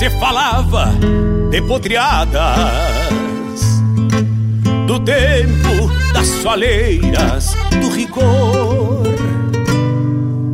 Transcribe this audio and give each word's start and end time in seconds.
Se 0.00 0.08
falava 0.18 0.90
de 1.50 1.60
potriadas 1.60 2.40
do 4.86 4.98
tempo 5.00 5.90
das 6.14 6.26
soleiras, 6.26 7.54
do 7.78 7.90
rigor, 7.90 9.02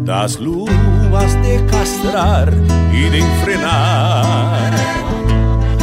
das 0.04 0.36
luas 0.38 1.36
de 1.42 1.62
castrar 1.70 2.48
e 2.92 3.08
de 3.10 3.18
enfrenar, 3.18 4.72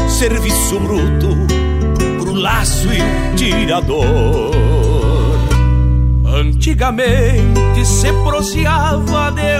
serviço 0.10 0.78
bruto 0.82 1.30
pro 2.22 2.34
laço 2.34 2.90
e 2.92 3.36
tirador. 3.38 4.52
Antigamente 6.26 7.86
se 7.86 8.12
proseava 8.26 9.32
de 9.32 9.60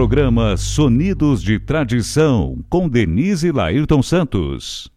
Programa 0.00 0.56
Sonidos 0.56 1.42
de 1.42 1.58
Tradição, 1.58 2.64
com 2.70 2.88
Denise 2.88 3.52
Lairton 3.52 4.02
Santos. 4.02 4.90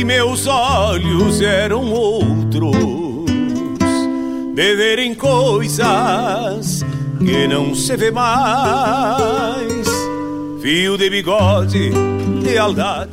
Antigamente 0.00 0.04
meus 0.04 0.46
olhos 0.46 1.40
eram 1.40 1.92
outros, 1.92 2.74
de 4.54 4.76
verem 4.76 5.14
coisas 5.14 6.84
que 7.18 7.46
não 7.46 7.74
se 7.74 7.96
vê 7.96 8.10
mais. 8.10 9.86
Fio 10.62 10.96
de 10.96 11.10
bigode, 11.10 11.90
lealdade. 12.42 13.10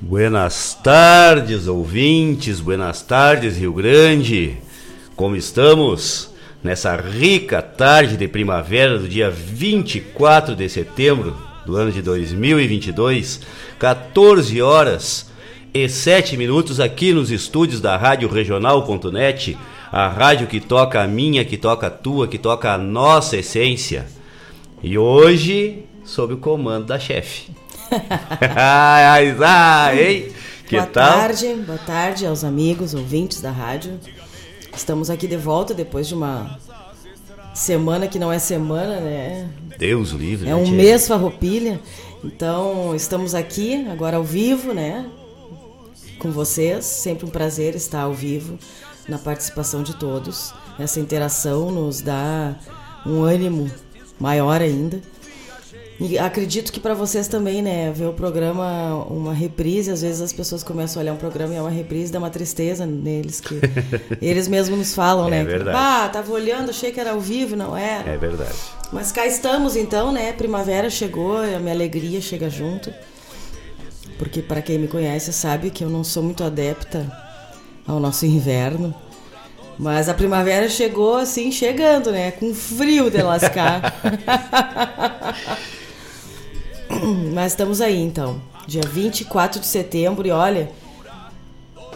Buenas 0.00 0.74
tardes, 0.82 1.68
ouvintes, 1.68 2.60
buenas 2.60 3.02
tardes, 3.02 3.56
Rio 3.56 3.72
Grande. 3.72 4.58
Como 5.14 5.36
estamos? 5.36 6.30
Nessa 6.62 6.96
rica 6.96 7.60
tarde 7.62 8.16
de 8.16 8.26
primavera 8.26 8.98
do 8.98 9.08
dia 9.08 9.30
24 9.30 10.56
de 10.56 10.68
setembro 10.68 11.36
do 11.64 11.76
ano 11.76 11.92
de 11.92 12.02
2022, 12.02 13.40
14 13.78 14.62
horas 14.62 15.33
e 15.74 15.88
7 15.88 16.36
minutos 16.36 16.78
aqui 16.78 17.12
nos 17.12 17.32
estúdios 17.32 17.80
da 17.80 17.96
Rádio 17.96 18.28
Regional.net, 18.28 19.58
a 19.90 20.06
rádio 20.06 20.46
que 20.46 20.60
toca 20.60 21.02
a 21.02 21.08
minha, 21.08 21.44
que 21.44 21.56
toca 21.56 21.88
a 21.88 21.90
tua, 21.90 22.28
que 22.28 22.38
toca 22.38 22.72
a 22.72 22.78
nossa 22.78 23.36
essência. 23.36 24.06
E 24.84 24.96
hoje, 24.96 25.84
sob 26.04 26.34
o 26.34 26.36
comando 26.36 26.86
da 26.86 26.98
chefe. 27.00 27.50
ai, 28.54 29.34
ai, 29.44 30.00
hein? 30.00 30.32
Que 30.68 30.76
boa 30.76 30.86
tal? 30.86 31.18
tarde, 31.18 31.54
boa 31.66 31.78
tarde 31.78 32.24
aos 32.24 32.44
amigos, 32.44 32.94
ouvintes 32.94 33.40
da 33.40 33.50
rádio. 33.50 33.98
Estamos 34.76 35.10
aqui 35.10 35.26
de 35.26 35.36
volta 35.36 35.74
depois 35.74 36.06
de 36.06 36.14
uma 36.14 36.56
semana 37.52 38.06
que 38.06 38.20
não 38.20 38.32
é 38.32 38.38
semana, 38.38 39.00
né? 39.00 39.50
Deus 39.76 40.10
livre. 40.10 40.48
É 40.48 40.50
né, 40.50 40.54
um 40.54 40.66
tia? 40.66 40.72
mês 40.72 41.08
farroupilha. 41.08 41.80
Então, 42.22 42.94
estamos 42.94 43.34
aqui 43.34 43.88
agora 43.90 44.18
ao 44.18 44.24
vivo, 44.24 44.72
né? 44.72 45.10
Com 46.24 46.30
vocês. 46.30 46.86
Sempre 46.86 47.26
um 47.26 47.28
prazer 47.28 47.74
estar 47.74 48.00
ao 48.00 48.14
vivo 48.14 48.58
na 49.06 49.18
participação 49.18 49.82
de 49.82 49.94
todos. 49.94 50.54
Essa 50.78 50.98
interação 50.98 51.70
nos 51.70 52.00
dá 52.00 52.54
um 53.04 53.22
ânimo 53.22 53.70
maior 54.18 54.62
ainda. 54.62 55.02
E 56.00 56.18
acredito 56.18 56.72
que 56.72 56.80
para 56.80 56.94
vocês 56.94 57.28
também, 57.28 57.60
né, 57.60 57.92
ver 57.92 58.06
o 58.06 58.14
programa, 58.14 59.04
uma 59.04 59.34
reprise, 59.34 59.90
às 59.90 60.00
vezes 60.00 60.22
as 60.22 60.32
pessoas 60.32 60.62
começam 60.62 60.98
a 60.98 61.02
olhar 61.02 61.12
um 61.12 61.18
programa 61.18 61.52
e 61.52 61.56
é 61.58 61.60
uma 61.60 61.68
reprise, 61.68 62.10
dá 62.10 62.18
uma 62.18 62.30
tristeza 62.30 62.86
neles, 62.86 63.38
que 63.38 63.60
eles 64.22 64.48
mesmos 64.48 64.78
nos 64.78 64.94
falam, 64.94 65.26
é 65.26 65.30
né? 65.30 65.40
É 65.42 65.44
verdade. 65.44 65.76
Ah, 65.78 66.08
tava 66.08 66.32
olhando, 66.32 66.70
achei 66.70 66.90
que 66.90 66.98
era 66.98 67.10
ao 67.10 67.20
vivo, 67.20 67.54
não 67.54 67.76
era. 67.76 68.08
É 68.10 68.16
verdade. 68.16 68.56
Mas 68.90 69.12
cá 69.12 69.26
estamos 69.26 69.76
então, 69.76 70.10
né? 70.10 70.32
Primavera 70.32 70.88
chegou, 70.88 71.36
a 71.36 71.58
minha 71.58 71.74
alegria 71.74 72.22
chega 72.22 72.48
junto. 72.48 72.90
Porque 74.24 74.40
para 74.40 74.62
quem 74.62 74.78
me 74.78 74.88
conhece 74.88 75.34
sabe 75.34 75.68
que 75.68 75.84
eu 75.84 75.90
não 75.90 76.02
sou 76.02 76.22
muito 76.22 76.42
adepta 76.42 77.06
ao 77.86 78.00
nosso 78.00 78.24
inverno. 78.24 78.94
Mas 79.78 80.08
a 80.08 80.14
primavera 80.14 80.66
chegou 80.66 81.16
assim, 81.16 81.52
chegando, 81.52 82.10
né? 82.10 82.30
Com 82.30 82.54
frio 82.54 83.10
de 83.10 83.20
lascar. 83.20 83.94
Mas 87.34 87.52
estamos 87.52 87.82
aí 87.82 88.00
então. 88.00 88.40
Dia 88.66 88.80
24 88.88 89.60
de 89.60 89.66
setembro 89.66 90.26
e 90.26 90.30
olha, 90.30 90.70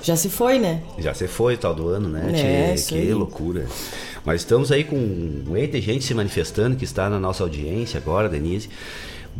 já 0.02 0.14
se 0.14 0.28
foi, 0.28 0.58
né? 0.58 0.82
Já 0.98 1.14
se 1.14 1.26
foi 1.26 1.56
tal 1.56 1.74
do 1.74 1.88
ano, 1.88 2.10
né? 2.10 2.74
É, 2.74 2.74
que 2.74 3.10
loucura. 3.10 3.66
Mas 4.22 4.42
estamos 4.42 4.70
aí 4.70 4.84
com 4.84 4.96
um 4.96 5.66
de 5.66 5.80
gente 5.80 6.04
se 6.04 6.12
manifestando 6.12 6.76
que 6.76 6.84
está 6.84 7.08
na 7.08 7.18
nossa 7.18 7.42
audiência 7.42 7.96
agora, 7.96 8.28
Denise. 8.28 8.68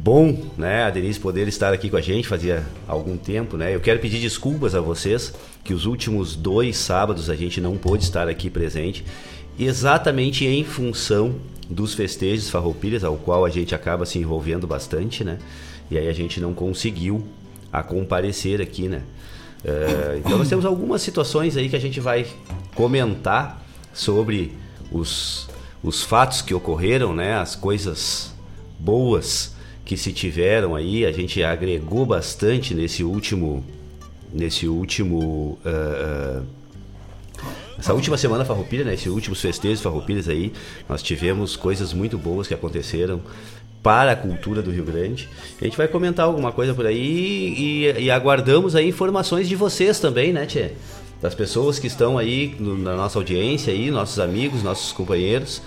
Bom, 0.01 0.53
né, 0.57 0.85
a 0.85 0.91
Denise 0.91 1.19
poder 1.19 1.49
estar 1.49 1.73
aqui 1.73 1.91
com 1.91 1.97
a 1.97 2.01
gente, 2.01 2.29
fazia 2.29 2.65
algum 2.87 3.17
tempo, 3.17 3.57
né? 3.57 3.75
Eu 3.75 3.81
quero 3.81 3.99
pedir 3.99 4.21
desculpas 4.21 4.73
a 4.77 4.81
vocês 4.81 5.35
que 5.65 5.75
os 5.75 5.87
últimos 5.87 6.37
dois 6.37 6.77
sábados 6.77 7.29
a 7.29 7.35
gente 7.35 7.61
não 7.61 7.77
pôde 7.77 8.05
estar 8.05 8.29
aqui 8.29 8.49
presente, 8.49 9.05
exatamente 9.59 10.47
em 10.47 10.63
função 10.63 11.35
dos 11.69 11.95
festejos 11.95 12.49
farroupilhas, 12.49 13.03
ao 13.03 13.17
qual 13.17 13.45
a 13.45 13.51
gente 13.51 13.75
acaba 13.75 14.07
se 14.07 14.21
envolvendo 14.21 14.69
bastante, 14.69 15.25
né? 15.25 15.39
E 15.91 15.99
aí 15.99 16.07
a 16.07 16.13
gente 16.13 16.41
não 16.41 16.55
conseguiu 16.55 17.27
a 17.73 17.83
comparecer 17.83 18.63
aqui, 18.63 18.89
né? 18.89 19.03
Uh, 19.65 20.19
então 20.19 20.39
nós 20.39 20.49
temos 20.49 20.65
algumas 20.65 21.03
situações 21.03 21.57
aí 21.57 21.69
que 21.69 21.75
a 21.75 21.81
gente 21.81 21.99
vai 21.99 22.25
comentar 22.73 23.67
sobre 23.93 24.53
os, 24.93 25.49
os 25.83 26.05
fatos 26.05 26.41
que 26.41 26.55
ocorreram, 26.55 27.13
né? 27.13 27.35
As 27.35 27.57
coisas 27.57 28.33
boas 28.79 29.58
que 29.89 29.97
se 29.97 30.13
tiveram 30.13 30.77
aí, 30.77 31.07
a 31.07 31.11
gente 31.11 31.43
agregou 31.43 32.05
bastante 32.05 32.75
nesse 32.75 33.03
último 33.03 33.65
nesse 34.31 34.69
último 34.69 35.59
uh, 35.65 36.45
essa 37.79 37.95
última 37.95 38.19
semana 38.19 38.45
Farroupilha, 38.45 38.85
né, 38.85 38.93
esses 38.93 39.07
últimos 39.07 39.41
festejos 39.41 39.81
Farroupilhas 39.81 40.29
aí, 40.29 40.53
nós 40.87 41.03
tivemos 41.03 41.57
coisas 41.57 41.95
muito 41.95 42.19
boas 42.19 42.47
que 42.47 42.53
aconteceram 42.53 43.23
para 43.83 44.13
a 44.13 44.17
cultura 44.17 44.61
do 44.61 44.71
Rio 44.71 44.85
Grande. 44.85 45.27
A 45.59 45.65
gente 45.65 45.77
vai 45.79 45.89
comentar 45.89 46.27
alguma 46.27 46.53
coisa 46.53 46.75
por 46.75 46.85
aí 46.85 47.55
e, 47.57 48.03
e 48.03 48.11
aguardamos 48.11 48.77
aí 48.77 48.89
informações 48.89 49.49
de 49.49 49.57
vocês 49.57 49.99
também, 49.99 50.35
né, 50.35 50.45
Tchê? 50.45 50.73
Das 51.23 51.35
pessoas 51.35 51.79
que 51.79 51.87
estão 51.87 52.19
aí 52.19 52.55
no, 52.59 52.77
na 52.77 52.95
nossa 52.95 53.19
audiência 53.19 53.73
aí, 53.73 53.91
nossos 53.91 54.19
amigos, 54.19 54.63
nossos 54.63 54.93
companheiros, 54.93 55.63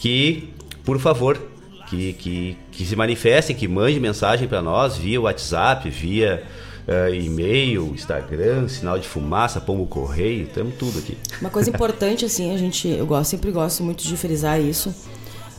que, 0.00 0.50
por 0.84 0.98
favor, 0.98 1.53
que, 1.86 2.12
que, 2.14 2.58
que 2.72 2.84
se 2.84 2.96
manifestem, 2.96 3.54
que 3.54 3.68
mandem 3.68 4.00
mensagem 4.00 4.48
para 4.48 4.62
nós 4.62 4.96
via 4.96 5.20
WhatsApp, 5.20 5.88
via 5.90 6.42
uh, 6.88 7.14
e-mail, 7.14 7.92
Instagram, 7.94 8.68
sinal 8.68 8.98
de 8.98 9.08
fumaça, 9.08 9.60
pombo 9.60 9.86
correio, 9.86 10.46
temos 10.46 10.74
tudo 10.76 10.98
aqui. 10.98 11.16
Uma 11.40 11.50
coisa 11.50 11.70
importante, 11.70 12.24
assim, 12.24 12.54
a 12.54 12.58
gente, 12.58 12.88
eu 12.88 13.06
gosto, 13.06 13.30
sempre 13.30 13.50
gosto 13.50 13.82
muito 13.82 14.04
de 14.04 14.16
frisar 14.16 14.60
isso, 14.60 14.94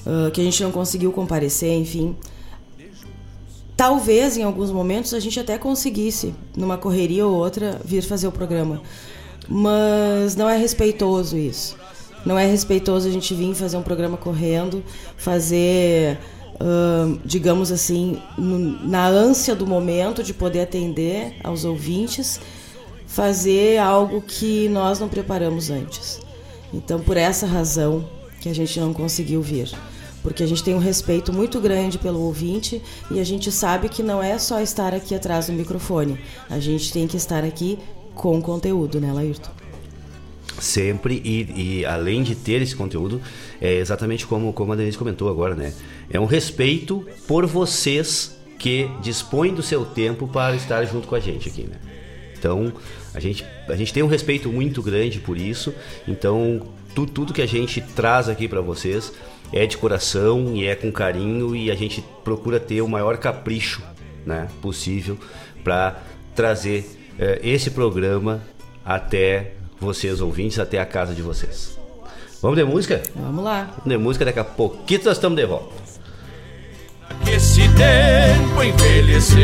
uh, 0.06 0.32
que 0.32 0.42
a 0.42 0.44
gente 0.44 0.62
não 0.64 0.72
conseguiu 0.72 1.12
comparecer, 1.12 1.72
enfim. 1.74 2.16
Talvez 3.76 4.38
em 4.38 4.44
alguns 4.44 4.72
momentos 4.72 5.14
a 5.14 5.20
gente 5.20 5.40
até 5.40 5.58
conseguisse, 5.58 6.34
numa 6.56 6.78
correria 6.78 7.26
ou 7.26 7.34
outra, 7.34 7.80
vir 7.84 8.02
fazer 8.04 8.28
o 8.28 8.32
programa. 8.32 8.82
Mas 9.48 10.36
não 10.36 10.50
é 10.50 10.58
respeitoso 10.58 11.38
isso. 11.38 11.78
Não 12.26 12.38
é 12.40 12.46
respeitoso 12.46 13.08
a 13.08 13.12
gente 13.12 13.34
vir 13.34 13.54
fazer 13.54 13.78
um 13.78 13.84
programa 13.84 14.18
correndo, 14.18 14.84
fazer 15.16 16.18
uh, 16.56 17.20
digamos 17.24 17.72
assim, 17.72 18.22
no, 18.38 18.60
na 18.88 19.08
ânsia 19.08 19.56
do 19.56 19.68
momento 19.68 20.24
de 20.24 20.34
poder 20.34 20.62
atender 20.62 21.36
aos 21.44 21.66
ouvintes, 21.66 22.40
fazer 23.06 23.78
algo 23.78 24.22
que 24.22 24.68
nós 24.70 25.00
não 25.00 25.08
preparamos 25.08 25.70
antes. 25.70 26.20
Então, 26.74 27.00
por 27.00 27.16
essa 27.16 27.46
razão 27.46 28.10
que 28.42 28.50
a 28.50 28.54
gente 28.54 28.80
não 28.80 28.94
conseguiu 28.94 29.42
vir. 29.42 29.72
Porque 30.22 30.44
a 30.44 30.48
gente 30.48 30.64
tem 30.64 30.74
um 30.74 30.80
respeito 30.80 31.32
muito 31.32 31.60
grande 31.60 32.00
pelo 32.00 32.20
ouvinte 32.22 32.82
e 33.12 33.20
a 33.20 33.24
gente 33.24 33.52
sabe 33.52 33.90
que 33.90 34.02
não 34.02 34.22
é 34.22 34.40
só 34.40 34.60
estar 34.60 34.94
aqui 34.94 35.14
atrás 35.14 35.48
do 35.48 35.54
microfone. 35.54 36.20
A 36.50 36.60
gente 36.60 36.92
tem 36.92 37.08
que 37.08 37.16
estar 37.16 37.44
aqui 37.44 37.78
com 38.16 38.42
conteúdo, 38.42 39.00
né, 39.00 39.14
Laírton? 39.14 39.52
Sempre, 40.60 41.22
e, 41.24 41.80
e, 41.80 41.86
além 41.86 42.24
de 42.24 42.34
ter 42.34 42.62
esse 42.62 42.76
conteúdo, 42.76 43.22
é 43.60 43.76
exatamente 43.76 44.26
como, 44.26 44.54
como 44.54 44.72
a 44.72 44.76
Denise 44.76 44.98
comentou 44.98 45.30
agora, 45.30 45.54
né? 45.54 45.74
É 46.10 46.20
um 46.20 46.26
respeito 46.26 47.06
por 47.28 47.46
vocês 47.46 48.40
que 48.58 48.90
dispõem 49.02 49.54
do 49.54 49.62
seu 49.62 49.86
tempo 49.86 50.28
para 50.28 50.56
estar 50.56 50.84
junto 50.86 51.08
com 51.08 51.16
a 51.16 51.20
gente 51.20 51.50
aqui, 51.50 51.64
né? 51.64 51.76
Então, 52.38 52.72
a 53.14 53.20
gente, 53.20 53.46
a 53.68 53.76
gente 53.76 53.94
tem 53.94 54.04
um 54.04 54.08
respeito 54.08 54.50
muito 54.50 54.82
grande 54.82 55.20
por 55.20 55.38
isso. 55.38 55.74
Então, 56.08 56.62
tu, 56.94 57.06
tudo 57.06 57.34
que 57.34 57.42
a 57.42 57.48
gente 57.48 57.82
traz 57.82 58.30
aqui 58.30 58.48
para 58.48 58.62
vocês 58.62 59.12
é 59.52 59.66
de 59.66 59.78
coração 59.78 60.56
e 60.56 60.66
é 60.66 60.76
com 60.76 60.92
carinho 60.92 61.56
e 61.56 61.70
a 61.70 61.76
gente 61.76 62.04
procura 62.24 62.60
ter 62.60 62.82
o 62.82 62.88
maior 62.88 63.18
capricho 63.18 63.82
né, 64.26 64.48
possível 64.62 65.18
para 65.64 66.02
trazer 66.34 66.86
eh, 67.18 67.40
esse 67.44 67.72
programa 67.72 68.44
até 68.84 69.54
vocês 69.86 70.20
ouvintes, 70.20 70.60
até 70.60 70.80
a 70.80 70.86
casa 70.86 71.14
de 71.14 71.22
vocês. 71.22 71.78
Vamos 72.42 72.58
de 72.58 72.64
música? 72.64 73.02
Vamos 73.16 73.44
lá. 73.44 73.74
Vamos 73.78 73.86
de 73.86 73.98
música, 73.98 74.26
daqui 74.26 74.40
a 74.40 74.44
pouquinho 74.44 75.02
nós 75.06 75.18
estamos 75.18 75.38
de 75.38 75.46
volta. 75.46 75.74
Esse 77.28 77.62
tempo 77.70 78.64
envelheceu 78.64 79.38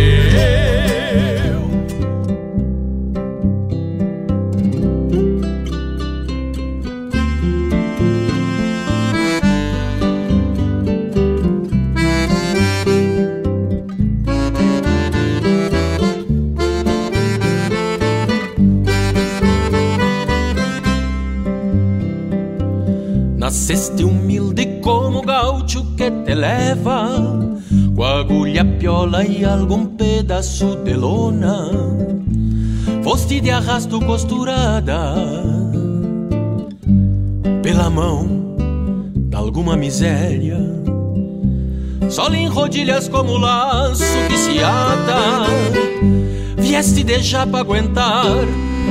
Nasceste 23.71 24.03
humilde 24.03 24.81
como 24.81 25.21
gaúcho 25.21 25.95
que 25.95 26.11
te 26.11 26.35
leva 26.35 27.07
Com 27.95 28.03
agulha, 28.03 28.65
piola 28.65 29.23
e 29.23 29.45
algum 29.45 29.85
pedaço 29.85 30.75
de 30.83 30.93
lona. 30.93 31.69
Foste 33.01 33.39
de 33.39 33.49
arrasto 33.49 34.01
costurada 34.01 35.15
Pela 37.63 37.89
mão 37.89 38.27
de 39.15 39.37
alguma 39.37 39.77
miséria. 39.77 40.59
Só 42.09 42.27
em 42.33 42.47
rodilhas 42.47 43.07
como 43.07 43.37
laço 43.37 44.03
que 44.27 44.37
se 44.37 44.61
ata 44.61 45.45
Vieste 46.57 47.05
de 47.05 47.21
pra 47.49 47.61
aguentar 47.61 48.25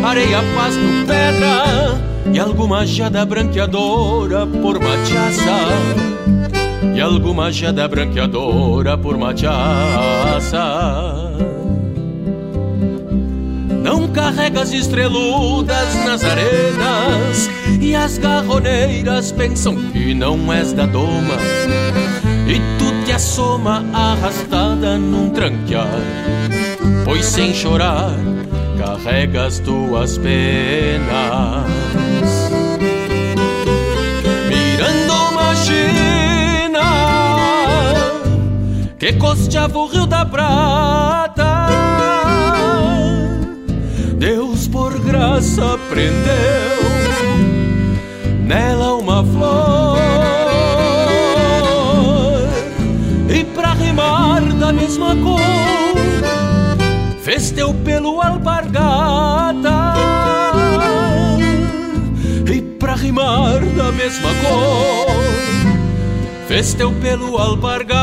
Areia, 0.02 0.42
pasto, 0.54 0.80
pedra 1.06 2.10
e 2.32 2.38
alguma 2.38 2.86
jada 2.86 3.24
branqueadora 3.24 4.46
por 4.46 4.78
machaça 4.78 5.68
E 6.94 7.00
alguma 7.00 7.50
jada 7.50 7.88
branqueadora 7.88 8.96
por 8.96 9.18
machaça 9.18 10.62
Não 13.82 14.06
carregas 14.08 14.72
estreludas 14.72 15.94
nas 16.06 16.22
arenas 16.22 17.50
E 17.80 17.94
as 17.94 18.16
garroneiras 18.16 19.32
pensam 19.32 19.74
que 19.74 20.14
não 20.14 20.52
és 20.52 20.72
da 20.72 20.86
doma. 20.86 21.36
E 22.46 22.60
tu 22.78 23.04
te 23.04 23.12
assoma 23.12 23.84
arrastada 23.92 24.96
num 24.96 25.30
tranquear 25.30 25.88
Pois 27.04 27.24
sem 27.24 27.52
chorar 27.52 28.14
carregas 28.80 29.58
tuas 29.58 30.16
penas. 30.16 31.66
Mirando 34.48 35.12
uma 35.30 35.54
China 35.54 36.80
que 38.98 39.12
costeava 39.14 39.78
o 39.78 39.86
Rio 39.86 40.06
da 40.06 40.24
Prata, 40.24 41.66
Deus 44.16 44.66
por 44.66 44.98
graça 44.98 45.78
prendeu 45.90 46.80
nela 48.46 48.94
uma 48.94 49.22
flor. 49.22 49.98
E 53.28 53.44
pra 53.44 53.74
rimar 53.74 54.42
da 54.54 54.72
mesma 54.72 55.14
cor 55.16 55.49
mesma 64.00 64.30
cor 64.42 65.06
Fez 66.48 66.72
teu 66.74 66.90
pelo 66.92 67.36
alpargata 67.36 67.94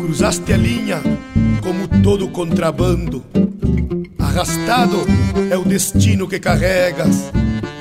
Cruzaste 0.00 0.52
a 0.52 0.56
linha 0.56 1.02
como 1.60 1.88
todo 2.02 2.28
contrabando 2.28 3.24
Arrastado 4.18 5.04
é 5.50 5.58
o 5.58 5.64
destino 5.64 6.28
que 6.28 6.38
carregas 6.38 7.32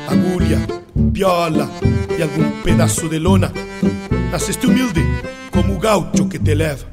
Agulha, 0.07 0.59
piola 1.13 1.69
e 2.17 2.21
algum 2.21 2.61
pedaço 2.61 3.09
de 3.09 3.17
lona. 3.17 3.51
Nasceste 4.31 4.67
humilde 4.67 5.01
como 5.49 5.75
o 5.75 5.79
gaucho 5.79 6.27
que 6.27 6.37
te 6.37 6.53
leva. 6.53 6.85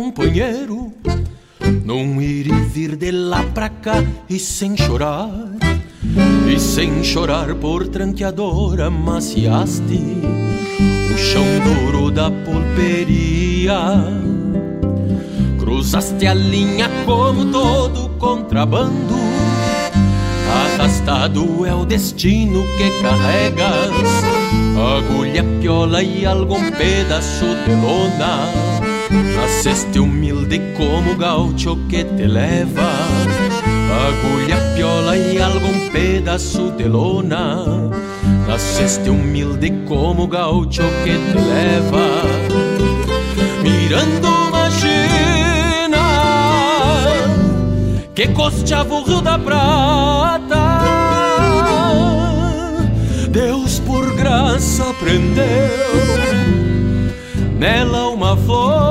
Companheiro 0.00 0.94
num 1.84 2.22
ir 2.22 2.46
e 2.46 2.60
vir 2.72 2.96
de 2.96 3.10
lá 3.10 3.42
pra 3.52 3.68
cá 3.68 4.02
e 4.30 4.38
sem 4.38 4.74
chorar. 4.74 5.30
E 6.48 6.58
sem 6.58 7.04
chorar 7.04 7.54
por 7.54 7.86
tranqueadora 7.86 8.90
maciaste 8.90 10.00
O 11.14 11.18
chão 11.18 11.44
duro 11.66 12.10
da 12.10 12.30
pulperia. 12.30 13.78
Cruzaste 15.58 16.26
a 16.26 16.32
linha 16.32 16.88
como 17.04 17.52
todo 17.52 18.08
contrabando. 18.18 19.20
Arrastado 20.64 21.66
é 21.66 21.74
o 21.74 21.84
destino 21.84 22.64
que 22.78 23.02
carregas. 23.02 23.90
Agulha, 24.96 25.44
piola 25.60 26.02
e 26.02 26.24
algum 26.24 26.70
pedaço 26.70 27.44
de 27.44 27.74
lona 27.74 28.69
Nasceste 29.62 30.00
humilde 30.00 30.58
como 30.74 31.14
gaucho 31.18 31.76
que 31.86 32.02
te 32.02 32.26
leva. 32.26 32.92
Agulha, 34.08 34.56
piola 34.74 35.18
e 35.18 35.38
algum 35.38 35.90
pedaço 35.90 36.70
de 36.78 36.84
lona. 36.88 37.90
Nasceste 38.48 39.10
humilde 39.10 39.70
como 39.86 40.26
gaucho 40.28 40.80
que 41.04 41.12
te 41.12 41.38
leva. 41.38 42.06
Mirando 43.62 44.28
uma 44.28 44.70
China 44.70 46.06
Que 48.14 48.28
costeava 48.28 48.94
o 48.94 49.04
Rio 49.04 49.20
da 49.20 49.38
Prata. 49.38 50.80
Deus 53.30 53.78
por 53.80 54.10
graça 54.14 54.84
prendeu 54.98 56.00
nela 57.58 58.08
uma 58.08 58.34
flor. 58.38 58.89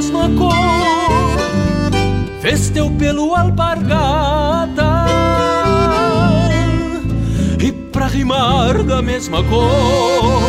Mesma 0.00 0.30
cor, 0.30 0.54
fez 2.40 2.70
teu 2.70 2.90
pelo 2.92 3.34
alpargata. 3.34 5.04
E 7.62 7.70
pra 7.70 8.06
rimar 8.06 8.82
da 8.82 9.02
mesma 9.02 9.44
cor, 9.44 10.40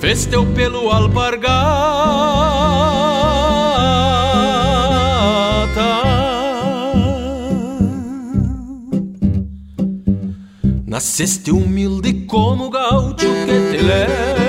fez 0.00 0.26
teu 0.26 0.44
pelo 0.44 0.90
alpargata. 0.90 1.52
Nasceste 10.84 11.52
humilde 11.52 12.26
como 12.26 12.70
gaucho 12.70 13.28
que 13.46 13.70
te 13.70 13.82
leva 13.82 14.41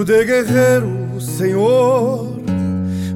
Ofício 0.00 0.16
de 0.16 0.24
guerreiro, 0.24 1.20
Senhor, 1.20 2.40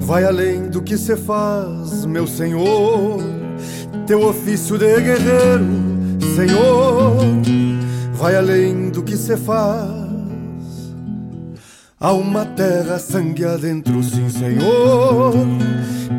vai 0.01 0.23
além 0.23 0.69
do 0.69 0.83
que 0.83 0.99
se 0.99 1.17
faz, 1.17 2.05
meu 2.05 2.27
senhor. 2.27 3.23
Teu 4.07 4.23
ofício 4.23 4.77
de 4.77 5.01
guerreiro, 5.01 5.65
senhor, 6.37 7.17
vai 8.13 8.37
além 8.37 8.91
do 8.91 9.03
que 9.03 9.17
se 9.17 9.35
faz. 9.35 9.89
Há 11.99 12.13
uma 12.13 12.45
terra 12.45 12.99
sangue 12.99 13.47
adentro, 13.47 14.03
sim, 14.03 14.29
senhor. 14.29 15.33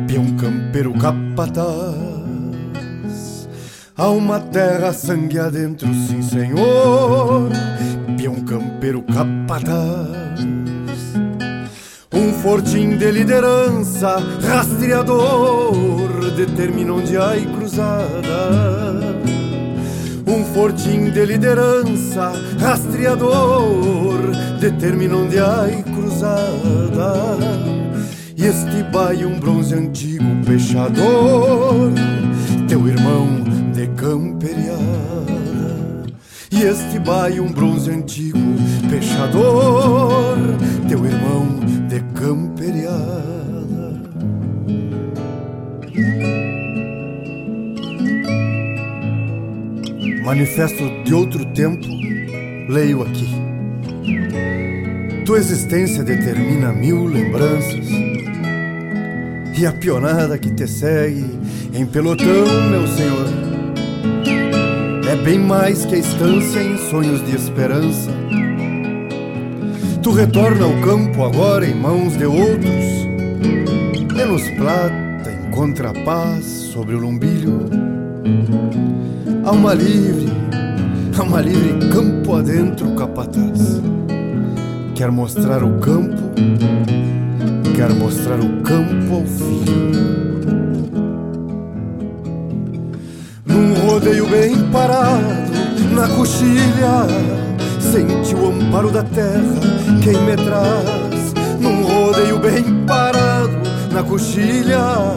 Peão 0.08 0.36
campeiro 0.36 0.92
capataz. 0.94 1.86
Há 3.96 4.10
uma 4.10 4.40
terra 4.40 4.92
sangue 4.92 5.38
adentro, 5.38 5.88
sim 5.94 6.20
senhor 6.20 7.48
Peão 8.18 8.34
campeiro 8.44 9.02
capataz 9.02 10.25
Um 12.16 12.32
fortim 12.32 12.96
de 12.96 13.10
liderança 13.10 14.16
rastreador 14.42 16.30
Determina 16.34 16.94
onde 16.94 17.14
há 17.14 17.34
cruzada. 17.54 18.50
Um 20.26 20.42
fortim 20.54 21.10
de 21.10 21.26
liderança 21.26 22.32
rastreador 22.58 24.16
Determina 24.58 25.14
onde 25.16 25.38
há 25.38 25.66
cruzada. 25.94 27.36
E 28.34 28.46
este 28.46 28.82
baio 28.90 29.28
um 29.28 29.38
bronze 29.38 29.74
antigo 29.74 30.24
pechador 30.46 31.92
Teu 32.66 32.88
irmão 32.88 33.44
de 33.74 33.88
camperiada. 33.88 35.36
E 36.50 36.62
este 36.62 36.98
baio 36.98 37.44
um 37.44 37.52
bronze 37.52 37.90
antigo 37.90 38.38
Peixador 38.88 40.38
Teu 40.88 41.04
irmão 41.04 41.65
de 42.00 42.86
Manifesto 50.24 51.04
de 51.04 51.14
outro 51.14 51.44
tempo 51.46 51.86
Leio 52.68 53.02
aqui. 53.02 53.28
Tua 55.24 55.38
existência 55.38 56.02
determina 56.02 56.72
mil 56.72 57.04
lembranças. 57.04 57.86
E 59.58 59.64
a 59.64 59.72
pionada 59.72 60.36
que 60.36 60.50
te 60.52 60.66
segue 60.66 61.24
em 61.72 61.86
pelotão, 61.86 62.26
meu 62.70 62.86
senhor 62.88 63.26
é 65.08 65.16
bem 65.16 65.38
mais 65.38 65.86
que 65.86 65.94
a 65.94 65.98
estância 65.98 66.60
em 66.60 66.76
sonhos 66.90 67.24
de 67.24 67.36
esperança. 67.36 68.15
Tu 70.06 70.12
retorna 70.12 70.64
ao 70.64 70.80
campo 70.82 71.24
agora 71.24 71.66
em 71.66 71.74
mãos 71.74 72.16
de 72.16 72.26
outros, 72.26 72.84
menos 74.14 74.48
plata 74.50 75.32
encontra 75.32 75.92
paz 76.04 76.44
sobre 76.44 76.94
o 76.94 77.00
lombilho. 77.00 77.68
Alma 79.44 79.74
livre, 79.74 80.28
alma 81.18 81.40
livre, 81.40 81.88
campo 81.88 82.36
adentro, 82.36 82.94
capataz. 82.94 83.82
Quer 84.94 85.10
mostrar 85.10 85.64
o 85.64 85.80
campo, 85.80 86.22
quer 87.74 87.92
mostrar 87.92 88.38
o 88.38 88.62
campo 88.62 89.12
ao 89.12 89.26
filho. 89.26 90.06
rodeio 93.88 94.26
bem 94.28 94.70
parado 94.70 95.26
na 95.92 96.06
coxilha 96.08 97.45
Sente 97.96 98.34
o 98.34 98.48
amparo 98.48 98.90
da 98.90 99.02
terra, 99.02 99.58
quem 100.04 100.20
me 100.20 100.36
traz 100.36 101.32
Num 101.58 101.82
rodeio 101.82 102.38
bem 102.38 102.84
parado 102.86 103.56
na 103.90 104.02
coxilha. 104.02 105.16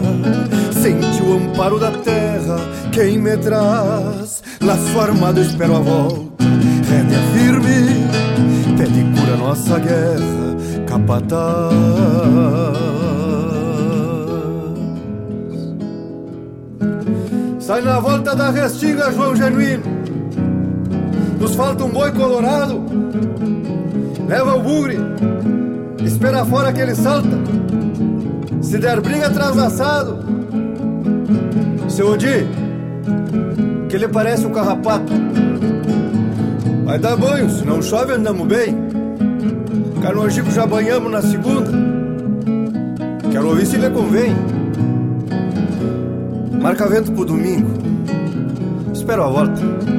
Sente 0.71 1.21
o 1.21 1.33
amparo 1.33 1.77
da 1.77 1.91
terra, 1.91 2.57
quem 2.93 3.19
me 3.19 3.35
traz 3.35 4.41
Laço 4.61 4.97
armado, 4.97 5.41
espero 5.41 5.75
a 5.75 5.79
volta, 5.81 6.45
rédea 6.89 7.19
firme 7.33 8.07
Pede 8.77 9.03
cura 9.13 9.35
nossa 9.35 9.77
guerra, 9.77 10.55
capataz. 10.87 11.75
Sai 17.59 17.81
na 17.81 17.99
volta 17.99 18.33
da 18.33 18.51
restinga, 18.51 19.11
João 19.11 19.35
Genuíno. 19.35 20.08
Nos 21.39 21.55
falta 21.55 21.85
um 21.85 21.89
boi 21.89 22.11
colorado. 22.11 22.83
Leva 24.27 24.55
o 24.55 24.61
bugre. 24.61 24.97
Espera 26.03 26.45
fora 26.45 26.73
que 26.73 26.81
ele 26.81 26.95
salta. 26.95 27.39
Se 28.61 28.77
der 28.77 28.99
briga, 29.01 29.29
traz 29.29 29.57
assado. 29.57 30.19
Seu 31.87 32.11
Odi, 32.11 32.47
que 33.89 33.95
ele 33.95 34.07
parece 34.07 34.45
um 34.45 34.51
carrapato. 34.51 35.11
Vai 36.85 36.99
dar 36.99 37.15
banho, 37.15 37.49
se 37.49 37.65
não 37.65 37.81
chove 37.81 38.13
andamos 38.13 38.47
bem. 38.47 38.75
Canojico 40.01 40.51
já 40.51 40.65
banhamos 40.65 41.11
na 41.11 41.21
segunda. 41.21 41.71
Quero 43.31 43.47
ouvir 43.47 43.65
se 43.65 43.77
lhe 43.77 43.89
convém. 43.89 44.35
Marca 46.61 46.87
vento 46.87 47.11
pro 47.11 47.25
domingo. 47.25 47.69
Espero 48.93 49.23
a 49.23 49.27
volta. 49.29 49.98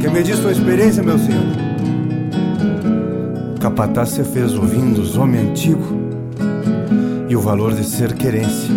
Que 0.00 0.08
me 0.08 0.22
diz 0.22 0.38
tua 0.40 0.52
experiência, 0.52 1.02
meu 1.02 1.18
senhor? 1.18 1.44
Capataz 3.60 4.08
se 4.08 4.24
fez 4.24 4.54
ouvindo 4.54 5.02
os 5.02 5.18
homens 5.18 5.50
antigos 5.50 5.86
e 7.28 7.36
o 7.36 7.40
valor 7.40 7.74
de 7.74 7.84
ser 7.84 8.14
querência 8.14 8.72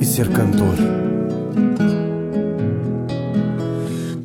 e 0.00 0.04
ser 0.04 0.28
cantor. 0.28 0.76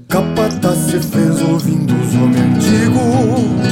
Capataz 0.07 0.77
se 0.77 0.99
fez 0.99 1.41
ouvindo 1.41 1.91
os 1.91 2.15
homens 2.15 2.57
antigos 2.57 3.67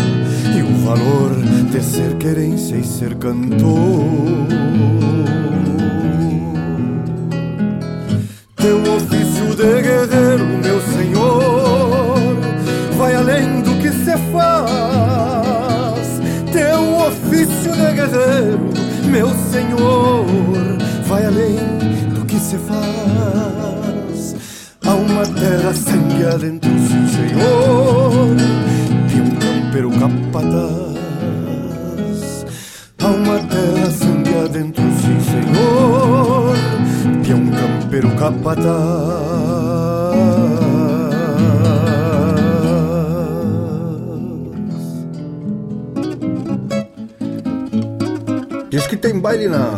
e 0.58 0.64
o 0.64 0.78
valor 0.86 1.36
de 1.72 1.84
ser 1.84 2.16
querência 2.16 2.78
e 2.78 2.84
ser 2.84 3.14
cantor. 3.16 4.06
Teu 8.56 8.82
ofício 8.96 9.56
de 9.56 9.82
guerreiro, 9.84 10.45
de 19.02 19.10
meu 19.10 19.30
senhor, 19.52 20.26
vai 21.06 21.26
além 21.26 21.58
do 22.14 22.26
que 22.26 22.40
se 22.40 22.58
faz. 22.58 24.36
Há 24.86 24.94
uma 24.94 25.26
terra 25.26 25.74
sangue 25.74 26.26
adentro, 26.26 26.70
sim, 26.70 27.08
senhor, 27.08 28.36
de 29.08 29.22
um 29.22 29.36
campeiro 29.36 29.92
capataz. 29.92 30.96
Há 33.02 33.08
uma 33.08 33.40
terra 33.40 33.92
sangue 33.92 34.38
adentro, 34.38 34.84
sim, 34.84 35.20
senhor 35.22 36.16
pero 37.96 38.10
capataz. 38.18 39.95
Diz 48.76 48.88
que 48.88 48.98
tem 48.98 49.18
baile 49.18 49.48
na, 49.48 49.74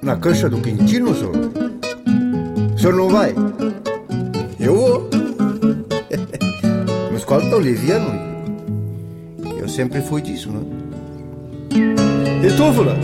na 0.00 0.14
cancha 0.14 0.48
do 0.48 0.60
Quintino, 0.60 1.12
senhor. 1.12 1.34
O 2.72 2.78
senhor 2.78 2.94
não 2.94 3.08
vai? 3.08 3.34
Eu 4.60 4.76
vou. 4.76 5.10
Meu 7.08 7.16
escola 7.16 7.44
tá 7.50 7.56
oliviano. 7.56 8.12
Eu 9.58 9.68
sempre 9.68 10.00
fui 10.02 10.22
disso, 10.22 10.52
né? 10.52 10.60
E 12.44 12.56
tu, 12.56 12.72
Fula? 12.72 12.96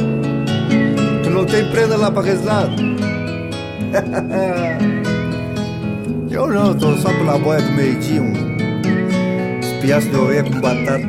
Tu 1.25 1.31
não 1.31 1.45
tem 1.47 1.69
prenda 1.73 1.97
lá 1.97 2.09
pra 2.09 2.23
resguardo? 2.23 2.77
Eu 6.31 6.47
não, 6.47 6.75
tô 6.75 6.95
só 6.99 7.09
pela 7.09 7.37
boia 7.39 7.61
do 7.61 7.73
meio-dia, 7.73 8.23
um 8.23 8.33
espiaço 9.59 10.09
de 10.09 10.17
ovelha 10.17 10.45
com 10.45 10.61
batata. 10.61 11.09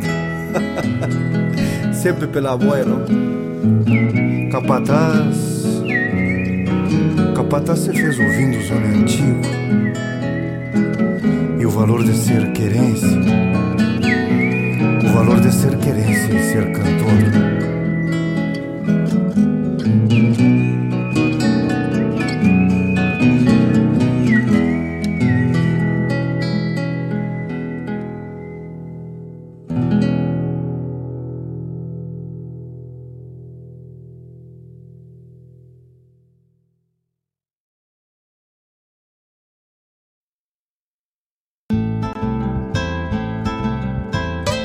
Sempre 1.93 2.25
pela 2.25 2.57
boia, 2.57 2.85
não? 2.85 3.30
Capataz. 4.51 5.83
Capataz 7.35 7.79
você 7.79 7.93
fez 7.93 8.19
ouvindo 8.19 8.57
o 8.57 8.61
zone 8.63 9.01
antigo. 9.01 9.41
E 11.59 11.65
o 11.65 11.69
valor 11.69 12.03
de 12.03 12.15
ser 12.15 12.51
querência. 12.53 13.19
O 15.03 15.13
valor 15.13 15.39
de 15.41 15.51
ser 15.53 15.77
querência 15.77 16.33
e 16.33 16.43
ser 16.43 16.71
cantor. 16.71 17.50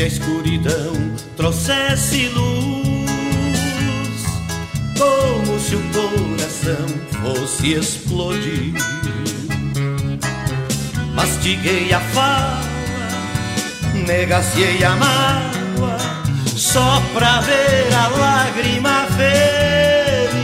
Se 0.00 0.04
a 0.04 0.06
escuridão 0.06 0.94
trouxesse 1.36 2.28
luz, 2.28 3.10
como 4.96 5.60
se 5.60 5.74
o 5.74 5.82
coração 5.92 6.86
fosse 7.20 7.74
explodir. 7.74 8.72
Mastiguei 11.14 11.92
a 11.92 12.00
fala, 12.00 12.62
negaciei 14.06 14.82
a 14.82 14.96
mágoa, 14.96 15.98
só 16.46 17.02
pra 17.12 17.42
ver 17.42 17.94
a 17.94 18.08
lágrima 18.08 19.06
feliz. 19.18 20.40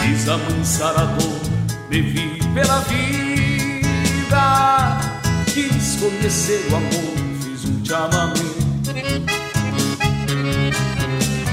Quis 0.00 0.28
amansar 0.28 0.96
a 0.96 1.06
dor, 1.06 1.40
bebi 1.88 2.38
pela 2.54 2.78
vida, 2.82 5.00
quis 5.52 5.96
conhecer 5.96 6.64
o 6.70 6.76
amor 6.76 7.27
chamamé 7.88 8.34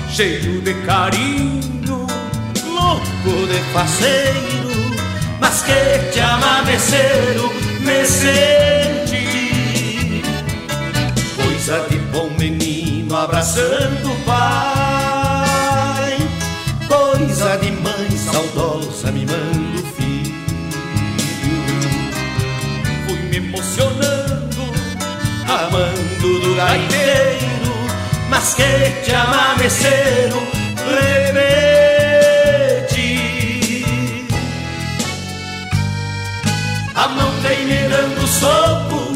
Cheio 0.09 0.61
de 0.61 0.73
carinho, 0.85 2.05
louco 2.65 3.47
de 3.47 3.59
faceiro 3.73 4.69
Mas 5.39 5.61
que 5.61 6.11
te 6.11 6.19
amameceiro 6.19 7.53
me 7.79 8.05
senti 8.05 9.23
Coisa 11.41 11.87
de 11.89 11.97
bom 12.11 12.29
menino 12.37 13.15
abraçando 13.15 14.11
o 14.11 14.15
pai 14.25 16.17
Coisa 16.87 17.57
de 17.57 17.71
mãe 17.71 18.11
saudosa 18.17 19.11
mimando 19.11 19.79
o 19.79 19.85
filho. 19.95 20.35
Fui 23.07 23.19
me 23.29 23.37
emocionando, 23.37 24.73
amando 25.47 26.14
do 26.25 26.55
gaiteiro, 26.55 27.73
mas 28.29 28.53
que 28.55 29.03
te 29.03 29.13
amameceram, 29.13 30.41
repete. 30.89 31.85
A 36.95 37.07
mão 37.09 37.31
vem 37.41 37.65
me 37.65 37.87
dando 37.89 38.27
soco, 38.27 39.13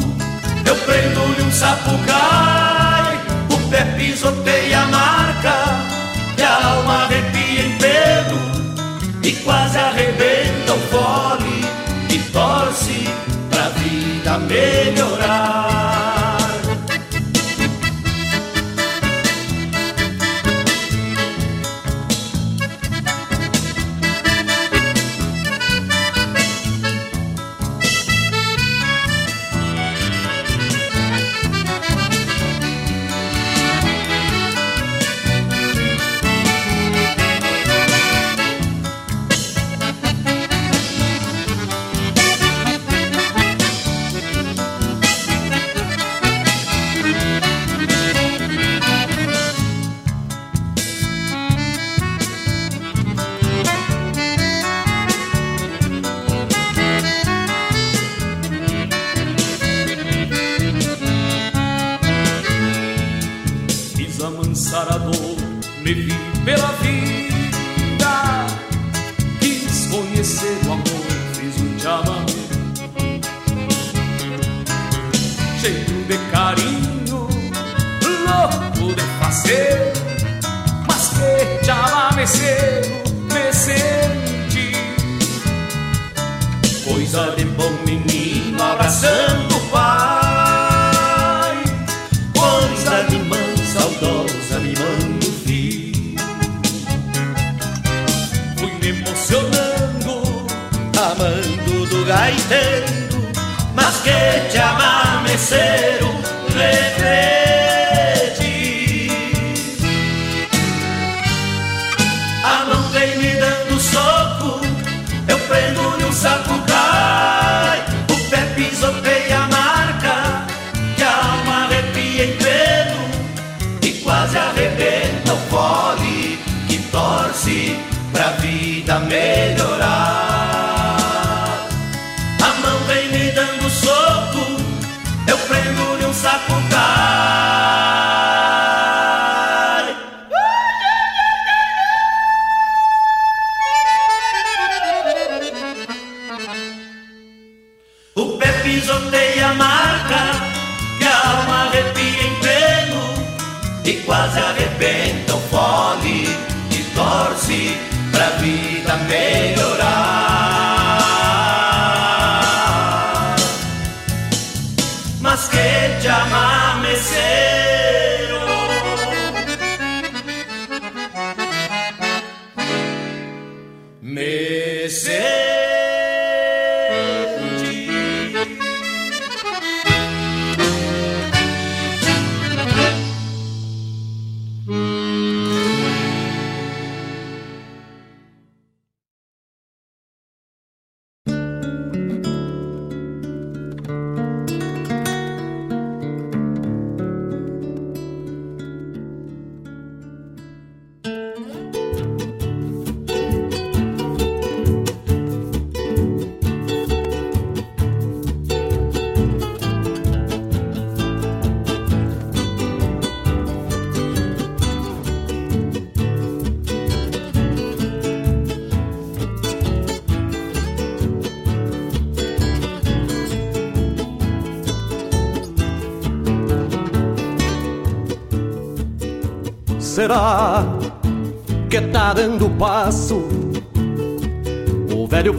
eu 0.64 0.76
prendo-lhe 0.76 1.42
um 1.42 1.52
sapucai, 1.52 3.18
o 3.50 3.56
pé 3.68 3.84
pisoteia 3.96 4.80
a 4.80 4.86
marca, 4.86 5.56
e 6.38 6.42
a 6.42 6.66
alma 6.66 7.04
arrepia 7.04 7.62
em 7.66 7.76
pelo, 7.78 8.38
e 9.22 9.32
quase 9.42 9.78
arrebenta 9.78 10.74
o 10.74 10.78
fole, 10.90 11.64
e 12.08 12.18
torce 12.30 13.08
pra 13.50 13.68
vida 13.70 14.38
melhorar. 14.38 15.09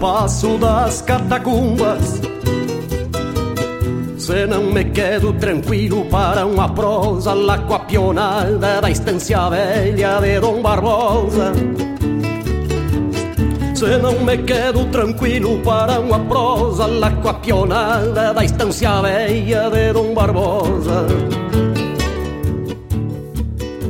Passo 0.01 0.57
das 0.57 1.03
catacumbas. 1.03 2.19
Se 4.17 4.47
não 4.47 4.63
me 4.63 4.83
quedo 4.85 5.31
tranquilo 5.33 6.05
para 6.05 6.43
uma 6.43 6.67
prosa 6.69 7.33
lá 7.33 7.59
com 7.59 7.75
a 7.75 7.79
pionada 7.79 8.81
da 8.81 8.89
estância 8.89 9.47
velha 9.49 10.19
de 10.19 10.39
Dom 10.39 10.59
Barbosa. 10.59 11.53
Se 13.75 13.97
não 13.99 14.19
me 14.25 14.37
quedo 14.39 14.85
tranquilo 14.85 15.59
para 15.59 15.99
uma 15.99 16.19
prosa 16.19 16.87
lá 16.87 17.11
com 17.11 17.29
a 17.29 17.33
pionada 17.35 18.33
da 18.33 18.43
estância 18.43 19.01
velha 19.03 19.69
de 19.69 19.93
Dom 19.93 20.15
Barbosa. 20.15 21.05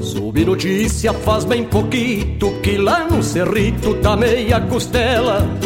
Subi 0.01 0.43
notícia 0.43 1.13
faz 1.13 1.45
bem 1.45 1.63
pouquito 1.63 2.51
que 2.61 2.77
lá 2.77 3.07
no 3.09 3.23
Cerrito 3.23 3.93
tá 4.01 4.17
meia 4.17 4.59
costela 4.59 5.60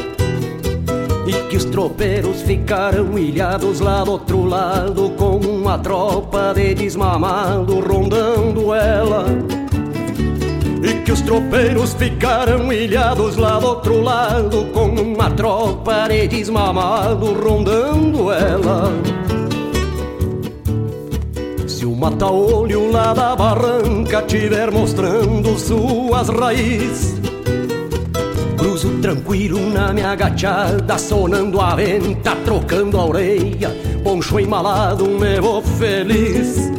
e 1.28 1.34
que 1.50 1.58
os 1.58 1.66
tropeiros 1.66 2.42
ficaram 2.44 3.18
ilhados 3.18 3.80
lá 3.80 4.04
do 4.04 4.12
outro 4.12 4.46
lado 4.46 5.10
com 5.12 5.38
uma 5.38 5.78
tropa 5.80 6.54
de 6.54 6.76
desmamado 6.76 7.80
rondando 7.80 8.74
ela. 8.74 9.26
E 10.84 10.94
que 11.02 11.12
os 11.12 11.22
tropeiros 11.22 11.96
ficaram 11.96 12.72
ilhados 12.72 13.38
lá 13.38 13.58
do 13.60 13.68
outro 13.68 14.02
lado 14.02 14.66
Com 14.72 14.90
uma 14.90 15.32
tropa 15.32 16.08
de 16.08 16.28
desmamado 16.28 17.34
rondando 17.34 18.32
ela. 18.32 18.92
Se 21.66 21.88
o 21.88 21.96
mata-olho 21.96 22.92
lá 22.92 23.16
da 23.16 23.36
barranca 23.36 24.22
tiver 24.22 24.70
mostrando 24.70 25.58
suas 25.58 26.30
raízes 26.30 27.35
tranquilo 29.06 29.70
na 29.70 29.94
minha 29.94 30.14
agachada, 30.14 30.98
sonando 30.98 31.62
a 31.62 31.76
venta, 31.76 32.36
trocando 32.44 33.00
a 33.00 33.06
orelha 33.06 33.70
Poncho 34.04 34.40
embalado, 34.40 35.06
me 35.06 35.40
vou 35.40 35.62
feliz 35.62 36.72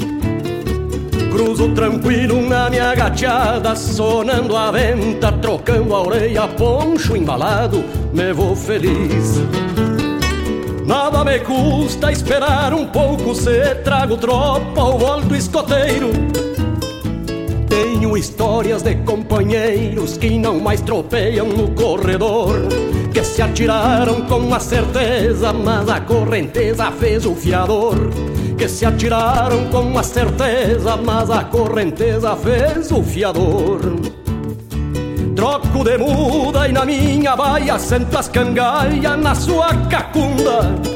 Cruzo 1.30 1.68
tranquilo 1.72 2.42
na 2.42 2.68
minha 2.68 2.92
gateada, 2.96 3.76
sonando 3.76 4.56
a 4.56 4.72
venta, 4.72 5.30
trocando 5.30 5.94
a 5.94 6.02
orelha, 6.02 6.48
poncho 6.48 7.14
embalado, 7.14 7.84
me 8.14 8.32
vou 8.32 8.56
feliz. 8.56 9.42
Nada 10.86 11.22
me 11.22 11.38
custa 11.40 12.10
esperar 12.10 12.72
um 12.72 12.86
pouco, 12.86 13.34
se 13.34 13.74
trago 13.84 14.16
tropa 14.16 14.82
ou 14.82 14.98
volto 14.98 15.36
escoteiro. 15.36 16.10
Tenho 17.76 18.16
histórias 18.16 18.80
de 18.80 18.94
companheiros 18.94 20.16
que 20.16 20.38
não 20.38 20.58
mais 20.58 20.80
tropeiam 20.80 21.46
no 21.46 21.72
corredor, 21.72 22.56
que 23.12 23.22
se 23.22 23.42
atiraram 23.42 24.22
com 24.22 24.54
a 24.54 24.58
certeza, 24.58 25.52
mas 25.52 25.86
a 25.86 26.00
correnteza 26.00 26.90
fez 26.92 27.26
o 27.26 27.34
fiador 27.34 27.96
que 28.56 28.66
se 28.66 28.86
atiraram 28.86 29.66
com 29.66 29.98
a 29.98 30.02
certeza, 30.02 30.96
mas 30.96 31.30
a 31.30 31.44
correnteza 31.44 32.34
fez 32.36 32.90
o 32.90 33.02
fiador. 33.02 33.80
Troco 35.34 35.84
de 35.84 35.98
muda 35.98 36.66
e 36.66 36.72
na 36.72 36.86
minha 36.86 37.36
baia 37.36 37.78
sento 37.78 38.16
as 38.16 38.30
na 39.18 39.34
sua 39.34 39.74
cacunda. 39.90 40.95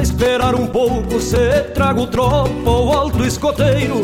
Custa 0.00 0.02
esperar 0.02 0.54
um 0.54 0.66
pouco 0.66 1.20
Se 1.20 1.60
trago 1.74 2.06
tropa 2.06 2.70
ou 2.70 2.92
alto 2.92 3.24
escoteiro. 3.24 4.00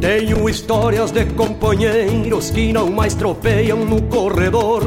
Tenho 0.00 0.48
histórias 0.48 1.12
de 1.12 1.24
companheiros 1.26 2.50
Que 2.50 2.72
não 2.72 2.90
mais 2.90 3.14
tropeiam 3.14 3.84
no 3.84 4.02
corredor 4.02 4.82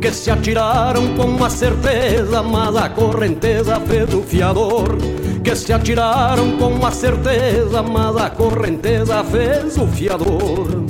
Que 0.00 0.10
se 0.10 0.30
atiraram 0.30 1.14
com 1.14 1.44
a 1.44 1.48
certeza 1.48 2.42
Mas 2.42 2.76
a 2.76 2.88
correnteza 2.88 3.80
fez 3.80 4.12
o 4.12 4.22
fiador. 4.22 4.96
Que 5.44 5.54
se 5.54 5.72
atiraram 5.72 6.56
com 6.58 6.84
a 6.84 6.90
certeza 6.90 7.82
Mas 7.82 8.16
a 8.16 8.30
correnteza 8.30 9.22
fez 9.24 9.76
o 9.76 9.86
fiador. 9.86 10.84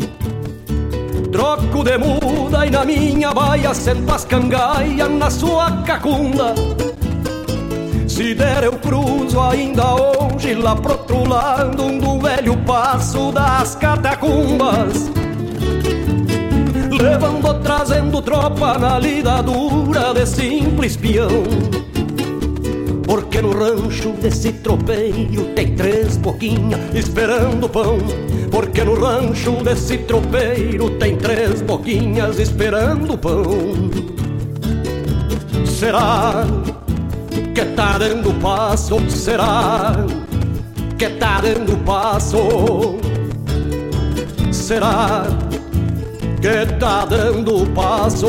Troco 1.31 1.85
de 1.85 1.99
muda 1.99 2.66
e 2.66 2.71
na 2.71 2.87
minha 2.87 3.33
baia 3.35 3.75
sento 3.75 4.11
as 4.12 4.25
cangaias 4.25 5.11
na 5.11 5.31
sua 5.31 5.83
cacunda. 5.83 6.55
Se 8.18 8.35
der 8.35 8.64
eu 8.64 8.72
cruzo 8.72 9.40
ainda 9.40 9.94
hoje 9.94 10.52
lá 10.52 10.74
pro 10.74 10.90
outro 10.90 11.28
lado 11.28 12.00
do 12.00 12.18
velho 12.18 12.57
passo 12.64 13.31
das 13.31 13.76
catacumbas. 13.76 15.09
Levando, 17.00 17.62
trazendo 17.62 18.20
tropa 18.20 18.76
na 18.76 18.98
lida 18.98 19.40
dura 19.40 20.12
de 20.12 20.26
simples 20.26 20.96
peão. 20.96 21.44
Porque 23.07 23.40
no 23.40 23.52
rancho 23.52 24.11
desse 24.20 24.50
tropeiro 24.52 25.44
tem 25.54 25.76
três 25.76 26.16
boquinhas 26.16 26.81
esperando 26.92 27.68
pão. 27.68 27.98
Porque 28.50 28.83
no 28.83 28.94
rancho 28.94 29.52
desse 29.62 29.96
tropeiro 29.96 30.90
tem 30.98 31.16
três 31.16 31.62
boquinhas 31.62 32.40
esperando 32.40 33.16
pão. 33.16 33.44
Será 35.64 36.44
que 37.59 37.64
tá 37.75 37.99
dando 37.99 38.33
passo? 38.35 39.11
Será 39.11 39.92
que 40.97 41.09
tá 41.09 41.40
dando 41.40 41.77
passo? 41.85 42.38
Será 44.53 45.25
que 46.40 46.66
tá 46.79 47.05
dando 47.05 47.66
passo? 47.75 48.29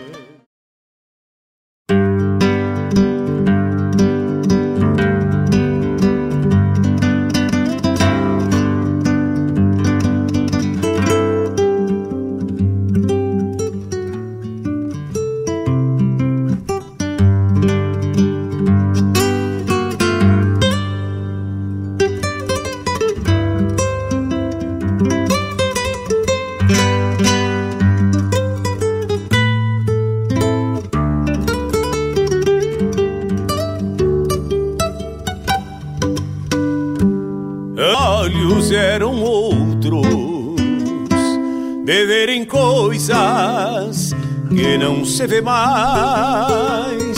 Se 45.21 45.27
vê 45.27 45.39
mais. 45.39 47.15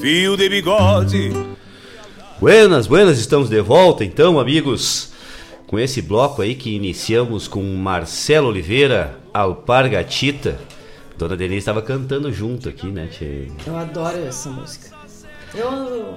Fio 0.00 0.36
de 0.36 0.48
bigode. 0.48 1.30
Buenas, 2.40 2.88
buenas, 2.88 3.18
estamos 3.18 3.48
de 3.48 3.60
volta 3.60 4.04
então, 4.04 4.40
amigos, 4.40 5.12
com 5.68 5.78
esse 5.78 6.02
bloco 6.02 6.42
aí 6.42 6.56
que 6.56 6.74
iniciamos 6.74 7.46
com 7.46 7.62
Marcelo 7.76 8.48
Oliveira, 8.48 9.16
Alpargatita. 9.32 10.58
Dona 11.16 11.36
Denise 11.36 11.58
estava 11.58 11.80
cantando 11.82 12.32
junto 12.32 12.68
aqui, 12.68 12.88
né, 12.88 13.06
tchê? 13.06 13.46
Eu 13.64 13.76
adoro 13.76 14.18
essa 14.26 14.50
música. 14.50 14.90
Eu 15.54 15.68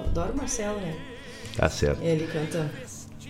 adoro 0.08 0.34
Marcelo, 0.36 0.80
né? 0.80 0.96
Tá 1.56 1.68
certo. 1.68 2.02
Ele 2.02 2.26
canta. 2.26 2.68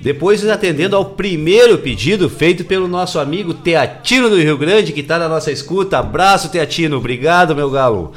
Depois 0.01 0.47
atendendo 0.47 0.97
ao 0.97 1.05
primeiro 1.05 1.79
pedido 1.79 2.29
feito 2.29 2.65
pelo 2.65 2.87
nosso 2.87 3.19
amigo 3.19 3.55
Teatino 3.55 4.29
do 4.29 4.37
Rio 4.37 4.59
Grande, 4.59 4.93
que 4.93 5.01
está 5.01 5.19
na 5.19 5.29
nossa 5.29 5.51
escuta. 5.51 5.99
Abraço, 5.99 6.51
Teatino. 6.51 6.99
Obrigado, 6.99 7.57
meu 7.57 7.71
galo. 7.71 8.13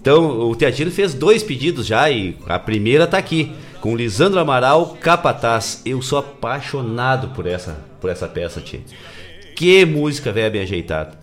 Então, 0.00 0.48
o 0.48 0.56
Teatino 0.56 0.90
fez 0.90 1.12
dois 1.12 1.42
pedidos 1.42 1.86
já 1.86 2.10
e 2.10 2.36
a 2.48 2.58
primeira 2.58 3.06
tá 3.06 3.18
aqui, 3.18 3.52
com 3.80 3.94
Lisandro 3.94 4.40
Amaral, 4.40 4.96
Capataz. 5.00 5.82
Eu 5.84 6.00
sou 6.00 6.18
apaixonado 6.18 7.28
por 7.28 7.46
essa, 7.46 7.78
por 8.00 8.10
essa 8.10 8.26
peça, 8.26 8.60
tia. 8.60 8.80
Que 9.54 9.84
música 9.84 10.32
velha 10.32 10.50
bem 10.50 10.62
ajeitada. 10.62 11.18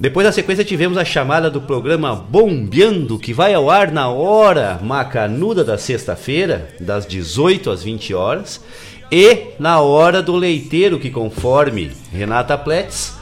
Depois 0.00 0.26
da 0.26 0.32
sequência 0.32 0.64
tivemos 0.64 0.96
a 0.98 1.04
chamada 1.04 1.50
do 1.50 1.60
programa 1.60 2.16
Bombeando, 2.16 3.18
que 3.18 3.32
vai 3.32 3.52
ao 3.54 3.70
ar 3.70 3.92
na 3.92 4.08
hora 4.08 4.80
macanuda 4.82 5.62
da 5.62 5.76
sexta-feira, 5.78 6.70
das 6.80 7.06
18 7.06 7.70
às 7.70 7.84
20 7.84 8.14
horas, 8.14 8.60
e 9.12 9.48
na 9.58 9.78
hora 9.78 10.22
do 10.22 10.34
leiteiro, 10.34 10.98
que 10.98 11.10
conforme 11.10 11.92
Renata 12.10 12.56
Pletz, 12.56 13.18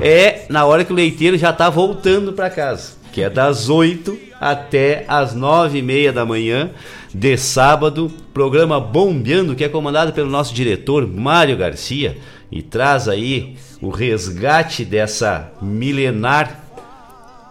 é 0.00 0.46
na 0.48 0.64
hora 0.64 0.84
que 0.84 0.92
o 0.92 0.94
leiteiro 0.94 1.36
já 1.36 1.50
está 1.50 1.68
voltando 1.68 2.32
para 2.32 2.48
casa, 2.48 2.92
que 3.10 3.20
é 3.20 3.28
das 3.28 3.68
8 3.68 4.16
até 4.40 5.04
as 5.08 5.34
9 5.34 5.78
e 5.78 5.82
meia 5.82 6.12
da 6.12 6.24
manhã 6.24 6.70
de 7.12 7.36
sábado, 7.36 8.12
programa 8.32 8.78
Bombeando, 8.78 9.56
que 9.56 9.64
é 9.64 9.68
comandado 9.68 10.12
pelo 10.12 10.30
nosso 10.30 10.54
diretor 10.54 11.04
Mário 11.04 11.56
Garcia, 11.56 12.16
e 12.48 12.62
traz 12.62 13.08
aí 13.08 13.56
o 13.82 13.90
resgate 13.90 14.84
dessa 14.84 15.50
milenar 15.60 16.62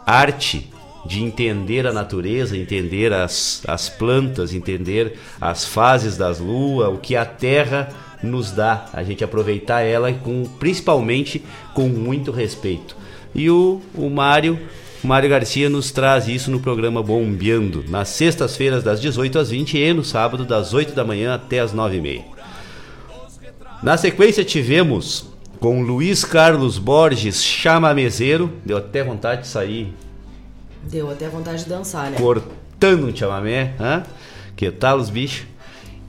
arte 0.05 0.69
de 1.07 1.23
entender 1.23 1.87
a 1.87 1.93
natureza, 1.93 2.57
entender 2.57 3.13
as, 3.13 3.63
as 3.65 3.87
plantas, 3.89 4.53
entender 4.53 5.17
as 5.39 5.65
fases 5.65 6.17
das 6.17 6.39
luas, 6.39 6.93
o 6.93 6.97
que 6.97 7.15
a 7.15 7.25
terra 7.25 7.89
nos 8.21 8.51
dá, 8.51 8.87
a 8.93 9.03
gente 9.03 9.23
aproveitar 9.23 9.81
ela 9.81 10.11
com 10.11 10.43
principalmente 10.59 11.43
com 11.73 11.87
muito 11.87 12.31
respeito. 12.31 12.95
E 13.33 13.49
o, 13.49 13.81
o 13.95 14.09
Mário, 14.09 14.59
Mário 15.03 15.29
Garcia 15.29 15.69
nos 15.69 15.91
traz 15.91 16.27
isso 16.27 16.51
no 16.51 16.59
programa 16.59 17.01
Bombeando, 17.01 17.85
nas 17.87 18.09
sextas-feiras 18.09 18.83
das 18.83 18.99
18 18.99 19.39
às 19.39 19.49
20 19.49 19.77
e 19.77 19.93
no 19.93 20.03
sábado 20.03 20.45
das 20.45 20.73
8 20.73 20.93
da 20.93 21.05
manhã 21.05 21.35
até 21.35 21.59
as 21.59 21.71
9 21.71 21.97
e 21.97 22.01
meia. 22.01 22.25
Na 23.81 23.95
sequência 23.95 24.43
tivemos 24.43 25.25
com 25.59 25.83
Luiz 25.83 26.25
Carlos 26.25 26.77
Borges 26.77 27.43
Chamamezeiro, 27.43 28.51
deu 28.65 28.77
até 28.77 29.03
vontade 29.03 29.41
de 29.41 29.47
sair 29.47 29.93
Deu 30.89 31.11
até 31.11 31.27
vontade 31.27 31.63
de 31.63 31.69
dançar, 31.69 32.09
né? 32.09 32.17
cortando 32.17 33.07
um 33.07 33.15
chamamé, 33.15 33.73
hã? 33.79 34.03
que 34.55 34.71
tal 34.71 34.97
os 34.97 35.09
bichos? 35.09 35.45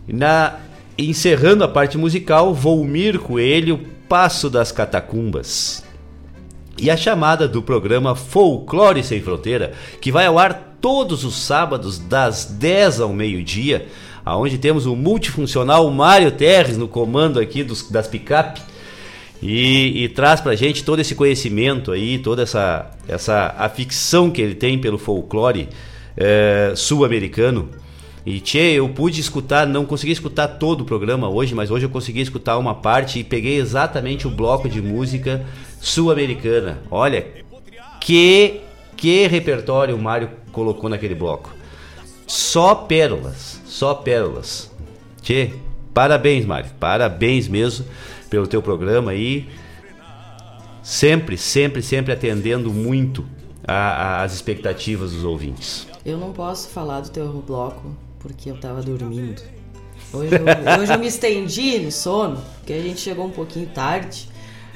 Na, 0.07 0.57
encerrando 0.97 1.65
a 1.65 1.69
parte 1.69 1.99
musical, 1.99 2.55
Volmir 2.55 3.19
Coelho, 3.19 3.81
Passo 4.09 4.49
das 4.49 4.71
Catacumbas. 4.71 5.85
E 6.81 6.91
a 6.91 6.97
chamada 6.97 7.49
do 7.49 7.61
programa 7.61 8.15
Folclore 8.15 9.03
Sem 9.03 9.21
Fronteira, 9.21 9.73
que 10.01 10.13
vai 10.13 10.27
ao 10.27 10.39
ar 10.39 10.77
todos 10.81 11.25
os 11.25 11.37
sábados 11.37 11.99
das 11.99 12.45
10 12.45 13.01
ao 13.01 13.13
meio-dia, 13.13 13.89
aonde 14.25 14.59
temos 14.59 14.87
o 14.87 14.95
multifuncional 14.95 15.91
Mário 15.91 16.31
Terres 16.31 16.79
no 16.79 16.87
comando 16.87 17.41
aqui 17.41 17.65
dos, 17.65 17.91
das 17.91 18.07
picape 18.07 18.61
e, 19.43 20.05
e, 20.05 20.09
traz 20.09 20.41
pra 20.41 20.55
gente 20.57 20.83
todo 20.83 21.01
esse 21.01 21.15
conhecimento 21.15 21.93
aí, 21.93 22.19
toda 22.19 22.43
essa, 22.43 22.91
essa 23.07 23.55
aficção 23.57 24.31
que 24.31 24.43
ele 24.43 24.55
tem 24.55 24.79
pelo 24.79 24.99
folclore 24.99 25.69
é, 26.17 26.73
sul-americano. 26.75 27.69
E 28.27 28.41
tchê, 28.41 28.73
eu 28.75 28.89
pude 28.89 29.21
escutar, 29.21 29.67
não 29.67 29.87
consegui 29.87 30.13
escutar 30.13 30.49
todo 30.49 30.83
o 30.83 30.85
programa 30.85 31.29
hoje, 31.29 31.55
mas 31.55 31.71
hoje 31.71 31.87
eu 31.87 31.91
consegui 31.91 32.21
escutar 32.21 32.59
uma 32.59 32.75
parte 32.75 33.21
e 33.21 33.25
peguei 33.25 33.57
exatamente 33.59 34.27
o 34.27 34.31
bloco 34.31 34.69
de 34.69 34.83
música 34.83 35.47
sul-americana. 35.81 36.81
Olha, 36.91 37.27
que, 38.01 38.61
que 38.97 39.27
repertório 39.29 39.95
o 39.95 40.03
Mário 40.03 40.31
colocou 40.51 40.91
naquele 40.91 41.15
bloco. 41.15 41.55
Só 42.27 42.75
pérolas, 42.75 43.63
só 43.65 43.95
pérolas. 43.95 44.71
Tchê, 45.23 45.53
parabéns, 45.95 46.45
Mário, 46.45 46.71
parabéns 46.79 47.49
mesmo 47.49 47.87
pelo 48.29 48.47
teu 48.47 48.63
programa 48.63 49.13
aí. 49.13 49.49
Sempre, 50.83 51.37
sempre, 51.37 51.83
sempre 51.83 52.13
atendendo 52.13 52.73
muito 52.73 53.25
às 53.67 54.33
expectativas 54.33 55.13
dos 55.13 55.25
ouvintes. 55.25 55.87
Eu 56.05 56.17
não 56.17 56.33
posso 56.33 56.69
falar 56.69 57.01
do 57.01 57.11
teu 57.11 57.31
bloco 57.47 57.95
porque 58.19 58.51
eu 58.51 58.57
tava 58.59 58.83
dormindo. 58.83 59.43
Hoje 60.13 60.31
eu, 60.35 60.81
hoje 60.81 60.93
eu 60.93 60.99
me 60.99 61.07
estendi 61.07 61.79
no 61.79 61.93
sono, 61.93 62.43
porque 62.59 62.73
a 62.73 62.81
gente 62.81 63.01
chegou 63.01 63.27
um 63.27 63.31
pouquinho 63.31 63.67
tarde, 63.67 64.29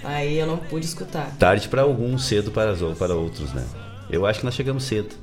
aí 0.05 0.39
eu 0.39 0.47
não 0.47 0.59
pude 0.59 0.85
escutar. 0.85 1.35
Tarde 1.39 1.69
para 1.69 1.83
alguns, 1.83 2.27
cedo 2.27 2.51
para, 2.51 2.75
para 2.99 3.15
outros, 3.15 3.53
né? 3.53 3.65
Eu 4.11 4.27
acho 4.27 4.41
que 4.41 4.45
nós 4.45 4.55
chegamos 4.55 4.85
cedo. 4.85 5.15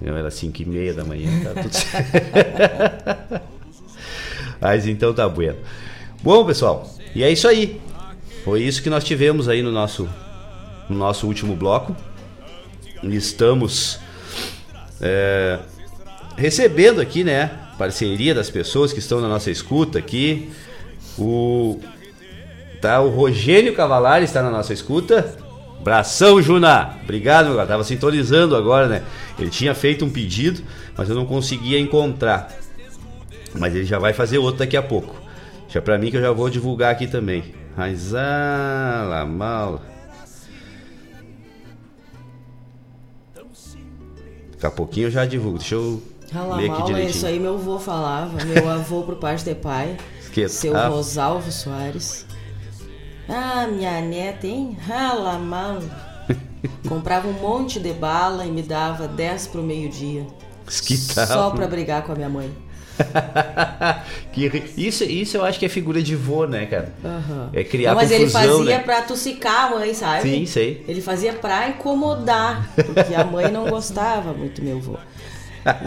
Era 0.00 0.30
5 0.30 0.62
e 0.62 0.64
meia 0.64 0.94
da 0.94 1.04
manhã, 1.04 1.28
tá 1.42 1.60
tudo 1.60 1.74
certo. 1.74 3.42
Mas 4.60 4.86
então 4.86 5.12
tá 5.12 5.28
bueno. 5.28 5.58
Bom, 6.22 6.44
pessoal, 6.46 6.88
e 7.18 7.24
é 7.24 7.32
isso 7.32 7.48
aí. 7.48 7.80
Foi 8.44 8.62
isso 8.62 8.80
que 8.80 8.88
nós 8.88 9.02
tivemos 9.02 9.48
aí 9.48 9.60
no 9.60 9.72
nosso, 9.72 10.08
no 10.88 10.96
nosso 10.96 11.26
último 11.26 11.56
bloco. 11.56 11.96
Estamos 13.02 13.98
é, 15.00 15.58
recebendo 16.36 17.00
aqui, 17.00 17.24
né? 17.24 17.50
Parceria 17.76 18.32
das 18.32 18.50
pessoas 18.50 18.92
que 18.92 19.00
estão 19.00 19.20
na 19.20 19.26
nossa 19.26 19.50
escuta 19.50 19.98
aqui. 19.98 20.48
O, 21.18 21.80
tá, 22.80 23.00
o 23.00 23.08
Rogênio 23.08 23.74
Cavalari 23.74 24.24
está 24.24 24.40
na 24.40 24.50
nossa 24.52 24.72
escuta. 24.72 25.36
Bração, 25.82 26.40
Juna! 26.40 27.00
Obrigado, 27.02 27.46
meu 27.46 27.56
cara. 27.56 27.66
Tava 27.66 27.82
sintonizando 27.82 28.54
agora, 28.54 28.86
né? 28.86 29.02
Ele 29.36 29.50
tinha 29.50 29.74
feito 29.74 30.04
um 30.04 30.10
pedido, 30.10 30.62
mas 30.96 31.08
eu 31.08 31.16
não 31.16 31.26
conseguia 31.26 31.80
encontrar. 31.80 32.56
Mas 33.58 33.74
ele 33.74 33.86
já 33.86 33.98
vai 33.98 34.12
fazer 34.12 34.38
outro 34.38 34.60
daqui 34.60 34.76
a 34.76 34.82
pouco. 34.82 35.17
Já 35.68 35.82
pra 35.82 35.98
mim 35.98 36.10
que 36.10 36.16
eu 36.16 36.22
já 36.22 36.32
vou 36.32 36.48
divulgar 36.48 36.92
aqui 36.92 37.06
também. 37.06 37.54
Raizala 37.76 39.24
mal. 39.26 39.80
Daqui 44.52 44.66
a 44.66 44.70
pouquinho 44.70 45.06
eu 45.06 45.10
já 45.10 45.24
divulgo. 45.24 45.58
Deixa 45.58 45.74
eu 45.76 46.02
ler 46.56 46.70
aqui 46.70 46.82
é 46.82 46.84
direitinho. 46.84 47.10
isso 47.10 47.26
aí 47.26 47.38
meu 47.38 47.54
avô 47.54 47.78
falava. 47.78 48.42
Meu 48.44 48.68
avô 48.68 49.02
por 49.02 49.16
parte 49.16 49.44
de 49.44 49.54
pai. 49.54 49.96
Esqueça. 50.20 50.60
Seu 50.60 50.76
Ah. 50.76 50.88
Rosalvo 50.88 51.50
Soares. 51.52 52.26
Ah, 53.28 53.66
minha 53.70 54.00
neta, 54.00 54.46
hein? 54.46 54.76
Rala 54.86 55.38
mal. 55.38 55.78
Comprava 56.88 57.28
um 57.28 57.32
monte 57.34 57.78
de 57.78 57.92
bala 57.92 58.44
e 58.46 58.50
me 58.50 58.62
dava 58.62 59.06
10 59.06 59.46
pro 59.48 59.62
meio-dia. 59.62 60.26
Que 60.68 60.98
tal? 61.14 61.26
Só 61.26 61.50
pra 61.50 61.66
brigar 61.66 62.02
com 62.02 62.12
a 62.12 62.14
minha 62.14 62.28
mãe. 62.28 62.50
que, 64.32 64.62
isso, 64.76 65.04
isso 65.04 65.36
eu 65.36 65.44
acho 65.44 65.58
que 65.58 65.66
é 65.66 65.68
figura 65.68 66.02
de 66.02 66.14
vô, 66.16 66.46
né, 66.46 66.66
cara? 66.66 66.92
Aham. 67.04 67.50
É 67.52 67.64
criar 67.64 67.90
Não, 67.90 67.96
mas 67.96 68.10
confusão, 68.10 68.40
ele 68.40 68.48
fazia 68.48 68.78
né? 68.78 68.82
pra 68.82 69.02
tossicar 69.02 69.66
a 69.66 69.70
mãe, 69.76 69.94
sabe? 69.94 70.22
Sim, 70.22 70.46
sei. 70.46 70.84
Ele 70.88 71.00
fazia 71.00 71.32
pra 71.32 71.68
incomodar, 71.68 72.68
porque 72.74 73.14
a 73.14 73.24
mãe 73.24 73.50
não 73.50 73.68
gostava 73.68 74.32
muito 74.32 74.62
meu 74.62 74.80
vô. 74.80 74.96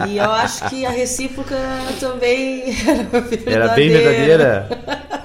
E 0.08 0.18
eu 0.18 0.30
acho 0.30 0.68
que 0.68 0.86
a 0.86 0.90
recíproca 0.90 1.56
também 1.98 2.64
era 2.86 3.20
verdadeira. 3.20 3.50
Era 3.50 3.68
bem 3.68 3.88
verdadeira. 3.90 4.68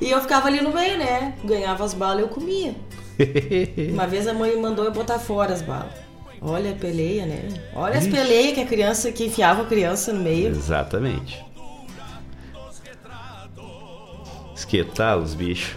E 0.00 0.10
eu 0.10 0.20
ficava 0.20 0.48
ali 0.48 0.60
no 0.60 0.70
meio, 0.70 0.98
né? 0.98 1.32
Ganhava 1.42 1.82
as 1.82 1.94
balas 1.94 2.18
e 2.18 2.22
eu 2.22 2.28
comia. 2.28 2.74
Uma 3.90 4.06
vez 4.06 4.26
a 4.28 4.34
mãe 4.34 4.54
mandou 4.54 4.84
eu 4.84 4.90
botar 4.90 5.18
fora 5.18 5.54
as 5.54 5.62
balas. 5.62 6.03
Olha 6.46 6.72
a 6.72 6.74
peleia, 6.74 7.24
né? 7.24 7.48
Olha 7.74 7.96
as 7.96 8.04
Ixi. 8.04 8.14
peleias 8.14 8.52
que 8.54 8.60
a 8.60 8.66
criança, 8.66 9.10
que 9.10 9.24
enfiava 9.24 9.62
a 9.62 9.64
criança 9.64 10.12
no 10.12 10.20
meio. 10.22 10.48
Exatamente. 10.48 11.42
Esquetalos, 14.54 15.34
bicho. 15.34 15.76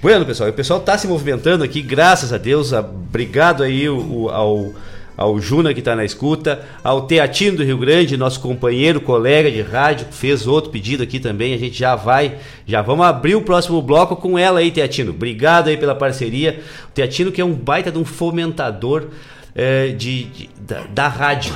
Bueno, 0.00 0.24
pessoal, 0.24 0.48
o 0.50 0.52
pessoal 0.52 0.80
tá 0.80 0.96
se 0.96 1.06
movimentando 1.08 1.64
aqui, 1.64 1.82
graças 1.82 2.32
a 2.32 2.38
Deus. 2.38 2.72
Obrigado 2.72 3.62
aí 3.64 3.88
o- 3.88 3.98
o- 4.24 4.28
ao, 4.30 4.72
ao 5.16 5.40
Juna 5.40 5.74
que 5.74 5.82
tá 5.82 5.96
na 5.96 6.04
escuta, 6.04 6.64
ao 6.84 7.02
Teatino 7.02 7.56
do 7.58 7.64
Rio 7.64 7.76
Grande, 7.78 8.16
nosso 8.16 8.40
companheiro, 8.40 9.00
colega 9.00 9.50
de 9.50 9.60
rádio, 9.60 10.06
fez 10.12 10.46
outro 10.46 10.70
pedido 10.70 11.02
aqui 11.02 11.18
também. 11.18 11.52
A 11.52 11.58
gente 11.58 11.76
já 11.76 11.96
vai, 11.96 12.38
já 12.66 12.80
vamos 12.80 13.04
abrir 13.04 13.34
o 13.34 13.42
próximo 13.42 13.82
bloco 13.82 14.14
com 14.14 14.38
ela 14.38 14.60
aí, 14.60 14.70
Teatino. 14.70 15.10
Obrigado 15.10 15.66
aí 15.68 15.76
pela 15.76 15.94
parceria. 15.96 16.60
O 16.88 16.92
Teatino 16.92 17.32
que 17.32 17.40
é 17.40 17.44
um 17.44 17.52
baita 17.52 17.90
de 17.90 17.98
um 17.98 18.04
fomentador 18.04 19.08
eh, 19.54 19.88
de, 19.88 20.24
de- 20.24 20.50
da, 20.60 20.82
da 20.84 21.08
rádio. 21.08 21.54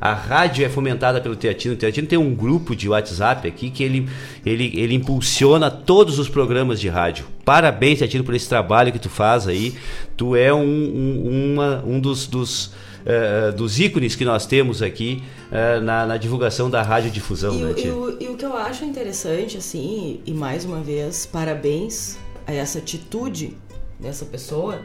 A 0.00 0.12
rádio 0.12 0.66
é 0.66 0.68
fomentada 0.68 1.18
pelo 1.18 1.34
Teatino. 1.34 1.72
O 1.74 1.76
Teatino 1.78 2.06
tem 2.06 2.18
um 2.18 2.34
grupo 2.34 2.76
de 2.76 2.88
WhatsApp 2.90 3.48
aqui 3.48 3.70
que 3.70 3.82
ele, 3.82 4.06
ele, 4.44 4.70
ele 4.78 4.94
impulsiona 4.94 5.70
todos 5.70 6.18
os 6.18 6.28
programas 6.28 6.78
de 6.78 6.88
rádio. 6.90 7.24
Parabéns, 7.42 8.00
Teatino, 8.00 8.22
por 8.22 8.34
esse 8.34 8.46
trabalho 8.46 8.92
que 8.92 8.98
tu 8.98 9.08
faz 9.08 9.48
aí. 9.48 9.74
Tu 10.14 10.36
é 10.36 10.52
um, 10.52 10.60
um, 10.62 11.52
uma- 11.54 11.82
um 11.86 11.98
dos, 11.98 12.26
dos, 12.26 12.72
eh, 13.06 13.50
dos 13.52 13.80
ícones 13.80 14.14
que 14.14 14.26
nós 14.26 14.44
temos 14.44 14.82
aqui 14.82 15.22
eh, 15.50 15.80
na, 15.80 16.04
na 16.04 16.16
divulgação 16.18 16.68
da 16.68 16.82
radiodifusão, 16.82 17.54
E, 17.54 17.62
né, 17.62 17.70
o- 17.72 17.78
e, 17.78 17.90
o, 17.90 18.22
e 18.24 18.28
o 18.28 18.36
que 18.36 18.44
eu 18.44 18.54
acho 18.58 18.84
interessante, 18.84 19.56
assim, 19.56 20.20
e 20.26 20.34
mais 20.34 20.66
uma 20.66 20.82
vez, 20.82 21.24
parabéns 21.24 22.18
a 22.46 22.52
essa 22.52 22.78
atitude 22.78 23.56
dessa 23.98 24.26
pessoa, 24.26 24.82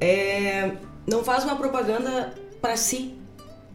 é 0.00 0.70
não 1.06 1.22
faz 1.22 1.44
uma 1.44 1.56
propaganda 1.56 2.34
para 2.60 2.76
si, 2.76 3.14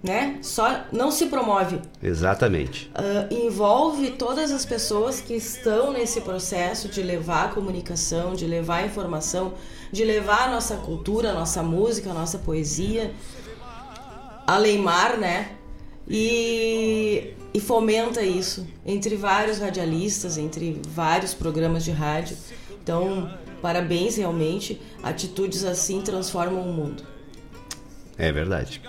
né? 0.03 0.39
Só 0.41 0.85
não 0.91 1.11
se 1.11 1.27
promove. 1.27 1.79
Exatamente. 2.01 2.91
Ah, 2.93 3.27
envolve 3.31 4.11
todas 4.11 4.51
as 4.51 4.65
pessoas 4.65 5.21
que 5.21 5.33
estão 5.33 5.93
nesse 5.93 6.21
processo 6.21 6.87
de 6.89 7.01
levar 7.01 7.45
a 7.45 7.47
comunicação, 7.49 8.33
de 8.33 8.45
levar 8.45 8.77
a 8.77 8.85
informação, 8.85 9.53
de 9.91 10.03
levar 10.03 10.47
a 10.47 10.51
nossa 10.51 10.77
cultura, 10.77 11.31
a 11.31 11.33
nossa 11.33 11.61
música, 11.61 12.09
a 12.09 12.13
nossa 12.13 12.39
poesia, 12.39 13.13
a 14.47 14.57
Leimar, 14.57 15.17
né? 15.17 15.51
E, 16.07 17.33
e 17.53 17.59
fomenta 17.59 18.23
isso 18.23 18.67
entre 18.85 19.15
vários 19.15 19.59
radialistas, 19.59 20.37
entre 20.37 20.81
vários 20.89 21.33
programas 21.33 21.85
de 21.85 21.91
rádio. 21.91 22.35
Então, 22.83 23.31
parabéns 23.61 24.17
realmente. 24.17 24.81
Atitudes 25.03 25.63
assim 25.63 26.01
transformam 26.01 26.67
o 26.67 26.73
mundo. 26.73 27.10
É 28.21 28.31
verdade. 28.31 28.81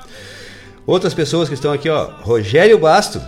Outras 0.87 1.15
pessoas 1.15 1.49
que 1.49 1.55
estão 1.55 1.73
aqui, 1.73 1.89
ó. 1.89 2.11
Rogério 2.21 2.79
Basto. 2.79 3.21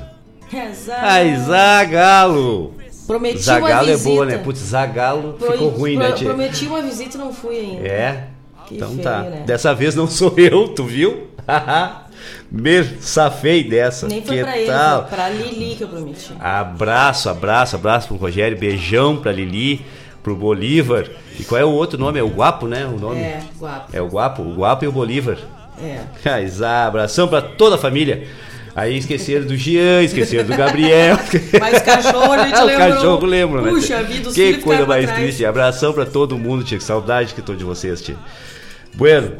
Ai, 1.00 1.36
Zagalo. 1.36 2.74
Prometi 3.06 3.38
Zagalo 3.38 3.90
é 3.90 3.96
boa, 3.96 4.26
né? 4.26 4.38
Putz, 4.38 4.60
Zagalo 4.60 5.34
Pro- 5.34 5.52
ficou 5.52 5.68
ruim, 5.68 5.96
pro- 5.98 6.08
né, 6.08 6.12
tia? 6.12 6.28
Prometi 6.28 6.66
uma 6.66 6.82
visita 6.82 7.16
e 7.16 7.20
não 7.20 7.32
fui 7.32 7.58
ainda. 7.58 7.86
É? 7.86 8.28
Que 8.66 8.76
então 8.76 8.88
feio, 8.90 9.02
tá. 9.02 9.20
né? 9.22 9.42
Dessa 9.46 9.74
vez 9.74 9.94
não 9.94 10.06
sou 10.08 10.32
eu, 10.36 10.68
tu 10.68 10.84
viu? 10.84 11.28
Me 12.50 12.84
safei 13.00 13.64
dessa. 13.64 14.06
Nem 14.08 14.22
foi 14.22 14.36
que 14.36 14.42
pra 14.42 14.56
ele, 14.58 14.66
tal? 14.70 15.00
foi 15.08 15.16
pra 15.16 15.28
Lili 15.30 15.74
que 15.76 15.84
eu 15.84 15.88
prometi. 15.88 16.32
Abraço, 16.40 17.28
abraço, 17.28 17.76
abraço 17.76 18.08
pro 18.08 18.16
Rogério, 18.16 18.56
beijão 18.58 19.16
pra 19.16 19.32
Lili, 19.32 19.84
pro 20.22 20.34
Bolívar. 20.36 21.06
E 21.38 21.44
qual 21.44 21.60
é 21.60 21.64
o 21.64 21.70
outro 21.70 21.98
nome? 21.98 22.18
É 22.18 22.22
o 22.22 22.28
Guapo, 22.28 22.66
né? 22.66 22.86
O 22.86 22.98
nome? 22.98 23.20
É, 23.20 23.40
guapo. 23.58 23.90
É 23.92 24.00
o 24.00 24.06
Guapo, 24.08 24.42
o 24.42 24.54
Guapo 24.54 24.84
e 24.84 24.88
o 24.88 24.92
Bolívar. 24.92 25.36
É. 25.80 26.00
Ah, 26.62 26.86
abração 26.86 27.28
pra 27.28 27.42
toda 27.42 27.76
a 27.76 27.78
família. 27.78 28.26
Aí 28.76 28.98
esqueceram 28.98 29.46
do 29.46 29.56
Jean, 29.56 30.02
esqueceram 30.02 30.44
do 30.44 30.56
Gabriel. 30.56 31.16
Mas 31.60 31.80
cachorro 31.82 32.32
a 32.32 32.44
gente 32.44 32.58
o 32.60 32.64
lembrou. 32.64 32.88
cachorro 32.90 33.26
lembra, 33.26 33.62
né? 33.62 33.70
Puxa 33.70 34.02
vida, 34.02 34.28
os 34.28 34.34
Que 34.34 34.54
coisa 34.58 34.84
mais 34.84 35.04
atrás. 35.04 35.22
triste. 35.22 35.44
Abração 35.44 35.92
pra 35.92 36.04
todo 36.04 36.36
mundo, 36.36 36.64
tia. 36.64 36.76
Que 36.78 36.82
saudade 36.84 37.34
que 37.34 37.42
tô 37.42 37.54
de 37.54 37.62
vocês, 37.62 38.00
tia. 38.02 38.16
Bueno. 38.94 39.32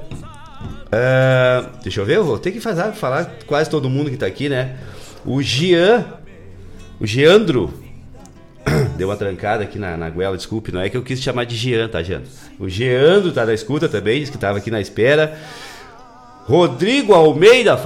ah, 0.93 1.67
deixa 1.83 2.01
eu 2.01 2.05
ver, 2.05 2.17
eu 2.17 2.25
vou 2.25 2.39
ter 2.39 2.53
que 2.53 2.61
fazer, 2.61 2.93
falar 2.93 3.33
quase 3.47 3.69
todo 3.69 3.91
mundo 3.91 4.11
que 4.11 4.17
tá 4.17 4.27
aqui, 4.27 4.49
né? 4.49 4.77
O 5.25 5.43
Jean, 5.43 6.05
o 7.01 7.07
Geandro, 7.07 7.73
deu 8.97 9.09
uma 9.09 9.17
trancada 9.17 9.65
aqui 9.65 9.79
na, 9.79 9.97
na 9.97 10.11
goela, 10.11 10.37
desculpe, 10.37 10.71
não 10.71 10.81
é 10.81 10.89
que 10.89 10.97
eu 10.97 11.03
quis 11.03 11.21
chamar 11.21 11.45
de 11.45 11.57
Jean, 11.57 11.89
tá, 11.89 12.03
Jean? 12.03 12.23
O 12.59 12.69
Geandro 12.69 13.33
tá 13.33 13.45
na 13.45 13.53
escuta 13.55 13.89
também, 13.89 14.21
disse 14.21 14.31
que 14.33 14.39
tava 14.39 14.59
aqui 14.59 14.71
na 14.71 14.81
espera. 14.81 15.37
Rodrigo 16.47 17.15
Almeida, 17.15 17.79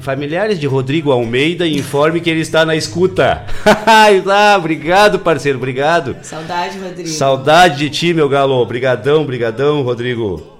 familiares 0.00 0.60
de 0.60 0.68
Rodrigo 0.68 1.10
Almeida, 1.10 1.66
informe 1.66 2.20
que 2.20 2.30
ele 2.30 2.40
está 2.40 2.64
na 2.64 2.76
escuta. 2.76 3.44
ah, 3.66 4.54
obrigado, 4.56 5.18
parceiro, 5.18 5.58
obrigado. 5.58 6.16
Saudade, 6.22 6.78
Rodrigo. 6.78 7.08
Saudade 7.08 7.78
de 7.78 7.90
ti, 7.90 8.14
meu 8.14 8.28
galo. 8.28 8.64
Brigadão, 8.64 9.24
brigadão, 9.24 9.82
Rodrigo. 9.82 10.54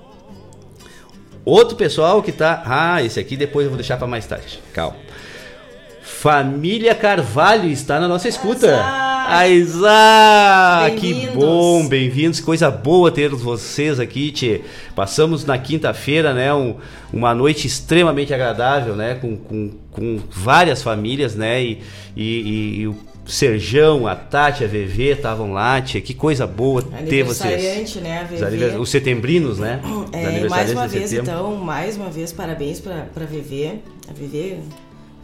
Outro 1.45 1.77
pessoal 1.77 2.23
que 2.23 2.33
tá. 2.33 2.63
Ah, 2.67 3.03
esse 3.03 3.21
aqui 3.21 3.37
depois 3.37 3.65
eu 3.65 3.71
vou 3.71 3.79
deixar 3.79 3.99
para 3.99 4.07
mais 4.09 4.27
tarde. 4.27 4.61
Calma. 4.73 4.97
Família 6.25 6.95
Carvalho 6.95 7.69
está 7.69 8.01
na 8.01 8.09
nossa 8.09 8.27
escuta. 8.27 8.83
Aizá! 9.29 10.91
Que 10.99 11.27
bom, 11.35 11.87
bem-vindos. 11.87 12.41
Coisa 12.41 12.71
boa 12.71 13.11
ter 13.11 13.29
vocês 13.29 14.01
aqui, 14.01 14.31
Tchê. 14.33 14.63
Passamos 14.97 15.45
na 15.45 15.59
quinta-feira, 15.59 16.33
né? 16.33 16.55
um- 16.55 16.77
uma 17.13 17.35
noite 17.35 17.67
extremamente 17.67 18.33
agradável, 18.33 18.97
né? 18.97 19.17
Com, 19.21 19.37
com, 19.37 19.71
com 19.91 20.19
várias 20.31 20.83
famílias, 20.83 21.35
né? 21.35 21.63
E, 21.63 21.83
e, 22.17 22.81
e- 22.81 22.87
o 22.87 22.97
Serjão, 23.27 24.07
a 24.07 24.15
Tati, 24.15 24.65
a 24.65 24.67
VV 24.67 25.11
estavam 25.13 25.53
lá, 25.53 25.79
Tchê. 25.83 26.01
Que 26.01 26.15
coisa 26.15 26.47
boa 26.47 26.81
ter 27.07 27.23
vocês. 27.23 27.63
Né, 27.97 28.21
a 28.21 28.25
Os, 28.25 28.31
VV. 28.31 28.47
anivers- 28.47 28.77
os 28.81 28.89
setembrinos, 28.89 29.59
né? 29.59 29.79
Os 29.85 30.09
É, 30.19 30.49
mais 30.49 30.73
uma 30.73 30.89
vez, 30.89 31.13
então, 31.13 31.55
mais 31.57 31.99
uma 31.99 32.09
vez, 32.09 32.33
parabéns 32.33 32.81
pra 32.81 33.27
VV. 33.27 33.73
A 34.09 34.13
VV 34.15 34.57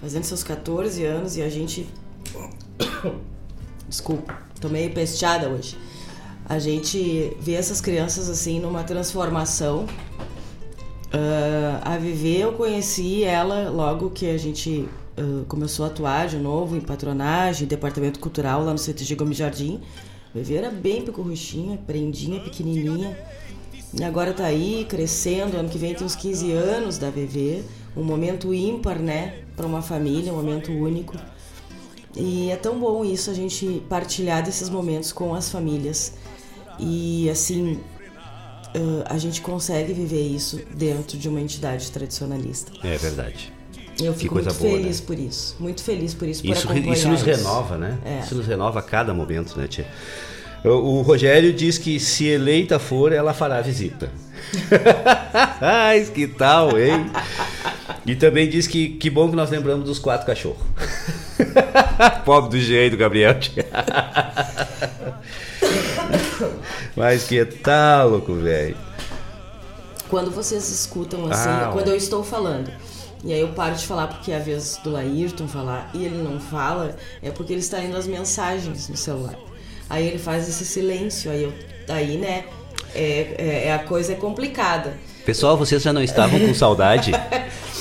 fazendo 0.00 0.24
seus 0.24 0.42
14 0.42 1.04
anos 1.04 1.36
e 1.36 1.42
a 1.42 1.48
gente. 1.48 1.86
Desculpa, 3.88 4.38
tô 4.60 4.68
meio 4.68 4.92
pesteada 4.92 5.48
hoje. 5.48 5.76
A 6.48 6.58
gente 6.58 7.36
vê 7.40 7.52
essas 7.52 7.80
crianças 7.80 8.28
assim 8.28 8.60
numa 8.60 8.82
transformação. 8.82 9.86
Ah, 11.12 11.94
a 11.94 11.98
VV 11.98 12.38
eu 12.38 12.52
conheci 12.52 13.24
ela 13.24 13.68
logo 13.68 14.10
que 14.10 14.28
a 14.30 14.38
gente 14.38 14.88
ah, 15.16 15.44
começou 15.48 15.84
a 15.84 15.88
atuar 15.88 16.28
de 16.28 16.38
novo 16.38 16.76
em 16.76 16.80
patronagem, 16.80 17.66
departamento 17.66 18.18
cultural 18.18 18.64
lá 18.64 18.72
no 18.72 18.78
CTG 18.78 19.14
Gomes 19.14 19.36
Jardim. 19.36 19.80
A 20.34 20.38
VV 20.38 20.54
era 20.54 20.70
bem 20.70 21.02
picurruchinha, 21.02 21.76
prendinha, 21.86 22.40
pequenininha. 22.40 23.18
E 23.92 24.04
agora 24.04 24.32
tá 24.32 24.44
aí, 24.44 24.86
crescendo. 24.88 25.56
Ano 25.56 25.68
que 25.68 25.76
vem 25.76 25.94
tem 25.94 26.06
uns 26.06 26.14
15 26.14 26.52
anos 26.52 26.96
da 26.98 27.10
VV. 27.10 27.64
Um 27.96 28.04
momento 28.04 28.54
ímpar, 28.54 28.98
né? 28.98 29.40
Para 29.56 29.66
uma 29.66 29.82
família, 29.82 30.32
um 30.32 30.36
momento 30.36 30.72
único. 30.72 31.16
E 32.16 32.50
é 32.50 32.56
tão 32.56 32.78
bom 32.78 33.04
isso, 33.04 33.30
a 33.30 33.34
gente 33.34 33.82
partilhar 33.88 34.42
desses 34.42 34.68
momentos 34.68 35.12
com 35.12 35.34
as 35.34 35.50
famílias. 35.50 36.14
E 36.78 37.28
assim, 37.30 37.78
a 39.06 39.18
gente 39.18 39.40
consegue 39.40 39.92
viver 39.92 40.22
isso 40.22 40.60
dentro 40.74 41.18
de 41.18 41.28
uma 41.28 41.40
entidade 41.40 41.90
tradicionalista. 41.90 42.72
É 42.82 42.96
verdade. 42.96 43.52
Eu 44.00 44.14
fico 44.14 44.34
coisa 44.34 44.50
muito 44.50 44.62
boa, 44.62 44.78
feliz 44.78 45.00
né? 45.00 45.06
por 45.06 45.18
isso. 45.18 45.56
Muito 45.58 45.82
feliz 45.82 46.14
por 46.14 46.28
isso, 46.28 46.42
por 46.42 46.52
Isso, 46.52 46.68
acompanhar 46.70 46.92
isso 46.94 47.08
nos 47.08 47.22
renova, 47.22 47.76
né? 47.76 47.98
É. 48.04 48.20
Isso 48.20 48.34
nos 48.34 48.46
renova 48.46 48.78
a 48.78 48.82
cada 48.82 49.12
momento, 49.12 49.58
né, 49.58 49.66
tia? 49.66 49.86
O, 50.64 50.68
o 50.68 51.02
Rogério 51.02 51.52
diz 51.52 51.76
que 51.76 52.00
se 52.00 52.26
eleita 52.26 52.78
for, 52.78 53.12
ela 53.12 53.34
fará 53.34 53.60
visita. 53.60 54.10
Ai, 55.60 56.04
que 56.04 56.26
tal, 56.26 56.78
hein? 56.78 57.10
E 58.06 58.16
também 58.16 58.48
diz 58.48 58.66
que 58.66 58.90
que 58.90 59.10
bom 59.10 59.28
que 59.30 59.36
nós 59.36 59.50
lembramos 59.50 59.84
dos 59.84 59.98
quatro 59.98 60.26
cachorros. 60.26 60.62
Pobre 62.24 62.50
do 62.50 62.58
jeito, 62.58 62.96
Gabriel. 62.96 63.36
Mas 66.96 67.24
que 67.24 67.44
tal, 67.44 68.10
louco, 68.10 68.34
velho? 68.34 68.76
Quando 70.08 70.30
vocês 70.30 70.68
escutam 70.68 71.30
assim, 71.30 71.48
Ah, 71.48 71.70
quando 71.72 71.88
eu 71.88 71.96
estou 71.96 72.24
falando, 72.24 72.70
E 73.22 73.32
aí 73.34 73.40
eu 73.40 73.48
paro 73.48 73.74
de 73.74 73.86
falar 73.86 74.08
porque 74.08 74.32
é 74.32 74.36
a 74.36 74.38
vez 74.38 74.80
do 74.82 74.90
Laírton 74.90 75.46
falar 75.46 75.90
e 75.92 76.06
ele 76.06 76.22
não 76.22 76.40
fala, 76.40 76.96
é 77.22 77.30
porque 77.30 77.52
ele 77.52 77.60
está 77.60 77.76
lendo 77.76 77.96
as 77.96 78.06
mensagens 78.06 78.88
no 78.88 78.96
celular. 78.96 79.36
Aí 79.90 80.06
ele 80.06 80.18
faz 80.18 80.48
esse 80.48 80.64
silêncio, 80.64 81.30
aí 81.30 81.42
eu, 81.42 81.52
aí 81.88 82.16
né, 82.16 82.44
é, 82.94 83.34
é, 83.38 83.66
é 83.66 83.72
a 83.72 83.78
coisa 83.80 84.12
é 84.12 84.16
complicada. 84.16 84.96
Pessoal, 85.24 85.56
vocês 85.56 85.82
já 85.82 85.92
não 85.92 86.02
estavam 86.02 86.40
com 86.40 86.54
saudade? 86.54 87.12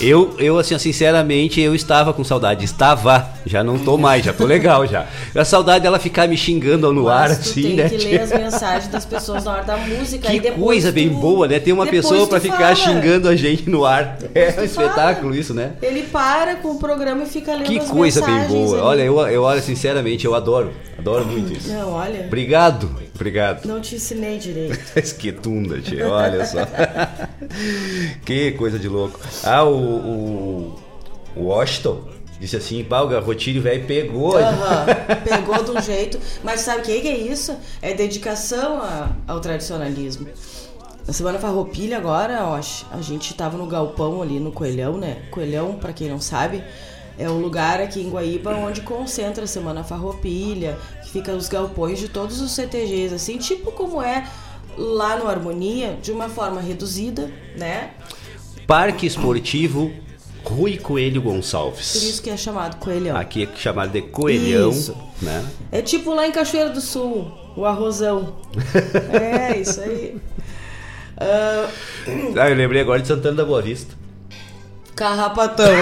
Eu, 0.01 0.35
eu 0.39 0.57
assim, 0.57 0.77
sinceramente, 0.77 1.59
eu 1.59 1.75
estava 1.75 2.13
com 2.13 2.23
saudade. 2.23 2.63
Estava, 2.63 3.29
já 3.45 3.63
não 3.63 3.77
tô 3.77 3.97
mais, 3.97 4.23
já 4.23 4.31
tô 4.31 4.45
legal 4.45 4.85
já. 4.87 5.05
A 5.35 5.43
saudade 5.43 5.83
dela 5.83 5.99
ficar 5.99 6.27
me 6.27 6.37
xingando 6.37 6.91
no 6.93 7.03
Mas 7.05 7.13
ar, 7.13 7.31
assim, 7.31 7.61
tem 7.63 7.75
né? 7.75 7.89
que 7.89 7.97
ler 7.97 8.21
as 8.21 8.29
mensagens 8.31 8.87
das 8.87 9.05
pessoas 9.05 9.43
na 9.43 9.51
hora 9.53 9.63
da 9.63 9.75
música. 9.77 10.29
Que 10.29 10.37
e 10.37 10.39
depois 10.39 10.61
coisa 10.63 10.91
tu- 10.91 10.95
bem 10.95 11.09
boa, 11.09 11.47
né? 11.49 11.59
Tem 11.59 11.73
uma 11.73 11.83
depois 11.85 12.07
pessoa 12.07 12.27
pra 12.27 12.39
ficar 12.39 12.57
fala. 12.57 12.75
xingando 12.75 13.27
a 13.27 13.35
gente 13.35 13.69
no 13.69 13.83
ar. 13.83 14.17
É 14.33 14.55
um 14.59 14.63
espetáculo 14.63 15.35
isso, 15.35 15.53
né? 15.53 15.73
Ele 15.81 16.03
para 16.03 16.55
com 16.57 16.69
o 16.71 16.79
programa 16.79 17.23
e 17.23 17.25
fica 17.25 17.51
lendo 17.53 17.63
Que 17.65 17.79
as 17.79 17.89
coisa 17.89 18.21
bem 18.25 18.35
mensagens 18.35 18.53
boa. 18.69 18.77
ali. 18.77 18.85
Olha, 18.87 19.01
eu, 19.01 19.19
eu 19.27 19.43
olho 19.43 19.61
sinceramente, 19.61 20.23
eu 20.25 20.33
adoro. 20.33 20.71
Adoro 20.97 21.25
muito 21.25 21.51
isso. 21.57 21.69
Não, 21.73 21.91
olha. 21.93 22.25
Obrigado, 22.25 22.89
obrigado. 23.15 23.65
Não 23.65 23.81
te 23.81 23.95
ensinei 23.95 24.37
direito. 24.37 24.79
Esquetunda, 24.97 25.79
tia, 25.81 26.07
olha 26.07 26.45
só. 26.45 26.59
que 28.25 28.51
coisa 28.53 28.77
de 28.79 28.87
louco. 28.87 29.19
Ah, 29.43 29.63
o, 29.63 30.75
o, 31.35 31.43
Washington 31.43 32.03
disse 32.39 32.55
assim, 32.55 32.83
pá, 32.83 33.01
o 33.01 33.07
garrotilho 33.07 33.61
velho 33.61 33.85
pegou. 33.85 34.37
Aham, 34.37 34.85
pegou 35.23 35.63
de 35.63 35.71
um 35.71 35.81
jeito. 35.81 36.19
Mas 36.43 36.61
sabe 36.61 36.79
o 36.81 36.83
que 36.83 36.91
é 37.07 37.17
isso? 37.17 37.55
É 37.81 37.93
dedicação 37.93 38.81
a- 38.81 39.09
ao 39.27 39.39
tradicionalismo. 39.39 40.27
Na 41.05 41.13
Semana 41.13 41.39
Farroupilha 41.39 41.97
agora, 41.97 42.45
ó, 42.45 42.59
a 42.91 43.01
gente 43.01 43.33
tava 43.33 43.57
no 43.57 43.65
galpão 43.65 44.21
ali 44.21 44.39
no 44.39 44.51
Coelhão, 44.51 44.97
né? 44.97 45.23
Coelhão, 45.31 45.73
pra 45.73 45.91
quem 45.91 46.07
não 46.07 46.21
sabe, 46.21 46.63
é 47.17 47.27
o 47.27 47.33
lugar 47.33 47.81
aqui 47.81 47.99
em 47.99 48.09
Guaíba 48.09 48.55
onde 48.55 48.81
concentra 48.81 49.43
a 49.43 49.47
Semana 49.47 49.83
Farroupilha, 49.83 50.77
que 51.03 51.09
fica 51.09 51.31
os 51.33 51.49
galpões 51.49 51.99
de 51.99 52.07
todos 52.07 52.39
os 52.41 52.51
CTGs, 52.51 53.15
assim, 53.15 53.37
tipo 53.39 53.71
como 53.71 54.01
é 54.01 54.25
lá 54.77 55.17
no 55.17 55.27
Harmonia, 55.27 55.97
de 56.01 56.11
uma 56.11 56.29
forma 56.29 56.61
reduzida, 56.61 57.29
né? 57.57 57.91
Parque 58.67 59.05
Esportivo 59.05 59.91
Rui 60.43 60.77
Coelho 60.77 61.21
Por 61.21 61.33
Gonçalves. 61.33 61.95
isso 61.95 62.21
que 62.21 62.29
é 62.29 62.37
chamado 62.37 62.77
Coelhão. 62.77 63.15
Aqui 63.17 63.43
é 63.51 63.57
chamado 63.57 63.91
de 63.91 64.01
Coelhão, 64.01 64.69
Isso. 64.71 64.95
né? 65.21 65.45
É 65.71 65.81
tipo 65.81 66.13
lá 66.13 66.25
em 66.27 66.31
Cachoeiro 66.31 66.73
do 66.73 66.81
Sul, 66.81 67.31
o 67.55 67.65
arrozão. 67.65 68.35
é, 69.11 69.59
isso 69.59 69.81
aí. 69.81 70.17
Ah, 71.17 71.69
Ah, 72.37 72.49
eu 72.49 72.55
lembrei 72.55 72.81
agora 72.81 73.01
de 73.01 73.07
Santana 73.07 73.35
da 73.37 73.45
Boa 73.45 73.61
Vista. 73.61 73.93
Carrapatão. 74.99 75.71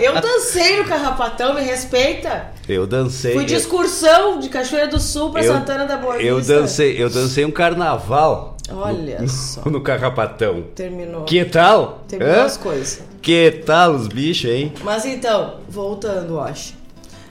Eu 0.00 0.20
dancei 0.20 0.78
no 0.78 0.84
carrapatão, 0.84 1.54
me 1.54 1.60
respeita. 1.60 2.46
Eu 2.68 2.86
dancei. 2.86 3.32
Fui 3.34 3.44
de 3.44 3.54
excursão 3.54 4.38
de 4.38 4.48
Cachoeira 4.48 4.86
do 4.86 5.00
Sul 5.00 5.30
pra 5.30 5.44
eu- 5.44 5.52
Santana 5.52 5.84
da 5.84 5.96
Boa 5.96 6.16
Eu 6.22 6.36
Vista. 6.38 6.54
dancei, 6.60 7.02
eu 7.02 7.10
dancei 7.10 7.44
um 7.44 7.50
carnaval. 7.50 8.56
Olha 8.70 9.20
no, 9.20 9.28
só. 9.28 9.62
No 9.68 9.80
Carrapatão. 9.82 10.62
Terminou. 10.74 11.24
Que 11.24 11.44
tal? 11.44 12.04
Terminou 12.08 12.34
Hã? 12.34 12.44
as 12.44 12.56
coisas. 12.56 13.02
Que 13.20 13.50
tal 13.66 13.92
os 13.92 14.06
bichos, 14.06 14.50
hein? 14.50 14.72
Mas 14.82 15.04
então, 15.04 15.56
voltando, 15.68 16.40
acho. 16.40 16.74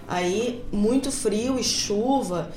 Aí, 0.08 0.64
muito 0.72 1.12
frio 1.12 1.58
e 1.58 1.64
chuva. 1.64 2.50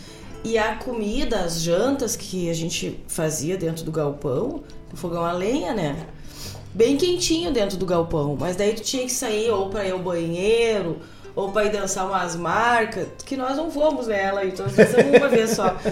E 0.44 0.58
a 0.58 0.74
comida, 0.74 1.40
as 1.40 1.62
jantas 1.62 2.16
que 2.16 2.50
a 2.50 2.54
gente 2.54 3.00
fazia 3.08 3.56
dentro 3.56 3.84
do 3.84 3.92
galpão, 3.92 4.62
no 4.90 4.96
fogão 4.96 5.24
a 5.24 5.32
lenha, 5.32 5.72
né? 5.72 5.96
Bem 6.76 6.98
quentinho 6.98 7.50
dentro 7.50 7.78
do 7.78 7.86
galpão. 7.86 8.36
Mas 8.38 8.54
daí 8.54 8.74
tu 8.74 8.82
tinha 8.82 9.02
que 9.04 9.12
sair 9.12 9.50
ou 9.50 9.70
pra 9.70 9.86
ir 9.86 9.92
ao 9.92 9.98
banheiro, 9.98 10.98
ou 11.34 11.50
pra 11.50 11.64
ir 11.64 11.72
dançar 11.72 12.06
umas 12.06 12.36
marcas, 12.36 13.06
que 13.24 13.34
nós 13.34 13.56
não 13.56 13.70
fomos 13.70 14.06
nela, 14.06 14.44
então 14.44 14.66
nós 14.66 14.76
dançamos 14.76 15.16
uma 15.16 15.26
vez 15.28 15.50
só. 15.52 15.74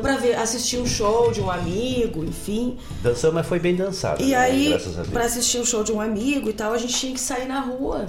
Pra 0.00 0.16
ver, 0.16 0.34
assistir 0.34 0.78
um 0.78 0.86
show 0.86 1.30
de 1.30 1.40
um 1.40 1.48
amigo, 1.48 2.24
enfim. 2.24 2.76
Dançamos, 3.02 3.34
mas 3.34 3.46
foi 3.46 3.60
bem 3.60 3.74
dançado. 3.76 4.20
E 4.22 4.30
né? 4.30 4.36
aí, 4.36 4.68
Graças 4.70 4.98
a 4.98 5.02
Deus. 5.02 5.12
pra 5.12 5.24
assistir 5.24 5.58
o 5.58 5.66
show 5.66 5.84
de 5.84 5.92
um 5.92 6.00
amigo 6.00 6.48
e 6.48 6.52
tal, 6.52 6.72
a 6.72 6.78
gente 6.78 6.94
tinha 6.94 7.12
que 7.12 7.20
sair 7.20 7.46
na 7.46 7.60
rua. 7.60 8.06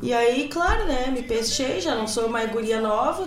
E 0.00 0.12
aí, 0.14 0.48
claro, 0.48 0.86
né, 0.86 1.08
me 1.12 1.22
pestei, 1.22 1.80
já 1.80 1.96
não 1.96 2.06
sou 2.06 2.28
mais 2.28 2.50
guria 2.50 2.80
nova. 2.80 3.26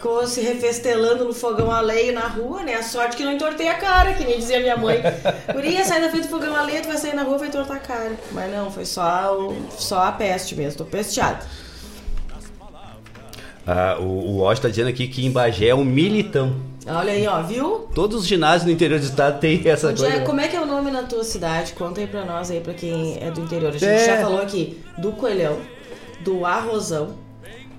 Ficou 0.00 0.26
se 0.26 0.40
refestelando 0.40 1.26
no 1.26 1.34
fogão 1.34 1.70
a 1.70 1.78
lenha 1.82 2.12
na 2.12 2.26
rua, 2.26 2.62
né? 2.62 2.74
A 2.74 2.82
sorte 2.82 3.18
que 3.18 3.22
não 3.22 3.32
entortei 3.34 3.68
a 3.68 3.74
cara, 3.74 4.14
que 4.14 4.24
nem 4.24 4.38
dizia 4.38 4.58
minha 4.58 4.74
mãe. 4.74 5.02
Guria, 5.52 5.84
sai 5.84 6.00
da 6.00 6.08
frente 6.08 6.22
do 6.26 6.30
fogão 6.30 6.56
a 6.56 6.62
lenha, 6.62 6.80
tu 6.80 6.88
vai 6.88 6.96
sair 6.96 7.14
na 7.14 7.22
rua 7.22 7.36
e 7.36 7.38
vai 7.40 7.48
entortar 7.48 7.76
a 7.76 7.80
cara. 7.80 8.12
Mas 8.32 8.50
não, 8.50 8.70
foi 8.70 8.86
só, 8.86 9.36
o- 9.38 9.54
só 9.72 10.04
a 10.04 10.12
peste 10.12 10.56
mesmo, 10.56 10.78
tô 10.78 10.84
pesteada. 10.86 11.40
Ah, 13.66 13.98
o, 14.00 14.04
o 14.04 14.40
Osh 14.40 14.58
tá 14.58 14.70
dizendo 14.70 14.88
aqui 14.88 15.06
que 15.06 15.26
em 15.26 15.30
Bagé 15.30 15.68
é 15.68 15.74
um 15.74 15.84
militão. 15.84 16.56
Olha 16.86 17.12
aí, 17.12 17.26
ó, 17.26 17.42
viu? 17.42 17.86
Todos 17.94 18.22
os 18.22 18.26
ginásios 18.26 18.64
no 18.64 18.70
interior 18.70 18.98
do 18.98 19.04
estado 19.04 19.38
tem 19.38 19.60
essa 19.68 19.88
Onde 19.90 20.00
coisa. 20.00 20.16
é- 20.16 20.20
como 20.20 20.40
é 20.40 20.48
que 20.48 20.56
é 20.56 20.60
o 20.62 20.66
nome 20.66 20.90
na 20.90 21.02
tua 21.02 21.22
cidade? 21.24 21.74
Conta 21.74 22.00
aí 22.00 22.06
pra 22.06 22.24
nós 22.24 22.50
aí, 22.50 22.60
pra 22.60 22.72
quem 22.72 23.18
é 23.22 23.30
do 23.30 23.42
interior. 23.42 23.68
A 23.68 23.72
gente 23.72 23.84
É. 23.84 24.06
já 24.06 24.22
falou 24.22 24.40
aqui 24.40 24.80
do 24.96 25.12
Coelhão, 25.12 25.58
do 26.20 26.46
Arrozão. 26.46 27.28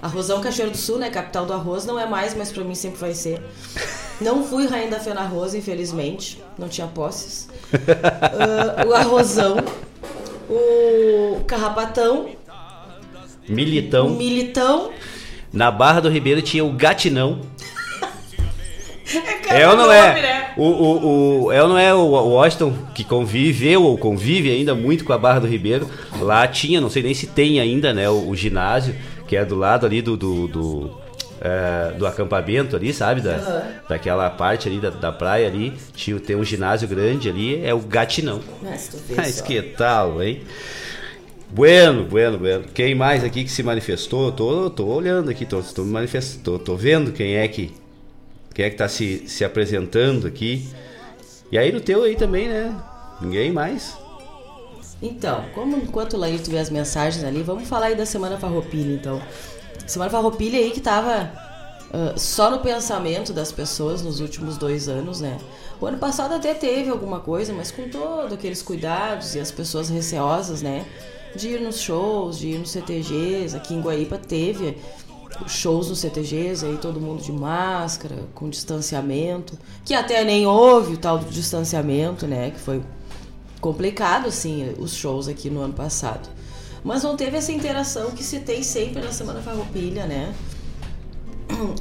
Arrozão 0.02 0.42
Cachoeiro 0.42 0.72
do 0.72 0.78
Sul, 0.78 0.98
né? 0.98 1.10
Capital 1.10 1.46
do 1.46 1.54
arroz, 1.54 1.86
não 1.86 2.00
é 2.00 2.08
mais, 2.08 2.34
mas 2.34 2.52
pra 2.52 2.64
mim 2.64 2.74
sempre 2.74 3.00
vai 3.00 3.14
ser. 3.14 3.42
Não 4.20 4.44
fui 4.44 4.68
rainha 4.68 4.90
da 4.90 5.00
Fena 5.00 5.22
Arroz, 5.22 5.54
infelizmente. 5.54 6.42
Não 6.58 6.68
tinha 6.68 6.88
posses. 6.88 7.48
Ah, 7.74 8.86
o 8.86 8.94
Arrozão. 8.94 9.58
O 10.50 11.44
Carrapatão. 11.46 12.30
Militão. 13.48 14.08
O 14.08 14.12
Militão. 14.12 14.92
Na 15.54 15.70
Barra 15.70 16.00
do 16.00 16.10
Ribeiro 16.10 16.42
tinha 16.42 16.64
o 16.64 16.72
Gatinão. 16.72 17.42
cada 19.52 19.60
É 19.60 19.68
ou 19.68 19.76
não 19.76 19.92
é? 19.92 20.22
né? 20.22 20.54
O, 20.58 20.64
o, 20.64 21.44
o, 21.46 21.52
é 21.52 21.62
ou 21.62 21.70
não 21.70 21.78
é 21.78 21.94
o 21.94 22.06
Washington 22.06 22.74
que 22.94 23.04
conviveu 23.04 23.84
ou 23.84 23.98
convive 23.98 24.52
ainda 24.52 24.74
muito 24.74 25.04
com 25.04 25.14
a 25.14 25.18
Barra 25.18 25.40
do 25.40 25.48
Ribeiro? 25.48 25.90
Lá 26.20 26.48
tinha, 26.48 26.80
não 26.80 26.90
sei 26.90 27.04
nem 27.04 27.14
se 27.14 27.28
tem 27.28 27.60
ainda, 27.60 27.94
né? 27.94 28.10
O, 28.10 28.30
o 28.30 28.36
ginásio, 28.36 28.96
que 29.32 29.38
é 29.38 29.46
do 29.46 29.56
lado 29.56 29.86
ali 29.86 30.02
do. 30.02 30.18
do, 30.18 30.46
do, 30.46 31.02
é, 31.40 31.94
do 31.94 32.06
acampamento 32.06 32.76
ali, 32.76 32.94
sabe? 32.94 33.22
Da. 33.22 33.82
Daquela 33.88 34.30
parte 34.30 34.68
ali 34.68 34.78
da, 34.78 34.90
da 34.90 35.10
praia 35.10 35.48
ali. 35.48 35.72
Tinha, 35.96 36.20
tem 36.20 36.36
um 36.36 36.44
ginásio 36.44 36.86
grande 36.86 37.30
ali, 37.30 37.66
é 37.66 37.74
o 37.74 37.80
Gatinão. 37.80 38.42
Mas 38.62 38.90
tu 38.90 38.98
vê 38.98 39.16
Mas 39.16 39.36
só. 39.36 39.46
que 39.46 39.62
tal, 39.62 40.22
hein? 40.22 40.42
Bueno, 41.50 42.04
bueno, 42.04 42.38
bueno. 42.38 42.66
Quem 42.74 42.94
mais 42.94 43.24
aqui 43.24 43.46
que 43.46 43.52
se 43.52 43.64
manifestou? 43.64 44.34
Tô, 44.34 44.70
tô 44.70 44.86
olhando 44.86 45.32
aqui, 45.32 45.46
tô, 45.46 45.64
tô, 45.64 45.86
me 45.86 46.06
tô, 46.44 46.60
tô 46.60 46.76
vendo 46.76 47.14
quem 47.14 47.36
é 47.38 47.48
que 47.48 47.74
quem 48.54 48.66
é 48.66 48.70
que 48.70 48.76
tá 48.76 48.90
se, 48.90 49.30
se 49.30 49.46
apresentando 49.46 50.28
aqui. 50.28 50.68
E 51.50 51.58
aí 51.58 51.72
no 51.72 51.80
teu 51.80 52.04
aí 52.04 52.18
também, 52.18 52.50
né? 52.50 52.76
Ninguém 53.22 53.50
mais. 53.50 53.98
Então, 55.02 55.46
como 55.56 55.78
enquanto 55.78 56.14
o 56.14 56.18
Laírto 56.18 56.52
vê 56.52 56.60
as 56.60 56.70
mensagens 56.70 57.24
ali, 57.24 57.42
vamos 57.42 57.68
falar 57.68 57.88
aí 57.88 57.96
da 57.96 58.06
Semana 58.06 58.38
Farroupilha, 58.38 58.94
então. 58.94 59.22
Semana 59.88 60.12
Farroupilha 60.12 60.60
aí 60.60 60.72
que 60.72 60.80
tava 60.80 61.32
ah, 61.94 62.14
só 62.16 62.50
no 62.50 62.60
pensamento 62.60 63.34
das 63.34 63.52
pessoas 63.52 64.02
nos 64.02 64.22
últimos 64.22 64.58
dois 64.58 64.88
anos, 64.88 65.20
né? 65.20 65.38
O 65.80 65.86
ano 65.86 65.98
passado 65.98 66.34
até 66.34 66.54
teve 66.54 66.90
alguma 66.90 67.20
coisa, 67.20 67.52
mas 67.52 67.70
com 67.70 67.90
todos 67.90 68.32
aqueles 68.32 68.62
cuidados 68.62 69.36
e 69.36 69.40
as 69.40 69.52
pessoas 69.52 69.90
receosas, 69.90 70.62
né? 70.62 70.86
De 71.36 71.50
ir 71.50 71.62
nos 71.62 71.80
shows, 71.80 72.40
de 72.40 72.50
ir 72.50 72.60
nos 72.60 72.72
CTGs. 72.72 73.56
Aqui 73.56 73.74
em 73.74 73.82
Guaíba 73.82 74.18
teve 74.18 74.78
shows 75.48 75.90
nos 75.90 76.00
CTGs, 76.00 76.66
aí 76.66 76.78
todo 76.78 77.00
mundo 77.00 77.22
de 77.22 77.32
máscara, 77.32 78.16
com 78.34 78.50
distanciamento. 78.50 79.58
Que 79.84 79.94
até 79.94 80.24
nem 80.24 80.46
houve 80.46 80.94
o 80.94 80.98
tal 80.98 81.18
do 81.18 81.30
distanciamento, 81.30 82.26
né? 82.26 82.52
Que 82.52 82.60
foi 82.60 82.82
complicado, 83.62 84.28
assim, 84.28 84.74
os 84.78 84.94
shows 84.94 85.28
aqui 85.28 85.50
no 85.50 85.62
ano 85.62 85.74
passado. 85.74 86.28
Mas 86.84 87.04
não 87.04 87.16
teve 87.16 87.38
essa 87.38 87.52
interação 87.52 88.12
que 88.12 88.24
se 88.24 88.40
tem 88.40 88.64
sempre 88.64 89.02
na 89.02 89.12
Semana 89.12 89.40
Farroupilha, 89.42 90.06
né? 90.08 90.34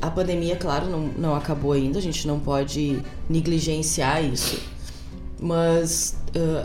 A 0.02 0.10
pandemia, 0.10 0.56
claro, 0.56 0.86
não, 0.86 1.00
não 1.00 1.34
acabou 1.34 1.72
ainda, 1.72 1.98
a 1.98 2.02
gente 2.02 2.26
não 2.26 2.38
pode 2.38 3.02
negligenciar 3.28 4.22
isso. 4.22 4.60
Mas 5.40 6.16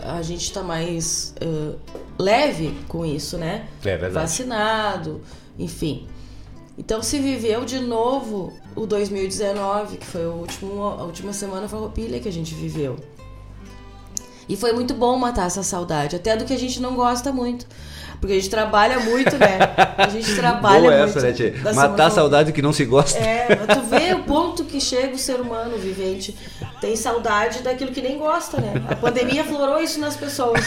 ah, 0.04 0.18
a 0.18 0.22
gente 0.22 0.52
tá 0.52 0.62
mais 0.62 1.34
ah, 1.40 1.76
leve 2.18 2.74
com 2.86 3.06
isso, 3.06 3.38
né? 3.38 3.68
É 3.80 3.96
verdade. 3.96 4.12
Vacinado, 4.12 5.22
enfim. 5.58 6.06
Então 6.76 7.02
se 7.02 7.18
viveu 7.18 7.64
de 7.64 7.80
novo 7.80 8.52
o 8.74 8.86
2019, 8.86 9.96
que 9.96 10.04
foi 10.04 10.26
o 10.26 10.32
último, 10.32 10.82
a 10.82 11.04
última 11.04 11.32
semana 11.32 11.66
farroupilha 11.66 12.20
que 12.20 12.28
a 12.28 12.32
gente 12.32 12.54
viveu. 12.54 12.96
E 14.48 14.56
foi 14.56 14.72
muito 14.72 14.94
bom 14.94 15.16
matar 15.18 15.46
essa 15.46 15.62
saudade, 15.62 16.16
até 16.16 16.36
do 16.36 16.44
que 16.44 16.52
a 16.52 16.58
gente 16.58 16.80
não 16.80 16.94
gosta 16.94 17.32
muito. 17.32 17.66
Porque 18.20 18.32
a 18.32 18.36
gente 18.36 18.48
trabalha 18.48 19.00
muito, 19.00 19.36
né? 19.36 19.58
A 19.96 20.08
gente 20.08 20.34
trabalha 20.34 20.80
Boa 20.80 21.04
muito. 21.04 21.18
essa, 21.18 21.26
né, 21.26 21.32
tia? 21.32 21.54
Matar 21.74 22.06
a 22.06 22.10
saudade 22.10 22.52
que 22.52 22.62
não 22.62 22.72
se 22.72 22.84
gosta. 22.84 23.18
É, 23.18 23.54
tu 23.54 23.82
vê 23.82 24.14
o 24.14 24.22
ponto 24.24 24.64
que 24.64 24.80
chega 24.80 25.14
o 25.14 25.18
ser 25.18 25.40
humano 25.40 25.76
vivente. 25.76 26.36
Tem 26.80 26.96
saudade 26.96 27.62
daquilo 27.62 27.92
que 27.92 28.00
nem 28.00 28.18
gosta, 28.18 28.60
né? 28.60 28.72
A 28.88 28.96
pandemia 28.96 29.44
florou 29.44 29.80
isso 29.80 30.00
nas 30.00 30.16
pessoas. 30.16 30.60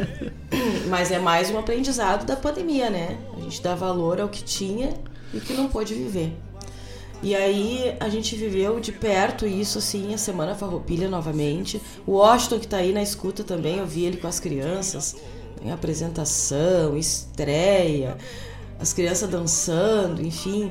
Mas 0.88 1.10
é 1.10 1.18
mais 1.18 1.50
um 1.50 1.58
aprendizado 1.58 2.24
da 2.24 2.36
pandemia, 2.36 2.88
né? 2.88 3.18
A 3.36 3.40
gente 3.40 3.62
dá 3.62 3.74
valor 3.74 4.20
ao 4.20 4.28
que 4.28 4.42
tinha 4.42 4.94
e 5.32 5.40
que 5.40 5.52
não 5.52 5.68
pôde 5.68 5.94
viver. 5.94 6.32
E 7.24 7.34
aí 7.34 7.96
a 8.00 8.10
gente 8.10 8.36
viveu 8.36 8.78
de 8.78 8.92
perto 8.92 9.46
isso, 9.46 9.78
assim, 9.78 10.12
a 10.12 10.18
Semana 10.18 10.54
Farroupilha 10.54 11.08
novamente. 11.08 11.80
O 12.06 12.12
Washington, 12.12 12.60
que 12.60 12.68
tá 12.68 12.76
aí 12.76 12.92
na 12.92 13.02
escuta 13.02 13.42
também, 13.42 13.78
eu 13.78 13.86
vi 13.86 14.04
ele 14.04 14.18
com 14.18 14.26
as 14.26 14.38
crianças, 14.38 15.16
em 15.64 15.72
apresentação, 15.72 16.98
estreia, 16.98 18.18
as 18.78 18.92
crianças 18.92 19.26
dançando, 19.30 20.20
enfim, 20.20 20.70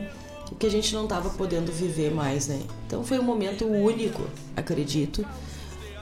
o 0.51 0.55
que 0.55 0.67
a 0.67 0.69
gente 0.69 0.93
não 0.93 1.07
tava 1.07 1.31
podendo 1.31 1.71
viver 1.71 2.13
mais, 2.13 2.47
né? 2.47 2.61
Então 2.85 3.03
foi 3.03 3.17
um 3.17 3.23
momento 3.23 3.65
único, 3.65 4.21
acredito. 4.55 5.25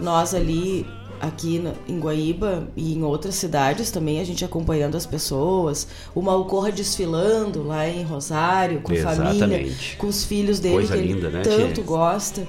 Nós 0.02 0.34
ali, 0.34 0.86
aqui 1.22 1.64
em 1.88 2.00
Guaíba 2.00 2.68
e 2.76 2.94
em 2.94 3.04
outras 3.04 3.36
cidades 3.36 3.92
também, 3.92 4.20
a 4.20 4.24
gente 4.24 4.44
acompanhando 4.44 4.98
as 4.98 5.06
pessoas, 5.06 5.88
o 6.16 6.22
Malcorra 6.22 6.72
desfilando 6.72 7.64
lá 7.64 7.88
em 7.88 8.04
Rosário, 8.04 8.82
com 8.82 8.96
família, 8.96 9.34
Exatamente. 9.34 9.98
com 9.98 10.08
os 10.08 10.26
filhos 10.26 10.60
dele, 10.60 10.76
Coisa 10.76 10.94
que 10.94 11.00
ele 11.00 11.14
linda, 11.14 11.30
né, 11.30 11.42
tanto 11.42 11.76
tia? 11.76 11.84
gosta, 11.84 12.48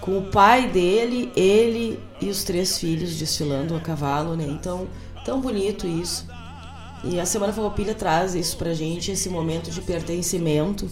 com 0.00 0.18
o 0.18 0.22
pai 0.22 0.68
dele, 0.68 1.32
ele 1.34 1.98
e 2.20 2.28
os 2.28 2.44
três 2.44 2.78
filhos 2.78 3.14
desfilando 3.14 3.74
a 3.74 3.80
cavalo, 3.80 4.36
né? 4.36 4.44
Então, 4.48 4.86
tão 5.24 5.40
bonito 5.40 5.86
isso. 5.86 6.26
E 7.04 7.18
a 7.18 7.26
Semana 7.26 7.52
Farroupilha 7.52 7.94
traz 7.94 8.34
isso 8.34 8.56
pra 8.56 8.74
gente, 8.74 9.10
esse 9.10 9.28
momento 9.28 9.70
de 9.70 9.80
pertencimento. 9.80 10.88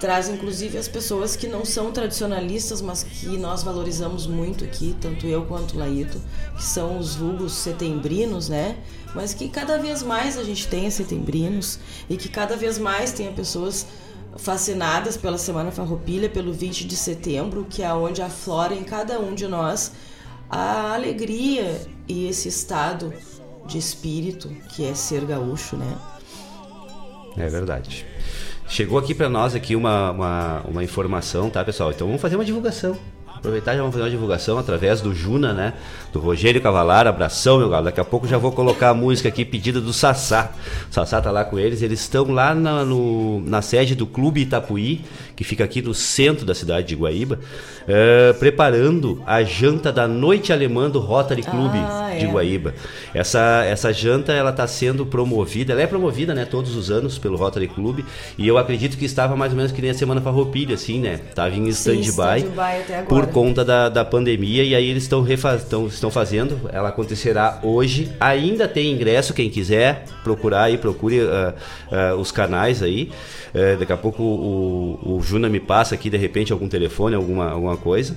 Traz 0.00 0.30
inclusive 0.30 0.78
as 0.78 0.88
pessoas 0.88 1.36
que 1.36 1.46
não 1.46 1.62
são 1.62 1.92
tradicionalistas, 1.92 2.80
mas 2.80 3.02
que 3.02 3.36
nós 3.36 3.62
valorizamos 3.62 4.26
muito 4.26 4.64
aqui, 4.64 4.96
tanto 4.98 5.26
eu 5.26 5.44
quanto 5.44 5.74
o 5.74 5.78
Laíto, 5.78 6.18
que 6.56 6.64
são 6.64 6.98
os 6.98 7.14
vulgos 7.14 7.52
setembrinos, 7.52 8.48
né? 8.48 8.78
Mas 9.14 9.34
que 9.34 9.48
cada 9.48 9.76
vez 9.76 10.02
mais 10.02 10.38
a 10.38 10.42
gente 10.42 10.66
tenha 10.68 10.90
setembrinos 10.90 11.78
e 12.08 12.16
que 12.16 12.30
cada 12.30 12.56
vez 12.56 12.78
mais 12.78 13.12
tenha 13.12 13.30
pessoas 13.30 13.86
fascinadas 14.38 15.18
pela 15.18 15.36
Semana 15.36 15.70
Farroupilha, 15.70 16.30
pelo 16.30 16.52
20 16.52 16.86
de 16.86 16.96
setembro, 16.96 17.66
que 17.68 17.82
é 17.82 17.92
onde 17.92 18.22
aflora 18.22 18.74
em 18.74 18.82
cada 18.82 19.20
um 19.20 19.34
de 19.34 19.46
nós 19.46 19.92
a 20.48 20.94
alegria 20.94 21.86
e 22.08 22.26
esse 22.26 22.48
estado 22.48 23.12
de 23.66 23.76
espírito 23.76 24.48
que 24.70 24.84
é 24.84 24.94
ser 24.94 25.24
gaúcho, 25.26 25.76
né? 25.76 25.98
É 27.36 27.48
verdade. 27.48 28.06
Chegou 28.70 29.00
aqui 29.00 29.12
para 29.12 29.28
nós 29.28 29.56
aqui 29.56 29.74
uma, 29.74 30.12
uma, 30.12 30.60
uma 30.60 30.84
informação, 30.84 31.50
tá, 31.50 31.64
pessoal? 31.64 31.90
Então 31.90 32.06
vamos 32.06 32.22
fazer 32.22 32.36
uma 32.36 32.44
divulgação. 32.44 32.96
Aproveitar 33.40 33.72
e 33.72 33.76
já 33.76 33.80
vamos 33.80 33.94
fazer 33.94 34.04
uma 34.04 34.10
divulgação 34.10 34.58
através 34.58 35.00
do 35.00 35.14
Juna, 35.14 35.54
né? 35.54 35.72
Do 36.12 36.18
Rogério 36.20 36.60
Cavalar. 36.60 37.06
Abração, 37.06 37.58
meu 37.58 37.70
galo. 37.70 37.86
Daqui 37.86 37.98
a 37.98 38.04
pouco 38.04 38.28
já 38.28 38.36
vou 38.36 38.52
colocar 38.52 38.90
a 38.90 38.94
música 38.94 39.30
aqui 39.30 39.46
pedida 39.46 39.80
do 39.80 39.94
Sassá. 39.94 40.52
O 40.90 40.92
Sassá 40.94 41.22
tá 41.22 41.30
lá 41.30 41.42
com 41.42 41.58
eles. 41.58 41.80
Eles 41.80 42.00
estão 42.00 42.30
lá 42.30 42.54
na, 42.54 42.84
no- 42.84 43.40
na 43.46 43.62
sede 43.62 43.94
do 43.94 44.06
Clube 44.06 44.42
Itapuí, 44.42 45.00
que 45.34 45.42
fica 45.42 45.64
aqui 45.64 45.80
no 45.80 45.94
centro 45.94 46.44
da 46.44 46.54
cidade 46.54 46.88
de 46.88 46.94
Guaíba, 46.94 47.38
eh, 47.88 48.34
preparando 48.38 49.22
a 49.26 49.42
janta 49.42 49.90
da 49.90 50.06
Noite 50.06 50.52
Alemã 50.52 50.90
do 50.90 50.98
Rotary 50.98 51.42
Clube 51.42 51.78
Ah, 51.78 52.10
de 52.18 52.26
é. 52.26 52.28
Guaíba. 52.30 52.74
Essa, 53.14 53.64
essa 53.64 53.90
janta 53.90 54.32
ela 54.32 54.50
está 54.50 54.66
sendo 54.66 55.06
promovida, 55.06 55.72
ela 55.72 55.80
é 55.80 55.86
promovida, 55.86 56.34
né, 56.34 56.44
todos 56.44 56.76
os 56.76 56.90
anos 56.90 57.16
pelo 57.18 57.38
Rotary 57.38 57.68
Club, 57.68 58.00
e 58.36 58.46
eu 58.46 58.58
acredito 58.58 58.98
que 58.98 59.06
estava 59.06 59.34
mais 59.34 59.52
ou 59.52 59.56
menos 59.56 59.72
que 59.72 59.80
nem 59.80 59.90
a 59.92 59.94
Semana 59.94 60.20
Farroupilha, 60.20 60.74
assim, 60.74 61.00
né? 61.00 61.18
Tava 61.34 61.54
em 61.56 61.66
stand-by 61.68 62.02
stand-by 62.40 62.60
até 62.82 62.98
agora. 62.98 63.06
por 63.06 63.26
conta 63.30 63.64
da, 63.64 63.88
da 63.88 64.04
pandemia 64.04 64.62
e 64.62 64.74
aí 64.74 64.88
eles 64.88 65.04
estão 65.04 65.26
estão 65.28 66.10
fazendo, 66.10 66.68
ela 66.72 66.88
acontecerá 66.88 67.60
hoje. 67.62 68.10
Ainda 68.20 68.68
tem 68.68 68.92
ingresso, 68.92 69.32
quem 69.32 69.48
quiser 69.48 70.04
procurar 70.22 70.64
aí, 70.64 70.78
procure 70.78 71.20
ah, 71.20 71.54
ah, 71.90 72.14
os 72.16 72.30
canais 72.30 72.82
aí. 72.82 73.10
Eh, 73.54 73.76
daqui 73.76 73.92
a 73.92 73.96
pouco 73.96 74.22
o, 74.22 75.16
o 75.16 75.22
Juna 75.22 75.48
me 75.48 75.60
passa 75.60 75.94
aqui 75.94 76.08
de 76.08 76.16
repente 76.16 76.52
algum 76.52 76.68
telefone, 76.68 77.14
alguma, 77.14 77.50
alguma 77.50 77.76
coisa. 77.76 78.16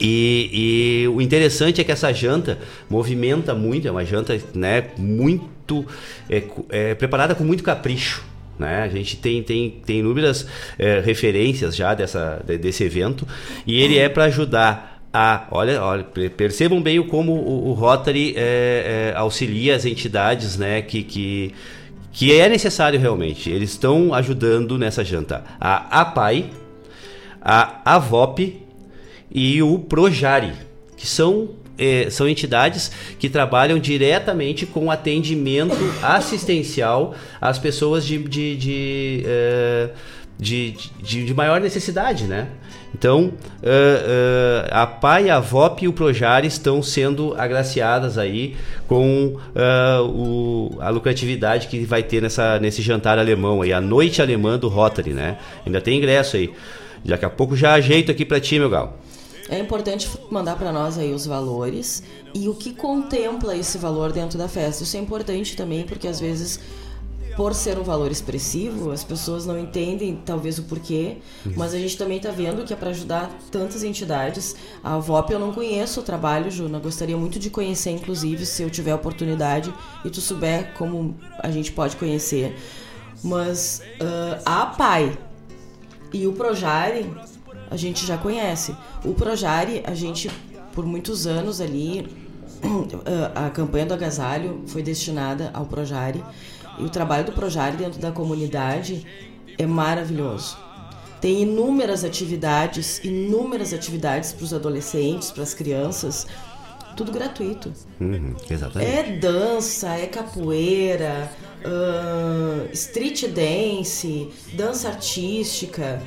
E, 0.00 1.04
e 1.04 1.08
o 1.08 1.20
interessante 1.20 1.80
é 1.80 1.84
que 1.84 1.92
essa 1.92 2.12
janta 2.12 2.58
movimenta 2.88 3.54
muito, 3.54 3.86
é 3.86 3.90
uma 3.90 4.04
janta 4.04 4.38
né, 4.54 4.86
muito 4.96 5.84
é, 6.28 6.42
é, 6.70 6.94
preparada 6.94 7.34
com 7.34 7.44
muito 7.44 7.62
capricho. 7.62 8.31
Né? 8.62 8.82
A 8.82 8.88
gente 8.88 9.16
tem, 9.18 9.42
tem, 9.42 9.82
tem 9.84 9.98
inúmeras 9.98 10.46
é, 10.78 11.00
referências 11.00 11.76
já 11.76 11.92
dessa, 11.92 12.40
de- 12.46 12.56
desse 12.56 12.82
evento 12.84 13.26
e 13.66 13.78
ele 13.82 13.98
é 13.98 14.08
para 14.08 14.24
ajudar 14.24 15.02
a. 15.12 15.46
Olha, 15.50 15.82
olha, 15.82 16.04
per- 16.04 16.30
percebam 16.30 16.80
bem 16.80 17.02
como 17.06 17.32
o, 17.32 17.68
o 17.68 17.72
Rotary 17.74 18.32
é, 18.36 19.10
é, 19.12 19.18
auxilia 19.18 19.76
as 19.76 19.84
entidades 19.84 20.56
né, 20.56 20.80
que, 20.80 21.02
que, 21.02 21.52
que 22.12 22.32
é 22.32 22.48
necessário 22.48 22.98
realmente. 22.98 23.50
Eles 23.50 23.70
estão 23.72 24.14
ajudando 24.14 24.78
nessa 24.78 25.04
janta. 25.04 25.44
A 25.60 26.00
APAI, 26.00 26.48
a 27.40 27.80
AVOP 27.96 28.62
e 29.30 29.62
o 29.62 29.78
Projari, 29.78 30.52
que 30.96 31.06
são, 31.06 31.50
eh, 31.82 32.10
são 32.10 32.28
entidades 32.28 32.90
que 33.18 33.28
trabalham 33.28 33.78
diretamente 33.78 34.64
com 34.66 34.90
atendimento 34.90 35.76
assistencial 36.02 37.14
às 37.40 37.58
pessoas 37.58 38.04
de, 38.04 38.18
de, 38.18 38.56
de, 38.56 39.22
eh, 39.26 39.88
de, 40.38 40.74
de- 41.02 41.24
de 41.26 41.34
maior 41.34 41.60
necessidade, 41.60 42.24
né? 42.24 42.48
Então, 42.94 43.32
eh, 43.62 44.02
eh, 44.04 44.68
a 44.70 44.86
PAI, 44.86 45.30
a 45.30 45.40
VOP 45.40 45.84
e 45.84 45.88
o 45.88 45.92
Projari 45.94 46.46
estão 46.46 46.82
sendo 46.82 47.34
agraciadas 47.38 48.18
aí 48.18 48.54
com 48.86 49.38
eh, 49.54 49.98
o- 50.02 50.76
a 50.78 50.90
lucratividade 50.90 51.68
que 51.68 51.84
vai 51.86 52.02
ter 52.02 52.20
nessa, 52.20 52.58
nesse 52.60 52.82
jantar 52.82 53.18
alemão 53.18 53.62
aí, 53.62 53.72
a 53.72 53.80
noite 53.80 54.20
alemã 54.20 54.58
do 54.58 54.68
Rotary, 54.68 55.14
né? 55.14 55.38
Ainda 55.64 55.80
tem 55.80 55.96
ingresso 55.98 56.36
aí. 56.36 56.52
Daqui 57.04 57.24
a 57.24 57.30
pouco 57.30 57.56
já 57.56 57.72
ajeito 57.72 58.10
aqui 58.12 58.24
pra 58.24 58.38
ti, 58.38 58.58
meu 58.58 58.68
galo. 58.70 58.92
É 59.52 59.58
importante 59.58 60.08
mandar 60.30 60.56
para 60.56 60.72
nós 60.72 60.96
aí 60.96 61.12
os 61.12 61.26
valores 61.26 62.02
e 62.34 62.48
o 62.48 62.54
que 62.54 62.72
contempla 62.72 63.54
esse 63.54 63.76
valor 63.76 64.10
dentro 64.10 64.38
da 64.38 64.48
festa. 64.48 64.82
Isso 64.82 64.96
é 64.96 65.00
importante 65.00 65.54
também 65.54 65.84
porque 65.84 66.08
às 66.08 66.18
vezes 66.18 66.58
por 67.36 67.54
ser 67.54 67.78
um 67.78 67.82
valor 67.82 68.10
expressivo, 68.10 68.90
as 68.90 69.04
pessoas 69.04 69.44
não 69.44 69.58
entendem 69.58 70.18
talvez 70.24 70.58
o 70.58 70.62
porquê, 70.62 71.18
mas 71.54 71.74
a 71.74 71.78
gente 71.78 71.98
também 71.98 72.16
está 72.16 72.30
vendo 72.30 72.64
que 72.64 72.72
é 72.72 72.76
para 72.76 72.90
ajudar 72.90 73.30
tantas 73.50 73.84
entidades. 73.84 74.56
A 74.82 74.98
VOP 74.98 75.34
eu 75.34 75.38
não 75.38 75.52
conheço 75.52 76.00
o 76.00 76.02
trabalho, 76.02 76.50
Juna, 76.50 76.78
gostaria 76.78 77.16
muito 77.16 77.38
de 77.38 77.50
conhecer, 77.50 77.90
inclusive, 77.90 78.46
se 78.46 78.62
eu 78.62 78.70
tiver 78.70 78.94
oportunidade 78.94 79.72
e 80.02 80.08
tu 80.08 80.20
souber 80.22 80.72
como 80.78 81.14
a 81.38 81.50
gente 81.50 81.72
pode 81.72 81.96
conhecer. 81.96 82.56
Mas 83.22 83.82
ah, 84.00 84.62
a 84.62 84.66
PAI 84.66 85.18
e 86.10 86.26
o 86.26 86.32
Projari 86.32 87.10
a 87.72 87.76
gente 87.76 88.04
já 88.06 88.18
conhece. 88.18 88.76
O 89.02 89.14
Projari, 89.14 89.82
a 89.86 89.94
gente, 89.94 90.30
por 90.74 90.84
muitos 90.84 91.26
anos 91.26 91.58
ali, 91.58 92.06
a 93.34 93.48
campanha 93.48 93.86
do 93.86 93.94
agasalho 93.94 94.62
foi 94.66 94.82
destinada 94.82 95.50
ao 95.54 95.64
Projari. 95.64 96.22
E 96.78 96.84
o 96.84 96.90
trabalho 96.90 97.24
do 97.24 97.32
Projari 97.32 97.78
dentro 97.78 97.98
da 97.98 98.12
comunidade 98.12 99.06
é 99.58 99.66
maravilhoso. 99.66 100.56
Tem 101.18 101.42
inúmeras 101.42 102.04
atividades, 102.04 102.98
inúmeras 103.02 103.72
atividades 103.72 104.32
para 104.32 104.44
os 104.44 104.52
adolescentes, 104.52 105.30
para 105.30 105.42
as 105.42 105.54
crianças, 105.54 106.26
tudo 106.94 107.10
gratuito. 107.10 107.72
Uhum, 108.00 108.34
exatamente. 108.50 108.90
É 108.90 109.16
dança, 109.16 109.96
é 109.96 110.06
capoeira, 110.06 111.30
ahn, 111.64 112.68
street 112.72 113.28
dance, 113.28 114.28
dança 114.54 114.88
artística, 114.88 116.02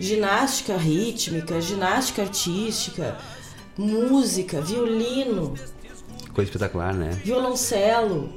ginástica 0.00 0.76
rítmica, 0.76 1.60
ginástica 1.60 2.22
artística, 2.22 3.16
música, 3.78 4.60
violino, 4.60 5.54
Coisa 6.34 6.48
espetacular, 6.48 6.94
né? 6.94 7.10
violoncelo. 7.24 8.30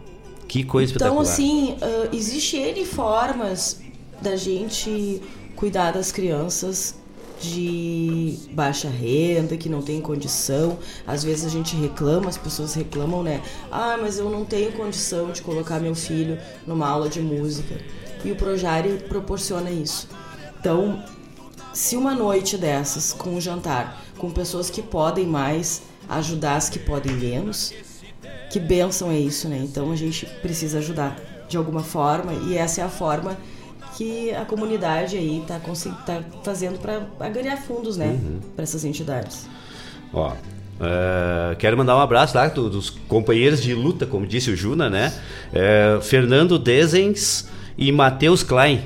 Que 0.47 0.63
coisa 0.63 0.93
Então, 0.93 1.21
espetacular. 1.21 1.31
assim, 1.33 1.77
ah, 1.81 2.09
existe 2.11 2.57
N 2.57 2.85
formas 2.85 3.79
da 4.21 4.35
gente 4.35 5.21
cuidar 5.55 5.91
das 5.91 6.11
crianças 6.11 6.95
de 7.41 8.37
baixa 8.51 8.87
renda, 8.89 9.57
que 9.57 9.67
não 9.69 9.81
tem 9.81 9.99
condição. 10.01 10.77
Às 11.05 11.23
vezes 11.23 11.45
a 11.45 11.49
gente 11.49 11.75
reclama, 11.75 12.29
as 12.29 12.37
pessoas 12.37 12.73
reclamam, 12.73 13.21
né? 13.23 13.41
Ah, 13.71 13.97
mas 13.99 14.17
eu 14.17 14.29
não 14.29 14.45
tenho 14.45 14.71
condição 14.73 15.31
de 15.31 15.41
colocar 15.41 15.79
meu 15.79 15.93
filho 15.95 16.37
numa 16.65 16.87
aula 16.87 17.09
de 17.09 17.19
música. 17.21 17.75
E 18.23 18.31
o 18.31 18.35
Projari 18.35 19.03
proporciona 19.09 19.69
isso. 19.69 20.07
Então, 20.59 21.03
se 21.73 21.95
uma 21.97 22.13
noite 22.13 22.57
dessas, 22.57 23.11
com 23.13 23.31
um 23.31 23.41
jantar, 23.41 24.01
com 24.17 24.29
pessoas 24.29 24.69
que 24.69 24.81
podem 24.81 25.25
mais, 25.25 25.81
ajudar 26.07 26.55
as 26.55 26.69
que 26.69 26.79
podem 26.79 27.13
menos. 27.13 27.73
Que 28.51 28.59
benção 28.59 29.09
é 29.09 29.17
isso, 29.17 29.49
né? 29.49 29.57
Então 29.63 29.91
a 29.91 29.95
gente 29.95 30.25
precisa 30.41 30.77
ajudar 30.77 31.19
de 31.49 31.57
alguma 31.57 31.83
forma 31.83 32.33
e 32.47 32.57
essa 32.57 32.81
é 32.81 32.83
a 32.83 32.89
forma 32.89 33.37
que 33.97 34.31
a 34.31 34.45
comunidade 34.45 35.17
aí 35.17 35.39
está 35.39 35.59
tá 36.05 36.23
fazendo 36.43 36.79
para 36.79 37.29
ganhar 37.29 37.57
fundos, 37.57 37.95
né, 37.97 38.07
uhum. 38.07 38.39
para 38.55 38.63
essas 38.63 38.83
entidades. 38.83 39.47
Ó, 40.11 40.31
uh, 40.31 41.55
quero 41.57 41.77
mandar 41.77 41.95
um 41.95 41.99
abraço 41.99 42.35
lá 42.35 42.47
do, 42.47 42.69
dos 42.69 42.89
companheiros 42.89 43.61
de 43.61 43.73
luta, 43.73 44.05
como 44.05 44.25
disse 44.25 44.51
o 44.51 44.55
Juna, 44.55 44.89
né? 44.89 45.13
Uh, 45.51 46.01
Fernando 46.01 46.57
Dezens 46.57 47.47
e 47.77 47.91
Matheus 47.91 48.43
Klein. 48.43 48.83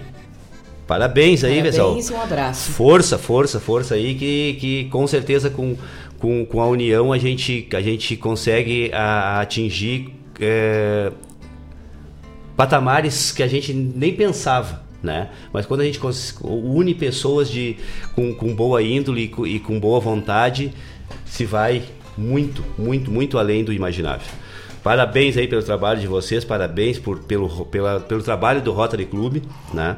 Parabéns 0.87 1.43
aí, 1.43 1.55
Parabéns 1.55 1.75
pessoal. 1.75 1.87
Parabéns 1.89 2.09
e 2.09 2.13
um 2.13 2.21
abraço. 2.21 2.71
Força, 2.71 3.17
força, 3.17 3.59
força 3.59 3.95
aí, 3.95 4.15
que, 4.15 4.57
que 4.59 4.85
com 4.85 5.05
certeza 5.05 5.49
com, 5.49 5.75
com, 6.17 6.45
com 6.45 6.61
a 6.61 6.67
união 6.67 7.11
a 7.11 7.17
gente, 7.17 7.67
a 7.73 7.81
gente 7.81 8.15
consegue 8.15 8.89
a, 8.93 9.41
atingir 9.41 10.13
é, 10.39 11.11
patamares 12.55 13.31
que 13.33 13.43
a 13.43 13.47
gente 13.47 13.73
nem 13.73 14.13
pensava. 14.15 14.87
Né? 15.03 15.29
Mas 15.53 15.65
quando 15.65 15.81
a 15.81 15.85
gente 15.85 15.99
une 16.41 16.95
pessoas 16.95 17.49
de, 17.49 17.77
com, 18.15 18.33
com 18.33 18.55
boa 18.55 18.81
índole 18.81 19.31
e 19.45 19.59
com, 19.59 19.79
boa 19.79 19.99
vontade, 19.99 20.73
se 21.25 21.45
vai 21.45 21.83
muito, 22.17 22.63
muito, 22.77 23.11
muito 23.11 23.37
além 23.37 23.63
do 23.63 23.71
imaginável. 23.71 24.27
Parabéns 24.81 25.37
aí 25.37 25.47
pelo 25.47 25.61
trabalho 25.61 25.99
de 25.99 26.07
vocês, 26.07 26.45
parabéns 26.45 26.97
por, 26.97 27.19
pelo, 27.19 27.65
pela, 27.65 27.99
pelo 27.99 28.23
trabalho 28.23 28.61
do 28.61 28.71
Rotary 28.71 29.05
Club, 29.05 29.43
né? 29.73 29.97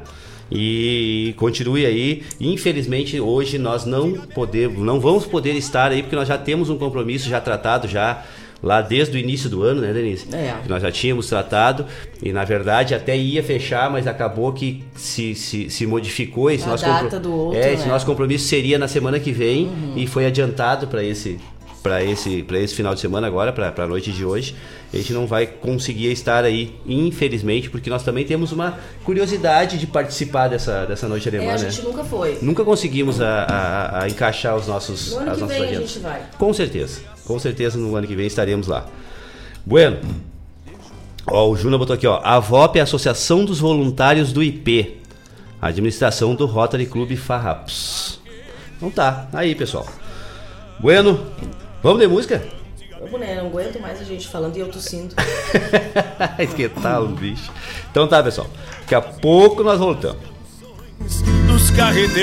E 0.51 1.33
continue 1.37 1.85
aí. 1.85 2.23
Infelizmente 2.39 3.19
hoje 3.19 3.57
nós 3.57 3.85
não 3.85 4.13
podemos, 4.13 4.79
não 4.79 4.99
vamos 4.99 5.25
poder 5.25 5.53
estar 5.53 5.91
aí 5.91 6.01
porque 6.01 6.15
nós 6.15 6.27
já 6.27 6.37
temos 6.37 6.69
um 6.69 6.77
compromisso 6.77 7.29
já 7.29 7.39
tratado 7.39 7.87
já 7.87 8.23
lá 8.61 8.81
desde 8.81 9.17
o 9.17 9.19
início 9.19 9.49
do 9.49 9.63
ano, 9.63 9.81
né, 9.81 9.93
Denise? 9.93 10.27
É. 10.33 10.55
Nós 10.67 10.81
já 10.81 10.91
tínhamos 10.91 11.27
tratado 11.27 11.85
e 12.21 12.31
na 12.31 12.43
verdade 12.43 12.93
até 12.93 13.17
ia 13.17 13.41
fechar, 13.41 13.89
mas 13.89 14.07
acabou 14.07 14.51
que 14.51 14.83
se, 14.95 15.33
se, 15.35 15.69
se 15.69 15.85
modificou 15.85 16.51
esse 16.51 16.65
a 16.65 16.67
nosso 16.67 16.85
data 16.85 17.19
do 17.19 17.33
outro, 17.33 17.59
é, 17.59 17.73
esse 17.73 17.85
né? 17.85 17.89
nosso 17.89 18.05
compromisso 18.05 18.47
seria 18.47 18.77
na 18.77 18.87
semana 18.87 19.19
que 19.19 19.31
vem 19.31 19.67
uhum. 19.67 19.93
e 19.95 20.07
foi 20.07 20.25
adiantado 20.25 20.87
para 20.87 21.03
esse 21.03 21.39
para 21.81 22.03
esse, 22.03 22.45
esse 22.53 22.75
final 22.75 22.93
de 22.93 22.99
semana 22.99 23.27
agora, 23.27 23.51
para 23.53 23.83
a 23.83 23.87
noite 23.87 24.11
de 24.11 24.25
hoje. 24.25 24.55
A 24.93 24.97
gente 24.97 25.13
não 25.13 25.27
vai 25.27 25.45
conseguir 25.45 26.11
estar 26.11 26.43
aí, 26.43 26.75
infelizmente, 26.85 27.69
porque 27.69 27.89
nós 27.89 28.03
também 28.03 28.25
temos 28.25 28.51
uma 28.51 28.77
curiosidade 29.03 29.77
de 29.77 29.87
participar 29.87 30.47
dessa, 30.47 30.85
dessa 30.85 31.07
noite 31.07 31.27
alemã. 31.29 31.51
É, 31.51 31.53
a 31.53 31.57
gente 31.57 31.81
né? 31.81 31.87
nunca 31.87 32.03
foi. 32.03 32.37
Nunca 32.41 32.63
conseguimos 32.63 33.21
a, 33.21 33.43
a, 33.43 34.03
a 34.03 34.09
encaixar 34.09 34.55
os 34.55 34.67
nossos. 34.67 35.11
No 35.11 35.19
ano 35.19 35.31
as 35.31 35.35
que 35.35 35.41
nossas 35.41 35.57
vem 35.57 35.65
agendas. 35.65 35.83
a 35.83 35.87
gente 35.87 35.99
vai. 35.99 36.21
Com 36.37 36.53
certeza. 36.53 37.01
Com 37.25 37.39
certeza 37.39 37.77
no 37.77 37.95
ano 37.95 38.07
que 38.07 38.15
vem 38.15 38.27
estaremos 38.27 38.67
lá. 38.67 38.85
Bueno. 39.65 39.99
Ó, 41.27 41.49
o 41.49 41.55
Juna 41.55 41.77
botou 41.77 41.93
aqui, 41.93 42.07
ó. 42.07 42.19
A 42.23 42.39
VOP 42.39 42.77
é 42.77 42.81
a 42.81 42.83
Associação 42.83 43.45
dos 43.45 43.59
Voluntários 43.59 44.33
do 44.33 44.41
IP. 44.41 44.97
Administração 45.61 46.33
do 46.33 46.45
Rotary 46.45 46.85
Club 46.85 47.15
Farrapos. 47.15 48.19
Então 48.77 48.89
tá, 48.89 49.27
aí 49.33 49.53
pessoal. 49.53 49.85
Bueno, 50.79 51.19
vamos 51.81 51.99
de 51.99 52.07
música? 52.07 52.43
Vamos 52.99 53.19
né, 53.19 53.35
não 53.35 53.47
aguento 53.47 53.79
mais 53.79 54.01
a 54.01 54.03
gente 54.03 54.27
falando 54.27 54.57
e 54.57 54.59
eu 54.59 54.69
tossindo. 54.69 55.15
que 56.55 56.67
tal, 56.67 57.07
bicho? 57.07 57.51
Então 57.89 58.07
tá, 58.07 58.21
pessoal. 58.21 58.47
Daqui 58.81 58.95
a 58.95 59.01
pouco 59.01 59.63
nós 59.63 59.79
voltamos. 59.79 60.21
Dos 61.47 61.71
carreteiros 61.71 62.19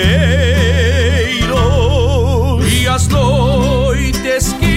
e 2.70 2.86
as 2.86 3.08
noites 3.08 4.52
quinchas 4.52 4.75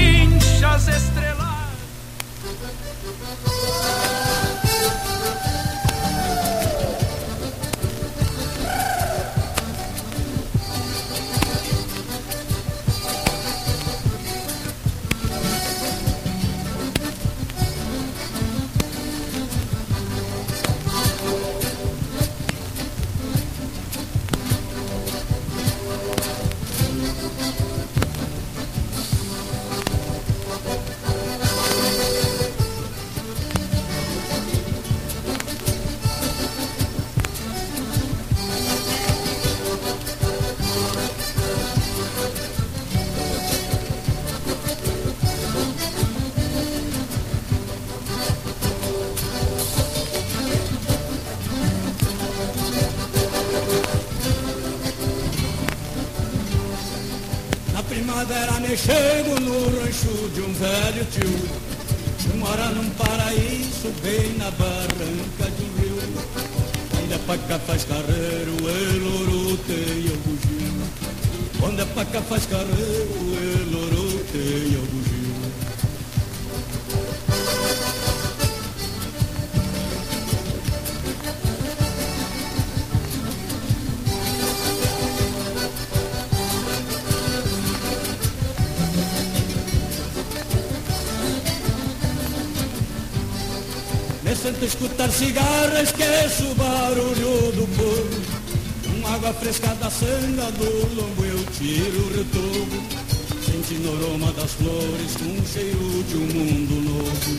a 94.61 94.65
escutar 94.65 95.09
cigarra, 95.09 95.81
esqueço 95.81 96.51
o 96.51 96.55
barulho 96.55 97.51
do 97.53 97.67
povo 97.77 99.01
Com 99.01 99.07
água 99.07 99.33
fresca 99.33 99.73
da 99.75 99.89
sanga 99.89 100.51
do 100.51 100.95
lombo 100.95 101.28
tiro 101.57 102.01
o 102.01 102.17
retorno 102.17 103.09
Sentindo 103.45 103.89
o 103.89 103.95
aroma 103.95 104.31
das 104.33 104.51
flores 104.53 105.17
com 105.17 105.41
o 105.41 105.45
cheiro 105.45 106.03
de 106.03 106.15
um 106.15 106.27
mundo 106.27 106.75
novo. 106.89 107.31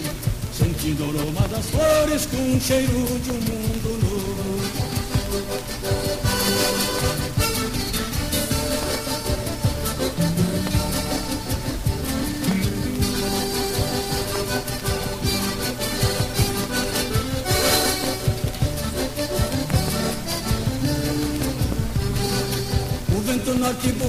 Sentindo 0.53 1.05
o 1.05 1.09
aroma 1.09 1.49
das 1.49 1.67
flores 1.67 2.27
com 2.27 2.57
o 2.57 2.61
cheiro 2.61 3.21
de 3.23 3.31
um 3.31 3.35
mundo 3.35 3.89
novo 3.93 4.00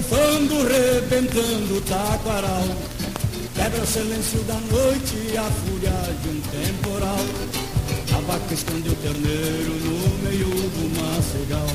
bufando, 0.02 0.64
rebentando 0.64 1.78
o 1.78 1.82
taquaral. 1.82 2.66
Quebra 3.54 3.84
o 3.84 3.88
silêncio 3.88 4.40
da 4.44 4.56
noite 4.56 5.38
a 5.38 5.44
fúria 5.44 5.92
de 6.22 6.30
um 6.30 6.42
temporal. 6.42 7.26
A 8.16 8.20
vaca 8.22 8.54
esconde 8.54 8.90
o 8.90 8.96
terneiro 8.96 9.74
no 9.86 10.24
meio 10.24 10.48
do 10.48 11.02
macegal. 11.02 11.68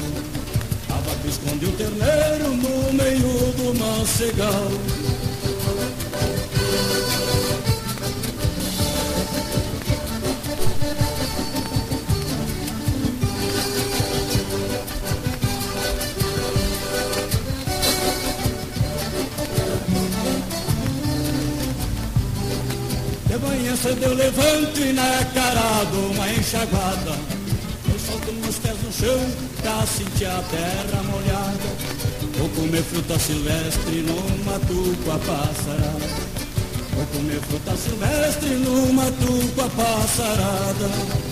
A 0.90 0.94
vaca 0.94 1.28
esconde 1.28 1.66
o 1.66 1.72
terneiro 1.72 2.48
no 2.56 2.92
meio 2.92 3.52
do 3.52 3.74
macegal 3.78 5.15
manhã 23.66 23.76
cedo 23.76 24.02
eu 24.04 24.14
levanto 24.14 24.80
e 24.80 24.92
na 24.92 25.24
cara 25.34 25.84
dou 25.90 26.12
uma 26.12 26.32
enxaguada. 26.32 27.18
Eu 27.92 27.98
solto 27.98 28.32
meus 28.32 28.58
pés 28.58 28.76
no 28.80 28.92
chão 28.92 29.18
pra 29.60 29.84
sentir 29.86 30.26
a 30.26 30.40
terra 30.50 31.02
molhada. 31.02 31.58
Vou 32.38 32.48
comer 32.50 32.82
fruta 32.84 33.18
silvestre 33.18 34.02
no 34.02 34.44
mato 34.44 34.96
com 35.04 35.10
a 35.10 35.18
passarada. 35.18 36.06
Vou 36.94 37.06
comer 37.06 37.40
fruta 37.40 37.76
silvestre 37.76 38.50
numa 38.50 39.10
tupa 39.12 39.68
passarada 39.70 41.26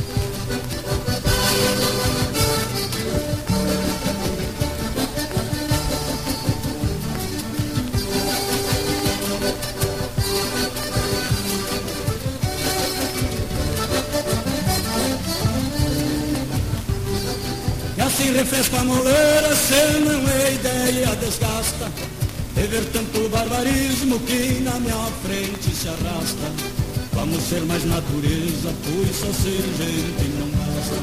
Refresca 18.35 18.81
a 18.81 18.85
moleira, 18.85 19.55
se 19.55 20.01
não 20.01 20.29
é 20.29 20.55
ideia 20.55 21.15
desgasta 21.15 21.89
de 22.57 22.67
ver 22.67 22.85
tanto 22.87 23.29
barbarismo 23.29 24.19
que 24.19 24.61
na 24.61 24.73
minha 24.81 25.07
frente 25.23 25.71
se 25.71 25.89
arrasta. 25.89 26.51
Vamos 27.13 27.41
ser 27.45 27.61
mais 27.61 27.85
natureza, 27.85 28.75
pois 28.83 29.17
só 29.17 29.33
ser 29.41 29.63
gente 29.79 30.29
não 30.41 30.49
basta. 30.49 30.97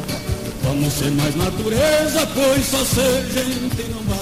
Vamos 0.62 0.94
ser 0.94 1.12
mais 1.12 1.34
natureza, 1.38 2.28
pois 2.34 2.66
só 2.66 2.84
ser 2.84 3.26
gente 3.32 3.90
não 3.94 4.04
basta. 4.04 4.21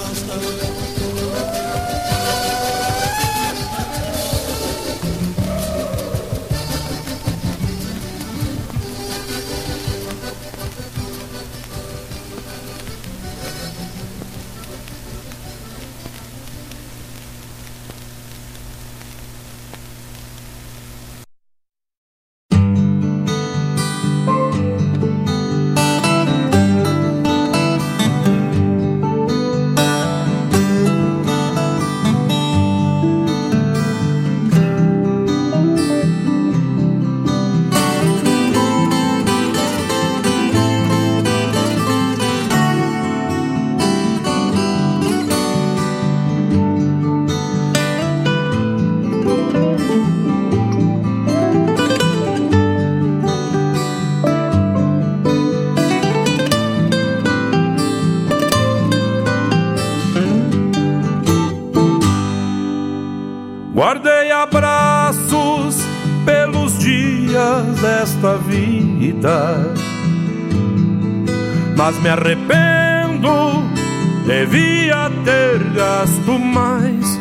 Vida, 69.20 69.74
mas 71.76 72.00
me 72.00 72.08
arrependo, 72.08 73.62
devia 74.26 75.10
ter 75.24 75.62
gasto 75.74 76.38
mais. 76.38 77.20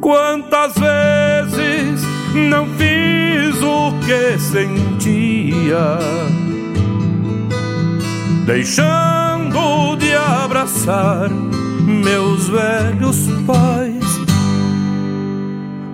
Quantas 0.00 0.72
vezes 0.74 2.02
não 2.50 2.66
fiz 2.76 3.62
o 3.62 3.92
que 4.06 4.38
sentia, 4.38 5.98
deixando 8.46 9.96
de 9.96 10.14
abraçar 10.14 11.30
meus 11.30 12.48
velhos 12.48 13.28
pais, 13.46 14.20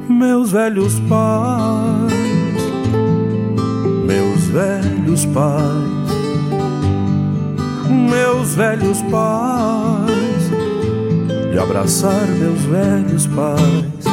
meus 0.08 0.50
velhos 0.50 0.98
pais, 1.08 2.19
velhos 4.50 5.24
pais, 5.26 5.62
meus 7.88 8.54
velhos 8.56 9.00
pais, 9.02 10.50
de 11.52 11.58
abraçar 11.58 12.26
meus 12.26 12.60
velhos 12.62 13.26
pais. 13.28 14.04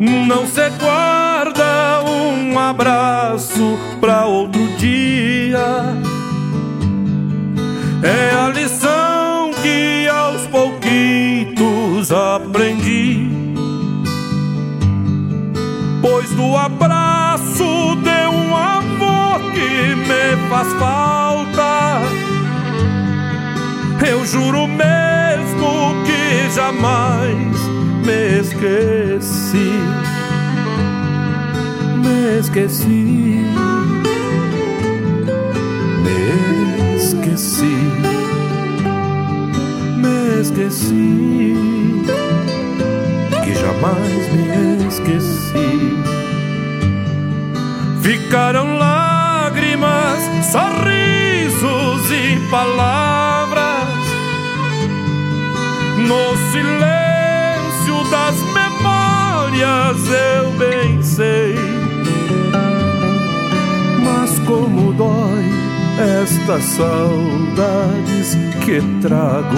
Não 0.00 0.46
se 0.46 0.70
guarda 0.80 2.02
um 2.08 2.58
abraço 2.58 3.78
pra 4.00 4.24
outro 4.24 4.66
dia. 4.78 5.58
É 8.02 8.34
a 8.34 8.48
lição 8.48 9.50
que 9.60 10.08
aos 10.08 10.46
pouquitos 10.46 12.10
aprendi. 12.12 13.28
Pois 16.00 16.30
do 16.30 16.56
abraço 16.56 17.97
que 19.52 19.94
me 19.94 20.48
faz 20.48 20.72
falta, 20.74 22.02
eu 24.06 24.24
juro 24.24 24.66
mesmo 24.66 25.94
que 26.04 26.50
jamais 26.54 27.58
me 28.04 28.38
esqueci. 28.40 29.72
Me 32.02 32.38
esqueci. 32.38 33.44
Me 36.04 36.96
esqueci. 36.96 37.76
Me 39.96 40.40
esqueci. 40.40 41.54
Que 43.44 43.54
jamais 43.54 44.24
me 44.32 44.86
esqueci. 44.86 45.98
Ficaram 48.00 48.78
sorrisos 50.50 52.10
e 52.10 52.38
palavras. 52.50 53.88
No 55.98 56.36
silêncio 56.52 58.10
das 58.10 58.36
memórias 58.52 59.98
eu 60.08 60.50
bem 60.58 61.02
sei. 61.02 61.54
Mas 64.04 64.38
como 64.40 64.92
dói 64.92 65.58
estas 65.98 66.62
saudades 66.62 68.36
que 68.64 68.80
trago. 69.00 69.56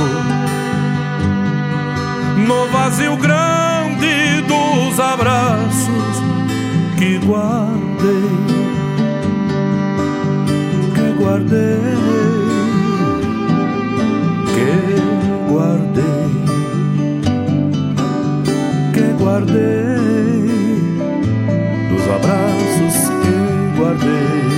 No 2.47 2.67
vazio 2.69 3.17
grande 3.17 4.41
dos 4.49 4.99
abraços 4.99 6.23
que 6.99 7.19
guardei, 7.19 8.80
guardei, 11.21 11.97
que 14.55 15.51
guardei 15.51 16.21
que 18.93 19.23
guardei, 19.23 20.49
dos 21.89 22.05
abraços 22.09 23.11
que 23.23 23.79
guardei. 23.79 24.50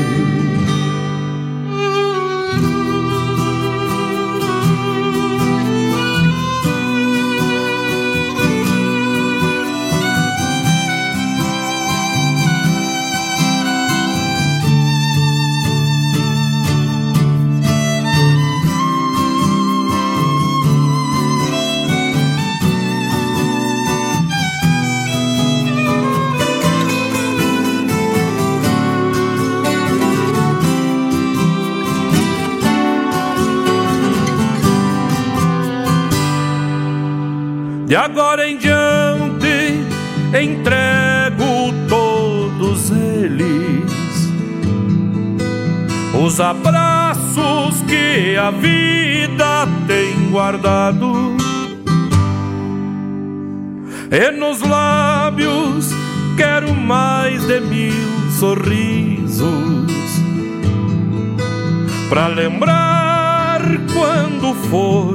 De 37.92 37.96
agora 37.96 38.48
em 38.48 38.56
diante 38.56 39.84
entrego 40.32 41.74
todos 41.90 42.90
eles, 42.90 44.32
os 46.18 46.40
abraços 46.40 47.82
que 47.86 48.34
a 48.34 48.50
vida 48.50 49.68
tem 49.86 50.30
guardado. 50.30 51.36
E 54.10 54.30
nos 54.38 54.62
lábios 54.62 55.90
quero 56.38 56.74
mais 56.74 57.46
de 57.46 57.60
mil 57.60 58.30
sorrisos. 58.40 59.52
Pra 62.08 62.26
lembrar 62.28 63.60
quando 63.92 64.54
for 64.70 65.14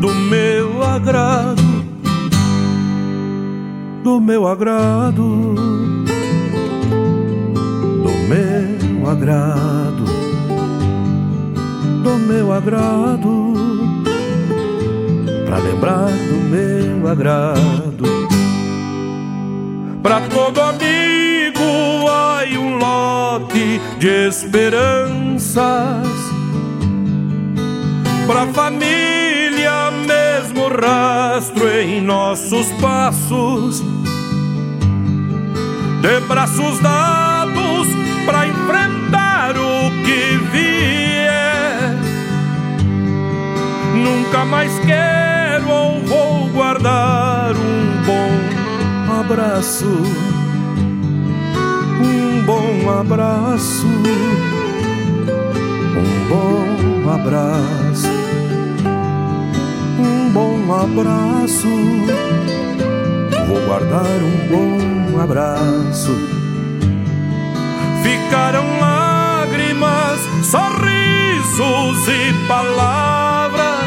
do 0.00 0.14
meu 0.14 0.82
agrado 0.82 1.67
Do 4.08 4.18
meu 4.22 4.48
agrado 4.48 5.54
Do 8.04 8.12
meu 8.26 9.10
agrado 9.10 10.04
Do 12.02 12.18
meu 12.26 12.50
agrado 12.50 13.52
Pra 15.44 15.58
lembrar 15.58 16.08
do 16.08 16.36
meu 16.48 17.06
agrado 17.06 18.04
Pra 20.02 20.22
todo 20.22 20.58
amigo 20.58 22.08
há 22.08 22.44
um 22.58 22.78
lote 22.78 23.78
de 23.98 24.28
esperanças. 24.28 26.08
Pra 28.26 28.46
família, 28.46 29.90
mesmo 30.06 30.68
rastro 30.68 31.68
em 31.68 32.00
nossos 32.00 32.68
passos. 32.80 33.87
De 36.00 36.20
braços 36.28 36.78
dados 36.80 37.88
pra 38.24 38.46
enfrentar 38.46 39.56
o 39.56 39.90
que 40.04 40.38
vier. 40.52 41.96
Nunca 43.94 44.44
mais 44.44 44.72
quero 44.86 45.68
ou 45.68 46.00
vou 46.04 46.48
guardar 46.50 47.52
um 47.56 48.02
bom 48.06 49.18
abraço, 49.20 49.86
um 52.00 52.42
bom 52.44 53.00
abraço, 53.00 53.86
um 55.96 56.28
bom 56.28 57.10
abraço, 57.12 58.08
um 59.98 60.30
bom 60.30 60.72
abraço. 60.72 61.68
Vou 63.48 63.60
guardar 63.66 64.22
um 64.22 64.48
bom 64.48 64.97
abraço. 65.20 66.14
Ficaram 68.02 68.64
lágrimas, 68.78 70.20
sorrisos 70.44 72.08
e 72.08 72.46
palavras 72.46 73.78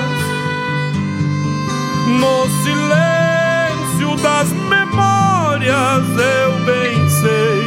no 2.19 2.47
silêncio 2.63 4.15
das 4.21 4.51
memórias 4.51 6.05
eu 6.17 6.65
bem 6.65 7.09
sei. 7.09 7.61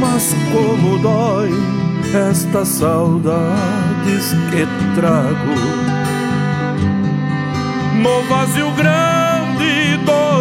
Mas 0.00 0.34
como 0.52 0.98
dói 0.98 1.50
estas 2.30 2.68
saudades 2.68 4.34
que 4.50 4.66
trago 4.94 5.54
no 8.02 8.22
vazio 8.28 8.70
grande 8.72 9.17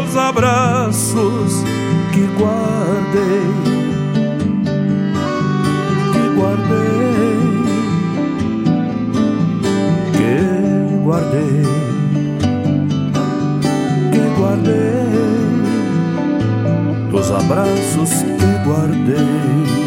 dos 0.08 0.16
abraços 0.16 1.64
que 2.14 2.22
guardei, 2.40 3.52
que 6.14 6.24
guardei, 6.40 7.38
que 10.14 11.04
guardei 11.04 11.68
guardei, 14.38 15.08
dos 17.12 17.32
abraços 17.32 18.12
que 18.22 18.50
guardei. 18.66 19.87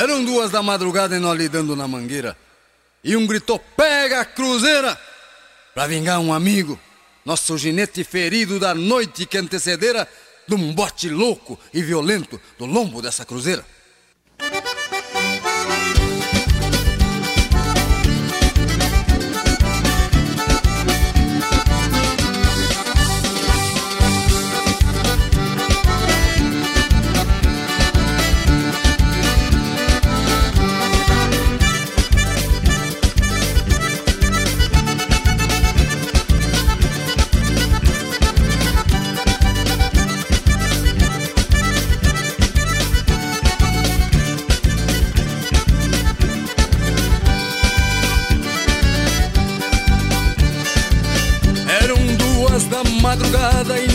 Eram 0.00 0.24
duas 0.24 0.50
da 0.50 0.62
madrugada 0.62 1.14
e 1.14 1.18
nós 1.18 1.36
lidando 1.36 1.76
na 1.76 1.86
mangueira. 1.86 2.34
E 3.04 3.14
um 3.18 3.26
gritou: 3.26 3.58
Pega 3.58 4.20
a 4.20 4.24
cruzeira! 4.24 4.98
Pra 5.74 5.86
vingar 5.86 6.18
um 6.20 6.32
amigo, 6.32 6.80
nosso 7.22 7.58
ginete 7.58 8.02
ferido 8.02 8.58
da 8.58 8.74
noite 8.74 9.26
que 9.26 9.36
antecedera 9.36 10.08
de 10.48 10.54
um 10.54 10.72
bote 10.72 11.10
louco 11.10 11.60
e 11.74 11.82
violento 11.82 12.40
do 12.58 12.64
lombo 12.64 13.02
dessa 13.02 13.26
cruzeira. 13.26 13.62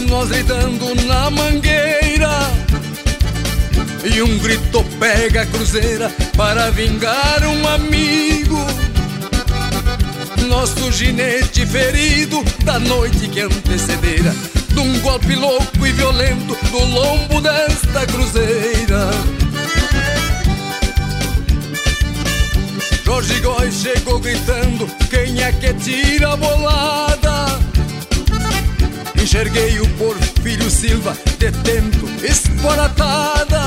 Nós 0.05 0.29
gritando 0.29 0.95
na 1.05 1.29
mangueira. 1.29 2.29
E 4.03 4.21
um 4.21 4.37
grito 4.37 4.83
pega 4.99 5.41
a 5.41 5.45
cruzeira 5.45 6.11
para 6.37 6.69
vingar 6.71 7.43
um 7.45 7.67
amigo. 7.67 8.57
Nosso 10.47 10.91
ginete 10.91 11.65
ferido 11.65 12.43
da 12.63 12.77
noite 12.77 13.27
que 13.27 13.41
antecedera, 13.41 14.33
de 14.69 14.79
um 14.79 14.99
golpe 14.99 15.35
louco 15.35 15.85
e 15.85 15.91
violento 15.91 16.55
do 16.71 16.85
lombo 16.85 17.41
desta 17.41 18.05
cruzeira. 18.05 19.09
Jorge 23.03 23.39
Góes 23.39 23.75
chegou 23.75 24.19
gritando: 24.19 24.87
Quem 25.09 25.41
é 25.41 25.51
que 25.51 25.73
tira 25.75 26.33
a 26.33 26.35
bolada? 26.35 27.14
Enxerguei 29.35 29.81
o 29.81 29.89
Porfírio 29.97 30.69
Silva 30.69 31.13
detendo 31.37 32.09
espolatada 32.23 33.59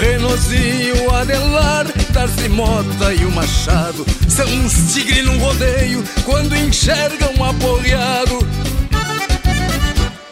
Renozinho, 0.00 1.12
Adelar, 1.12 1.86
Darcy 2.12 2.48
Mota 2.48 3.12
e 3.12 3.24
o 3.24 3.32
Machado. 3.32 4.06
São 4.28 4.46
uns 4.46 4.94
tigres 4.94 5.24
num 5.24 5.36
rodeio 5.38 6.04
quando 6.24 6.56
enxergam 6.56 7.44
aporreado 7.44 8.38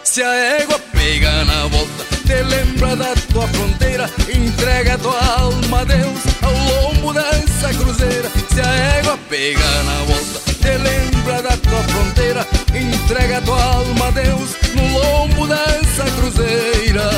Se 0.04 0.22
a 0.22 0.32
égua 0.60 0.78
pega 0.92 1.44
na 1.44 1.66
volta, 1.66 2.04
te 2.24 2.42
lembra 2.42 2.94
da 2.94 3.16
tua 3.32 3.48
fronteira. 3.48 4.08
Entrega 4.32 4.96
tua 4.96 5.20
alma 5.40 5.80
a 5.80 5.84
Deus 5.84 6.20
ao 6.40 6.52
lombo 6.52 7.12
dessa 7.12 7.74
cruzeira. 7.74 8.30
Se 8.54 8.60
a 8.60 8.98
égua 8.98 9.18
pega 9.28 9.82
na 9.82 10.04
volta, 10.04 10.49
te 10.60 10.78
lembra 10.78 11.42
da 11.42 11.56
tua 11.56 11.82
fronteira, 11.84 12.46
entrega 12.74 13.40
tua 13.40 13.62
alma 13.62 14.08
a 14.08 14.10
Deus 14.10 14.50
no 14.74 14.98
lombo 14.98 15.46
dessa 15.46 16.04
cruzeira. 16.16 17.10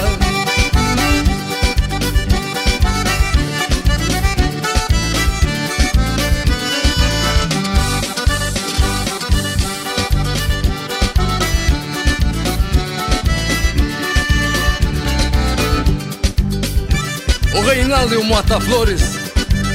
O 17.54 17.60
Reinaldo 17.64 18.14
e 18.14 18.18
o 18.18 18.24
Mata 18.24 18.60
Flores, 18.60 19.02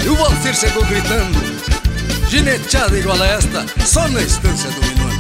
e 0.03 0.09
o 0.09 0.15
Valcir 0.15 0.55
chegou 0.55 0.83
gritando. 0.85 1.46
Gineteada 2.29 2.97
igual 2.97 3.21
a 3.21 3.27
esta 3.27 3.65
Só 3.85 4.07
na 4.09 4.21
estância 4.21 4.69
do 4.71 4.81
Minuano 4.81 5.17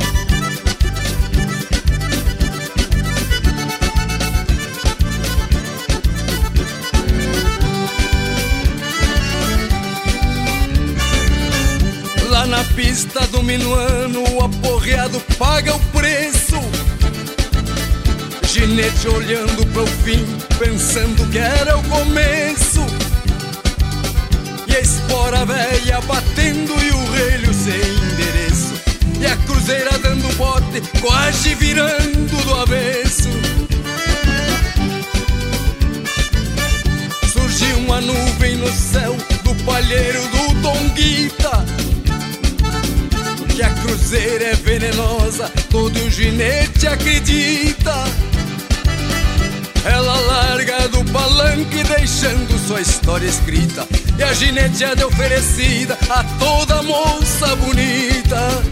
Lá 12.29 12.45
na 12.45 12.63
pista 12.75 13.21
do 13.27 13.43
Minuano 13.43 14.23
O 14.35 14.43
aporreado 14.43 15.19
paga 15.37 15.75
o 15.75 15.79
preço 15.91 16.57
Ginete 18.57 19.07
olhando 19.09 19.67
pro 19.67 19.85
fim, 19.85 20.25
pensando 20.57 21.29
que 21.29 21.37
era 21.37 21.77
o 21.77 21.83
começo. 21.83 22.96
E 24.67 24.75
a 24.75 24.79
espora 24.81 25.45
velha 25.45 26.01
batendo 26.01 26.73
e 26.83 26.91
o 26.91 27.11
relho 27.11 27.53
sem 27.53 27.75
endereço. 27.75 28.73
E 29.19 29.25
a 29.25 29.35
cruzeira 29.37 29.97
dando 29.99 30.27
bote, 30.35 30.81
quase 31.01 31.55
virando 31.55 32.45
do 32.45 32.53
avesso. 32.55 33.29
Surgiu 37.31 37.77
uma 37.77 38.01
nuvem 38.01 38.57
no 38.57 38.71
céu 38.71 39.15
do 39.43 39.55
palheiro 39.63 40.21
do 40.21 40.61
Tonguita. 40.61 41.65
Que 43.55 43.63
a 43.63 43.69
cruzeira 43.69 44.45
é 44.45 44.55
venenosa, 44.55 45.49
todo 45.69 46.09
ginete 46.11 46.87
acredita. 46.87 47.95
Ela 49.85 50.19
larga 50.19 50.89
do 50.89 51.03
palanque 51.11 51.81
deixando 51.83 52.67
sua 52.67 52.81
história 52.81 53.25
escrita 53.25 53.87
E 54.17 54.23
a 54.23 54.33
gineteada 54.33 55.03
é 55.03 55.05
oferecida 55.05 55.97
a 56.09 56.23
toda 56.39 56.81
moça 56.81 57.55
bonita. 57.55 58.63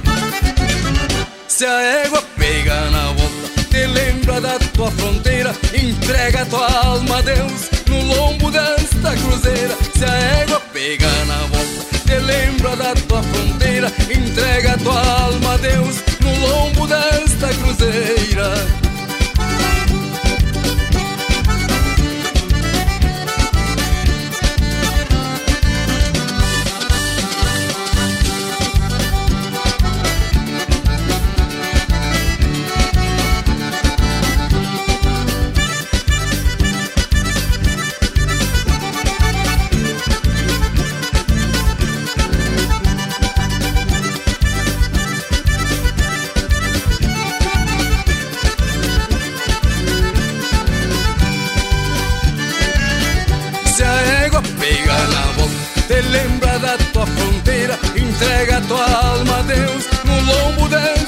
Se 1.48 1.66
a 1.66 1.82
égua 2.04 2.22
pega 2.38 2.90
na 2.90 3.12
volta, 3.14 3.64
te 3.70 3.86
lembra 3.86 4.42
da 4.42 4.60
tua 4.74 4.92
fronteira 4.92 5.56
Entrega 5.74 6.46
tua 6.48 6.68
alma 6.86 7.20
a 7.20 7.22
Deus 7.22 7.70
no 7.88 8.16
lombo 8.16 8.50
desta 8.50 9.16
cruzeira. 9.16 9.78
Se 9.96 10.04
a 10.04 10.42
égua 10.42 10.60
pega 10.74 11.08
na 11.26 11.38
volta, 11.38 12.00
te 12.06 12.20
lembra 12.20 12.76
da 12.76 12.94
tua 12.94 13.22
fronteira 13.22 13.92
Entrega 14.10 14.78
tua 14.78 15.00
alma 15.00 15.54
a 15.54 15.58
Deus 15.58 15.98
no 16.22 16.48
lombo 16.48 16.88
desta 16.88 17.48
cruzeira 17.50 18.85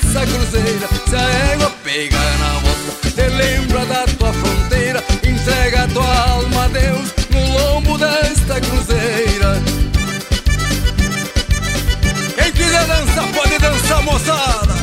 dessa 0.07 0.25
cruzeira. 0.25 0.87
Se 1.07 1.15
a 1.15 1.53
égua 1.53 1.69
pega 1.83 2.17
na 2.17 2.59
boca, 2.59 3.11
te 3.11 3.27
lembra 3.29 3.85
da 3.85 4.05
tua 4.05 4.33
fronteira, 4.33 5.03
entrega 5.23 5.87
tua 5.93 6.29
alma 6.29 6.65
a 6.65 6.67
Deus 6.69 7.13
no 7.29 7.53
lombo 7.53 7.97
desta 7.97 8.59
cruzeira. 8.61 9.61
Quem 12.35 12.51
quiser 12.51 12.85
dançar, 12.85 13.27
pode 13.33 13.57
dançar, 13.59 14.03
moçada. 14.03 14.77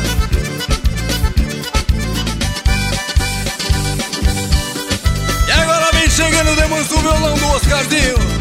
E 5.47 5.53
agora 5.53 5.91
vem 5.93 6.11
chegando 6.11 6.55
de 6.55 6.67
manso 6.67 6.97
o 6.97 7.01
violão 7.01 7.35
do. 7.35 7.55
E 7.95 8.34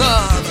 moçada. 0.00 0.50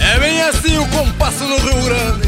É 0.00 0.20
bem 0.20 0.40
assim 0.42 0.78
o 0.78 0.86
compasso 0.88 1.44
no 1.44 1.58
Rio 1.58 1.84
Grande. 1.84 2.25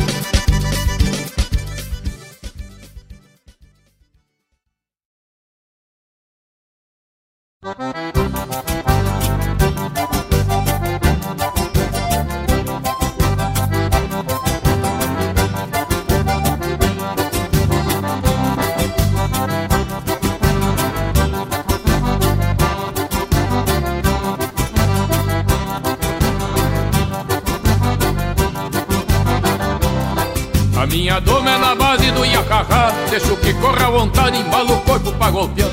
Embalo 34.27 34.75
o 34.75 34.81
corpo 34.83 35.13
pra 35.13 35.31
golpear 35.31 35.71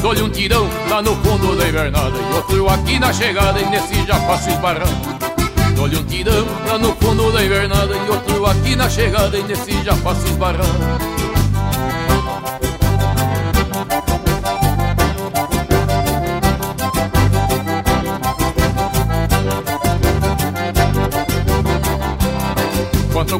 Dou-lhe 0.00 0.22
um 0.22 0.30
tirão 0.30 0.68
lá 0.88 1.02
no 1.02 1.16
fundo 1.16 1.56
da 1.56 1.68
invernada 1.68 2.16
E 2.16 2.34
outro 2.34 2.68
aqui 2.68 2.98
na 2.98 3.12
chegada 3.12 3.60
e 3.60 3.66
nesse 3.66 4.06
já 4.06 4.14
faço 4.20 4.50
esbarrar 4.50 4.88
Dou-lhe 5.74 5.96
um 5.96 6.04
tirão 6.04 6.46
lá 6.66 6.78
no 6.78 6.94
fundo 6.96 7.32
da 7.32 7.44
invernada 7.44 7.94
E 7.94 8.10
outro 8.10 8.46
aqui 8.46 8.76
na 8.76 8.88
chegada 8.88 9.36
e 9.36 9.42
nesse 9.42 9.82
já 9.82 9.94
faço 9.96 10.26
esbarrar 10.26 10.66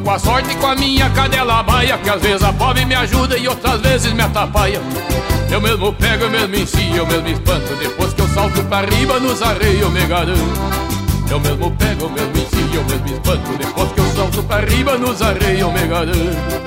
com 0.07 0.13
a 0.13 0.19
sorte 0.21 0.53
e 0.53 0.55
com 0.55 0.69
a 0.69 0.77
minha 0.77 1.11
cadela 1.11 1.65
baia 1.65 1.99
Que 1.99 2.09
às 2.09 2.23
vezes 2.23 2.43
a 2.45 2.53
pobre 2.53 2.85
me 2.85 2.95
ajuda 2.95 3.37
e 3.37 3.49
outras 3.49 3.81
vezes 3.81 4.13
me 4.13 4.23
atrapalha. 4.23 4.81
Eu 5.51 5.61
mesmo 5.61 5.93
pego, 5.93 6.25
eu 6.25 6.31
mesmo 6.31 6.55
ensino, 6.55 6.97
eu 6.97 7.07
mesmo 7.07 7.29
espanto 7.29 7.75
Depois 7.75 8.15
que 8.15 8.21
eu 8.21 8.29
salto 8.29 8.63
pra 8.65 8.83
riba 8.83 9.19
nos 9.19 9.43
arreios 9.43 9.91
me 9.91 10.07
garanto. 10.07 10.41
Eu 11.29 11.41
mesmo 11.41 11.71
pego, 11.73 12.05
eu 12.05 12.11
mesmo 12.11 12.37
ensino, 12.37 12.75
eu 12.75 12.85
mesmo 12.85 13.09
espanto 13.09 13.59
Depois 13.59 13.93
que 13.93 14.01
eu 14.01 14.07
salto 14.15 14.43
pra 14.45 14.61
riba 14.61 14.97
nos 14.97 15.21
arreios 15.21 15.73
me 15.73 15.87
garanto 15.89 16.67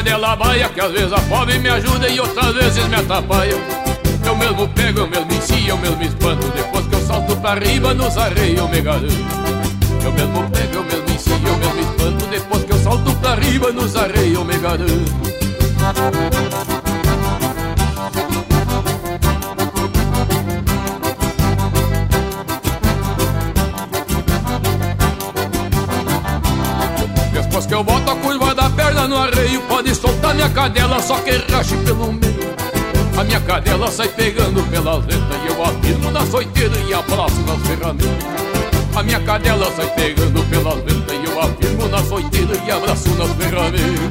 cadela 0.00 0.34
baia 0.34 0.68
Que 0.70 0.80
às 0.80 0.92
vezes 0.92 1.12
a 1.12 1.18
fome 1.18 1.58
me 1.58 1.68
ajuda 1.68 2.08
e 2.08 2.18
outras 2.18 2.54
vezes 2.54 2.88
me 2.88 2.96
atrapalha. 2.96 3.54
Eu 4.24 4.36
mesmo 4.36 4.68
pego, 4.68 5.00
eu 5.00 5.08
mesmo 5.08 5.32
ensino, 5.32 5.68
eu 5.68 5.78
mesmo 5.78 6.02
espanto. 6.02 6.48
Depois 6.48 6.86
que 6.86 6.94
eu 6.94 7.06
salto 7.06 7.36
pra 7.36 7.54
riba 7.54 7.94
nos 7.94 8.16
arreios 8.16 8.70
me 8.70 8.80
garanto 8.80 9.14
Eu 10.02 10.12
mesmo 10.12 10.50
pego, 10.50 10.74
eu 10.74 10.84
mesmo 10.84 11.10
ensino, 11.10 11.48
eu 11.48 11.56
mesmo 11.56 11.80
espanto. 11.80 12.26
Depois 12.26 12.64
que 12.64 12.72
eu 12.72 12.78
salto 12.78 13.12
pra 13.16 13.34
riba 13.34 13.72
nos 13.72 13.96
arreios 13.96 14.46
me 14.46 14.58
garanto 14.58 15.30
Depois 27.32 27.66
que 27.66 27.74
eu 27.74 27.84
boto 27.84 28.10
a 28.10 28.16
curva 28.16 28.54
perna 28.70 29.08
no 29.08 29.16
arreio 29.16 29.60
Pode 29.62 29.94
soltar 29.94 30.34
minha 30.34 30.48
cadela, 30.50 31.00
só 31.00 31.16
que 31.18 31.30
rache 31.52 31.76
pelo 31.78 32.12
meio. 32.12 32.50
A 33.20 33.24
minha 33.24 33.40
cadela 33.40 33.90
sai 33.90 34.08
pegando 34.08 34.62
pela 34.70 34.96
letra 34.96 35.36
E 35.44 35.48
eu 35.48 35.62
afirmo 35.62 36.10
na 36.10 36.24
soiteira 36.24 36.74
e 36.88 36.94
abraço 36.94 37.38
nas 37.42 37.60
ferramentas 37.66 38.08
A 38.96 39.02
minha 39.02 39.20
cadela 39.20 39.70
sai 39.76 39.90
pegando 39.90 40.42
pela 40.48 40.72
letra 40.74 41.14
E 41.14 41.24
eu 41.26 41.38
afirmo 41.38 41.88
na 41.88 42.02
soiteira 42.02 42.56
e 42.66 42.70
abraço 42.70 43.10
nas 43.10 43.30
ferramentas 43.32 44.10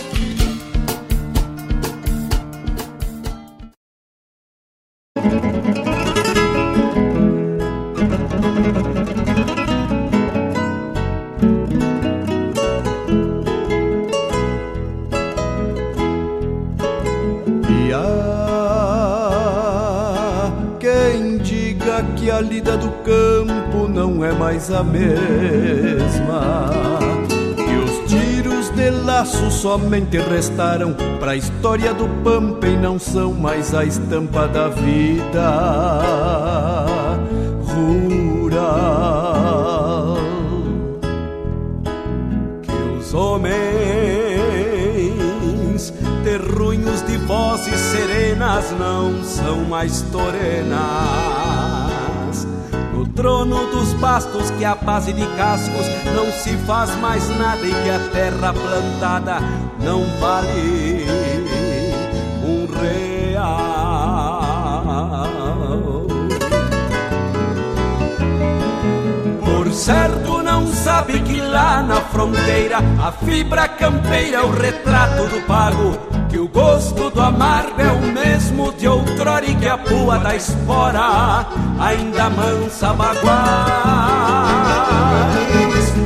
De 29.21 29.27
laço 29.27 29.51
somente 29.51 30.17
restaram 30.17 30.95
pra 31.19 31.35
história 31.35 31.93
do 31.93 32.07
pampa 32.23 32.65
e 32.67 32.75
não 32.75 32.97
são 32.97 33.33
mais 33.33 33.73
a 33.73 33.85
estampa 33.85 34.47
da 34.47 34.67
vida 34.69 35.51
rural. 37.67 38.57
Que 42.63 42.71
os 42.99 43.13
homens 43.13 43.51
terrunhos 46.23 47.03
de 47.03 47.17
vozes 47.17 47.79
serenas 47.79 48.71
não 48.71 49.23
são 49.23 49.57
mais 49.65 50.01
torenas. 50.11 51.30
No 53.11 53.15
trono 53.15 53.67
dos 53.71 53.91
bastos 53.95 54.49
que 54.51 54.63
a 54.63 54.73
base 54.73 55.11
de 55.11 55.25
cascos 55.35 55.85
não 56.15 56.31
se 56.31 56.55
faz 56.65 56.95
mais 57.01 57.27
nada 57.37 57.59
e 57.59 57.69
que 57.69 57.89
a 57.89 57.99
terra 58.09 58.53
plantada 58.53 59.39
não 59.81 60.05
vale 60.17 61.05
um 62.41 62.65
real. 62.71 64.41
Por 69.43 69.73
certo 69.73 70.41
não 70.41 70.65
sabe 70.67 71.19
que 71.19 71.41
lá 71.41 71.83
na 71.83 71.97
fronteira 71.97 72.77
a 72.77 73.11
fibra 73.11 73.67
campeira 73.67 74.37
é 74.37 74.41
o 74.41 74.51
retrato 74.51 75.27
do 75.27 75.45
pago 75.45 76.10
que 76.31 76.39
o 76.39 76.47
gosto 76.47 77.09
do 77.09 77.21
amargo 77.21 77.81
é 77.81 77.91
o 77.91 78.01
mesmo 78.13 78.71
de 78.71 78.87
outrora 78.87 79.45
e 79.45 79.53
que 79.53 79.67
a 79.67 79.77
pua 79.77 80.17
da 80.17 80.33
espora 80.33 81.45
ainda 81.77 82.29
mansa 82.29 82.93
baguais. 82.93 83.21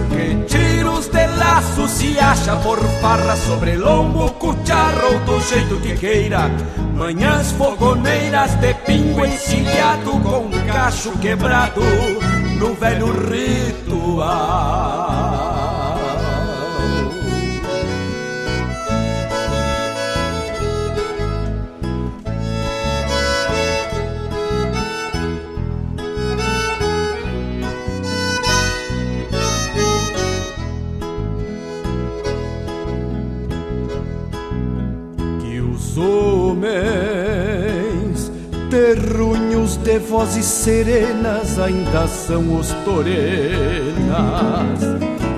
Que 0.10 0.36
tiros 0.48 1.08
de 1.10 1.28
laço 1.28 1.88
se 1.88 2.20
acha 2.20 2.56
por 2.58 2.80
farra 3.02 3.36
sobre 3.36 3.78
lombo, 3.78 4.32
cucharro 4.32 5.14
ou 5.14 5.20
do 5.20 5.40
jeito 5.42 5.80
que 5.80 5.96
queira. 5.96 6.50
Manhãs 6.96 7.52
fogoneiras 7.52 8.56
de 8.56 8.74
pingo 8.74 9.24
encilhado 9.24 10.12
com 10.22 10.50
cacho 10.66 11.12
quebrado 11.20 11.82
no 12.58 12.74
velho 12.74 13.12
ritual. 13.30 14.85
De 39.86 40.00
vozes 40.00 40.46
serenas 40.46 41.58
ainda 41.60 42.08
são 42.08 42.58
os 42.58 42.70
torenas. 42.84 44.10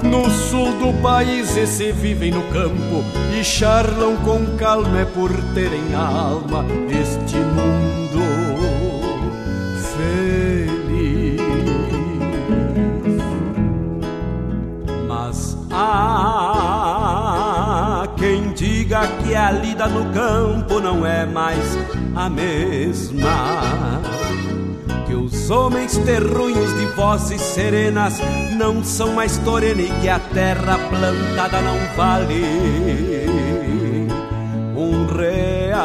No 0.02 0.30
sul 0.30 0.72
do 0.80 0.94
país 1.02 1.58
esse 1.58 1.92
vivem 1.92 2.32
no 2.32 2.44
campo 2.44 3.04
e 3.38 3.44
charlam 3.44 4.16
com 4.24 4.56
calma 4.56 5.02
é 5.02 5.06
por 5.06 5.30
terem 5.54 5.94
alma 5.94 6.66
este 6.90 7.36
mundo 7.36 8.22
feliz. 9.98 11.42
Mas 15.10 15.58
há 15.70 16.88
quem 18.16 18.54
diga 18.54 19.06
que 19.08 19.36
a 19.36 19.52
lida 19.52 19.88
no 19.88 20.06
campo 20.14 20.80
não 20.80 21.06
é 21.06 21.26
mais 21.26 21.78
a 22.16 22.30
mesma. 22.30 23.87
Homens 25.50 25.98
terrunhos 26.00 26.74
de 26.78 26.88
vozes 26.88 27.42
serenas 27.42 28.20
não 28.52 28.84
são 28.84 29.14
mais 29.14 29.38
torena 29.38 29.82
e 29.82 29.90
que 30.02 30.10
a 30.10 30.20
terra 30.20 30.78
plantada 30.90 31.62
não 31.62 31.78
vale 31.96 32.44
um 34.76 35.06
real. 35.06 35.78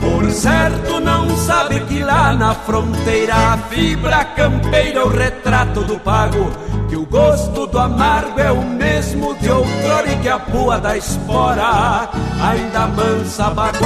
Por 0.00 0.30
certo 0.32 1.00
não 1.00 1.34
sabe 1.38 1.80
que 1.80 2.00
lá 2.00 2.34
na 2.34 2.54
fronteira 2.54 3.34
a 3.34 3.56
fibra 3.56 4.22
campeira, 4.22 5.06
o 5.06 5.08
retrato 5.08 5.82
do 5.82 5.98
pago. 5.98 6.67
Que 6.88 6.96
o 6.96 7.04
gosto 7.04 7.66
do 7.66 7.78
amargo 7.78 8.40
é 8.40 8.50
o 8.50 8.64
mesmo 8.64 9.34
de 9.36 9.50
outrora 9.50 10.10
e 10.10 10.16
que 10.16 10.28
a 10.28 10.38
pua 10.38 10.78
da 10.78 10.96
espora 10.96 12.08
ainda 12.42 12.86
mansa 12.86 13.50
baguais. 13.50 13.78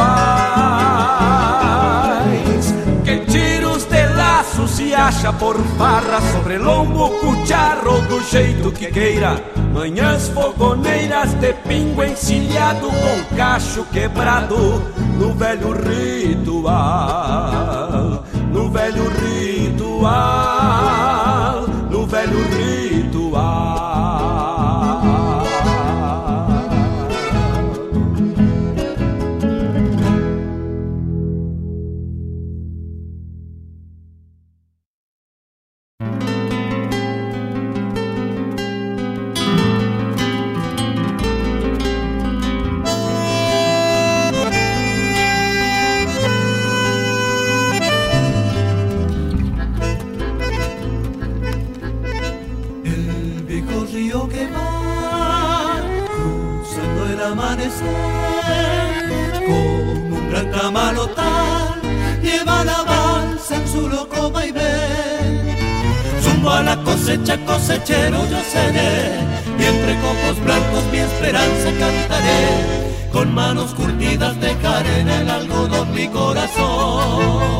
Que 3.05 3.19
tiros 3.27 3.85
de 3.87 4.07
laço 4.15 4.69
se 4.69 4.95
acha 4.95 5.33
por 5.33 5.59
farra 5.77 6.21
sobre 6.33 6.59
lombo, 6.59 7.11
cucharro 7.19 8.01
do 8.03 8.23
jeito 8.23 8.71
que 8.71 8.87
queira. 8.87 9.43
Manhãs 9.73 10.29
fogoneiras 10.29 11.35
de 11.35 11.53
pingo 11.55 12.05
encilhado 12.05 12.87
com 12.87 13.37
cacho 13.37 13.85
quebrado 13.93 14.81
no 15.19 15.35
velho 15.35 15.73
ritual, 15.73 16.73
no 18.53 18.71
velho 18.71 19.09
ritual, 19.09 20.07
no 21.91 22.07
velho 22.07 22.39
ritual. 22.51 22.92
Cosechero 67.73 68.29
yo 68.29 68.39
seré 68.51 69.21
y 69.59 69.65
entre 69.65 69.97
copos 70.01 70.45
blancos 70.45 70.85
mi 70.91 70.99
esperanza 70.99 71.71
cantaré. 71.79 73.11
Con 73.13 73.35
manos 73.35 73.75
curtidas 73.75 74.39
dejaré 74.41 75.01
en 75.01 75.09
el 75.09 75.31
algodón 75.31 75.93
mi 75.95 76.09
corazón. 76.09 77.53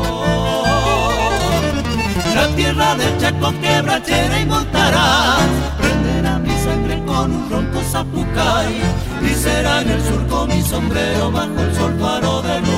La 2.35 2.47
tierra 2.55 2.95
del 2.95 3.17
Chaco 3.19 3.53
quebrachera 3.61 4.39
y 4.41 4.45
montarás 4.45 5.47
Prenderá 5.79 6.39
mi 6.39 6.49
sangre 6.63 7.03
con 7.05 7.31
un 7.31 7.49
ronco 7.49 7.79
zapucay 7.91 8.81
Y 9.21 9.35
será 9.35 9.81
en 9.81 9.91
el 9.91 10.01
surco 10.01 10.47
mi 10.47 10.61
sombrero 10.63 11.31
bajo 11.31 11.59
el 11.59 11.75
sol 11.75 11.95
faro 11.99 12.41
de 12.41 12.59
luz 12.61 12.69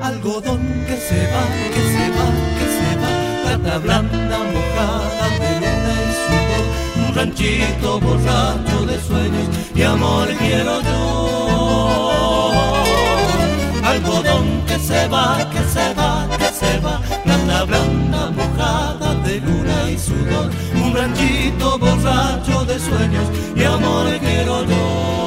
Algodón 0.00 0.84
que 0.86 0.96
se 0.96 1.26
va, 1.26 1.44
que 1.74 1.82
se 1.92 2.10
va, 2.16 2.24
que 2.58 2.66
se 2.72 2.78
va 2.78 2.81
Blanda 3.62 4.38
mojada 4.52 5.28
de 5.38 5.54
luna 5.60 5.94
y 6.02 6.12
sudor 6.20 6.64
Un 7.08 7.14
ranchito 7.14 8.00
borracho 8.00 8.86
de 8.86 9.00
sueños 9.00 9.48
y 9.74 9.82
amor 9.82 10.28
quiero 10.38 10.82
yo. 10.82 12.52
Algodón 13.84 14.62
que 14.66 14.78
se 14.78 15.08
va, 15.08 15.38
que 15.50 15.62
se 15.72 15.94
va, 15.94 16.28
que 16.38 16.48
se 16.48 16.78
va, 16.80 17.00
plata 17.24 17.64
blanda 17.64 18.30
mojada 18.30 19.14
de 19.26 19.40
luna 19.40 19.90
y 19.90 19.98
sudor, 19.98 20.50
un 20.74 20.94
ranchito 20.94 21.78
borracho 21.78 22.64
de 22.66 22.78
sueños 22.78 23.28
y 23.56 23.64
amor 23.64 24.06
quiero 24.20 24.64
yo. 24.64 25.21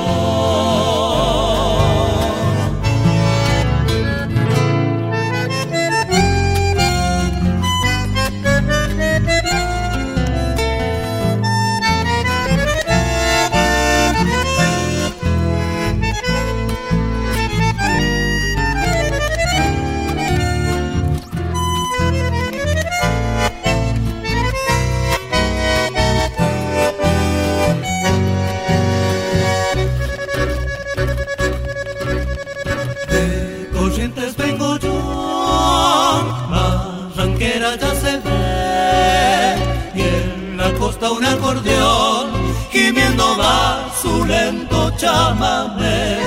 Acordeón, 41.45 42.27
gimiendo 42.71 43.37
va 43.37 43.87
su 44.01 44.25
lento 44.25 44.91
chamamé. 44.97 46.17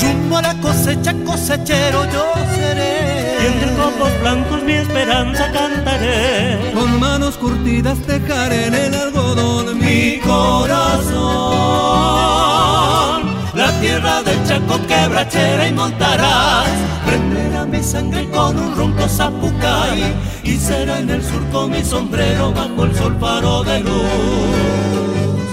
Rumbo 0.00 0.38
a 0.38 0.42
la 0.42 0.54
cosecha, 0.60 1.14
cosechero 1.24 2.04
yo 2.10 2.24
seré, 2.54 3.36
Y 3.42 3.46
entre 3.46 3.74
copos 3.74 4.10
blancos 4.20 4.62
mi 4.62 4.72
esperanza 4.72 5.50
cantaré. 5.52 6.72
con 6.74 6.98
manos 6.98 7.36
curtidas 7.36 7.98
dejaré 8.06 8.66
en 8.66 8.74
el 8.74 8.94
algodón 8.94 9.78
mi 9.78 10.18
corazón. 10.20 11.14
Tierra 13.84 14.22
del 14.22 14.42
Chaco 14.46 14.80
quebrachera 14.86 15.68
y 15.68 15.72
montarás. 15.74 16.70
Prenderá 17.04 17.66
mi 17.66 17.82
sangre 17.82 18.26
con 18.30 18.58
un 18.58 18.74
ronco 18.74 19.06
zapucay. 19.06 20.14
Y 20.42 20.56
será 20.56 21.00
en 21.00 21.10
el 21.10 21.22
surco 21.22 21.68
mi 21.68 21.84
sombrero 21.84 22.50
bajo 22.54 22.84
el 22.84 22.96
sol 22.96 23.14
faro 23.20 23.62
de 23.62 23.80
luz. 23.80 25.44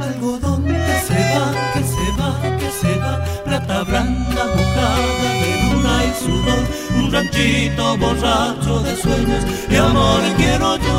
Algodón 0.00 0.64
que 0.64 1.00
se 1.06 1.20
va, 1.34 1.52
que 1.72 1.82
se 1.94 2.06
va, 2.18 2.30
que 2.58 2.68
se 2.80 2.92
va. 2.98 3.24
Plata 3.44 3.84
blanda 3.84 4.44
mojada 4.56 4.98
de 5.22 5.62
luna 5.62 5.94
y 6.04 6.12
sudor. 6.20 6.64
Un 6.98 7.12
ranchito 7.12 7.96
borracho 7.96 8.80
de 8.80 8.96
sueños 8.96 9.44
y 9.70 9.76
amor 9.76 10.20
quiero 10.36 10.76
yo 10.78 10.98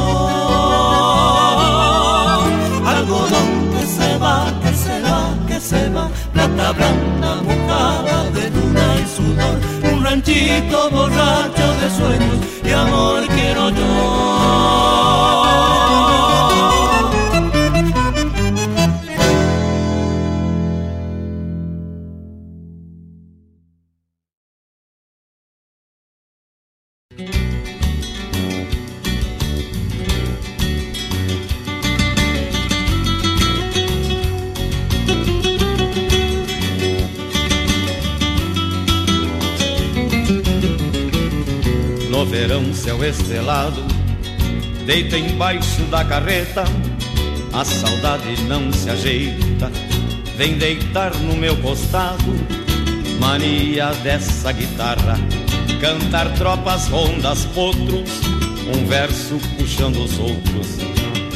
algodón 2.88 3.79
plata 5.70 6.74
blanda 6.74 7.42
mojada 7.44 8.30
de 8.32 8.50
luna 8.50 8.96
y 8.96 9.06
sudor, 9.16 9.60
un 9.94 10.04
ranchito 10.04 10.90
borracho 10.90 11.74
de 11.80 11.90
sueños 11.92 12.38
y 12.64 12.72
amor 12.72 13.28
quiero 13.28 13.70
yo. 13.70 15.10
Céu 42.90 43.06
estrelado, 43.06 43.84
deita 44.84 45.16
embaixo 45.16 45.84
da 45.92 46.04
carreta, 46.04 46.64
a 47.54 47.64
saudade 47.64 48.42
não 48.48 48.74
se 48.74 48.90
ajeita, 48.90 49.72
vem 50.36 50.58
deitar 50.58 51.14
no 51.18 51.36
meu 51.36 51.56
costado, 51.58 52.34
mania 53.20 53.92
dessa 54.02 54.52
guitarra, 54.52 55.20
cantar 55.80 56.34
tropas, 56.34 56.88
rondas, 56.88 57.46
potros, 57.54 58.10
um 58.76 58.88
verso 58.88 59.38
puxando 59.56 60.04
os 60.04 60.18
outros, 60.18 60.80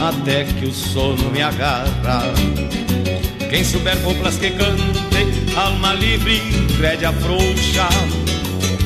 até 0.01 0.45
que 0.45 0.65
o 0.65 0.73
sono 0.73 1.29
me 1.29 1.43
agarra. 1.43 2.33
Quem 3.51 3.63
souber 3.63 4.01
coplas 4.01 4.39
que 4.39 4.49
cante, 4.49 5.55
alma 5.55 5.93
livre, 5.93 6.41
rédea 6.81 7.13
frouxa, 7.13 7.87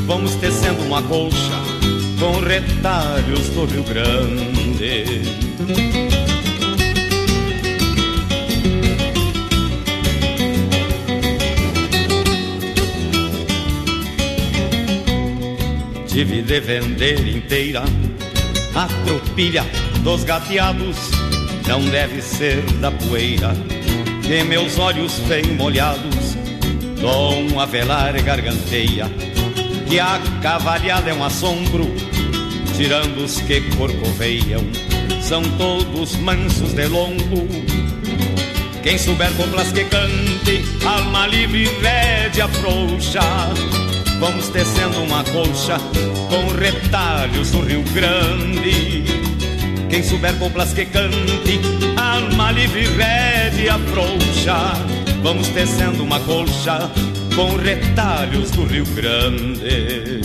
vamos 0.05 0.35
tecendo 0.35 0.83
uma 0.83 1.01
colcha 1.03 1.76
com 2.19 2.39
retalhos 2.39 3.49
do 3.49 3.65
Rio 3.65 3.83
Grande. 3.83 5.47
tive 16.17 16.41
de 16.41 16.59
vender 16.59 17.27
inteira. 17.27 17.83
A 18.73 18.87
tropilha 19.05 19.63
dos 20.03 20.23
gateados 20.23 20.97
não 21.67 21.79
deve 21.85 22.23
ser 22.23 22.59
da 22.79 22.89
poeira 22.89 23.53
que 24.23 24.43
meus 24.43 24.79
olhos 24.79 25.19
bem 25.27 25.43
molhados 25.55 26.35
Dom 26.99 27.59
Avelar 27.59 28.19
garganteia 28.23 29.05
que 29.87 29.99
a 29.99 30.19
cavalhada 30.41 31.09
é 31.09 31.13
um 31.13 31.23
assombro 31.23 31.85
tirando 32.75 33.23
os 33.23 33.39
que 33.41 33.61
corcoveiam 33.75 34.61
são 35.21 35.41
todos 35.57 36.15
mansos 36.17 36.73
de 36.73 36.87
lombo 36.87 37.47
quem 38.83 38.97
souber 38.97 39.31
coplas 39.33 39.71
que 39.71 39.83
cante 39.85 40.63
alma 40.85 41.27
livre 41.27 41.69
rédea 41.81 42.47
frouxa 42.47 43.21
vamos 44.19 44.49
tecendo 44.49 45.01
uma 45.03 45.23
colcha 45.23 45.77
com 46.29 46.53
retalhos 46.59 47.51
do 47.51 47.61
Rio 47.61 47.83
Grande 47.93 49.27
quem 49.89 50.03
souber 50.03 50.37
coplas 50.37 50.73
que 50.73 50.85
cante, 50.85 51.59
alma 51.95 52.51
livre, 52.51 52.85
rédea 52.85 53.79
frouxa. 53.91 54.73
Vamos 55.23 55.47
tecendo 55.47 56.03
uma 56.03 56.19
colcha 56.19 56.91
com 57.37 57.55
retalhos 57.55 58.49
do 58.49 58.65
Rio 58.65 58.83
Grande. 58.95 60.21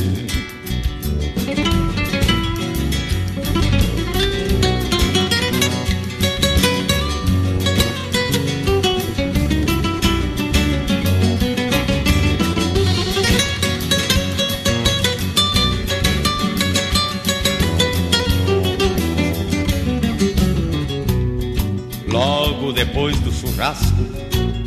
Logo 22.08 22.72
depois 22.72 23.18
do 23.20 23.30
churrasco, 23.30 23.94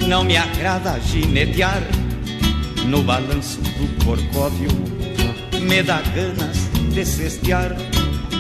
não 0.08 0.24
me 0.24 0.38
agrada 0.38 1.00
ginetear 1.00 1.82
no 2.88 3.04
balanço 3.04 3.60
do 3.62 4.06
corcóvio. 4.06 4.70
Me 5.62 5.82
dá 5.82 6.02
ganas 6.02 6.70
de 6.94 7.06
cestear 7.06 7.76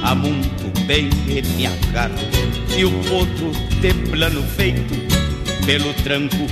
a 0.03 0.13
muito 0.13 0.85
bem 0.85 1.09
e 1.27 1.41
me 1.55 1.67
agarro. 1.67 2.15
E 2.77 2.85
o 2.85 2.91
potro 2.91 3.51
de 3.81 3.93
plano 4.09 4.43
feito 4.55 4.93
pelo 5.65 5.93
tranco 5.95 6.45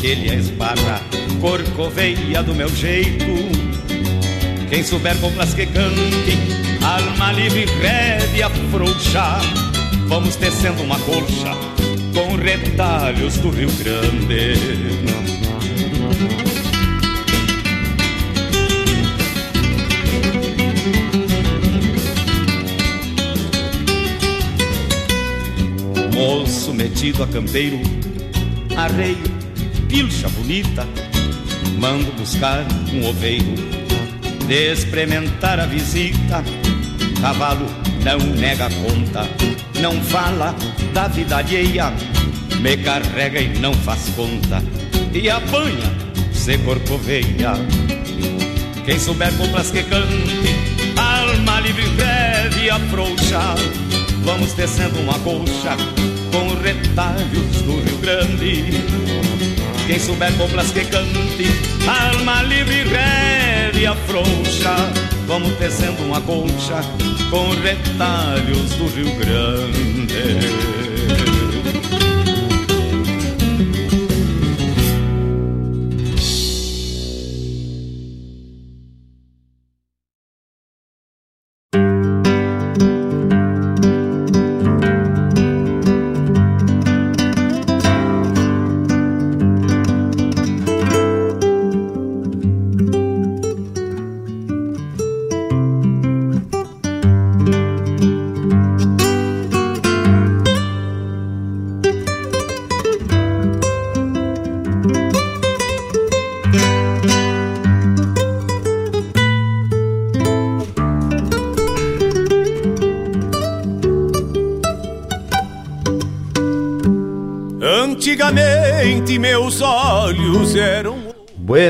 que 0.00 0.06
ele 0.08 0.34
esbarra, 0.34 1.00
corcoveia 1.40 2.42
do 2.42 2.54
meu 2.54 2.68
jeito. 2.68 3.24
Quem 4.68 4.82
souber 4.82 5.16
coplas 5.18 5.54
que 5.54 5.66
cante, 5.66 6.38
alma 6.82 7.32
livre, 7.32 7.66
rédea 7.80 8.50
frouxa, 8.70 9.38
vamos 10.08 10.36
tecendo 10.36 10.82
uma 10.82 10.98
colcha 11.00 11.54
com 12.14 12.36
retalhos 12.36 13.36
do 13.38 13.50
Rio 13.50 13.70
Grande. 13.72 15.37
Metido 26.78 27.24
a 27.24 27.26
campeiro, 27.26 27.80
arreio, 28.76 29.18
pilcha 29.88 30.28
bonita, 30.28 30.86
mando 31.76 32.12
buscar 32.12 32.64
um 32.92 33.04
oveiro, 33.08 33.52
de 34.46 34.72
experimentar 34.72 35.58
a 35.58 35.66
visita, 35.66 36.44
cavalo 37.20 37.66
não 38.04 38.18
nega 38.36 38.68
conta, 38.70 39.28
não 39.80 40.00
fala 40.02 40.54
da 40.94 41.08
vida 41.08 41.38
alheia, 41.38 41.92
me 42.60 42.76
carrega 42.76 43.40
e 43.40 43.58
não 43.58 43.74
faz 43.74 44.08
conta, 44.14 44.62
e 45.12 45.28
apanha, 45.28 45.92
se 46.32 46.58
corcoveia. 46.58 47.54
Quem 48.84 49.00
souber 49.00 49.32
coplas 49.36 49.72
que 49.72 49.82
cante, 49.82 50.54
alma 50.96 51.58
livre, 51.58 51.82
rédea 51.96 52.78
frouxa, 52.88 53.56
vamos 54.24 54.52
tecendo 54.52 55.00
uma 55.00 55.18
colcha 55.18 55.76
com 56.32 56.48
retalhos 56.62 57.62
do 57.62 57.80
Rio 57.80 57.98
Grande. 57.98 58.64
Quem 59.86 59.98
souber 59.98 60.32
coplas 60.34 60.70
que 60.70 60.84
cante, 60.84 61.46
alma 61.86 62.42
livre, 62.42 62.84
rédea 62.84 63.94
frouxa, 64.06 64.76
vamos 65.26 65.56
tecendo 65.56 66.02
uma 66.04 66.20
colcha 66.20 66.82
com 67.30 67.50
retalhos 67.50 68.72
do 68.72 68.86
Rio 68.88 69.14
Grande. 69.16 71.37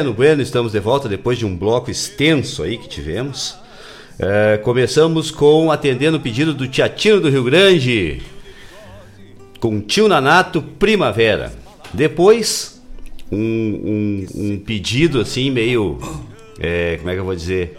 Bueno, 0.08 0.14
bueno, 0.14 0.42
estamos 0.42 0.72
de 0.72 0.80
volta 0.80 1.08
depois 1.08 1.38
de 1.38 1.44
um 1.44 1.56
bloco 1.56 1.90
extenso 1.90 2.62
aí 2.62 2.78
que 2.78 2.88
tivemos. 2.88 3.56
É, 4.18 4.56
começamos 4.58 5.30
com 5.30 5.70
atendendo 5.70 6.16
o 6.16 6.20
pedido 6.20 6.54
do 6.54 6.66
Tiatino 6.66 7.20
do 7.20 7.28
Rio 7.28 7.44
Grande, 7.44 8.22
com 9.60 9.80
Tio 9.80 10.08
Nanato 10.08 10.62
Primavera. 10.62 11.52
Depois, 11.92 12.80
um, 13.30 13.38
um, 13.38 14.26
um 14.34 14.58
pedido 14.58 15.20
assim, 15.20 15.50
meio. 15.50 15.98
é, 16.58 16.96
como 16.96 17.10
é 17.10 17.14
que 17.14 17.20
eu 17.20 17.24
vou 17.24 17.34
dizer? 17.34 17.78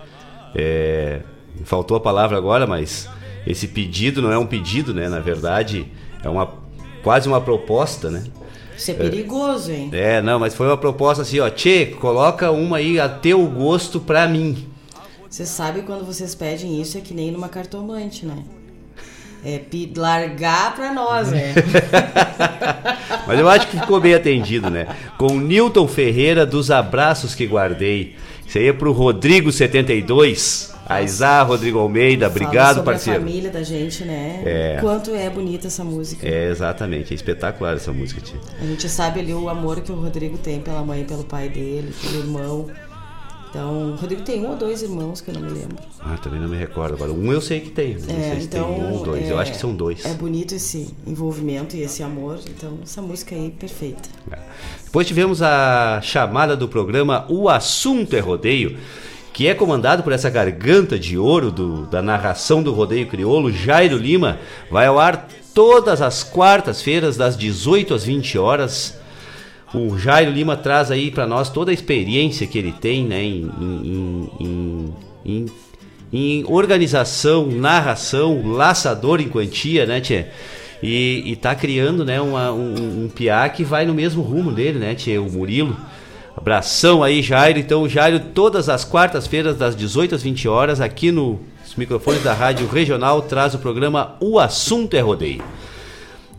É, 0.53 1.22
faltou 1.64 1.97
a 1.97 1.99
palavra 1.99 2.38
agora, 2.38 2.68
mas 2.68 3.10
esse 3.47 3.68
pedido 3.68 4.22
não 4.22 4.31
é 4.31 4.38
um 4.38 4.45
pedido, 4.45 4.93
né? 4.93 5.10
Na 5.10 5.19
verdade, 5.19 5.88
é 6.23 6.30
uma 6.30 6.53
quase 7.01 7.27
uma 7.27 7.41
proposta, 7.41 8.11
né? 8.11 8.23
Isso 8.80 8.91
é 8.91 8.93
perigoso, 8.93 9.73
hein? 9.73 9.89
É, 9.91 10.22
não, 10.22 10.39
mas 10.39 10.56
foi 10.56 10.68
uma 10.68 10.77
proposta 10.77 11.23
assim, 11.23 11.38
ó, 11.41 11.49
Tchê, 11.49 11.88
coloca 11.99 12.49
uma 12.49 12.77
aí 12.77 12.97
a 12.97 13.10
teu 13.10 13.45
gosto 13.45 13.99
pra 13.99 14.26
mim. 14.26 14.69
Você 15.30 15.45
sabe 15.45 15.81
quando 15.81 16.06
vocês 16.06 16.34
pedem 16.34 16.81
isso 16.81 16.97
é 16.97 17.01
que 17.01 17.14
nem 17.14 17.30
numa 17.30 17.49
cartomante, 17.49 18.26
né? 18.26 18.41
É 19.43 19.61
largar 19.97 20.76
pra 20.76 20.93
nós, 20.93 21.30
né? 21.30 21.53
Mas 23.27 23.38
eu 23.39 23.49
acho 23.49 23.68
que 23.68 23.77
ficou 23.80 23.99
bem 23.99 24.14
atendido, 24.14 24.69
né? 24.69 24.88
Com 25.18 25.38
Newton 25.38 25.88
Ferreira 25.88 26.45
dos 26.45 26.72
Abraços 26.72 27.35
que 27.35 27.45
Guardei. 27.45 28.15
Isso 28.47 28.57
aí 28.57 28.68
é 28.68 28.73
pro 28.73 28.93
Rodrigo72. 30.90 30.95
Aizá, 30.95 31.44
Rodrigo 31.44 31.80
Almeida, 31.80 32.30
Fala 32.30 32.32
obrigado, 32.45 32.76
sobre 32.78 32.91
parceiro. 32.91 33.20
a 33.20 33.24
família 33.24 33.49
da 33.52 33.64
gente, 33.64 34.03
né? 34.03 34.41
É. 34.45 34.78
Quanto 34.82 35.11
é 35.14 35.30
bonita 35.30 35.68
essa 35.68 35.84
música. 35.84 36.28
É, 36.28 36.49
exatamente, 36.49 37.14
é 37.14 37.16
espetacular 37.16 37.76
essa 37.76 37.94
música, 37.94 38.20
tia. 38.22 38.40
A 38.61 38.66
gente 38.66 38.90
sabe 38.90 39.20
ali 39.20 39.34
o 39.34 39.48
amor 39.49 39.82
que 39.82 39.91
o 39.91 39.95
Rodrigo 39.95 40.38
tem 40.38 40.60
pela 40.60 40.82
mãe 40.84 41.03
pelo 41.03 41.24
pai 41.24 41.48
dele, 41.49 41.94
pelo 42.02 42.20
irmão. 42.20 42.68
Então, 43.49 43.94
o 43.94 43.95
Rodrigo 43.95 44.22
tem 44.22 44.45
um 44.45 44.52
ou 44.52 44.56
dois 44.56 44.84
irmãos 44.84 45.22
que 45.22 45.32
eu 45.32 45.34
não 45.34 45.41
me 45.41 45.49
lembro. 45.49 45.76
Ah, 45.99 46.16
também 46.22 46.40
não 46.40 46.48
me 46.48 46.56
recordo 46.56 46.94
agora. 46.94 47.11
Um 47.11 47.34
eu 47.34 47.41
sei 47.41 47.60
que 47.60 47.72
tem, 47.72 47.95
não 47.98 48.16
É, 48.16 48.30
sei 48.30 48.41
se 48.41 48.45
então, 48.45 48.72
tem 48.76 48.84
um 48.84 48.94
ou 48.94 49.03
dois. 49.06 49.28
é- 49.28 49.32
Eu 49.32 49.40
acho 49.40 49.52
que 49.53 49.57
são 49.57 49.74
dois. 49.74 50.06
É 50.06 50.14
bonito 50.14 50.53
esse 50.53 50.94
envolvimento 51.07 51.76
e 51.76 51.82
esse 51.82 52.03
amor. 52.03 52.38
Então, 52.48 52.78
essa 52.84 53.02
música 53.02 53.34
aí, 53.34 53.49
perfeita. 53.49 54.07
Depois 54.86 55.07
tivemos 55.07 55.41
a 55.41 55.99
chamada 56.03 56.56
do 56.56 56.68
programa 56.68 57.26
O 57.28 57.49
Assunto 57.49 58.16
é 58.16 58.20
Rodeio, 58.20 58.78
que 59.34 59.47
é 59.47 59.53
comandado 59.53 60.03
por 60.03 60.11
essa 60.11 60.30
garganta 60.30 60.97
de 60.99 61.18
ouro 61.18 61.51
do- 61.51 61.85
da 61.85 62.01
narração 62.01 62.61
do 62.61 62.73
rodeio 62.73 63.07
crioulo, 63.07 63.51
Jairo 63.51 63.97
Lima. 63.97 64.39
Vai 64.69 64.88
ao 64.88 64.99
ar 64.99 65.27
todas 65.53 66.01
as 66.01 66.23
quartas-feiras, 66.23 67.15
das 67.18 67.38
18 67.38 67.93
às 67.93 68.03
20 68.03 68.38
horas. 68.38 68.97
O 69.73 69.97
Jairo 69.97 70.31
Lima 70.31 70.57
traz 70.57 70.89
aí 70.89 71.11
para 71.11 71.27
nós 71.27 71.49
toda 71.49 71.69
a 71.72 71.73
experiência 71.73 72.47
que 72.47 72.57
ele 72.57 72.72
tem 72.72 73.06
né, 73.06 73.23
em, 73.23 73.49
em- 74.39 74.93
em- 75.26 75.45
em- 76.11 76.43
organização, 76.47 77.45
narração, 77.45 78.41
laçador 78.51 79.22
em 79.22 79.27
quantia, 79.30 79.85
né, 79.85 80.01
Tchê? 80.01 80.26
E, 80.81 81.23
e 81.26 81.35
tá 81.35 81.53
criando, 81.53 82.03
né, 82.06 82.19
uma, 82.22 82.51
um, 82.51 83.03
um 83.06 83.10
piá 83.10 83.47
que 83.49 83.64
vai 83.64 83.85
no 83.85 83.93
mesmo 83.93 84.23
rumo 84.23 84.51
dele, 84.51 84.80
né, 84.80 84.95
Tchê? 84.95 85.18
O 85.19 85.30
Murilo. 85.30 85.77
Abração 86.40 87.03
aí, 87.03 87.22
Jairo. 87.22 87.60
Então, 87.60 87.88
Jairo, 87.88 88.18
todas 88.18 88.70
as 88.70 88.86
quartas-feiras, 88.86 89.57
das 89.57 89.76
18 89.76 90.16
às 90.16 90.24
20 90.24 90.48
horas, 90.48 90.80
aqui 90.80 91.11
nos 91.11 91.38
microfones 91.76 92.24
da 92.24 92.34
Rádio 92.34 92.66
Regional, 92.66 93.22
traz 93.24 93.53
o 93.53 93.60
programa 93.60 94.16
O 94.22 94.40
Assunto 94.40 94.95
é 94.95 95.02
Rodeio. 95.02 95.44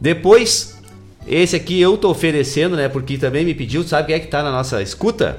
Depois, 0.00 0.80
esse 1.26 1.54
aqui 1.54 1.78
eu 1.78 1.98
tô 1.98 2.08
oferecendo, 2.08 2.76
né? 2.76 2.88
Porque 2.88 3.18
também 3.18 3.44
me 3.44 3.52
pediu, 3.52 3.82
sabe 3.82 4.06
quem 4.06 4.16
é 4.16 4.20
que 4.20 4.28
tá 4.28 4.42
na 4.42 4.50
nossa 4.50 4.80
escuta? 4.80 5.38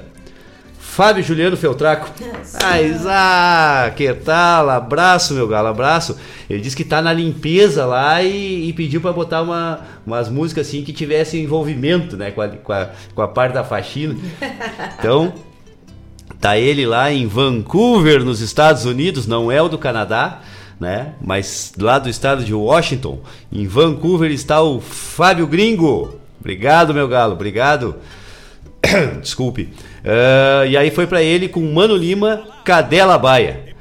Fábio 0.92 1.24
Juliano 1.24 1.56
Feltraco. 1.56 2.10
Ah, 3.08 3.90
que 3.96 4.12
tal? 4.12 4.68
Abraço, 4.68 5.32
meu 5.32 5.48
galo, 5.48 5.68
abraço. 5.68 6.18
Ele 6.50 6.60
disse 6.60 6.76
que 6.76 6.84
tá 6.84 7.00
na 7.00 7.14
limpeza 7.14 7.86
lá 7.86 8.22
e, 8.22 8.68
e 8.68 8.72
pediu 8.74 9.00
para 9.00 9.10
botar 9.10 9.40
uma, 9.40 9.80
umas 10.06 10.28
músicas 10.28 10.68
assim 10.68 10.84
que 10.84 10.92
tivesse 10.92 11.38
envolvimento, 11.38 12.14
né, 12.14 12.30
com 12.30 12.42
a, 12.42 12.48
com 12.48 12.72
a, 12.74 12.90
com 13.14 13.22
a 13.22 13.28
parte 13.28 13.54
da 13.54 13.64
faxina. 13.64 14.14
Então, 14.98 15.32
tá 16.38 16.58
ele 16.58 16.84
lá 16.84 17.10
em 17.10 17.26
Vancouver, 17.26 18.22
nos 18.22 18.42
Estados 18.42 18.84
Unidos, 18.84 19.26
não 19.26 19.50
é 19.50 19.62
o 19.62 19.70
do 19.70 19.78
Canadá, 19.78 20.42
né? 20.78 21.14
Mas 21.22 21.72
lá 21.80 21.98
do 21.98 22.10
estado 22.10 22.44
de 22.44 22.52
Washington, 22.52 23.18
em 23.50 23.66
Vancouver 23.66 24.30
está 24.30 24.60
o 24.60 24.78
Fábio 24.78 25.46
Gringo. 25.46 26.20
Obrigado, 26.38 26.92
meu 26.92 27.08
galo, 27.08 27.32
obrigado. 27.32 27.96
Desculpe. 29.22 29.70
Uh, 30.04 30.66
e 30.66 30.76
aí 30.76 30.90
foi 30.90 31.06
para 31.06 31.22
ele 31.22 31.48
com 31.48 31.60
Mano 31.72 31.96
Lima, 31.96 32.42
Cadela 32.64 33.16
Baia. 33.16 33.72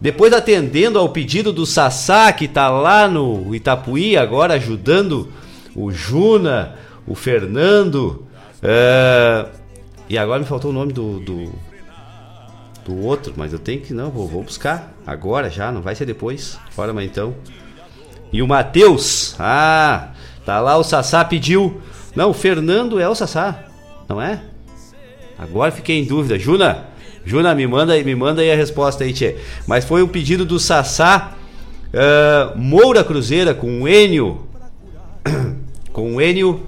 Depois 0.00 0.32
atendendo 0.32 0.98
ao 0.98 1.10
pedido 1.10 1.52
do 1.52 1.66
Sassá, 1.66 2.32
que 2.32 2.48
tá 2.48 2.70
lá 2.70 3.06
no 3.06 3.54
Itapuí, 3.54 4.16
agora 4.16 4.54
ajudando 4.54 5.30
o 5.74 5.90
Juna, 5.92 6.76
o 7.06 7.14
Fernando. 7.14 8.26
Uh, 8.62 9.50
e 10.08 10.16
agora 10.16 10.40
me 10.40 10.46
faltou 10.46 10.70
o 10.70 10.74
nome 10.74 10.92
do, 10.94 11.20
do, 11.20 11.52
do, 12.84 13.04
outro, 13.04 13.34
mas 13.36 13.52
eu 13.52 13.58
tenho 13.58 13.82
que. 13.82 13.92
Não, 13.92 14.10
vou, 14.10 14.26
vou 14.26 14.42
buscar 14.42 14.94
agora 15.06 15.50
já, 15.50 15.70
não 15.70 15.82
vai 15.82 15.94
ser 15.94 16.06
depois. 16.06 16.58
Fora, 16.70 16.94
mas 16.94 17.04
então. 17.04 17.34
E 18.32 18.40
o 18.40 18.48
Matheus. 18.48 19.36
Ah, 19.38 20.12
tá 20.46 20.60
lá 20.60 20.78
o 20.78 20.82
Sassá 20.82 21.22
pediu. 21.24 21.82
Não, 22.16 22.30
o 22.30 22.34
Fernando 22.34 22.98
é 22.98 23.08
o 23.08 23.14
Sassá, 23.14 23.64
não 24.08 24.20
é? 24.20 24.42
Agora 25.40 25.72
fiquei 25.72 25.98
em 25.98 26.04
dúvida. 26.04 26.38
Juna, 26.38 26.84
Juna, 27.24 27.54
me 27.54 27.66
manda, 27.66 27.96
me 28.02 28.14
manda 28.14 28.42
aí 28.42 28.52
a 28.52 28.54
resposta 28.54 29.04
aí, 29.04 29.12
tchê. 29.14 29.36
Mas 29.66 29.86
foi 29.86 30.02
um 30.02 30.08
pedido 30.08 30.44
do 30.44 30.60
Sassá 30.60 31.34
uh, 31.94 32.58
Moura 32.58 33.02
Cruzeira 33.02 33.54
com 33.54 33.80
o 33.80 33.88
Enio. 33.88 34.46
com 35.94 36.16
o 36.16 36.20
Enio. 36.20 36.66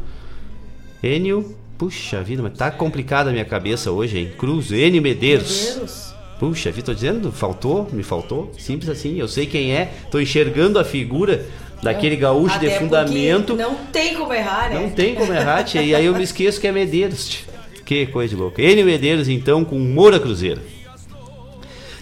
Enio. 1.02 1.54
Puxa 1.76 2.22
vida, 2.22 2.42
mas 2.42 2.56
tá 2.56 2.70
complicada 2.70 3.28
a 3.28 3.32
minha 3.32 3.44
cabeça 3.44 3.90
hoje, 3.90 4.18
hein? 4.18 4.32
Cruz, 4.38 4.70
Enio 4.72 5.02
Medeiros. 5.02 5.66
Medeiros. 5.66 6.14
Puxa 6.38 6.70
vida, 6.70 6.86
tô 6.86 6.94
dizendo, 6.94 7.30
faltou, 7.30 7.88
me 7.92 8.02
faltou. 8.02 8.52
Simples 8.56 8.88
assim, 8.88 9.18
eu 9.18 9.28
sei 9.28 9.46
quem 9.46 9.74
é, 9.74 9.92
tô 10.10 10.18
enxergando 10.18 10.78
a 10.78 10.84
figura 10.84 11.44
daquele 11.82 12.16
gaúcho 12.16 12.56
Até 12.56 12.68
de 12.68 12.78
fundamento. 12.78 13.54
Não 13.54 13.74
tem 13.92 14.14
como 14.14 14.32
errar, 14.32 14.70
né? 14.70 14.80
Não 14.80 14.90
tem 14.90 15.14
como 15.14 15.32
errar, 15.32 15.62
tia, 15.62 15.82
e 15.82 15.94
aí 15.94 16.06
eu 16.06 16.14
me 16.14 16.22
esqueço 16.22 16.60
que 16.60 16.66
é 16.66 16.72
Medeiros. 16.72 17.28
Tia. 17.28 17.51
Que 17.84 18.06
coisa 18.06 18.34
de 18.34 18.40
louca. 18.40 18.62
N 18.62 18.84
Medeiros, 18.84 19.28
então, 19.28 19.64
com 19.64 19.78
Moura 19.78 20.20
Cruzeiro. 20.20 20.60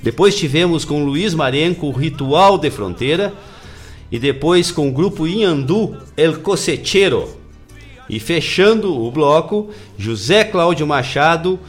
Depois 0.02 0.34
tivemos 0.36 0.84
com 0.84 1.04
Luiz 1.04 1.34
Marenco 1.34 1.86
o 1.86 1.92
Ritual 1.92 2.58
de 2.58 2.70
Fronteira. 2.70 3.34
E 4.10 4.18
depois 4.18 4.72
com 4.72 4.88
o 4.88 4.92
grupo 4.92 5.26
Inhandu, 5.26 5.96
El 6.16 6.40
Cosechero. 6.40 7.36
E 8.08 8.18
fechando 8.18 9.00
o 9.00 9.10
bloco, 9.10 9.70
José 9.96 10.42
Cláudio 10.42 10.86
Machado, 10.86 11.60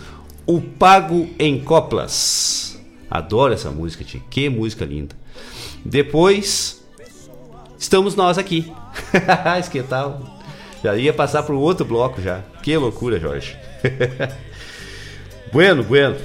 O 0.48 0.60
Pago 0.60 1.30
em 1.38 1.60
Coplas. 1.60 2.82
Adoro 3.10 3.54
essa 3.54 3.70
música, 3.70 4.04
tia. 4.04 4.22
Que 4.30 4.50
música 4.50 4.86
linda. 4.86 5.16
Depois, 5.86 6.82
estamos 7.78 8.16
nós 8.16 8.38
aqui. 8.38 8.72
que 9.72 9.84
tal? 9.84 10.40
Já 10.84 10.96
ia 10.96 11.14
passar 11.14 11.44
para 11.44 11.54
o 11.54 11.60
outro 11.60 11.86
bloco 11.86 12.22
já. 12.22 12.42
Que 12.64 12.76
loucura, 12.76 13.20
Jorge. 13.20 13.56
bueno, 15.52 15.84
bueno. 15.84 16.16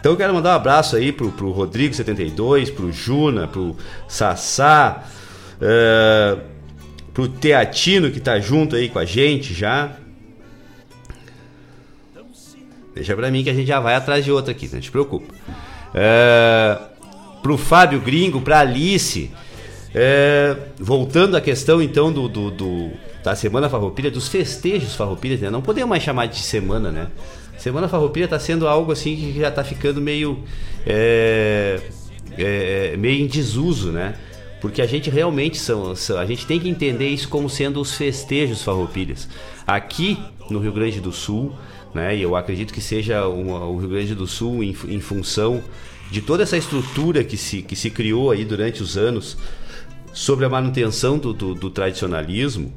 Então 0.00 0.12
eu 0.12 0.16
quero 0.16 0.32
mandar 0.32 0.52
um 0.52 0.56
abraço 0.56 0.96
aí 0.96 1.12
pro, 1.12 1.30
pro 1.30 1.52
Rodrigo72, 1.52 2.74
pro 2.74 2.90
Juna, 2.90 3.46
pro 3.46 3.76
Sassá, 4.08 5.04
uh, 5.56 6.40
pro 7.12 7.28
Teatino 7.28 8.10
que 8.10 8.18
tá 8.18 8.40
junto 8.40 8.76
aí 8.76 8.88
com 8.88 8.98
a 8.98 9.04
gente 9.04 9.52
já. 9.52 9.92
Deixa 12.94 13.14
pra 13.14 13.30
mim 13.30 13.44
que 13.44 13.50
a 13.50 13.54
gente 13.54 13.68
já 13.68 13.78
vai 13.78 13.94
atrás 13.94 14.24
de 14.24 14.32
outra 14.32 14.52
aqui, 14.52 14.68
não 14.72 14.80
te 14.80 14.90
preocupa. 14.90 15.32
Uh, 15.90 16.90
pro 17.42 17.58
Fábio 17.58 18.00
Gringo, 18.00 18.40
pra 18.40 18.60
Alice. 18.60 19.30
Uh, 19.90 20.60
voltando 20.78 21.36
à 21.36 21.40
questão 21.40 21.82
então 21.82 22.12
do, 22.12 22.28
do, 22.28 22.50
do 22.50 22.90
da 23.22 23.34
Semana 23.34 23.68
Farroupilha, 23.68 24.10
dos 24.10 24.28
festejos 24.28 24.94
Farroupilhas, 24.94 25.40
né? 25.40 25.50
Não 25.50 25.62
podemos 25.62 25.90
mais 25.90 26.02
chamar 26.02 26.26
de 26.26 26.38
semana, 26.38 26.90
né? 26.90 27.08
Semana 27.58 27.88
Farroupilha 27.88 28.24
está 28.24 28.38
sendo 28.38 28.66
algo 28.66 28.90
assim 28.90 29.14
que 29.14 29.38
já 29.38 29.48
está 29.48 29.62
ficando 29.62 30.00
meio 30.00 30.42
é, 30.86 31.80
é, 32.38 32.96
meio 32.96 33.22
em 33.22 33.26
desuso, 33.26 33.92
né? 33.92 34.14
Porque 34.60 34.80
a 34.82 34.86
gente 34.86 35.08
realmente 35.10 35.58
são, 35.58 35.92
a 36.18 36.26
gente 36.26 36.46
tem 36.46 36.58
que 36.58 36.68
entender 36.68 37.08
isso 37.08 37.28
como 37.28 37.48
sendo 37.48 37.80
os 37.80 37.94
festejos 37.94 38.62
Farroupilhas. 38.62 39.28
Aqui 39.66 40.18
no 40.50 40.58
Rio 40.58 40.72
Grande 40.72 41.00
do 41.00 41.12
Sul, 41.12 41.52
né? 41.94 42.16
E 42.16 42.22
eu 42.22 42.34
acredito 42.34 42.72
que 42.72 42.80
seja 42.80 43.26
uma, 43.26 43.64
o 43.66 43.78
Rio 43.78 43.88
Grande 43.90 44.14
do 44.14 44.26
Sul 44.26 44.62
em, 44.62 44.74
em 44.88 45.00
função 45.00 45.62
de 46.10 46.20
toda 46.20 46.42
essa 46.42 46.56
estrutura 46.56 47.22
que 47.22 47.36
se, 47.36 47.62
que 47.62 47.76
se 47.76 47.90
criou 47.90 48.30
aí 48.30 48.44
durante 48.44 48.82
os 48.82 48.96
anos 48.96 49.36
sobre 50.12 50.44
a 50.44 50.48
manutenção 50.48 51.18
do, 51.18 51.32
do, 51.32 51.54
do 51.54 51.70
tradicionalismo, 51.70 52.72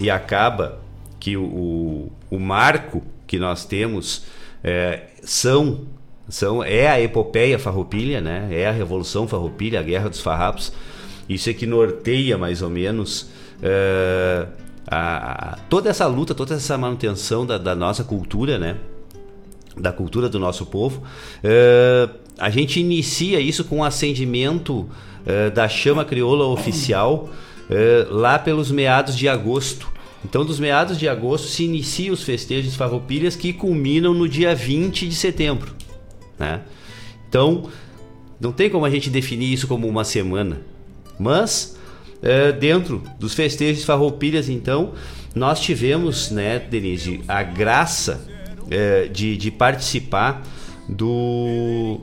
e 0.00 0.10
acaba 0.10 0.80
que 1.18 1.36
o, 1.36 2.10
o, 2.30 2.38
marco 2.38 3.02
que 3.26 3.38
nós 3.38 3.64
temos 3.64 4.24
é, 4.62 5.08
são 5.22 5.86
são 6.28 6.62
é 6.62 6.88
a 6.88 7.00
epopeia 7.00 7.58
farroupilha, 7.58 8.20
né? 8.20 8.48
É 8.50 8.66
a 8.66 8.72
revolução 8.72 9.28
farroupilha, 9.28 9.80
a 9.80 9.82
guerra 9.82 10.08
dos 10.08 10.20
farrapos. 10.20 10.72
Isso 11.28 11.48
é 11.48 11.52
que 11.52 11.66
norteia 11.66 12.36
mais 12.36 12.62
ou 12.62 12.70
menos 12.70 13.30
é, 13.62 14.46
a, 14.86 15.52
a, 15.52 15.56
toda 15.68 15.88
essa 15.88 16.06
luta, 16.06 16.34
toda 16.34 16.54
essa 16.54 16.76
manutenção 16.76 17.46
da, 17.46 17.58
da, 17.58 17.74
nossa 17.74 18.04
cultura, 18.04 18.58
né? 18.58 18.76
Da 19.76 19.92
cultura 19.92 20.28
do 20.28 20.38
nosso 20.38 20.66
povo. 20.66 21.02
É, 21.42 22.08
a 22.38 22.50
gente 22.50 22.80
inicia 22.80 23.40
isso 23.40 23.64
com 23.64 23.80
o 23.80 23.84
acendimento 23.84 24.88
é, 25.24 25.50
da 25.50 25.68
chama 25.68 26.04
crioula 26.04 26.46
oficial 26.46 27.28
é, 27.70 28.06
lá 28.10 28.38
pelos 28.38 28.70
meados 28.70 29.16
de 29.16 29.28
agosto. 29.28 29.92
Então, 30.24 30.44
dos 30.44 30.58
meados 30.58 30.98
de 30.98 31.08
agosto 31.08 31.46
se 31.46 31.64
iniciam 31.64 32.12
os 32.12 32.22
festejos 32.22 32.74
farroupilhas 32.74 33.36
que 33.36 33.52
culminam 33.52 34.12
no 34.12 34.28
dia 34.28 34.54
20 34.54 35.08
de 35.08 35.14
setembro. 35.14 35.72
Né? 36.38 36.62
Então, 37.28 37.68
não 38.40 38.52
tem 38.52 38.68
como 38.68 38.84
a 38.84 38.90
gente 38.90 39.08
definir 39.08 39.52
isso 39.52 39.68
como 39.68 39.86
uma 39.86 40.04
semana. 40.04 40.60
Mas, 41.18 41.78
é, 42.22 42.52
dentro 42.52 43.02
dos 43.18 43.34
festejos 43.34 43.84
farroupilhas, 43.84 44.48
então, 44.48 44.92
nós 45.34 45.60
tivemos, 45.60 46.30
né, 46.30 46.58
Denise, 46.58 47.22
a 47.28 47.42
graça 47.42 48.26
é, 48.70 49.06
de, 49.06 49.36
de, 49.36 49.50
participar 49.50 50.42
do, 50.88 52.00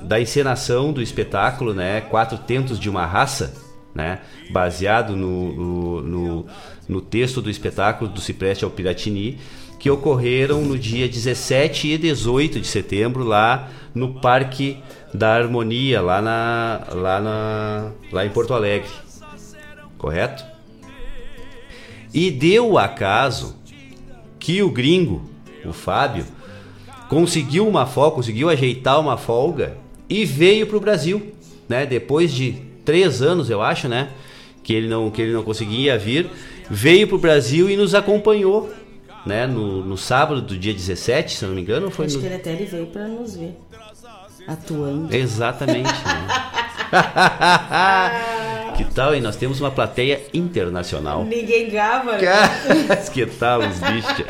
da 0.00 0.20
encenação 0.20 0.92
do 0.92 1.00
espetáculo, 1.00 1.72
né, 1.72 2.00
Quatro 2.02 2.36
Tentos 2.38 2.78
de 2.78 2.90
uma 2.90 3.06
Raça, 3.06 3.54
né? 3.98 4.20
baseado 4.48 5.16
no, 5.16 5.52
no, 5.52 6.02
no, 6.02 6.46
no 6.88 7.00
texto 7.00 7.42
do 7.42 7.50
espetáculo 7.50 8.08
do 8.08 8.20
Cipreste 8.20 8.64
ao 8.64 8.70
Piratini, 8.70 9.38
que 9.80 9.90
ocorreram 9.90 10.62
no 10.62 10.78
dia 10.78 11.08
17 11.08 11.88
e 11.88 11.98
18 11.98 12.60
de 12.60 12.66
setembro 12.66 13.24
lá 13.24 13.68
no 13.92 14.20
Parque 14.20 14.78
da 15.12 15.34
Harmonia, 15.34 16.00
lá, 16.00 16.22
na, 16.22 16.86
lá, 16.92 17.20
na, 17.20 17.90
lá 18.12 18.24
em 18.24 18.30
Porto 18.30 18.54
Alegre. 18.54 18.88
Correto? 19.96 20.44
E 22.14 22.30
deu 22.30 22.70
o 22.70 22.78
acaso 22.78 23.56
que 24.38 24.62
o 24.62 24.70
gringo, 24.70 25.28
o 25.64 25.72
Fábio, 25.72 26.24
conseguiu 27.08 27.66
uma 27.66 27.84
folga, 27.84 28.16
conseguiu 28.16 28.48
ajeitar 28.48 29.00
uma 29.00 29.16
folga 29.16 29.76
e 30.08 30.24
veio 30.24 30.68
para 30.68 30.76
o 30.76 30.80
Brasil, 30.80 31.34
né? 31.68 31.84
Depois 31.84 32.32
de 32.32 32.67
três 32.88 33.20
anos, 33.20 33.50
eu 33.50 33.60
acho, 33.60 33.86
né? 33.86 34.08
Que 34.62 34.72
ele 34.72 34.88
não, 34.88 35.10
que 35.10 35.20
ele 35.20 35.34
não 35.34 35.42
conseguia 35.42 35.98
vir. 35.98 36.30
Veio 36.70 37.06
para 37.06 37.16
o 37.16 37.18
Brasil 37.18 37.68
e 37.68 37.76
nos 37.76 37.94
acompanhou, 37.94 38.72
né? 39.26 39.46
No, 39.46 39.84
no 39.84 39.98
sábado 39.98 40.40
do 40.40 40.56
dia 40.56 40.72
17, 40.72 41.36
se 41.36 41.44
não 41.44 41.54
me 41.54 41.60
engano. 41.60 41.90
Foi 41.90 42.06
acho 42.06 42.14
no... 42.14 42.22
que 42.22 42.26
ele 42.26 42.36
até 42.36 42.54
ele 42.54 42.64
veio 42.64 42.86
para 42.86 43.06
nos 43.06 43.36
ver. 43.36 43.54
atuando. 44.46 45.14
Exatamente. 45.14 45.90
que 48.78 48.84
tal? 48.94 49.14
E 49.14 49.20
nós 49.20 49.34
temos 49.34 49.60
uma 49.60 49.72
plateia 49.72 50.20
internacional. 50.32 51.24
Ninguém 51.24 51.68
gava, 51.68 52.16
né? 52.16 52.28
que 53.12 53.26
tal 53.26 53.60
os 53.60 53.78
bichos? 53.80 54.24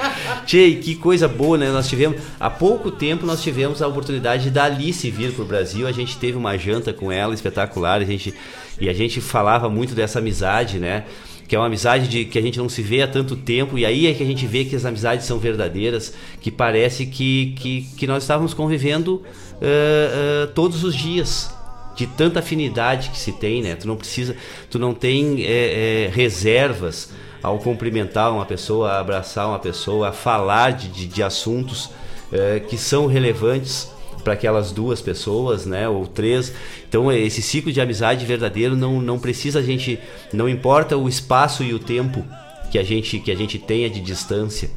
Tchê, 0.47 0.73
que 0.83 0.95
coisa 0.95 1.29
boa, 1.29 1.59
né? 1.59 1.71
Nós 1.71 1.87
tivemos, 1.87 2.19
há 2.41 2.49
pouco 2.49 2.91
tempo 2.91 3.27
nós 3.27 3.43
tivemos 3.43 3.83
a 3.83 3.87
oportunidade 3.87 4.51
da 4.51 4.65
Alice 4.65 5.11
vir 5.11 5.33
pro 5.33 5.45
Brasil. 5.45 5.87
A 5.87 5.93
gente 5.93 6.17
teve 6.17 6.39
uma 6.39 6.57
janta 6.57 6.95
com 6.95 7.13
ela 7.13 7.35
espetacular, 7.35 8.01
a 8.01 8.05
gente 8.05 8.35
e 8.81 8.89
a 8.89 8.93
gente 8.95 9.21
falava 9.21 9.69
muito 9.69 9.95
dessa 9.95 10.19
amizade, 10.19 10.79
né? 10.79 11.05
que 11.47 11.57
é 11.57 11.59
uma 11.59 11.67
amizade 11.67 12.09
de, 12.09 12.27
que 12.27 12.39
a 12.39 12.43
gente 12.43 12.59
não 12.59 12.69
se 12.69 12.83
vê 12.83 13.01
há 13.01 13.09
tanto 13.09 13.35
tempo, 13.35 13.79
e 13.79 13.87
aí 13.87 14.07
é 14.07 14.13
que 14.13 14.23
a 14.23 14.27
gente 14.27 14.47
vê 14.47 14.67
que 14.67 14.77
as 14.77 14.85
amizades 14.85 15.25
são 15.25 15.39
verdadeiras, 15.39 16.13
que 16.43 16.51
parece 16.51 17.07
que, 17.07 17.55
que, 17.59 17.87
que 17.97 18.07
nós 18.07 18.23
estávamos 18.23 18.53
convivendo 18.53 19.15
uh, 19.15 20.45
uh, 20.45 20.47
todos 20.49 20.85
os 20.85 20.95
dias, 20.95 21.51
de 21.99 22.07
tanta 22.07 22.39
afinidade 22.39 23.11
que 23.11 23.19
se 23.19 23.33
tem, 23.33 23.61
né? 23.61 23.75
Tu 23.75 23.89
não 23.89 23.97
precisa, 23.97 24.37
tu 24.71 24.79
não 24.79 24.95
tem 24.95 25.45
é, 25.45 26.05
é, 26.05 26.11
reservas 26.15 27.11
ao 27.43 27.59
cumprimentar 27.59 28.33
uma 28.33 28.47
pessoa, 28.47 29.01
abraçar 29.01 29.49
uma 29.49 29.59
pessoa, 29.59 30.11
a 30.11 30.13
falar 30.13 30.71
de, 30.71 30.87
de, 30.87 31.07
de 31.09 31.23
assuntos 31.25 31.91
é, 32.33 32.61
que 32.61 32.79
são 32.79 33.07
relevantes 33.07 33.91
para 34.23 34.35
aquelas 34.35 34.71
duas 34.71 35.01
pessoas, 35.01 35.67
né, 35.67 35.89
ou 35.89 36.07
três. 36.07 36.53
Então 36.89 37.11
esse 37.11 37.43
ciclo 37.43 37.73
de 37.73 37.81
amizade 37.81 38.25
verdadeiro 38.25 38.77
não, 38.77 39.03
não 39.03 39.19
precisa 39.19 39.59
a 39.59 39.63
gente, 39.63 39.99
não 40.33 40.49
importa 40.49 40.97
o 40.97 41.09
espaço 41.09 41.65
e 41.65 41.75
o 41.75 41.81
tempo 41.81 42.25
que 42.71 42.79
a 42.79 42.85
gente 42.85 43.19
que 43.19 43.33
a 43.33 43.37
gente 43.37 43.59
tenha 43.59 43.91
de 43.91 44.01
distância. 44.01 44.71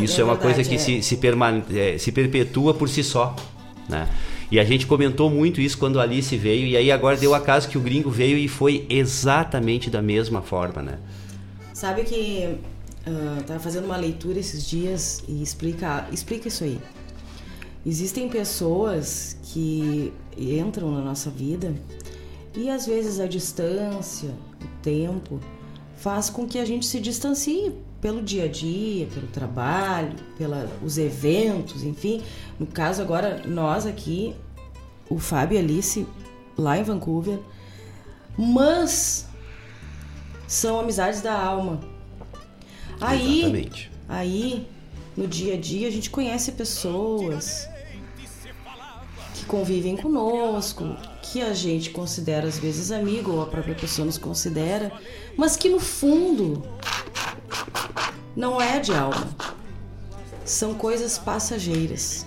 Isso 0.00 0.20
é, 0.20 0.22
é 0.22 0.24
uma 0.24 0.34
verdade, 0.34 0.54
coisa 0.54 0.68
que 0.68 0.76
é. 0.76 0.78
se 0.78 1.02
se, 1.02 1.16
permane 1.16 1.64
é, 1.74 1.98
se 1.98 2.12
perpetua 2.12 2.72
por 2.72 2.88
si 2.88 3.02
só, 3.02 3.34
né? 3.88 4.06
E 4.50 4.58
a 4.58 4.64
gente 4.64 4.86
comentou 4.86 5.28
muito 5.28 5.60
isso 5.60 5.76
quando 5.76 6.00
a 6.00 6.02
Alice 6.02 6.34
veio 6.36 6.66
e 6.66 6.76
aí 6.76 6.90
agora 6.90 7.16
deu 7.16 7.34
acaso 7.34 7.68
que 7.68 7.76
o 7.76 7.80
gringo 7.80 8.10
veio 8.10 8.38
e 8.38 8.48
foi 8.48 8.86
exatamente 8.88 9.90
da 9.90 10.00
mesma 10.00 10.40
forma, 10.40 10.80
né? 10.80 10.98
Sabe 11.74 12.02
que 12.04 12.56
uh, 13.06 13.42
tava 13.44 13.60
fazendo 13.60 13.84
uma 13.84 13.96
leitura 13.96 14.38
esses 14.38 14.66
dias 14.66 15.22
e 15.28 15.42
explica 15.42 16.08
explica 16.10 16.48
isso 16.48 16.64
aí. 16.64 16.78
Existem 17.84 18.28
pessoas 18.28 19.36
que 19.42 20.12
entram 20.36 20.90
na 20.92 21.00
nossa 21.02 21.30
vida 21.30 21.74
e 22.56 22.70
às 22.70 22.86
vezes 22.86 23.20
a 23.20 23.26
distância, 23.26 24.30
o 24.62 24.82
tempo, 24.82 25.38
faz 25.96 26.30
com 26.30 26.46
que 26.46 26.58
a 26.58 26.64
gente 26.64 26.86
se 26.86 26.98
distancie 26.98 27.72
pelo 28.00 28.22
dia 28.22 28.44
a 28.44 28.48
dia, 28.48 29.06
pelo 29.06 29.26
trabalho, 29.28 30.14
pelos 30.36 30.98
eventos, 30.98 31.82
enfim. 31.82 32.22
No 32.58 32.66
caso 32.66 33.02
agora, 33.02 33.42
nós 33.46 33.86
aqui, 33.86 34.34
o 35.08 35.18
Fábio 35.18 35.56
e 35.56 35.58
Alice, 35.58 36.06
lá 36.56 36.78
em 36.78 36.82
Vancouver, 36.82 37.38
mas 38.36 39.26
são 40.46 40.78
amizades 40.78 41.20
da 41.20 41.32
alma. 41.32 41.80
Aí, 43.00 43.40
Exatamente. 43.40 43.90
aí 44.08 44.68
no 45.16 45.26
dia 45.26 45.54
a 45.54 45.56
dia 45.56 45.88
a 45.88 45.90
gente 45.90 46.10
conhece 46.10 46.52
pessoas 46.52 47.68
que 49.34 49.44
convivem 49.44 49.96
conosco, 49.96 50.96
que 51.22 51.42
a 51.42 51.52
gente 51.52 51.90
considera 51.90 52.46
às 52.46 52.58
vezes 52.58 52.90
amigo 52.90 53.32
ou 53.32 53.42
a 53.42 53.46
própria 53.46 53.74
pessoa 53.74 54.06
nos 54.06 54.18
considera, 54.18 54.92
mas 55.36 55.56
que 55.56 55.68
no 55.68 55.78
fundo 55.78 56.62
não 58.36 58.60
é 58.60 58.78
de 58.78 58.92
alma. 58.92 59.28
São 60.44 60.74
coisas 60.74 61.18
passageiras. 61.18 62.26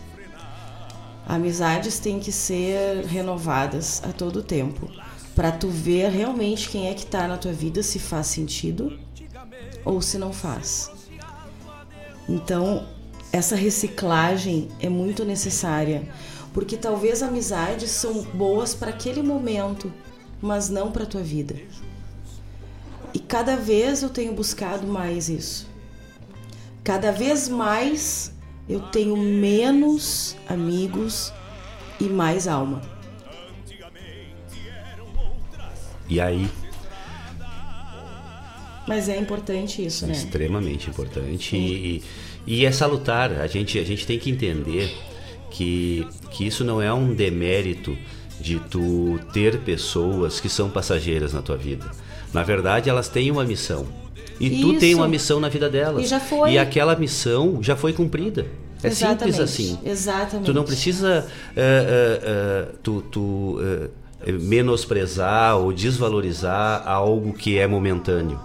Amizades 1.25 1.99
têm 1.99 2.19
que 2.19 2.31
ser 2.31 3.05
renovadas 3.05 4.01
a 4.03 4.11
todo 4.11 4.43
tempo 4.43 4.89
para 5.35 5.51
tu 5.51 5.69
ver 5.69 6.09
realmente 6.09 6.69
quem 6.69 6.89
é 6.89 6.93
que 6.93 7.05
tá 7.05 7.27
na 7.27 7.37
tua 7.37 7.53
vida, 7.53 7.81
se 7.81 7.99
faz 7.99 8.27
sentido 8.27 8.99
ou 9.85 10.01
se 10.01 10.17
não 10.17 10.33
faz. 10.33 10.91
Então, 12.27 12.85
essa 13.31 13.55
reciclagem 13.55 14.67
é 14.79 14.89
muito 14.89 15.23
necessária, 15.23 16.07
porque 16.53 16.75
talvez 16.75 17.23
amizades 17.23 17.91
são 17.91 18.21
boas 18.23 18.75
para 18.75 18.89
aquele 18.89 19.23
momento, 19.23 19.91
mas 20.41 20.69
não 20.69 20.91
para 20.91 21.05
tua 21.05 21.21
vida. 21.21 21.55
E 23.13 23.19
cada 23.19 23.55
vez 23.55 24.03
eu 24.03 24.09
tenho 24.09 24.33
buscado 24.33 24.87
mais 24.87 25.29
isso. 25.29 25.67
Cada 26.83 27.11
vez 27.11 27.47
mais 27.47 28.33
eu 28.67 28.79
tenho 28.79 29.17
menos 29.17 30.35
amigos 30.47 31.33
e 31.99 32.05
mais 32.05 32.47
alma. 32.47 32.81
E 36.07 36.19
aí? 36.19 36.49
Mas 38.87 39.07
é 39.07 39.17
importante 39.17 39.85
isso, 39.85 40.05
né? 40.05 40.13
Extremamente 40.13 40.89
importante. 40.89 41.55
E, 41.55 42.03
e 42.45 42.65
é 42.65 42.71
salutar. 42.71 43.31
A 43.39 43.47
gente, 43.47 43.77
a 43.79 43.83
gente 43.83 44.05
tem 44.05 44.19
que 44.19 44.29
entender 44.29 44.91
que, 45.49 46.07
que 46.31 46.45
isso 46.45 46.63
não 46.63 46.81
é 46.81 46.91
um 46.91 47.13
demérito 47.13 47.97
de 48.39 48.59
tu 48.59 49.19
ter 49.31 49.59
pessoas 49.59 50.39
que 50.39 50.49
são 50.49 50.69
passageiras 50.69 51.33
na 51.33 51.41
tua 51.41 51.55
vida. 51.55 51.89
Na 52.33 52.43
verdade, 52.43 52.89
elas 52.89 53.09
têm 53.09 53.31
uma 53.31 53.43
missão. 53.43 53.85
E 54.39 54.47
Isso. 54.47 54.61
tu 54.61 54.79
tem 54.79 54.95
uma 54.95 55.07
missão 55.07 55.39
na 55.39 55.49
vida 55.49 55.69
delas. 55.69 56.03
E 56.03 56.07
já 56.07 56.19
foi. 56.19 56.53
E 56.53 56.57
aquela 56.57 56.95
missão 56.95 57.61
já 57.61 57.75
foi 57.75 57.93
cumprida. 57.93 58.47
É 58.83 58.87
Exatamente. 58.87 59.35
simples 59.35 59.39
assim. 59.39 59.79
Exatamente. 59.85 60.45
Tu 60.45 60.53
não 60.53 60.63
precisa 60.63 61.27
uh, 61.27 62.71
uh, 62.71 62.73
uh, 62.73 62.77
tu, 62.81 63.01
tu 63.11 63.59
menosprezar 64.41 65.57
ou 65.57 65.71
desvalorizar 65.71 66.87
algo 66.87 67.33
que 67.33 67.57
é 67.59 67.67
momentâneo. 67.67 68.39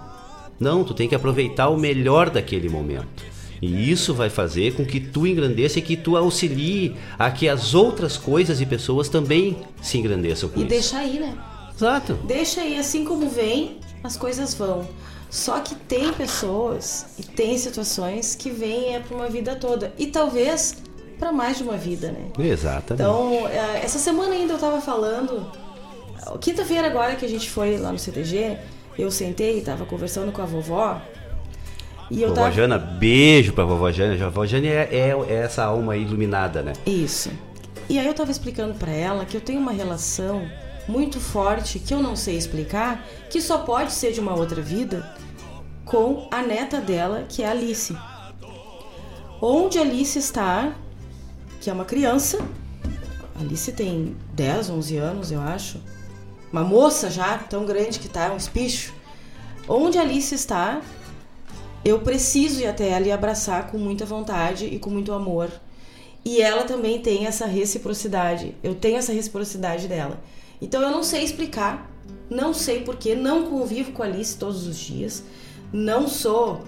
Não, 0.59 0.83
tu 0.83 0.93
tem 0.93 1.07
que 1.07 1.15
aproveitar 1.15 1.69
o 1.69 1.77
melhor 1.77 2.29
daquele 2.29 2.69
momento. 2.69 3.25
E 3.61 3.91
isso 3.91 4.13
vai 4.13 4.29
fazer 4.29 4.75
com 4.75 4.85
que 4.85 4.99
tu 4.99 5.25
engrandeça 5.25 5.79
e 5.79 5.81
que 5.81 5.97
tu 5.97 6.15
auxilie 6.15 6.95
a 7.17 7.31
que 7.31 7.49
as 7.49 7.73
outras 7.73 8.17
coisas 8.17 8.61
e 8.61 8.65
pessoas 8.65 9.09
também 9.09 9.57
se 9.81 9.97
engrandeçam 9.97 10.49
com 10.49 10.59
e 10.59 10.63
isso. 10.63 10.67
E 10.67 10.69
deixa 10.69 10.97
aí, 10.97 11.19
né? 11.19 11.35
Exato. 11.77 12.15
Deixa 12.23 12.61
aí, 12.61 12.77
assim 12.77 13.05
como 13.05 13.29
vem, 13.29 13.77
as 14.03 14.17
coisas 14.17 14.53
vão. 14.53 14.87
Só 15.29 15.59
que 15.59 15.75
tem 15.75 16.11
pessoas 16.13 17.05
e 17.19 17.23
tem 17.23 17.57
situações 17.57 18.33
que 18.33 18.49
vêm 18.49 18.95
é 18.95 18.99
para 18.99 19.15
uma 19.15 19.29
vida 19.29 19.55
toda. 19.55 19.93
E 19.97 20.07
talvez 20.07 20.77
para 21.19 21.31
mais 21.31 21.57
de 21.57 21.63
uma 21.63 21.77
vida, 21.77 22.11
né? 22.11 22.29
Exatamente. 22.39 23.03
Então, 23.03 23.47
é, 23.47 23.83
essa 23.83 23.99
semana 23.99 24.33
ainda 24.33 24.53
eu 24.53 24.59
tava 24.59 24.81
falando. 24.81 25.51
Quinta-feira 26.41 26.87
agora 26.87 27.15
que 27.15 27.25
a 27.25 27.29
gente 27.29 27.49
foi 27.49 27.77
lá 27.77 27.91
no 27.91 27.99
CTG, 27.99 28.57
eu 28.97 29.09
sentei 29.11 29.59
e 29.59 29.61
tava 29.61 29.85
conversando 29.85 30.31
com 30.31 30.41
a 30.41 30.45
vovó 30.45 31.01
e 32.09 32.21
eu 32.21 32.29
vovó 32.29 32.41
tava... 32.41 32.51
Jana, 32.53 32.77
beijo 32.77 33.53
pra 33.53 33.65
vovó 33.65 33.91
Jana. 33.91 34.13
A 34.13 34.29
vovó 34.29 34.45
Jana 34.45 34.67
é, 34.67 34.89
é, 34.91 35.15
é, 35.29 35.33
essa 35.43 35.63
alma 35.65 35.95
iluminada, 35.95 36.61
né? 36.61 36.73
Isso. 36.85 37.31
E 37.89 37.99
aí 37.99 38.07
eu 38.07 38.13
tava 38.13 38.31
explicando 38.31 38.73
para 38.73 38.91
ela 38.91 39.25
que 39.25 39.35
eu 39.35 39.41
tenho 39.41 39.59
uma 39.59 39.71
relação 39.71 40.49
muito 40.87 41.19
forte 41.19 41.79
que 41.79 41.93
eu 41.93 42.01
não 42.01 42.15
sei 42.15 42.37
explicar, 42.37 43.05
que 43.29 43.41
só 43.41 43.59
pode 43.59 43.91
ser 43.91 44.11
de 44.13 44.19
uma 44.19 44.35
outra 44.35 44.61
vida, 44.61 45.15
com 45.85 46.27
a 46.31 46.41
neta 46.41 46.79
dela, 46.79 47.25
que 47.27 47.43
é 47.43 47.49
Alice. 47.49 47.95
Onde 49.41 49.77
Alice 49.77 50.17
está, 50.17 50.73
que 51.61 51.69
é 51.69 51.73
uma 51.73 51.85
criança, 51.85 52.39
Alice 53.39 53.71
tem 53.71 54.15
10, 54.33 54.69
11 54.69 54.97
anos, 54.97 55.31
eu 55.31 55.41
acho. 55.41 55.79
Uma 56.51 56.63
moça 56.63 57.09
já, 57.09 57.37
tão 57.37 57.65
grande 57.65 57.99
que 57.99 58.09
tá, 58.09 58.31
um 58.31 58.37
espicho. 58.37 58.93
Onde 59.67 59.97
Alice 59.97 60.33
está, 60.33 60.81
eu 61.85 61.99
preciso 61.99 62.61
ir 62.61 62.67
até 62.67 62.89
ela 62.89 63.05
e 63.05 63.11
abraçar 63.11 63.67
com 63.67 63.77
muita 63.77 64.05
vontade 64.05 64.65
e 64.65 64.79
com 64.79 64.89
muito 64.89 65.13
amor. 65.13 65.51
E 66.25 66.41
ela 66.41 66.63
também 66.63 66.99
tem 67.01 67.25
essa 67.25 67.45
reciprocidade. 67.45 68.55
Eu 68.63 68.75
tenho 68.75 68.97
essa 68.97 69.13
reciprocidade 69.13 69.87
dela. 69.87 70.19
Então 70.61 70.81
eu 70.81 70.91
não 70.91 71.03
sei 71.03 71.23
explicar, 71.23 71.89
não 72.29 72.53
sei 72.53 72.81
porquê, 72.81 73.15
não 73.15 73.47
convivo 73.47 73.91
com 73.91 74.03
a 74.03 74.05
Alice 74.05 74.37
todos 74.37 74.67
os 74.67 74.77
dias, 74.77 75.23
não 75.71 76.07
sou 76.07 76.63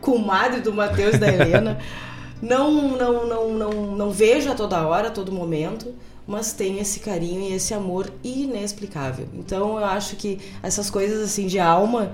comadre 0.00 0.60
do 0.60 0.72
Matheus 0.72 1.16
e 1.16 1.18
da 1.18 1.28
Helena, 1.28 1.78
não, 2.40 2.96
não, 2.96 3.26
não, 3.26 3.52
não, 3.52 3.96
não 3.96 4.10
vejo 4.10 4.50
a 4.50 4.54
toda 4.54 4.86
hora, 4.86 5.08
a 5.08 5.10
todo 5.10 5.32
momento, 5.32 5.94
mas 6.26 6.52
tem 6.52 6.78
esse 6.78 7.00
carinho 7.00 7.40
e 7.40 7.52
esse 7.52 7.72
amor 7.74 8.12
inexplicável. 8.22 9.28
Então 9.34 9.78
eu 9.78 9.84
acho 9.84 10.16
que 10.16 10.38
essas 10.62 10.90
coisas 10.90 11.22
assim 11.22 11.46
de 11.46 11.58
alma 11.58 12.12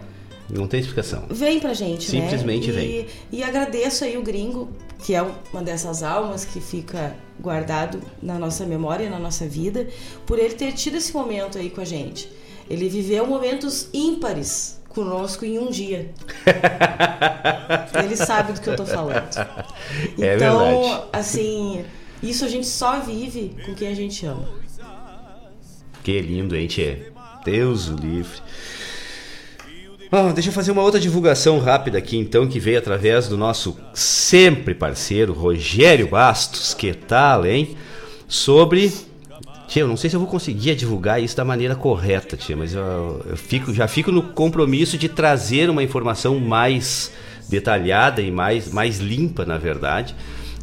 não 0.48 0.66
tem 0.66 0.80
explicação. 0.80 1.24
Vem 1.30 1.58
pra 1.58 1.72
gente, 1.72 2.14
né? 2.14 2.22
Simplesmente 2.22 2.70
né? 2.70 2.80
vem. 2.80 3.06
E 3.32 3.42
agradeço 3.42 4.04
aí 4.04 4.16
o 4.16 4.22
gringo, 4.22 4.68
que 4.98 5.14
é 5.14 5.22
uma 5.52 5.62
dessas 5.62 6.02
almas 6.02 6.44
que 6.44 6.60
fica 6.60 7.14
guardado 7.40 8.00
na 8.22 8.38
nossa 8.38 8.64
memória, 8.66 9.08
na 9.08 9.18
nossa 9.18 9.46
vida, 9.46 9.88
por 10.26 10.38
ele 10.38 10.54
ter 10.54 10.72
tido 10.72 10.96
esse 10.96 11.12
momento 11.12 11.58
aí 11.58 11.70
com 11.70 11.80
a 11.80 11.84
gente. 11.84 12.30
Ele 12.68 12.88
viveu 12.88 13.26
momentos 13.26 13.88
ímpares 13.92 14.80
conosco 14.88 15.44
em 15.44 15.58
um 15.58 15.70
dia. 15.70 16.10
ele 18.02 18.16
sabe 18.16 18.52
do 18.52 18.60
que 18.60 18.68
eu 18.68 18.76
tô 18.76 18.86
falando. 18.86 19.36
É 20.18 20.36
então, 20.36 21.08
assim, 21.12 21.84
isso 22.22 22.44
a 22.44 22.48
gente 22.48 22.66
só 22.66 23.00
vive 23.00 23.54
com 23.66 23.74
quem 23.74 23.88
a 23.88 23.94
gente 23.94 24.24
ama. 24.24 24.48
Que 26.02 26.20
lindo, 26.20 26.54
hein, 26.54 26.66
tchê? 26.66 27.10
Deus 27.44 27.88
o 27.88 27.96
livre. 27.96 28.40
Deixa 30.34 30.50
eu 30.50 30.52
fazer 30.52 30.70
uma 30.70 30.82
outra 30.82 31.00
divulgação 31.00 31.58
rápida 31.58 31.98
aqui, 31.98 32.16
então, 32.16 32.46
que 32.46 32.60
veio 32.60 32.78
através 32.78 33.26
do 33.26 33.36
nosso 33.36 33.76
sempre 33.92 34.74
parceiro, 34.74 35.32
Rogério 35.32 36.08
Bastos. 36.08 36.72
Que 36.72 36.94
tal, 36.94 37.44
hein? 37.44 37.76
Sobre 38.28 38.92
Tia, 39.66 39.82
eu 39.82 39.88
não 39.88 39.96
sei 39.96 40.10
se 40.10 40.14
eu 40.14 40.20
vou 40.20 40.28
conseguir 40.28 40.74
divulgar 40.76 41.22
isso 41.22 41.36
da 41.36 41.44
maneira 41.44 41.74
correta, 41.74 42.36
tia, 42.36 42.56
mas 42.56 42.74
eu, 42.74 43.24
eu 43.28 43.36
fico, 43.36 43.72
já 43.72 43.88
fico 43.88 44.12
no 44.12 44.22
compromisso 44.22 44.96
de 44.98 45.08
trazer 45.08 45.70
uma 45.70 45.82
informação 45.82 46.38
mais 46.38 47.10
detalhada 47.48 48.20
e 48.20 48.30
mais, 48.30 48.72
mais 48.72 48.98
limpa, 48.98 49.44
na 49.44 49.58
verdade, 49.58 50.14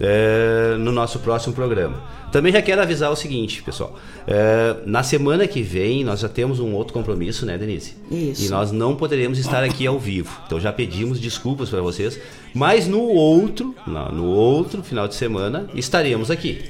é, 0.01 0.75
no 0.79 0.91
nosso 0.91 1.19
próximo 1.19 1.53
programa. 1.53 2.01
Também 2.31 2.51
já 2.51 2.61
quero 2.61 2.81
avisar 2.81 3.11
o 3.11 3.15
seguinte, 3.15 3.61
pessoal. 3.61 3.99
É, 4.25 4.77
na 4.85 5.03
semana 5.03 5.45
que 5.47 5.61
vem 5.61 6.03
nós 6.03 6.21
já 6.21 6.29
temos 6.29 6.59
um 6.59 6.73
outro 6.73 6.93
compromisso, 6.93 7.45
né, 7.45 7.57
Denise? 7.57 7.93
Isso. 8.09 8.45
E 8.45 8.49
nós 8.49 8.71
não 8.71 8.95
poderemos 8.95 9.37
estar 9.37 9.63
aqui 9.63 9.85
ao 9.85 9.99
vivo. 9.99 10.41
Então 10.45 10.59
já 10.59 10.73
pedimos 10.73 11.19
desculpas 11.19 11.69
para 11.69 11.81
vocês. 11.81 12.19
Mas 12.53 12.87
no 12.87 13.01
outro, 13.01 13.75
no 13.85 14.25
outro 14.25 14.81
final 14.81 15.07
de 15.07 15.15
semana, 15.15 15.69
estaremos 15.75 16.31
aqui. 16.31 16.63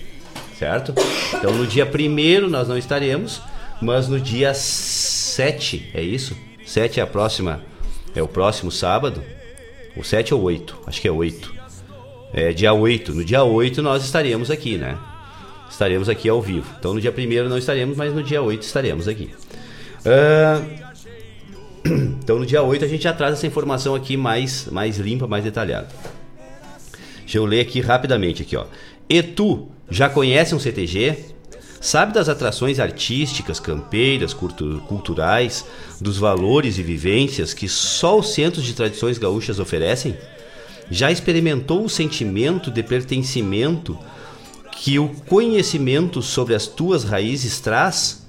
Certo? 0.58 0.94
Então 1.34 1.54
no 1.54 1.66
dia 1.66 1.86
primeiro 1.86 2.50
nós 2.50 2.68
não 2.68 2.78
estaremos, 2.78 3.42
mas 3.82 4.08
no 4.08 4.20
dia 4.20 4.54
7, 4.54 5.90
é 5.94 6.02
isso? 6.02 6.36
7 6.66 7.00
é 7.00 7.04
a 7.04 7.08
próxima, 7.08 7.62
é 8.14 8.22
o 8.22 8.28
próximo 8.28 8.72
sábado. 8.72 9.24
O 9.96 10.04
7 10.04 10.34
ou 10.34 10.42
8? 10.42 10.78
Acho 10.86 11.02
que 11.02 11.08
é 11.08 11.12
8. 11.12 11.61
É 12.34 12.54
dia 12.54 12.74
8. 12.74 13.14
No 13.14 13.24
dia 13.24 13.44
8 13.44 13.82
nós 13.82 14.04
estaremos 14.04 14.50
aqui, 14.50 14.78
né? 14.78 14.98
Estaremos 15.70 16.10
aqui 16.10 16.30
ao 16.30 16.42
vivo. 16.42 16.68
Então 16.80 16.94
no 16.94 17.02
dia 17.02 17.14
1 17.16 17.50
não 17.50 17.58
estaremos, 17.58 17.98
mas 17.98 18.14
no 18.14 18.24
dia 18.24 18.42
8 18.42 18.62
estaremos 18.62 19.08
aqui. 19.08 19.30
Uh, 20.06 20.82
então 22.24 22.40
no 22.40 22.46
dia 22.46 22.62
8 22.62 22.86
a 22.86 22.88
gente 22.88 23.04
já 23.04 23.14
traz 23.14 23.34
essa 23.34 23.48
informação 23.48 23.96
aqui 23.96 24.16
mais, 24.16 24.68
mais 24.72 24.98
limpa, 24.98 25.28
mais 25.28 25.44
detalhada. 25.44 25.88
Deixa 27.20 27.38
eu 27.38 27.46
ler 27.46 27.62
aqui 27.62 27.80
rapidamente 27.80 28.42
aqui, 28.42 28.56
ó. 28.58 28.66
E 29.10 29.22
tu 29.22 29.68
já 29.90 30.10
conhece 30.10 30.54
um 30.56 30.60
CTG? 30.60 31.32
Sabe 31.82 32.14
das 32.14 32.30
atrações 32.30 32.80
artísticas, 32.80 33.60
campeiras, 33.60 34.34
culturais, 34.34 35.66
dos 36.00 36.18
valores 36.18 36.78
e 36.78 36.84
vivências 36.84 37.56
que 37.56 37.68
só 37.68 38.20
os 38.20 38.34
centros 38.34 38.64
de 38.64 38.74
tradições 38.74 39.18
gaúchas 39.18 39.60
oferecem? 39.60 40.16
Já 40.92 41.10
experimentou 41.10 41.86
o 41.86 41.90
sentimento 41.90 42.70
de 42.70 42.84
pertencimento 42.84 43.98
que 44.74 45.00
o 45.00 45.08
conhecimento 45.26 46.22
sobre 46.22 46.54
as 46.54 46.68
tuas 46.68 47.06
raízes 47.06 47.62
traz? 47.62 48.28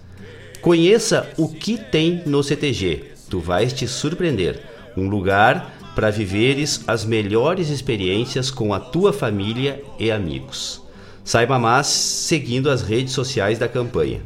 Conheça 0.60 1.28
o 1.36 1.48
que 1.48 1.76
tem 1.76 2.22
no 2.24 2.40
CTG. 2.40 3.06
Tu 3.28 3.40
vais 3.40 3.72
te 3.72 3.88
surpreender. 3.88 4.62
Um 4.96 5.08
lugar 5.08 5.74
para 5.96 6.08
viveres 6.08 6.84
as 6.86 7.04
melhores 7.04 7.68
experiências 7.68 8.48
com 8.48 8.72
a 8.72 8.78
tua 8.78 9.12
família 9.12 9.82
e 9.98 10.12
amigos. 10.12 10.80
Saiba 11.24 11.58
mais 11.58 11.88
seguindo 11.88 12.70
as 12.70 12.82
redes 12.82 13.12
sociais 13.12 13.58
da 13.58 13.66
campanha. 13.66 14.20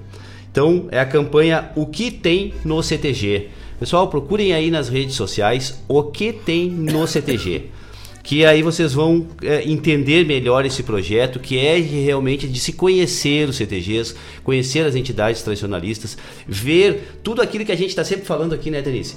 Então, 0.50 0.88
é 0.90 1.00
a 1.00 1.06
campanha 1.06 1.70
O 1.74 1.86
que 1.86 2.10
tem 2.10 2.52
no 2.62 2.82
CTG. 2.82 3.48
Pessoal, 3.80 4.08
procurem 4.08 4.52
aí 4.52 4.70
nas 4.70 4.90
redes 4.90 5.14
sociais 5.14 5.82
o 5.88 6.02
que 6.02 6.34
tem 6.34 6.68
no 6.68 7.06
CTG. 7.06 7.70
Que 8.26 8.44
aí 8.44 8.60
vocês 8.60 8.92
vão 8.92 9.24
é, 9.40 9.62
entender 9.62 10.26
melhor 10.26 10.66
esse 10.66 10.82
projeto, 10.82 11.38
que 11.38 11.60
é 11.60 11.78
realmente 11.78 12.48
de 12.48 12.58
se 12.58 12.72
conhecer 12.72 13.48
os 13.48 13.54
CTGs, 13.54 14.16
conhecer 14.42 14.84
as 14.84 14.96
entidades 14.96 15.42
tradicionalistas, 15.42 16.18
ver 16.44 17.20
tudo 17.22 17.40
aquilo 17.40 17.64
que 17.64 17.70
a 17.70 17.76
gente 17.76 17.90
está 17.90 18.02
sempre 18.02 18.26
falando 18.26 18.52
aqui, 18.52 18.68
né, 18.68 18.82
Denise? 18.82 19.14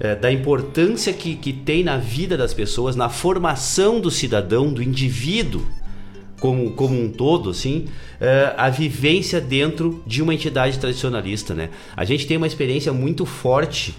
É, 0.00 0.16
da 0.16 0.32
importância 0.32 1.12
que, 1.12 1.36
que 1.36 1.52
tem 1.52 1.84
na 1.84 1.96
vida 1.96 2.36
das 2.36 2.52
pessoas, 2.52 2.96
na 2.96 3.08
formação 3.08 4.00
do 4.00 4.10
cidadão, 4.10 4.72
do 4.72 4.82
indivíduo 4.82 5.64
como, 6.40 6.72
como 6.72 7.00
um 7.00 7.08
todo, 7.08 7.50
assim, 7.50 7.84
uh, 8.20 8.54
a 8.56 8.68
vivência 8.68 9.40
dentro 9.40 10.02
de 10.04 10.22
uma 10.22 10.34
entidade 10.34 10.76
tradicionalista, 10.78 11.54
né? 11.54 11.68
A 11.96 12.04
gente 12.04 12.26
tem 12.26 12.36
uma 12.36 12.48
experiência 12.48 12.92
muito 12.92 13.24
forte. 13.24 13.94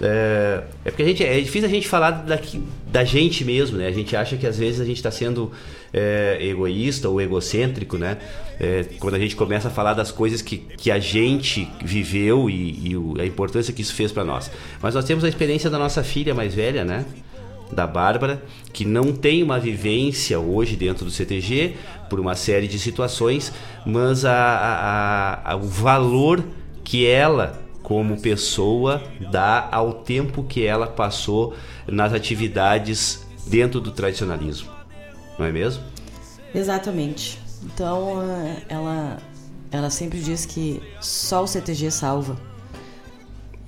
É, 0.00 0.62
é 0.84 0.90
porque 0.90 1.02
a 1.02 1.06
gente, 1.06 1.24
é 1.24 1.40
difícil 1.40 1.68
a 1.68 1.70
gente 1.70 1.88
falar 1.88 2.10
daqui, 2.10 2.62
da 2.86 3.04
gente 3.04 3.44
mesmo, 3.44 3.78
né? 3.78 3.86
A 3.86 3.92
gente 3.92 4.14
acha 4.14 4.36
que 4.36 4.46
às 4.46 4.58
vezes 4.58 4.80
a 4.80 4.84
gente 4.84 4.96
está 4.96 5.10
sendo 5.10 5.50
é, 5.92 6.38
egoísta 6.40 7.08
ou 7.08 7.20
egocêntrico, 7.20 7.96
né? 7.96 8.18
É, 8.60 8.84
quando 8.98 9.14
a 9.14 9.18
gente 9.18 9.34
começa 9.34 9.68
a 9.68 9.70
falar 9.70 9.94
das 9.94 10.10
coisas 10.10 10.42
que, 10.42 10.58
que 10.58 10.90
a 10.90 10.98
gente 10.98 11.68
viveu 11.82 12.50
e, 12.50 12.90
e 12.90 12.96
o, 12.96 13.14
a 13.18 13.24
importância 13.24 13.72
que 13.72 13.82
isso 13.82 13.94
fez 13.94 14.12
para 14.12 14.24
nós. 14.24 14.50
Mas 14.82 14.94
nós 14.94 15.04
temos 15.04 15.24
a 15.24 15.28
experiência 15.28 15.70
da 15.70 15.78
nossa 15.78 16.02
filha 16.02 16.34
mais 16.34 16.54
velha, 16.54 16.84
né? 16.84 17.04
da 17.72 17.86
Bárbara, 17.86 18.42
que 18.72 18.84
não 18.84 19.12
tem 19.12 19.42
uma 19.42 19.58
vivência 19.58 20.38
hoje 20.38 20.76
dentro 20.76 21.04
do 21.04 21.10
CTG 21.10 21.74
por 22.08 22.20
uma 22.20 22.34
série 22.34 22.68
de 22.68 22.78
situações, 22.78 23.52
mas 23.84 24.24
a, 24.24 24.32
a, 24.32 25.52
a, 25.52 25.56
o 25.56 25.66
valor 25.66 26.44
que 26.84 27.06
ela, 27.06 27.60
como 27.86 28.20
pessoa, 28.20 29.00
dá 29.30 29.68
ao 29.70 29.92
tempo 29.92 30.42
que 30.42 30.66
ela 30.66 30.88
passou 30.88 31.54
nas 31.86 32.12
atividades 32.12 33.24
dentro 33.46 33.80
do 33.80 33.92
tradicionalismo. 33.92 34.68
Não 35.38 35.46
é 35.46 35.52
mesmo? 35.52 35.84
Exatamente. 36.52 37.40
Então, 37.62 38.16
ela, 38.68 39.18
ela 39.70 39.88
sempre 39.88 40.20
diz 40.20 40.44
que 40.44 40.82
só 41.00 41.44
o 41.44 41.46
CTG 41.46 41.92
salva. 41.92 42.36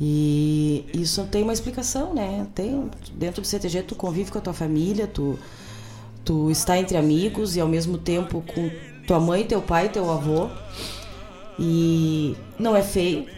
E 0.00 0.84
isso 0.92 1.22
tem 1.30 1.44
uma 1.44 1.52
explicação, 1.52 2.12
né? 2.12 2.44
Tem 2.56 2.90
dentro 3.14 3.40
do 3.40 3.46
CTG 3.46 3.84
tu 3.84 3.94
convive 3.94 4.32
com 4.32 4.38
a 4.38 4.40
tua 4.40 4.52
família, 4.52 5.06
tu 5.06 5.38
tu 6.24 6.50
está 6.50 6.76
entre 6.76 6.96
amigos 6.96 7.54
e 7.54 7.60
ao 7.60 7.68
mesmo 7.68 7.96
tempo 7.96 8.42
com 8.52 8.68
tua 9.06 9.20
mãe, 9.20 9.44
teu 9.44 9.62
pai, 9.62 9.88
teu 9.88 10.10
avô. 10.10 10.48
E 11.56 12.36
não 12.58 12.74
é 12.74 12.82
feio 12.82 13.37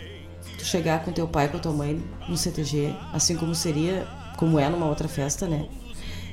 chegar 0.64 1.04
com 1.04 1.12
teu 1.12 1.26
pai, 1.26 1.48
com 1.48 1.58
tua 1.58 1.72
mãe 1.72 2.02
no 2.28 2.36
CTG, 2.36 2.94
assim 3.12 3.36
como 3.36 3.54
seria, 3.54 4.06
como 4.36 4.58
é 4.58 4.68
numa 4.68 4.86
outra 4.86 5.08
festa, 5.08 5.46
né? 5.46 5.68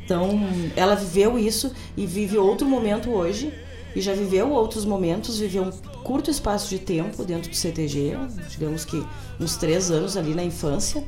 Então, 0.03 0.39
ela 0.75 0.95
viveu 0.95 1.37
isso 1.37 1.71
e 1.95 2.05
vive 2.05 2.37
outro 2.37 2.65
momento 2.65 3.09
hoje 3.09 3.53
e 3.95 4.01
já 4.01 4.13
viveu 4.13 4.51
outros 4.51 4.85
momentos, 4.85 5.39
viveu 5.39 5.63
um 5.63 5.71
curto 6.03 6.31
espaço 6.31 6.69
de 6.69 6.79
tempo 6.79 7.25
dentro 7.25 7.49
do 7.49 7.55
CTG, 7.55 8.13
digamos 8.49 8.85
que 8.85 9.05
uns 9.39 9.57
três 9.57 9.91
anos 9.91 10.15
ali 10.15 10.33
na 10.33 10.43
infância, 10.43 11.03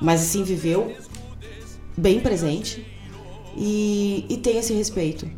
mas 0.00 0.20
assim 0.22 0.42
viveu 0.42 0.94
bem 1.96 2.20
presente 2.20 2.84
e, 3.56 4.26
e 4.28 4.36
tem 4.36 4.58
esse 4.58 4.74
respeito. 4.74 5.30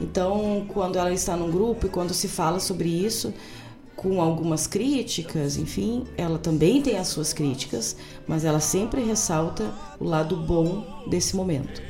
Então, 0.00 0.64
quando 0.68 0.98
ela 0.98 1.12
está 1.12 1.36
num 1.36 1.50
grupo 1.50 1.86
e 1.86 1.90
quando 1.90 2.14
se 2.14 2.28
fala 2.28 2.58
sobre 2.58 2.88
isso, 2.88 3.34
com 4.00 4.18
algumas 4.18 4.66
críticas, 4.66 5.58
enfim, 5.58 6.04
ela 6.16 6.38
também 6.38 6.80
tem 6.80 6.96
as 6.96 7.08
suas 7.08 7.34
críticas, 7.34 7.94
mas 8.26 8.46
ela 8.46 8.58
sempre 8.58 9.02
ressalta 9.04 9.70
o 10.00 10.04
lado 10.04 10.36
bom 10.36 11.04
desse 11.06 11.36
momento 11.36 11.82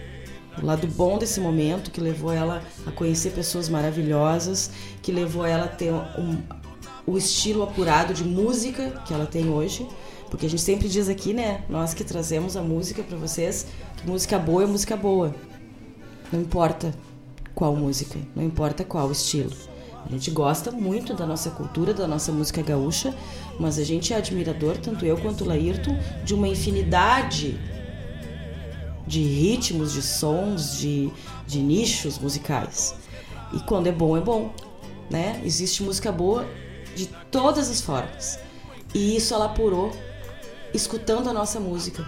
o 0.60 0.66
lado 0.66 0.86
bom 0.88 1.16
desse 1.16 1.40
momento 1.40 1.92
que 1.92 2.00
levou 2.00 2.32
ela 2.32 2.62
a 2.84 2.90
conhecer 2.90 3.30
pessoas 3.30 3.68
maravilhosas, 3.68 4.72
que 5.00 5.12
levou 5.12 5.46
ela 5.46 5.66
a 5.66 5.68
ter 5.68 5.92
um, 5.92 6.42
o 7.06 7.16
estilo 7.16 7.62
apurado 7.62 8.12
de 8.12 8.24
música 8.24 9.02
que 9.06 9.14
ela 9.14 9.26
tem 9.26 9.48
hoje. 9.48 9.86
Porque 10.28 10.46
a 10.46 10.50
gente 10.50 10.60
sempre 10.60 10.88
diz 10.88 11.08
aqui, 11.08 11.32
né? 11.32 11.64
Nós 11.68 11.94
que 11.94 12.04
trazemos 12.04 12.56
a 12.56 12.62
música 12.62 13.02
para 13.02 13.16
vocês, 13.16 13.66
que 13.96 14.08
música 14.08 14.38
boa 14.38 14.64
é 14.64 14.66
música 14.66 14.96
boa. 14.96 15.34
Não 16.32 16.40
importa 16.40 16.92
qual 17.54 17.74
música, 17.74 18.18
não 18.34 18.42
importa 18.42 18.84
qual 18.84 19.10
estilo. 19.10 19.69
A 20.06 20.10
gente 20.10 20.30
gosta 20.30 20.70
muito 20.70 21.14
da 21.14 21.26
nossa 21.26 21.50
cultura, 21.50 21.94
da 21.94 22.06
nossa 22.06 22.32
música 22.32 22.62
gaúcha, 22.62 23.14
mas 23.58 23.78
a 23.78 23.84
gente 23.84 24.12
é 24.12 24.16
admirador, 24.16 24.76
tanto 24.78 25.04
eu 25.04 25.16
quanto 25.16 25.44
o 25.44 25.46
Laírton, 25.46 25.96
de 26.24 26.34
uma 26.34 26.48
infinidade 26.48 27.58
de 29.06 29.22
ritmos, 29.22 29.92
de 29.92 30.02
sons, 30.02 30.78
de, 30.78 31.10
de 31.46 31.60
nichos 31.60 32.18
musicais. 32.18 32.94
E 33.52 33.60
quando 33.60 33.88
é 33.88 33.92
bom, 33.92 34.16
é 34.16 34.20
bom. 34.20 34.52
Né? 35.10 35.40
Existe 35.44 35.82
música 35.82 36.12
boa 36.12 36.46
de 36.94 37.06
todas 37.30 37.68
as 37.68 37.80
formas. 37.80 38.38
E 38.94 39.16
isso 39.16 39.34
ela 39.34 39.46
apurou 39.46 39.92
escutando 40.72 41.28
a 41.28 41.32
nossa 41.32 41.58
música. 41.58 42.06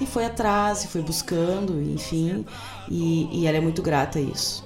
E 0.00 0.06
foi 0.06 0.24
atrás, 0.24 0.84
e 0.84 0.88
foi 0.88 1.02
buscando, 1.02 1.80
enfim. 1.80 2.44
E, 2.88 3.28
e 3.30 3.46
ela 3.46 3.58
é 3.58 3.60
muito 3.60 3.82
grata 3.82 4.18
a 4.18 4.22
isso. 4.22 4.64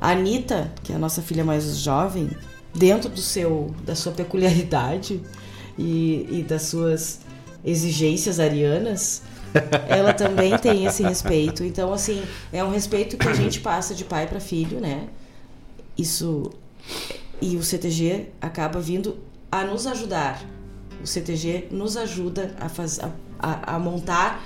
A 0.00 0.12
Anitta, 0.12 0.72
que 0.82 0.92
é 0.92 0.96
a 0.96 0.98
nossa 0.98 1.20
filha 1.20 1.44
mais 1.44 1.76
jovem, 1.78 2.30
dentro 2.74 3.10
do 3.10 3.20
seu, 3.20 3.74
da 3.84 3.94
sua 3.94 4.12
peculiaridade 4.12 5.20
e, 5.78 6.26
e 6.30 6.42
das 6.42 6.62
suas 6.62 7.20
exigências 7.64 8.40
arianas, 8.40 9.22
ela 9.88 10.12
também 10.12 10.56
tem 10.58 10.86
esse 10.86 11.02
respeito. 11.02 11.64
Então, 11.64 11.92
assim, 11.92 12.22
é 12.52 12.64
um 12.64 12.70
respeito 12.70 13.16
que 13.16 13.28
a 13.28 13.34
gente 13.34 13.60
passa 13.60 13.94
de 13.94 14.04
pai 14.04 14.26
para 14.26 14.40
filho, 14.40 14.80
né? 14.80 15.08
Isso. 15.96 16.50
E 17.42 17.56
o 17.56 17.62
CTG 17.62 18.28
acaba 18.40 18.80
vindo 18.80 19.18
a 19.50 19.64
nos 19.64 19.86
ajudar. 19.86 20.42
O 21.02 21.06
CTG 21.06 21.68
nos 21.70 21.96
ajuda 21.96 22.54
a, 22.60 22.68
faz, 22.68 23.00
a, 23.00 23.10
a, 23.38 23.76
a 23.76 23.78
montar 23.78 24.44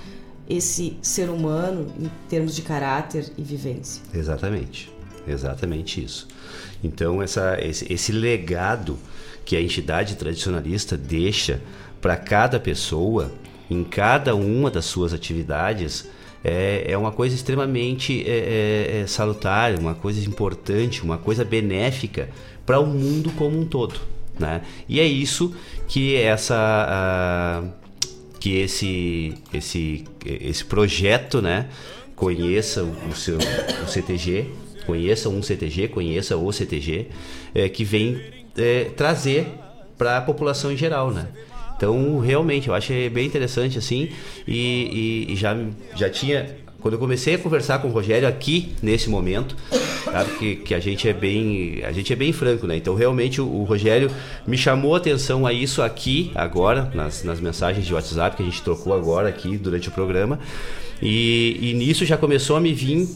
esse 0.49 0.97
ser 1.03 1.31
humano 1.31 1.93
em 1.99 2.11
termos 2.29 2.55
de 2.55 2.63
caráter 2.63 3.33
e 3.37 3.43
vivência. 3.43 4.03
Exatamente, 4.13 4.93
exatamente 5.27 6.03
isso. 6.03 6.29
Então 6.83 7.23
essa, 7.23 7.59
esse, 7.61 7.93
esse 7.93 8.13
legado 8.13 8.99
que 9.45 9.57
a 9.57 9.61
entidade 9.61 10.17
tradicionalista 10.17 10.97
deixa 10.97 11.61
para 12.01 12.17
cada 12.17 12.59
pessoa 12.59 13.33
em 13.71 13.83
cada 13.83 14.35
uma 14.35 14.71
das 14.71 14.85
suas 14.85 15.13
atividades 15.13 16.09
é, 16.45 16.85
é 16.89 16.99
uma 16.99 17.11
coisa 17.11 17.35
extremamente 17.35 18.23
é, 18.29 18.99
é, 18.99 19.01
é 19.01 19.07
salutar, 19.07 19.75
uma 19.79 19.95
coisa 19.95 20.21
importante, 20.29 21.03
uma 21.03 21.17
coisa 21.17 21.45
benéfica 21.45 22.29
para 22.67 22.79
o 22.79 22.87
mundo 22.87 23.31
como 23.33 23.59
um 23.59 23.65
todo. 23.65 23.99
Né? 24.39 24.61
E 24.89 25.01
é 25.01 25.05
isso 25.05 25.55
que 25.89 26.17
essa 26.17 27.63
que 28.39 28.59
esse 28.59 29.35
esse 29.53 30.05
esse 30.27 30.65
projeto, 30.65 31.41
né, 31.41 31.69
conheça 32.15 32.83
o 32.83 33.15
seu 33.15 33.39
o 33.39 33.89
CTG, 33.89 34.51
conheça 34.87 35.29
um 35.29 35.43
CTG, 35.43 35.89
conheça 35.89 36.37
o 36.37 36.53
CTG, 36.53 37.09
é, 37.55 37.69
que 37.69 37.85
vem 37.85 38.21
é, 38.57 38.85
trazer 38.97 39.47
para 39.97 40.19
a 40.19 40.21
população 40.21 40.73
em 40.73 40.77
geral, 40.77 41.11
né? 41.11 41.29
Então, 41.77 42.19
realmente, 42.19 42.69
eu 42.69 42.75
acho 42.75 42.93
bem 43.11 43.27
interessante 43.27 43.79
assim 43.79 44.09
e, 44.47 45.27
e, 45.29 45.33
e 45.33 45.37
já 45.37 45.57
já 45.97 46.09
tinha 46.09 46.65
quando 46.85 46.95
eu 46.95 47.01
comecei 47.01 47.37
a 47.37 47.39
conversar 47.39 47.79
com 47.79 47.89
o 47.89 47.91
Rogério 47.91 48.29
aqui 48.29 48.75
nesse 48.83 49.09
momento, 49.09 49.57
sabe 50.05 50.33
que, 50.39 50.57
que 50.57 50.75
a 50.75 50.79
gente 50.79 51.09
é 51.09 51.15
bem 51.15 51.83
a 51.83 51.91
gente 51.93 52.13
é 52.13 52.17
bem 52.17 52.31
franco, 52.31 52.67
né? 52.67 52.77
Então 52.77 52.95
realmente 52.95 53.41
o, 53.41 53.47
o 53.47 53.65
Rogério 53.65 54.11
me 54.47 54.59
chamou 54.59 54.95
a 54.95 54.99
atenção 54.99 55.47
a 55.47 55.53
isso 55.55 55.81
aqui 55.81 56.31
agora 56.35 56.91
nas, 56.95 57.25
nas 57.25 57.41
mensagens 57.41 57.87
de 57.87 57.95
WhatsApp 57.95 58.37
que 58.37 58.43
a 58.43 58.45
gente 58.45 58.61
trocou 58.63 58.93
agora 58.93 59.31
aqui 59.31 59.57
durante 59.57 59.89
o 59.89 59.93
programa 59.93 60.39
e, 61.01 61.59
e 61.59 61.73
nisso 61.73 62.05
já 62.05 62.19
começou 62.19 62.55
a 62.55 62.61
me 62.61 62.75
vir 62.75 63.09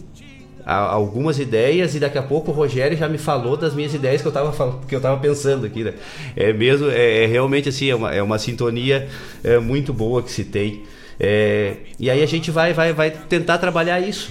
algumas 0.74 1.38
ideias 1.38 1.94
e 1.94 2.00
daqui 2.00 2.18
a 2.18 2.22
pouco 2.22 2.50
o 2.50 2.54
Rogério 2.54 2.96
já 2.96 3.08
me 3.08 3.16
falou 3.16 3.56
das 3.56 3.74
minhas 3.74 3.94
ideias 3.94 4.20
que 4.20 4.28
eu 4.28 4.30
estava 4.30 4.78
que 4.86 4.94
eu 4.94 5.00
tava 5.00 5.18
pensando 5.18 5.64
aqui, 5.64 5.82
né? 5.82 5.94
É 6.36 6.52
mesmo, 6.52 6.90
é, 6.90 7.24
é 7.24 7.26
realmente 7.26 7.70
assim, 7.70 7.88
é 7.88 7.94
uma, 7.94 8.14
é 8.14 8.22
uma 8.22 8.38
sintonia 8.38 9.08
é, 9.42 9.58
muito 9.58 9.92
boa 9.94 10.22
que 10.22 10.30
se 10.30 10.44
tem. 10.44 10.82
É, 11.18 11.76
e 11.98 12.10
aí 12.10 12.22
a 12.22 12.26
gente 12.26 12.50
vai, 12.50 12.74
vai, 12.74 12.92
vai 12.92 13.10
tentar 13.10 13.56
trabalhar 13.58 13.98
isso. 13.98 14.30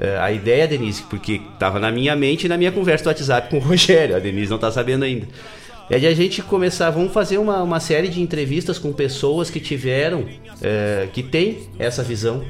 É, 0.00 0.16
a 0.18 0.32
ideia, 0.32 0.66
Denise, 0.66 1.02
porque 1.02 1.40
estava 1.52 1.78
na 1.78 1.90
minha 1.90 2.16
mente 2.16 2.44
e 2.44 2.48
na 2.48 2.56
minha 2.56 2.72
conversa 2.72 3.04
do 3.04 3.08
WhatsApp 3.08 3.50
com 3.50 3.58
o 3.58 3.60
Rogério, 3.60 4.16
a 4.16 4.18
Denise 4.18 4.48
não 4.48 4.56
está 4.56 4.72
sabendo 4.72 5.04
ainda. 5.04 5.26
É 5.90 5.98
de 5.98 6.06
a 6.06 6.14
gente 6.14 6.40
começar, 6.40 6.88
vamos 6.90 7.12
fazer 7.12 7.36
uma, 7.36 7.62
uma 7.62 7.78
série 7.78 8.08
de 8.08 8.22
entrevistas 8.22 8.78
com 8.78 8.90
pessoas 8.90 9.50
que 9.50 9.60
tiveram, 9.60 10.24
é, 10.62 11.08
que 11.12 11.22
têm 11.22 11.68
essa 11.78 12.02
visão, 12.02 12.42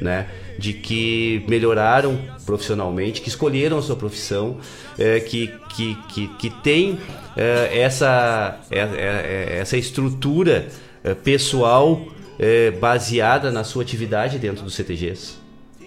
né? 0.00 0.28
De 0.56 0.72
que 0.72 1.44
melhoraram 1.48 2.16
profissionalmente, 2.46 3.20
que 3.20 3.28
escolheram 3.28 3.76
a 3.76 3.82
sua 3.82 3.96
profissão, 3.96 4.56
é, 4.96 5.20
que, 5.20 5.52
que, 5.74 5.94
que, 6.08 6.28
que 6.28 6.50
tem 6.62 6.98
é, 7.36 7.80
essa, 7.80 8.60
é, 8.70 8.78
é, 8.78 9.58
essa 9.58 9.76
estrutura 9.76 10.68
pessoal 11.22 12.06
é, 12.38 12.70
baseada 12.70 13.50
na 13.50 13.64
sua 13.64 13.82
atividade 13.82 14.38
dentro 14.38 14.64
dos 14.64 14.74
CTGs. 14.74 15.34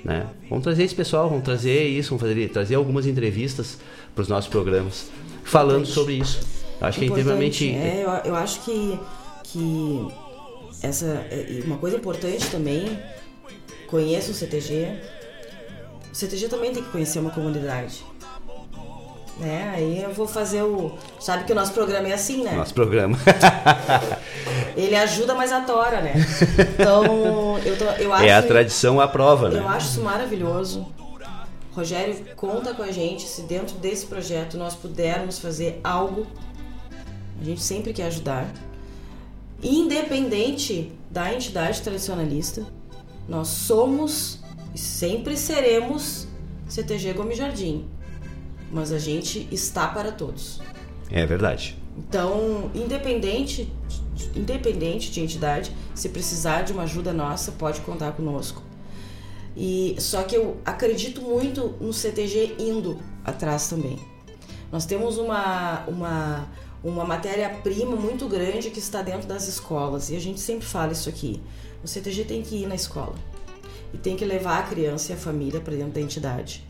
Né? 0.04 0.28
Vamos 0.50 0.64
trazer 0.64 0.84
esse 0.84 0.96
pessoal, 0.96 1.30
vamos 1.30 1.44
trazer 1.44 1.88
isso, 1.88 2.10
vamos 2.10 2.22
fazer, 2.22 2.50
trazer 2.50 2.76
algumas 2.76 3.06
entrevistas 3.06 3.80
para 4.14 4.22
os 4.22 4.28
nossos 4.28 4.50
programas 4.50 5.10
falando 5.44 5.86
sobre 5.86 6.14
isso. 6.14 6.40
Acho 6.80 7.00
que 7.00 7.06
é 7.06 7.08
extremamente. 7.08 7.70
É, 7.70 8.04
eu, 8.04 8.32
eu 8.32 8.36
acho 8.36 8.62
que, 8.62 9.00
que 9.44 10.08
essa 10.82 11.06
é, 11.30 11.62
uma 11.66 11.78
coisa 11.78 11.98
importante 11.98 12.50
também, 12.50 12.98
conheça 13.88 14.32
o 14.32 14.34
CTG. 14.34 15.19
O 16.12 16.16
CTG 16.16 16.48
também 16.48 16.74
tem 16.74 16.84
que 16.84 16.90
conhecer 16.90 17.20
uma 17.20 17.32
comunidade 17.32 18.04
né? 19.40 19.72
Aí 19.74 20.04
eu 20.04 20.14
vou 20.14 20.28
fazer 20.28 20.62
o. 20.62 20.98
Sabe 21.20 21.46
que 21.46 21.52
o 21.52 21.56
nosso 21.56 21.74
programa 21.74 22.08
é 22.10 22.14
assim, 22.14 22.44
né? 22.44 22.52
Nosso 22.52 22.74
programa. 22.74 23.18
Ele 24.76 24.96
ajuda, 24.96 25.34
mas 25.34 25.52
atora, 25.52 26.02
né? 26.02 26.14
Então, 26.74 27.58
eu, 27.60 27.78
tô, 27.78 27.86
eu 27.86 28.14
acho. 28.14 28.26
É 28.26 28.34
a 28.34 28.44
tradição 28.44 29.00
à 29.00 29.08
prova, 29.08 29.50
né? 29.50 29.60
Eu 29.60 29.68
acho 29.68 29.88
isso 29.88 30.02
maravilhoso. 30.02 30.86
Rogério, 31.72 32.16
conta 32.36 32.74
com 32.74 32.84
a 32.84 32.92
gente 32.92 33.28
se 33.28 33.44
dentro 33.44 33.78
desse 33.78 34.06
projeto 34.06 34.58
nós 34.58 34.76
pudermos 34.76 35.40
fazer 35.40 35.80
algo. 35.84 36.28
A 37.42 37.44
gente 37.44 37.62
sempre 37.62 37.94
quer 37.94 38.08
ajudar. 38.08 38.48
Independente 39.64 40.92
da 41.10 41.34
entidade 41.34 41.82
tradicionalista, 41.82 42.66
nós 43.28 43.48
somos 43.48 44.40
sempre 44.80 45.38
seremos 45.38 46.28
CTG 46.68 47.14
Gomes 47.14 47.38
Jardim 47.38 47.88
mas 48.72 48.92
a 48.92 49.00
gente 49.00 49.48
está 49.52 49.88
para 49.88 50.12
todos. 50.12 50.62
É 51.10 51.26
verdade. 51.26 51.78
Então, 51.98 52.70
independente, 52.74 53.72
independente 54.36 55.12
de 55.12 55.22
entidade, 55.22 55.76
se 55.96 56.10
precisar 56.10 56.62
de 56.62 56.72
uma 56.72 56.84
ajuda 56.84 57.12
nossa, 57.12 57.52
pode 57.52 57.82
contar 57.82 58.12
conosco. 58.14 58.62
E 59.58 59.96
só 60.00 60.24
que 60.24 60.36
eu 60.36 60.58
acredito 60.64 61.22
muito 61.22 61.76
no 61.82 61.92
CTG 61.92 62.56
indo 62.60 63.00
atrás 63.26 63.68
também. 63.68 64.00
Nós 64.72 64.86
temos 64.86 65.18
uma 65.18 65.84
uma 65.88 66.48
uma 66.82 67.04
matéria-prima 67.04 67.94
muito 67.98 68.26
grande 68.30 68.70
que 68.70 68.80
está 68.80 69.02
dentro 69.02 69.28
das 69.28 69.50
escolas 69.50 70.10
e 70.12 70.16
a 70.16 70.20
gente 70.20 70.40
sempre 70.40 70.66
fala 70.66 70.94
isso 70.94 71.10
aqui. 71.10 71.42
O 71.84 71.88
CTG 71.88 72.24
tem 72.24 72.42
que 72.42 72.56
ir 72.56 72.68
na 72.68 72.76
escola 72.76 73.16
e 73.94 73.98
tem 73.98 74.16
que 74.16 74.26
levar 74.26 74.60
a 74.60 74.64
criança 74.64 75.12
e 75.12 75.16
a 75.16 75.18
família 75.18 75.60
para 75.60 75.76
dentro 75.76 75.94
da 75.94 76.02
entidade 76.02 76.70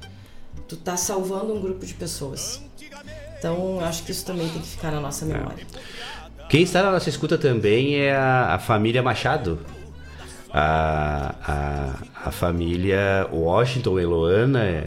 tu 0.69 0.77
tá 0.77 0.95
salvando 0.95 1.51
um 1.53 1.59
grupo 1.59 1.83
de 1.83 1.95
pessoas. 1.95 2.63
Então, 3.37 3.79
acho 3.83 4.03
que 4.03 4.11
isso 4.11 4.23
também 4.23 4.47
tem 4.47 4.61
que 4.61 4.67
ficar 4.67 4.91
na 4.91 5.01
nossa 5.01 5.25
memória. 5.25 5.65
Quem 6.47 6.61
está 6.61 6.83
na 6.83 6.91
nossa 6.91 7.09
escuta 7.09 7.37
também 7.37 7.95
é 7.95 8.15
a, 8.15 8.53
a 8.53 8.59
família 8.59 9.01
Machado. 9.01 9.59
A, 10.51 11.35
a, 12.23 12.27
a 12.27 12.31
família 12.31 13.27
Washington 13.31 13.99
Eloana 13.99 14.85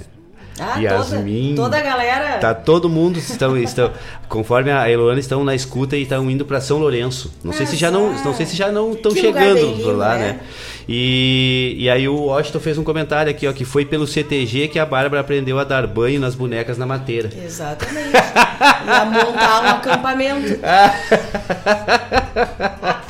ah, 0.58 0.78
Yasmin. 0.78 1.54
Toda, 1.54 1.76
toda 1.76 1.78
a 1.78 1.80
galera. 1.80 2.38
Tá 2.38 2.54
todo 2.54 2.88
mundo 2.88 3.18
estão, 3.18 3.56
estão 3.56 3.90
conforme 4.28 4.70
a 4.70 4.90
Eloana 4.90 5.20
estão 5.20 5.44
na 5.44 5.54
escuta 5.54 5.96
e 5.96 6.02
estão 6.02 6.30
indo 6.30 6.44
para 6.44 6.60
São 6.60 6.78
Lourenço. 6.78 7.32
Não 7.42 7.52
ah, 7.52 7.54
sei 7.54 7.66
se 7.66 7.76
já 7.76 7.90
não, 7.90 8.12
não 8.12 8.34
sei 8.34 8.46
se 8.46 8.56
já 8.56 8.70
não 8.70 8.92
estão 8.92 9.14
chegando 9.14 9.60
lindo, 9.60 9.96
lá, 9.96 10.14
né? 10.16 10.32
né? 10.32 10.40
E, 10.88 11.76
e 11.78 11.88
aí 11.88 12.08
o 12.08 12.24
Washington 12.24 12.60
fez 12.60 12.76
um 12.76 12.84
comentário 12.84 13.30
aqui, 13.30 13.46
ó, 13.46 13.52
que 13.52 13.64
foi 13.64 13.84
pelo 13.84 14.06
CTG 14.06 14.68
que 14.68 14.78
a 14.78 14.86
Bárbara 14.86 15.20
aprendeu 15.20 15.58
a 15.58 15.64
dar 15.64 15.86
banho 15.86 16.20
nas 16.20 16.34
bonecas 16.34 16.76
na 16.76 16.86
mateira. 16.86 17.30
Exatamente. 17.44 18.10
e 18.12 18.90
a 18.90 19.04
montar 19.04 19.62
um 19.62 19.68
acampamento. 19.68 20.58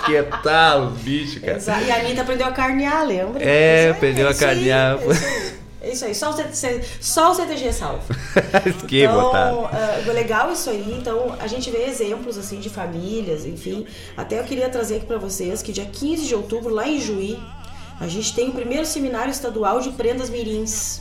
que 0.05 0.23
tal, 0.43 0.91
bicho, 0.91 1.41
cara. 1.41 1.57
Exato. 1.57 1.85
E 1.85 1.91
a 1.91 1.97
Anitta 1.97 2.23
aprendeu 2.23 2.47
a 2.47 2.53
carnear, 2.53 3.07
lembra? 3.07 3.43
É, 3.43 3.91
aprendeu 3.91 4.29
é, 4.29 4.31
a 4.31 4.35
carnear. 4.35 4.99
Aí, 4.99 5.62
é 5.83 5.93
isso 5.93 6.05
aí, 6.05 6.15
só 6.15 6.31
o, 6.31 6.33
CTG, 6.33 6.85
só 7.01 7.33
o 7.33 7.35
CTG 7.35 7.73
salvo. 7.73 8.05
que 8.87 9.03
então, 9.03 9.65
uh, 9.65 10.13
legal 10.13 10.53
isso 10.53 10.71
aí. 10.71 10.97
Então, 10.97 11.35
a 11.41 11.49
gente 11.49 11.73
vê 11.73 11.87
exemplos 11.87 12.39
assim 12.39 12.61
de 12.61 12.71
famílias, 12.71 13.45
enfim. 13.45 13.85
Até 14.17 14.39
eu 14.39 14.45
queria 14.45 14.69
trazer 14.69 14.99
aqui 14.99 15.07
para 15.07 15.19
vocês 15.19 15.61
que 15.61 15.73
dia 15.73 15.85
15 15.85 16.29
de 16.29 16.37
outubro, 16.37 16.73
lá 16.73 16.87
em 16.87 17.01
Juí, 17.01 17.37
a 17.99 18.07
gente 18.07 18.33
tem 18.33 18.49
o 18.51 18.53
primeiro 18.53 18.87
seminário 18.87 19.33
estadual 19.33 19.81
de 19.81 19.91
prendas 19.91 20.31
mirins. 20.31 21.01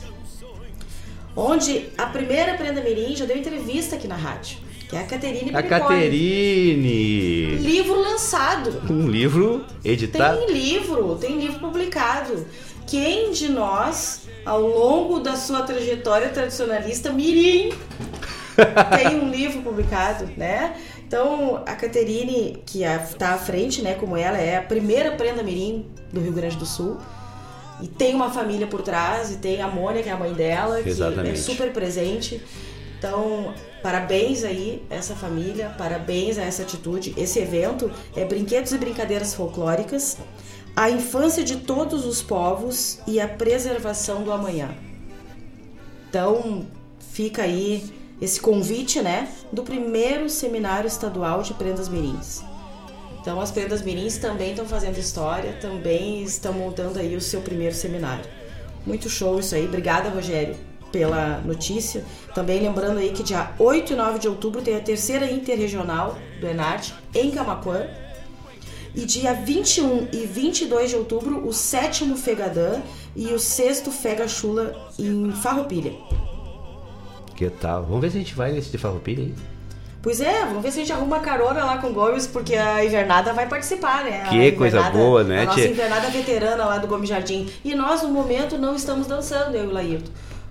Onde 1.36 1.88
a 1.96 2.06
primeira 2.06 2.54
prenda 2.54 2.80
mirim 2.80 3.14
já 3.14 3.24
deu 3.24 3.38
entrevista 3.38 3.94
aqui 3.94 4.08
na 4.08 4.16
rádio. 4.16 4.58
Que 4.88 4.96
é 4.96 4.98
a 4.98 5.04
Caterine 5.04 5.54
A 5.54 5.62
Caterine! 5.62 7.56
Livro 7.56 8.00
lançado. 8.00 8.82
Um 8.90 9.08
livro 9.08 9.64
editado. 9.84 10.44
Tem 10.44 10.52
livro, 10.52 11.16
tem 11.20 11.38
livro 11.38 11.60
publicado. 11.60 12.44
Quem 12.86 13.30
de 13.30 13.48
nós 13.48 14.22
ao 14.44 14.60
longo 14.60 15.20
da 15.20 15.36
sua 15.36 15.62
trajetória 15.62 16.28
tradicionalista 16.28 17.12
mirim. 17.12 17.72
Tem 18.96 19.18
um 19.18 19.30
livro 19.30 19.62
publicado, 19.62 20.28
né? 20.36 20.76
Então, 21.06 21.62
a 21.66 21.74
Caterine, 21.74 22.62
que 22.64 22.82
está 22.84 23.34
à 23.34 23.38
frente, 23.38 23.82
né, 23.82 23.94
como 23.94 24.16
ela, 24.16 24.38
é 24.38 24.56
a 24.56 24.62
primeira 24.62 25.12
prenda 25.12 25.42
mirim 25.42 25.86
do 26.12 26.20
Rio 26.20 26.32
Grande 26.32 26.56
do 26.56 26.64
Sul. 26.64 26.96
E 27.82 27.88
tem 27.88 28.14
uma 28.14 28.30
família 28.30 28.66
por 28.66 28.80
trás, 28.80 29.30
e 29.30 29.36
tem 29.36 29.60
a 29.60 29.68
Mônica, 29.68 30.04
que 30.04 30.08
é 30.08 30.12
a 30.12 30.16
mãe 30.16 30.32
dela, 30.32 30.80
Exatamente. 30.80 31.32
que 31.32 31.38
é 31.38 31.42
super 31.42 31.72
presente. 31.72 32.40
Então, 32.98 33.52
parabéns 33.82 34.44
aí 34.44 34.82
essa 34.88 35.14
família, 35.14 35.74
parabéns 35.76 36.38
a 36.38 36.42
essa 36.42 36.62
atitude. 36.62 37.12
Esse 37.16 37.40
evento 37.40 37.90
é 38.16 38.24
Brinquedos 38.24 38.72
e 38.72 38.78
Brincadeiras 38.78 39.34
Folclóricas 39.34 40.16
a 40.74 40.90
infância 40.90 41.44
de 41.44 41.56
todos 41.56 42.06
os 42.06 42.22
povos 42.22 42.98
e 43.06 43.20
a 43.20 43.28
preservação 43.28 44.22
do 44.22 44.32
amanhã. 44.32 44.74
Então, 46.08 46.66
fica 47.12 47.42
aí 47.42 47.84
esse 48.20 48.40
convite, 48.40 49.02
né, 49.02 49.28
do 49.52 49.62
primeiro 49.62 50.30
seminário 50.30 50.86
estadual 50.86 51.42
de 51.42 51.54
prendas 51.54 51.88
mirins. 51.88 52.42
Então 53.20 53.40
as 53.40 53.50
prendas 53.50 53.82
mirins 53.82 54.16
também 54.16 54.50
estão 54.50 54.66
fazendo 54.66 54.98
história, 54.98 55.52
também 55.60 56.22
estão 56.22 56.52
montando 56.52 56.98
aí 56.98 57.14
o 57.14 57.20
seu 57.20 57.40
primeiro 57.40 57.74
seminário. 57.74 58.24
Muito 58.84 59.08
show 59.08 59.38
isso 59.38 59.54
aí. 59.54 59.64
Obrigada, 59.64 60.08
Rogério, 60.08 60.56
pela 60.90 61.40
notícia. 61.40 62.04
Também 62.34 62.60
lembrando 62.60 62.98
aí 62.98 63.10
que 63.10 63.22
dia 63.22 63.52
8 63.58 63.92
e 63.92 63.96
9 63.96 64.18
de 64.18 64.28
outubro 64.28 64.60
tem 64.60 64.76
a 64.76 64.80
terceira 64.80 65.30
interregional 65.30 66.18
do 66.40 66.46
Enarte 66.48 66.94
em 67.14 67.30
Camacuã. 67.30 67.86
E 68.94 69.06
dia 69.06 69.32
21 69.32 70.08
e 70.12 70.26
22 70.26 70.90
de 70.90 70.96
outubro, 70.96 71.46
o 71.46 71.52
sétimo 71.52 72.14
Fegadã 72.14 72.80
e 73.16 73.28
o 73.28 73.38
sexto 73.38 73.90
Fega 73.90 74.28
Chula 74.28 74.76
em 74.98 75.32
Farroupilha. 75.32 75.92
Que 77.34 77.48
tal? 77.48 77.84
Vamos 77.84 78.02
ver 78.02 78.10
se 78.10 78.18
a 78.18 78.20
gente 78.20 78.34
vai 78.34 78.52
nesse 78.52 78.70
de 78.70 78.76
Farroupilha 78.76 79.24
aí. 79.24 79.34
Pois 80.02 80.20
é, 80.20 80.44
vamos 80.44 80.62
ver 80.62 80.72
se 80.72 80.80
a 80.80 80.82
gente 80.82 80.92
arruma 80.92 81.20
carona 81.20 81.64
lá 81.64 81.78
com 81.78 81.86
o 81.86 81.92
Gomes, 81.92 82.26
porque 82.26 82.54
a 82.54 82.84
invernada 82.84 83.32
vai 83.32 83.48
participar, 83.48 84.04
né? 84.04 84.26
Que 84.28 84.52
coisa 84.52 84.82
boa, 84.90 85.22
né, 85.22 85.42
A 85.42 85.46
nossa 85.46 85.60
invernada 85.60 86.10
veterana 86.10 86.64
lá 86.64 86.78
do 86.78 86.88
Gomes 86.88 87.08
Jardim. 87.08 87.48
E 87.64 87.74
nós, 87.74 88.02
no 88.02 88.08
momento, 88.08 88.58
não 88.58 88.74
estamos 88.74 89.06
dançando, 89.06 89.56
eu 89.56 89.64
e 89.64 89.66
o 89.68 89.72
Laírto. 89.72 90.10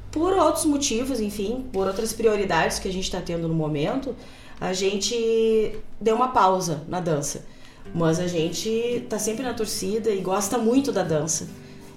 Por 0.09 0.34
outros 0.34 0.65
motivos, 0.65 1.19
enfim, 1.19 1.65
por 1.72 1.85
outras 1.85 2.11
prioridades 2.13 2.80
que 2.80 2.88
a 2.88 2.93
gente 2.93 3.03
está 3.03 3.19
tendo 3.19 3.47
no 3.47 3.53
momento, 3.53 4.15
a 4.59 4.73
gente 4.73 5.76
deu 5.99 6.15
uma 6.15 6.30
pausa 6.30 6.84
na 6.88 6.99
dança. 6.99 7.45
Mas 7.94 8.20
a 8.20 8.28
gente 8.28 9.06
tá 9.10 9.20
sempre 9.20 9.44
na 9.44 9.53
torcida 9.53 10.10
e 10.10 10.22
gosta 10.22 10.58
muito 10.58 10.91
da 10.91 11.03
dança. 11.03 11.48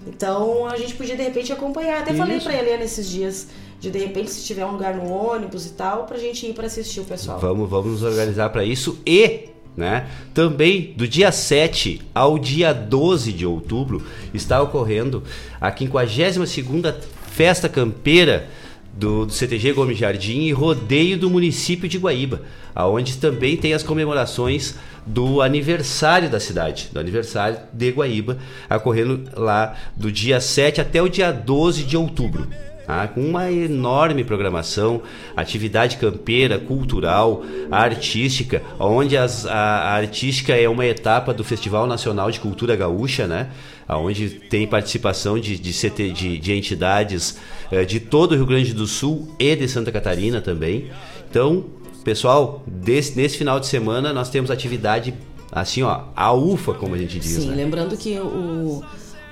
Então 0.07 0.67
a 0.67 0.77
gente 0.77 0.95
podia 0.95 1.17
de 1.17 1.23
repente 1.23 1.53
acompanhar. 1.53 2.03
Até 2.03 2.15
falei 2.15 2.37
Isso. 2.37 2.47
pra 2.47 2.59
Helena 2.59 2.85
esses 2.85 3.09
dias 3.09 3.49
de 3.81 3.91
de 3.91 3.99
repente 3.99 4.31
se 4.31 4.45
tiver 4.45 4.65
um 4.65 4.73
lugar 4.73 4.95
no 4.95 5.11
ônibus 5.11 5.67
e 5.67 5.71
tal, 5.71 6.05
pra 6.05 6.19
gente 6.19 6.47
ir 6.47 6.55
pra 6.55 6.67
assistir 6.67 7.01
o 7.01 7.05
pessoal. 7.05 7.39
Vamos, 7.39 7.69
vamos 7.69 7.93
nos 7.93 8.03
organizar 8.03 8.49
para 8.51 8.65
isso 8.65 8.99
e, 9.07 9.49
né, 9.77 10.09
também 10.33 10.95
do 10.97 11.07
dia 11.07 11.31
7 11.31 12.01
ao 12.15 12.39
dia 12.39 12.73
12 12.73 13.33
de 13.33 13.47
outubro 13.47 14.03
está 14.33 14.61
ocorrendo 14.63 15.23
a 15.61 15.71
52ª 15.71 16.95
Festa 17.31 17.69
Campeira 17.69 18.49
do, 18.97 19.27
do 19.27 19.33
CTG 19.33 19.73
Gomes 19.73 19.99
Jardim 19.99 20.43
e 20.43 20.53
rodeio 20.53 21.19
do 21.19 21.29
município 21.29 21.89
de 21.89 21.99
Guaíba, 21.99 22.43
aonde 22.75 23.17
também 23.17 23.57
tem 23.57 23.73
as 23.75 23.83
comemorações 23.83 24.75
do 25.07 25.43
aniversário 25.43 26.31
da 26.31 26.41
cidade, 26.41 26.89
do 26.93 26.99
aniversário 27.01 27.59
de 27.73 27.91
Guaíba, 27.91 28.39
ocorrendo 28.75 29.25
lá 29.37 29.75
do 29.97 30.11
dia 30.11 30.41
7 30.41 30.81
até 30.81 31.03
o 31.03 31.09
dia 31.09 31.31
12 31.33 31.85
de 31.85 31.97
outubro. 31.97 32.47
tá? 32.87 33.09
com 33.09 33.21
uma 33.23 33.51
enorme 33.51 34.23
programação, 34.25 35.01
atividade 35.35 35.97
campeira, 35.97 36.59
cultural, 36.59 37.43
artística, 37.71 38.63
onde 38.79 39.17
as- 39.17 39.47
a, 39.47 39.53
a 39.55 39.95
artística 39.95 40.55
é 40.55 40.69
uma 40.69 40.85
etapa 40.87 41.33
do 41.33 41.43
Festival 41.45 41.87
Nacional 41.87 42.31
de 42.31 42.41
Cultura 42.41 42.77
Gaúcha, 42.77 43.27
né? 43.27 43.49
Onde 43.89 44.31
tem 44.31 44.67
participação 44.67 45.39
de, 45.39 45.59
de, 45.59 45.73
CT 45.73 46.11
de, 46.13 46.39
de 46.39 46.53
entidades 46.53 47.37
eh, 47.71 47.85
de 47.85 48.01
todo 48.01 48.33
o 48.33 48.35
Rio 48.37 48.47
Grande 48.47 48.73
do 48.73 48.87
Sul 48.87 49.35
e 49.39 49.55
de 49.55 49.69
Santa 49.69 49.93
Catarina 49.93 50.41
também. 50.41 50.91
Então, 51.31 51.65
pessoal, 52.03 52.63
desse, 52.67 53.17
nesse 53.17 53.37
final 53.37 53.61
de 53.61 53.67
semana 53.67 54.13
nós 54.13 54.31
temos 54.31 54.51
atividade 54.51 55.13
assim, 55.53 55.83
ó, 55.83 56.05
a 56.17 56.33
ufa, 56.33 56.73
como 56.75 56.95
a 56.95 56.99
gente 56.99 57.19
diz, 57.19 57.33
Sim, 57.33 57.49
né? 57.51 57.57
lembrando 57.57 57.97
que 57.97 58.19
o, 58.19 58.83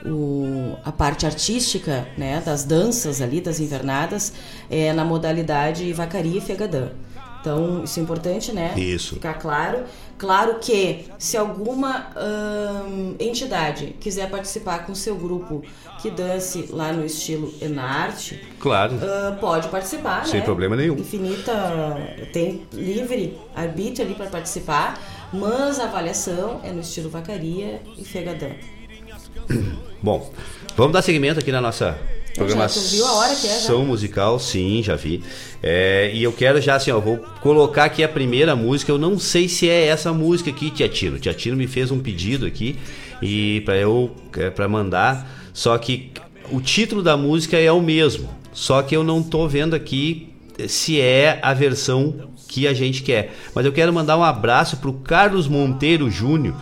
o- 0.04 0.76
a 0.84 0.92
parte 0.92 1.26
artística 1.26 2.06
né, 2.16 2.42
das 2.44 2.64
danças 2.64 3.20
ali, 3.20 3.40
das 3.40 3.58
invernadas, 3.60 4.32
é 4.70 4.92
na 4.92 5.04
modalidade 5.04 5.92
vacaria 5.92 6.38
e 6.38 6.40
fegadã. 6.40 6.88
Então, 7.40 7.82
isso 7.82 7.98
é 7.98 8.02
importante, 8.04 8.52
né? 8.52 8.72
Isso. 8.76 9.14
Ficar 9.14 9.34
claro. 9.34 9.82
Claro 10.22 10.60
que 10.60 11.06
se 11.18 11.36
alguma 11.36 12.12
ahn, 12.14 13.16
entidade 13.18 13.96
quiser 13.98 14.30
participar 14.30 14.86
com 14.86 14.94
seu 14.94 15.16
grupo 15.16 15.64
que 16.00 16.12
dance 16.12 16.68
lá 16.70 16.92
no 16.92 17.04
estilo 17.04 17.52
Enarte, 17.60 18.40
Claro. 18.60 18.94
ah, 19.02 19.36
pode 19.40 19.66
participar, 19.66 20.24
Sem 20.24 20.38
né? 20.38 20.46
problema 20.46 20.76
nenhum. 20.76 20.94
Infinita 20.96 21.52
tem 22.32 22.62
livre 22.72 23.36
arbítrio 23.52 24.06
ali 24.06 24.14
para 24.14 24.26
participar, 24.26 24.96
mas 25.32 25.80
a 25.80 25.86
avaliação 25.86 26.60
é 26.62 26.70
no 26.70 26.82
estilo 26.82 27.10
vacaria 27.10 27.82
e 27.98 28.04
fegadã. 28.04 28.50
Bom, 30.00 30.30
vamos 30.76 30.92
dar 30.92 31.02
seguimento 31.02 31.40
aqui 31.40 31.50
na 31.50 31.60
nossa 31.60 31.98
programação 32.34 32.82
viu 32.90 33.06
a 33.06 33.12
hora 33.12 33.34
que 33.34 33.46
é, 33.46 33.60
já? 33.60 33.74
musical, 33.76 34.38
sim, 34.38 34.82
já 34.82 34.96
vi. 34.96 35.22
É, 35.62 36.10
e 36.14 36.22
eu 36.22 36.32
quero 36.32 36.60
já 36.60 36.76
assim, 36.76 36.90
ó, 36.90 37.00
vou 37.00 37.18
colocar 37.40 37.84
aqui 37.84 38.02
a 38.02 38.08
primeira 38.08 38.56
música. 38.56 38.90
Eu 38.90 38.98
não 38.98 39.18
sei 39.18 39.48
se 39.48 39.68
é 39.68 39.86
essa 39.86 40.12
música 40.12 40.50
aqui, 40.50 40.70
Tia 40.70 40.88
Tino. 40.88 41.18
Tia 41.18 41.34
Tino 41.34 41.56
me 41.56 41.66
fez 41.66 41.90
um 41.90 42.00
pedido 42.00 42.46
aqui 42.46 42.78
e 43.20 43.60
para 43.62 43.76
eu 43.76 44.10
é, 44.36 44.50
para 44.50 44.68
mandar, 44.68 45.28
só 45.52 45.76
que 45.78 46.10
o 46.50 46.60
título 46.60 47.02
da 47.02 47.16
música 47.16 47.56
é 47.56 47.70
o 47.70 47.80
mesmo, 47.80 48.28
só 48.52 48.82
que 48.82 48.96
eu 48.96 49.04
não 49.04 49.22
tô 49.22 49.46
vendo 49.46 49.74
aqui 49.74 50.28
se 50.68 51.00
é 51.00 51.38
a 51.42 51.54
versão 51.54 52.30
que 52.48 52.66
a 52.66 52.74
gente 52.74 53.02
quer. 53.02 53.34
Mas 53.54 53.64
eu 53.64 53.72
quero 53.72 53.92
mandar 53.92 54.18
um 54.18 54.24
abraço 54.24 54.76
pro 54.76 54.92
Carlos 54.92 55.48
Monteiro 55.48 56.10
Júnior 56.10 56.54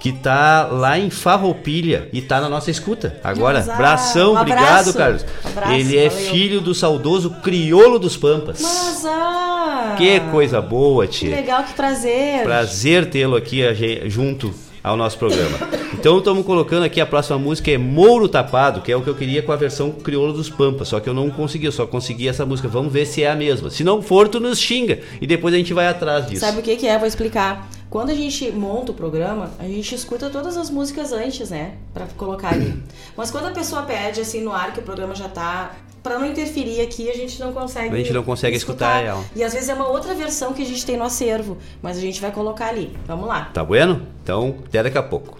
que 0.00 0.12
tá 0.12 0.66
lá 0.72 0.98
em 0.98 1.10
Farroupilha 1.10 2.08
e 2.10 2.22
tá 2.22 2.40
na 2.40 2.48
nossa 2.48 2.70
escuta. 2.70 3.18
Agora, 3.22 3.60
abração, 3.60 4.32
um 4.32 4.40
obrigado. 4.40 4.94
Carlos. 4.94 5.26
Abraço, 5.44 5.72
Ele 5.74 5.98
é 5.98 6.08
valeu. 6.08 6.24
filho 6.24 6.60
do 6.62 6.74
saudoso 6.74 7.30
crioulo 7.42 7.98
dos 7.98 8.16
Pampas. 8.16 8.62
Mas 8.62 9.04
ah, 9.04 9.94
Que 9.98 10.18
coisa 10.30 10.60
boa, 10.62 11.06
que 11.06 11.12
tia. 11.12 11.36
legal, 11.36 11.62
que 11.64 11.74
prazer. 11.74 12.42
Prazer 12.42 13.10
tê-lo 13.10 13.36
aqui 13.36 13.60
junto 14.08 14.54
ao 14.82 14.96
nosso 14.96 15.18
programa. 15.18 15.58
Então 15.92 16.16
estamos 16.16 16.46
colocando 16.46 16.84
aqui 16.84 16.98
a 16.98 17.04
próxima 17.04 17.38
música 17.38 17.70
é 17.70 17.76
Mouro 17.76 18.26
Tapado, 18.26 18.80
que 18.80 18.90
é 18.90 18.96
o 18.96 19.02
que 19.02 19.10
eu 19.10 19.14
queria 19.14 19.42
com 19.42 19.52
a 19.52 19.56
versão 19.56 19.90
crioulo 19.90 20.32
dos 20.32 20.48
Pampas, 20.48 20.88
só 20.88 20.98
que 20.98 21.10
eu 21.10 21.12
não 21.12 21.28
consegui, 21.28 21.66
eu 21.66 21.72
só 21.72 21.86
consegui 21.86 22.26
essa 22.26 22.46
música. 22.46 22.68
Vamos 22.68 22.90
ver 22.90 23.04
se 23.04 23.22
é 23.22 23.30
a 23.30 23.36
mesma. 23.36 23.68
Se 23.68 23.84
não 23.84 24.00
for, 24.00 24.28
tu 24.28 24.40
nos 24.40 24.58
xinga 24.58 25.00
e 25.20 25.26
depois 25.26 25.52
a 25.52 25.58
gente 25.58 25.74
vai 25.74 25.86
atrás 25.88 26.26
disso. 26.26 26.40
Sabe 26.40 26.60
o 26.60 26.62
que, 26.62 26.76
que 26.76 26.86
é? 26.86 26.96
Vou 26.96 27.06
explicar. 27.06 27.68
Quando 27.90 28.10
a 28.10 28.14
gente 28.14 28.52
monta 28.52 28.92
o 28.92 28.94
programa, 28.94 29.50
a 29.58 29.64
gente 29.64 29.96
escuta 29.96 30.30
todas 30.30 30.56
as 30.56 30.70
músicas 30.70 31.12
antes, 31.12 31.50
né? 31.50 31.74
Pra 31.92 32.06
colocar 32.16 32.52
ali. 32.52 32.80
Mas 33.16 33.32
quando 33.32 33.48
a 33.48 33.50
pessoa 33.50 33.82
pede 33.82 34.20
assim 34.20 34.40
no 34.42 34.52
ar 34.52 34.72
que 34.72 34.78
o 34.78 34.82
programa 34.82 35.12
já 35.12 35.28
tá. 35.28 35.72
Pra 36.00 36.18
não 36.18 36.24
interferir 36.24 36.80
aqui, 36.80 37.10
a 37.10 37.14
gente 37.14 37.38
não 37.40 37.52
consegue. 37.52 37.92
A 37.94 37.98
gente 37.98 38.12
não 38.12 38.22
consegue 38.22 38.56
escutar 38.56 39.04
ela. 39.04 39.22
E 39.34 39.42
às 39.42 39.52
vezes 39.52 39.68
é 39.68 39.74
uma 39.74 39.88
outra 39.88 40.14
versão 40.14 40.54
que 40.54 40.62
a 40.62 40.64
gente 40.64 40.86
tem 40.86 40.96
no 40.96 41.02
acervo, 41.04 41.58
mas 41.82 41.98
a 41.98 42.00
gente 42.00 42.20
vai 42.20 42.30
colocar 42.30 42.68
ali. 42.68 42.96
Vamos 43.06 43.26
lá. 43.26 43.50
Tá 43.52 43.62
bueno? 43.62 44.06
Então, 44.22 44.54
até 44.66 44.84
daqui 44.84 44.96
a 44.96 45.02
pouco. 45.02 45.38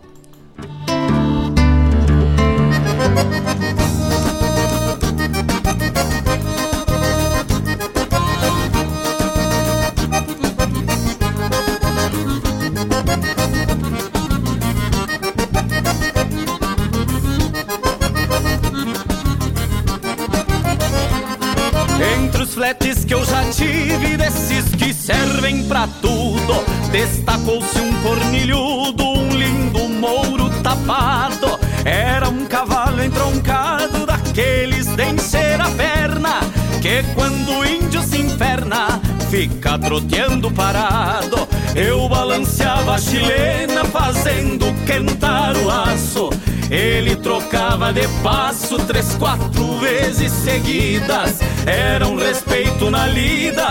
Que 22.79 23.15
eu 23.15 23.25
já 23.25 23.43
tive, 23.51 24.17
desses 24.17 24.65
que 24.77 24.95
servem 24.95 25.65
pra 25.65 25.89
tudo, 26.01 26.65
destacou-se 26.93 27.81
um 27.81 27.93
cornilhudo, 28.01 29.05
um 29.05 29.29
lindo 29.31 29.89
mouro 29.89 30.49
tapado. 30.63 31.59
Era 31.85 32.29
um 32.29 32.47
cavalo 32.47 33.03
entroncado, 33.03 34.07
daqueles 34.07 34.87
de 34.87 35.05
encher 35.05 35.61
a 35.61 35.69
perna, 35.71 36.39
que 36.81 37.03
quando 37.17 37.59
o 37.59 37.67
índio 37.67 38.03
se 38.03 38.19
inferna, 38.19 39.01
fica 39.29 39.77
troteando 39.77 40.49
parado. 40.53 41.49
Eu 41.75 42.09
balanceava 42.09 42.95
a 42.95 42.99
chilena, 42.99 43.85
fazendo 43.87 44.67
quentar 44.87 45.57
o 45.57 45.65
laço. 45.65 46.31
Ele 46.71 47.17
trocava 47.17 47.93
de 47.93 48.07
passo 48.23 48.79
três, 48.87 49.17
quatro 49.17 49.79
vezes 49.79 50.31
seguidas. 50.31 51.41
Era 51.67 52.07
um 52.07 52.17
respeito 52.17 52.89
na 52.91 53.07
lida, 53.07 53.67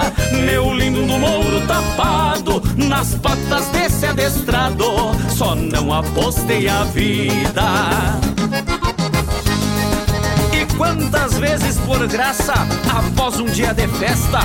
meu 0.46 0.74
lindo 0.74 1.06
do 1.06 1.18
mouro 1.18 1.62
tapado. 1.66 2.62
Nas 2.76 3.16
patas 3.16 3.68
desse 3.68 4.06
adestrado, 4.06 4.86
só 5.30 5.56
não 5.56 5.94
apostei 5.94 6.68
a 6.68 6.84
vida. 6.84 7.64
E 10.52 10.66
quantas 10.76 11.38
vezes 11.40 11.78
por 11.80 12.06
graça, 12.06 12.54
após 12.94 13.40
um 13.40 13.46
dia 13.46 13.74
de 13.74 13.88
festa, 13.88 14.40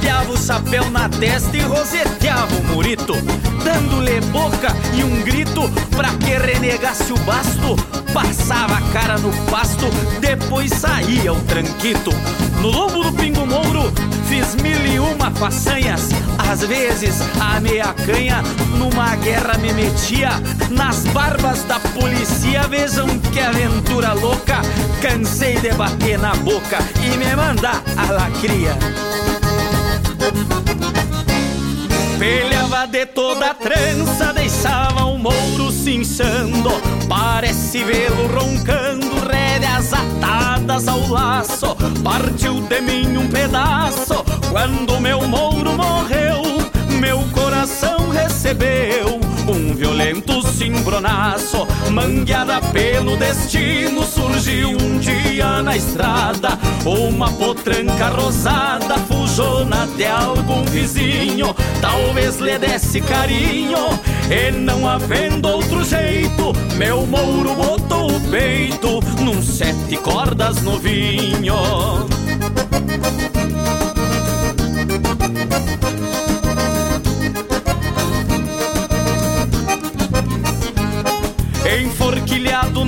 Tapeava 0.00 0.32
o 0.32 0.38
chapéu 0.38 0.90
na 0.90 1.10
testa 1.10 1.54
e 1.54 1.60
roseteava 1.60 2.56
o 2.56 2.64
murito 2.68 3.12
Dando-lhe 3.62 4.18
boca 4.32 4.74
e 4.94 5.04
um 5.04 5.20
grito 5.22 5.68
pra 5.94 6.08
que 6.14 6.38
renegasse 6.38 7.12
o 7.12 7.18
basto. 7.18 7.76
Passava 8.14 8.78
a 8.78 8.92
cara 8.92 9.18
no 9.18 9.30
pasto, 9.50 9.84
depois 10.18 10.72
saía 10.72 11.34
o 11.34 11.40
tranquito. 11.42 12.10
No 12.62 12.70
lombo 12.70 13.02
do 13.02 13.12
pingo 13.12 13.44
mouro 13.44 13.92
fiz 14.26 14.54
mil 14.62 14.86
e 14.86 14.98
uma 14.98 15.30
façanhas. 15.32 16.08
Às 16.50 16.60
vezes 16.60 17.20
a 17.38 17.60
meia 17.60 17.92
canha 18.06 18.42
numa 18.78 19.14
guerra 19.16 19.58
me 19.58 19.70
metia. 19.74 20.30
Nas 20.70 21.04
barbas 21.08 21.62
da 21.64 21.78
polícia 21.78 22.66
vejam 22.68 23.06
que 23.18 23.40
aventura 23.40 24.14
louca. 24.14 24.62
Cansei 25.02 25.56
de 25.60 25.72
bater 25.74 26.18
na 26.18 26.34
boca 26.36 26.78
e 27.04 27.18
me 27.18 27.36
mandar 27.36 27.82
a 27.98 28.10
lacria 28.10 28.74
Pelhava 32.18 32.86
de 32.86 33.06
toda 33.06 33.50
a 33.50 33.54
trança, 33.54 34.32
deixava 34.32 35.04
o 35.04 35.18
mouro 35.18 35.72
cinchando 35.72 36.70
Parece 37.08 37.82
vê-lo 37.84 38.26
roncando, 38.28 39.26
rédeas 39.26 39.92
atadas 39.92 40.86
ao 40.86 41.08
laço. 41.08 41.76
Partiu 42.04 42.60
de 42.60 42.80
mim 42.80 43.16
um 43.16 43.28
pedaço, 43.28 44.24
quando 44.50 45.00
meu 45.00 45.26
mouro 45.26 45.72
morreu 45.72 46.42
Meu 47.00 47.18
coração 47.32 48.10
recebeu 48.10 49.19
violento 49.80 50.46
cimbronaço 50.46 51.66
Mangueada 51.90 52.60
pelo 52.70 53.16
destino 53.16 54.02
Surgiu 54.02 54.68
um 54.68 54.98
dia 54.98 55.62
na 55.62 55.74
estrada 55.74 56.50
Uma 56.84 57.32
potranca 57.32 58.08
rosada 58.08 58.98
Fujona 58.98 59.88
de 59.96 60.04
algum 60.04 60.62
vizinho 60.64 61.56
Talvez 61.80 62.38
lhe 62.38 62.58
desse 62.58 63.00
carinho 63.00 63.78
E 64.30 64.50
não 64.52 64.86
havendo 64.86 65.48
outro 65.48 65.82
jeito 65.82 66.52
Meu 66.76 67.06
mouro 67.06 67.54
botou 67.54 68.14
o 68.14 68.20
peito 68.30 69.00
Num 69.24 69.42
sete 69.42 69.96
cordas 69.96 70.60
novinho 70.60 71.54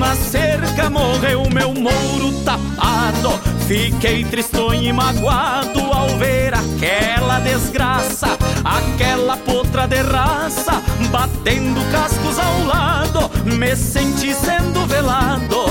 Na 0.03 0.17
cerca, 0.17 0.91
morreu 0.91 1.49
meu 1.49 1.73
mouro 1.73 2.33
tapado. 2.45 3.39
Fiquei 3.69 4.25
tristonho 4.25 4.83
e 4.83 4.93
magoado 4.93 5.79
ao 5.93 6.09
ver 6.19 6.53
aquela 6.53 7.39
desgraça, 7.39 8.37
aquela 8.65 9.37
potra 9.37 9.87
de 9.87 10.03
raça, 10.03 10.83
batendo 11.13 11.81
cascos 11.93 12.37
ao 12.37 12.65
lado. 12.65 13.31
Me 13.45 13.77
senti 13.77 14.35
sendo 14.35 14.85
velado 14.89 15.62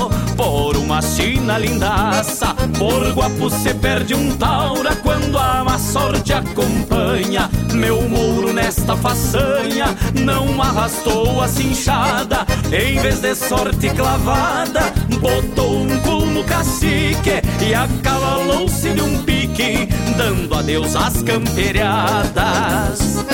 china 1.52 1.58
lindaça. 1.58 2.56
Por 2.78 3.12
guapo 3.14 3.50
se 3.50 3.74
perde 3.74 4.14
um 4.14 4.36
taura 4.38 4.96
quando 4.98 5.36
a 5.38 5.64
má 5.64 5.80
sorte 5.80 6.34
acompanha. 6.34 7.50
Meu 7.74 8.02
mouro 8.08 8.54
nesta 8.54 8.96
façanha 8.96 9.96
não 10.24 10.62
arrastou 10.62 11.42
a 11.42 11.48
cinchada. 11.48 12.46
Em 12.72 13.00
vez 13.00 13.20
de 13.20 13.34
sorte 13.36 13.90
clavada, 13.90 14.94
botou 15.20 15.82
um 15.82 16.00
pulo 16.00 16.28
no 16.28 16.44
cacique 16.44 17.42
e 17.62 17.74
acavalou-se 17.74 18.94
de 18.94 19.02
um 19.02 19.24
pique, 19.24 19.90
dando 20.18 20.54
adeus 20.56 20.96
às 20.96 21.22
camperiadas. 21.22 23.26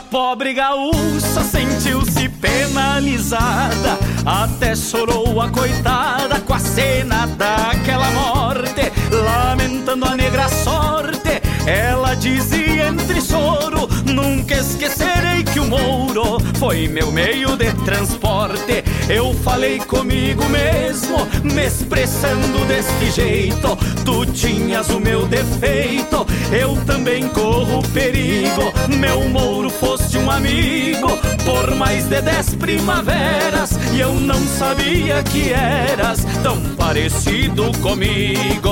A 0.00 0.02
pobre 0.02 0.54
gaúcha 0.54 1.44
sentiu-se 1.44 2.26
penalizada, 2.26 3.98
até 4.24 4.74
chorou 4.74 5.38
a 5.42 5.50
coitada 5.50 6.40
com 6.40 6.54
a 6.54 6.58
cena 6.58 7.26
daquela 7.26 8.10
morte, 8.12 8.90
lamentando 9.12 10.06
a 10.06 10.16
negra 10.16 10.48
sorte. 10.48 11.42
Ela 11.66 12.14
dizia 12.14 12.86
entre 12.86 13.20
choro: 13.20 13.89
Nunca 14.12 14.54
esquecerei 14.54 15.44
que 15.44 15.60
o 15.60 15.66
Mouro 15.66 16.38
foi 16.58 16.88
meu 16.88 17.12
meio 17.12 17.56
de 17.56 17.72
transporte. 17.84 18.82
Eu 19.08 19.32
falei 19.34 19.78
comigo 19.78 20.44
mesmo, 20.48 21.16
me 21.44 21.66
expressando 21.66 22.64
deste 22.66 23.10
jeito. 23.10 23.76
Tu 24.04 24.26
tinhas 24.26 24.88
o 24.90 24.98
meu 24.98 25.26
defeito, 25.26 26.26
eu 26.52 26.76
também 26.84 27.28
corro 27.28 27.82
perigo. 27.94 28.72
Meu 28.98 29.28
Mouro 29.28 29.70
foste 29.70 30.18
um 30.18 30.30
amigo 30.30 31.08
por 31.44 31.74
mais 31.76 32.06
de 32.06 32.20
dez 32.20 32.54
primaveras 32.54 33.78
e 33.92 34.00
eu 34.00 34.14
não 34.14 34.40
sabia 34.58 35.22
que 35.22 35.52
eras 35.52 36.24
tão 36.42 36.60
parecido 36.76 37.70
comigo. 37.78 38.70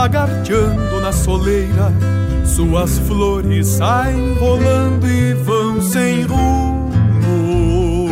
Lagarteando 0.00 0.98
na 0.98 1.12
soleira, 1.12 1.92
suas 2.42 2.98
flores 3.00 3.66
saem 3.66 4.32
rolando 4.38 5.06
e 5.06 5.34
vão 5.34 5.82
sem 5.82 6.22
rumo, 6.22 8.08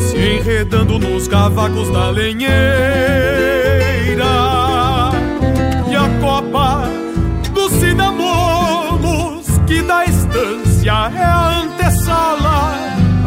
se 0.00 0.16
enredando 0.18 0.98
nos 0.98 1.28
cavacos 1.28 1.90
da 1.90 2.10
lenheira 2.10 2.50
e 5.88 5.94
a 5.94 6.08
copa 6.20 6.88
dos 7.52 7.70
cinamomos 7.70 9.46
que 9.64 9.80
da 9.82 10.06
estância 10.06 10.90
é 11.14 11.22
a 11.22 11.60
antessala 11.60 12.74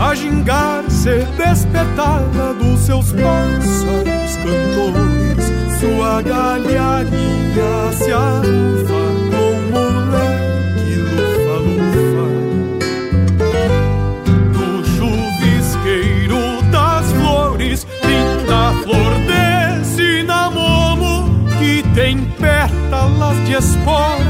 a 0.02 0.14
gingar-se 0.14 1.24
despertada 1.38 2.54
dos 2.56 2.82
seus 2.82 3.14
pássaros 3.14 4.36
cantores 4.44 5.37
sua 5.88 6.22
galharia 6.22 7.92
se 7.94 8.12
arufa 8.12 9.02
com 9.32 9.54
moleque 9.72 10.96
lufa-lufa 11.16 12.28
do 14.52 14.68
chuvisqueiro 14.86 16.62
das 16.72 17.06
flores 17.14 17.86
pinta 18.02 18.56
a 18.70 18.74
flor 18.84 19.14
de 19.30 19.86
cinamomo 19.86 21.48
que 21.58 21.84
tem 21.96 22.26
pétalas 22.32 23.38
de 23.46 23.54
espora 23.54 24.27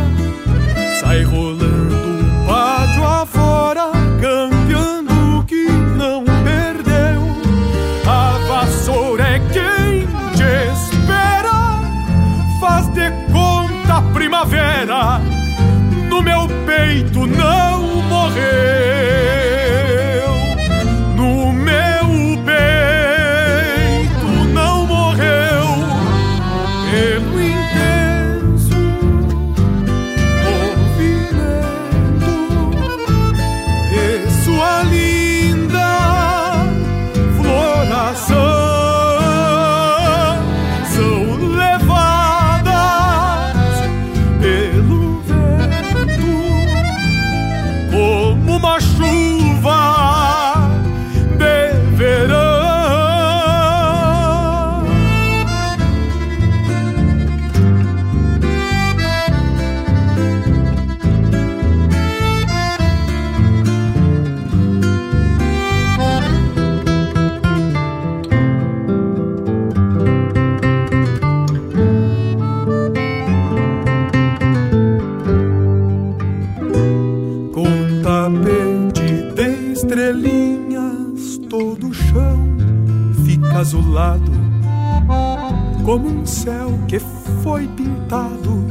céu 86.37 86.71
que 86.87 86.99
foi 87.43 87.67
pintado, 87.69 88.63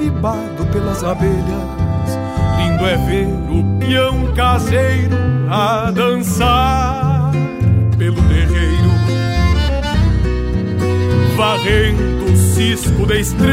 libado 0.00 0.66
pelas 0.72 1.04
abelhas. 1.04 2.18
Lindo 2.58 2.84
é 2.84 2.96
ver 2.96 3.28
o 3.50 3.78
peão 3.78 4.32
caseiro 4.34 5.16
a 5.48 5.92
dançar 5.92 7.30
pelo 7.96 8.20
terreiro, 8.22 8.90
varrendo 11.36 12.32
o 12.32 12.36
cisco 12.36 13.06
de 13.06 13.20
estrelas 13.20 13.46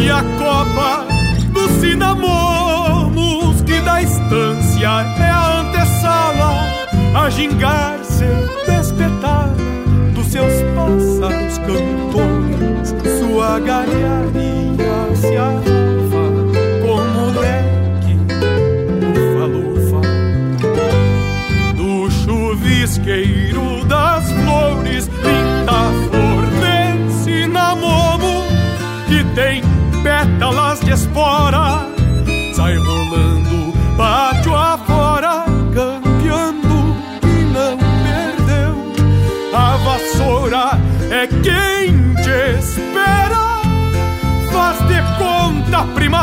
e 0.00 0.10
a 0.10 0.22
copa 0.38 1.04
dos 1.52 1.70
cinamomos 1.80 3.60
que 3.62 3.80
da 3.80 4.00
estância 4.00 4.88
é 5.18 5.30
a 5.30 5.60
antessala 5.60 6.54
a 7.14 7.28
gingar-se 7.28 7.93
sua 13.54 13.60
galharia 13.60 15.14
se 15.14 15.36
arfa 15.36 16.24
como 16.82 17.20
leque 17.40 18.14
ufa-lufa. 19.14 20.00
Do 21.76 22.10
chuvisqueiro 22.10 23.33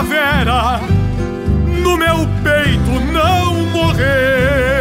primavera 0.02 0.80
no 1.84 1.96
meu 1.98 2.28
peito 2.44 3.00
não 3.12 3.54
morreu 3.68 4.81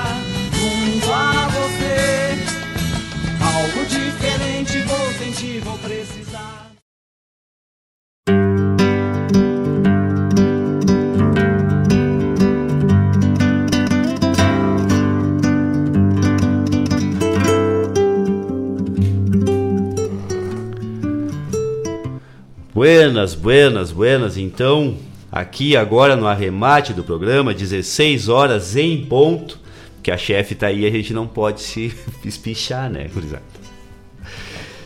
Buenas, 22.81 23.35
buenas, 23.35 23.91
buenas. 23.91 24.37
Então, 24.37 24.97
aqui 25.31 25.77
agora 25.77 26.15
no 26.15 26.25
arremate 26.25 26.93
do 26.93 27.03
programa, 27.03 27.53
16 27.53 28.27
horas 28.27 28.75
em 28.75 29.05
ponto, 29.05 29.59
que 30.01 30.09
a 30.09 30.17
chefe 30.17 30.55
tá 30.55 30.65
aí, 30.65 30.83
a 30.87 30.89
gente 30.89 31.13
não 31.13 31.27
pode 31.27 31.61
se 31.61 31.93
espichar, 32.25 32.89
né, 32.89 33.07
gurizada? 33.13 33.43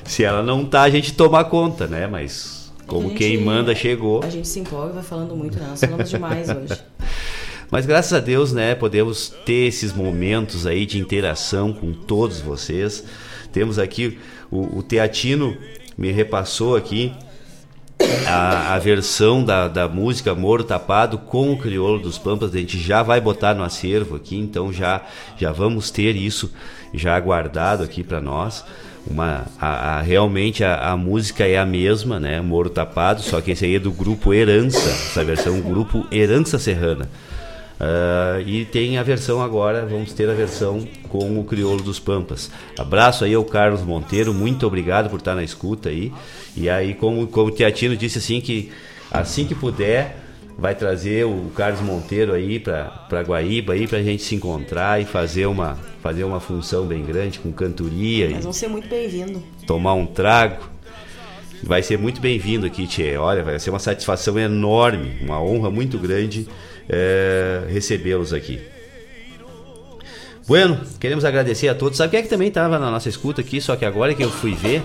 Se 0.04 0.26
ela 0.26 0.44
não 0.44 0.66
tá, 0.66 0.82
a 0.82 0.90
gente 0.90 1.14
toma 1.14 1.42
conta, 1.46 1.88
né? 1.88 2.06
Mas 2.06 2.70
como 2.86 3.08
gente- 3.08 3.18
quem 3.18 3.38
manda 3.38 3.74
chegou. 3.74 4.22
A 4.26 4.30
gente 4.30 4.50
se 4.50 4.60
empolga 4.60 4.90
e 4.90 4.96
vai 4.96 5.04
falando 5.04 5.34
muito, 5.34 5.58
né? 5.58 5.66
Nós 5.70 5.80
falamos 5.80 6.10
demais 6.10 6.50
hoje. 6.50 6.78
Mas 7.72 7.86
graças 7.86 8.12
a 8.12 8.20
Deus, 8.20 8.52
né, 8.52 8.76
podemos 8.76 9.30
ter 9.46 9.68
esses 9.68 9.94
momentos 9.94 10.68
aí 10.68 10.86
de 10.86 11.00
interação 11.00 11.72
com 11.72 11.94
todos 11.94 12.42
vocês. 12.42 13.06
Temos 13.54 13.80
aqui 13.80 14.20
o, 14.52 14.80
o 14.80 14.84
Teatino 14.84 15.56
me 15.98 16.12
repassou 16.12 16.76
aqui 16.76 17.14
a, 18.28 18.74
a 18.76 18.80
versão 18.80 19.44
da, 19.44 19.68
da 19.68 19.88
música 19.88 20.36
Moro 20.36 20.64
Tapado 20.64 21.18
com 21.18 21.52
o 21.54 21.58
Crioulo 21.58 22.00
dos 22.00 22.18
Pampas. 22.18 22.54
A 22.54 22.58
gente 22.58 22.78
já 22.80 23.02
vai 23.04 23.22
botar 23.22 23.54
no 23.54 23.64
acervo 23.64 24.16
aqui, 24.16 24.38
então 24.38 24.72
já 24.72 25.02
já 25.38 25.52
vamos 25.52 25.90
ter 25.92 26.16
isso 26.16 26.52
já 26.94 27.20
guardado 27.20 27.84
aqui 27.84 28.04
para 28.04 28.20
nós. 28.22 28.64
Uma, 29.08 29.46
a, 29.62 29.98
a- 29.98 30.02
realmente 30.02 30.64
a, 30.64 30.92
a 30.92 30.98
música 30.98 31.46
é 31.46 31.58
a 31.60 31.66
mesma, 31.66 32.20
né? 32.20 32.42
Moro 32.42 32.70
Tapado, 32.70 33.22
só 33.22 33.40
que 33.40 33.52
esse 33.52 33.64
aí 33.66 33.76
é 33.76 33.80
do 33.80 33.92
grupo 33.92 34.34
Herança, 34.34 34.80
essa 34.90 35.24
versão 35.24 35.62
grupo 35.62 36.06
Herança 36.12 36.58
Serrana. 36.58 37.08
Ah, 37.80 38.42
e 38.46 38.66
tem 38.66 38.98
a 38.98 39.04
versão 39.04 39.42
agora, 39.42 39.86
vamos 39.86 40.14
ter 40.14 40.30
a 40.30 40.34
versão 40.34 40.88
com 41.10 41.40
o 41.40 41.44
Crioulo 41.44 41.84
dos 41.84 42.00
Pampas. 42.00 42.50
Abraço 42.78 43.26
aí 43.26 43.34
ao 43.34 43.44
Carlos 43.44 43.82
Monteiro, 43.82 44.34
muito 44.34 44.66
obrigado 44.66 45.10
por 45.10 45.20
estar 45.20 45.36
na 45.36 45.44
escuta 45.44 45.90
aí. 45.90 46.12
E 46.56 46.70
aí, 46.70 46.94
como, 46.94 47.28
como 47.28 47.50
o 47.50 47.52
Teatino 47.52 47.96
disse 47.96 48.18
assim, 48.20 48.40
que 48.40 48.72
assim 49.12 49.46
que 49.46 49.54
puder, 49.54 50.18
vai 50.58 50.74
trazer 50.74 51.26
o 51.26 51.52
Carlos 51.56 51.82
Monteiro 51.82 52.34
aí 52.34 52.60
para 52.60 53.22
Guaíba 53.22 53.74
aí 53.74 53.88
pra 53.88 54.02
gente 54.02 54.24
se 54.24 54.36
encontrar 54.36 55.02
e 55.02 55.06
fazer 55.06 55.46
uma, 55.48 55.78
fazer 56.02 56.24
uma 56.24 56.40
função 56.40 56.86
bem 56.86 57.04
grande 57.04 57.40
com 57.40 57.52
cantoria 57.52 58.30
Mas 58.32 58.44
vão 58.44 58.54
ser 58.54 58.70
muito 58.70 58.88
bem-vindos. 58.88 59.42
tomar 59.68 59.94
um 59.94 60.06
trago. 60.06 60.76
Vai 61.64 61.82
ser 61.82 61.98
muito 61.98 62.22
bem-vindo 62.22 62.66
aqui, 62.66 62.86
Tchê. 62.86 63.18
Olha, 63.18 63.44
vai 63.44 63.58
ser 63.60 63.70
uma 63.70 63.80
satisfação 63.80 64.38
enorme, 64.38 65.18
uma 65.22 65.42
honra 65.42 65.72
muito 65.72 65.98
grande 65.98 66.48
é, 66.90 67.64
recebê-los 67.70 68.34
aqui. 68.34 68.62
Bueno, 70.48 70.80
queremos 71.00 71.26
agradecer 71.26 71.68
a 71.68 71.76
todos. 71.76 71.98
Sabe 71.98 72.12
quem 72.12 72.20
é 72.20 72.24
que 72.24 72.30
também 72.30 72.50
estava 72.50 72.78
na 72.78 72.92
nossa 72.92 73.10
escuta 73.10 73.42
aqui, 73.42 73.60
só 73.60 73.76
que 73.76 73.84
agora 73.84 74.14
que 74.14 74.24
eu 74.24 74.30
fui 74.30 74.54
ver, 74.54 74.84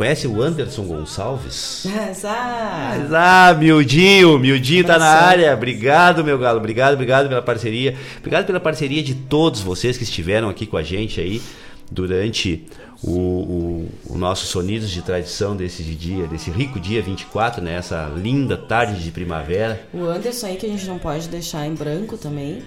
Conhece 0.00 0.26
o 0.26 0.40
Anderson 0.40 0.84
Gonçalves? 0.84 1.86
ah, 2.24 2.96
Mas, 2.96 3.12
ah, 3.12 3.54
miudinho, 3.58 4.38
miudinho 4.38 4.82
tá 4.82 4.98
na 4.98 5.04
área. 5.04 5.52
Obrigado, 5.52 6.24
meu 6.24 6.38
galo. 6.38 6.58
Obrigado, 6.58 6.94
obrigado 6.94 7.28
pela 7.28 7.42
parceria. 7.42 7.94
Obrigado 8.16 8.46
pela 8.46 8.58
parceria 8.58 9.02
de 9.02 9.14
todos 9.14 9.60
vocês 9.60 9.98
que 9.98 10.04
estiveram 10.04 10.48
aqui 10.48 10.64
com 10.64 10.78
a 10.78 10.82
gente 10.82 11.20
aí 11.20 11.42
durante 11.90 12.64
o, 13.02 13.10
o, 13.10 13.88
o 14.10 14.18
nosso 14.18 14.46
Sonidos 14.46 14.90
de 14.90 15.02
Tradição 15.02 15.56
desse 15.56 15.82
dia, 15.82 16.26
desse 16.26 16.50
rico 16.50 16.78
dia 16.78 17.02
24, 17.02 17.62
né? 17.62 17.74
Essa 17.76 18.12
linda 18.16 18.56
tarde 18.56 19.02
de 19.02 19.10
primavera. 19.10 19.80
O 19.92 20.04
Anderson 20.04 20.46
aí 20.46 20.56
que 20.56 20.66
a 20.66 20.68
gente 20.68 20.86
não 20.86 20.98
pode 20.98 21.28
deixar 21.28 21.66
em 21.66 21.74
branco 21.74 22.18
também, 22.18 22.62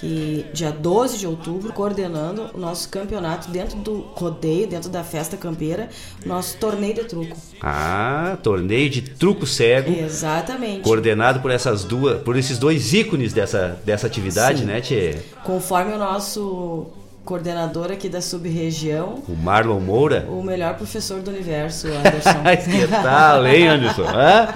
que 0.00 0.46
dia 0.52 0.70
12 0.70 1.18
de 1.18 1.26
outubro, 1.26 1.72
coordenando 1.72 2.50
o 2.54 2.58
nosso 2.58 2.88
campeonato 2.88 3.50
dentro 3.50 3.78
do 3.78 4.00
rodeio, 4.14 4.66
dentro 4.66 4.90
da 4.90 5.02
festa 5.02 5.36
campeira, 5.36 5.88
nosso 6.24 6.56
torneio 6.58 6.94
de 6.94 7.04
truco. 7.04 7.36
Ah, 7.60 8.38
torneio 8.42 8.88
de 8.90 9.02
truco 9.02 9.46
cego. 9.46 9.92
Exatamente. 9.92 10.80
Coordenado 10.80 11.40
por 11.40 11.50
essas 11.50 11.84
duas, 11.84 12.20
por 12.22 12.36
esses 12.36 12.58
dois 12.58 12.92
ícones 12.92 13.32
dessa, 13.32 13.80
dessa 13.84 14.06
atividade, 14.06 14.60
Sim. 14.60 14.66
né, 14.66 14.80
Tchê? 14.80 15.16
Conforme 15.44 15.92
o 15.92 15.98
nosso 15.98 16.86
coordenador 17.30 17.92
aqui 17.92 18.08
da 18.08 18.20
sub-região, 18.20 19.22
O 19.28 19.36
Marlon 19.36 19.78
Moura. 19.78 20.26
o 20.28 20.42
melhor 20.42 20.74
professor 20.74 21.22
do 21.22 21.30
universo, 21.30 21.86
Anderson. 21.94 22.42
que 22.68 22.88
tal, 22.88 23.46
hein, 23.46 23.68
Anderson? 23.68 24.02
Hã? 24.02 24.48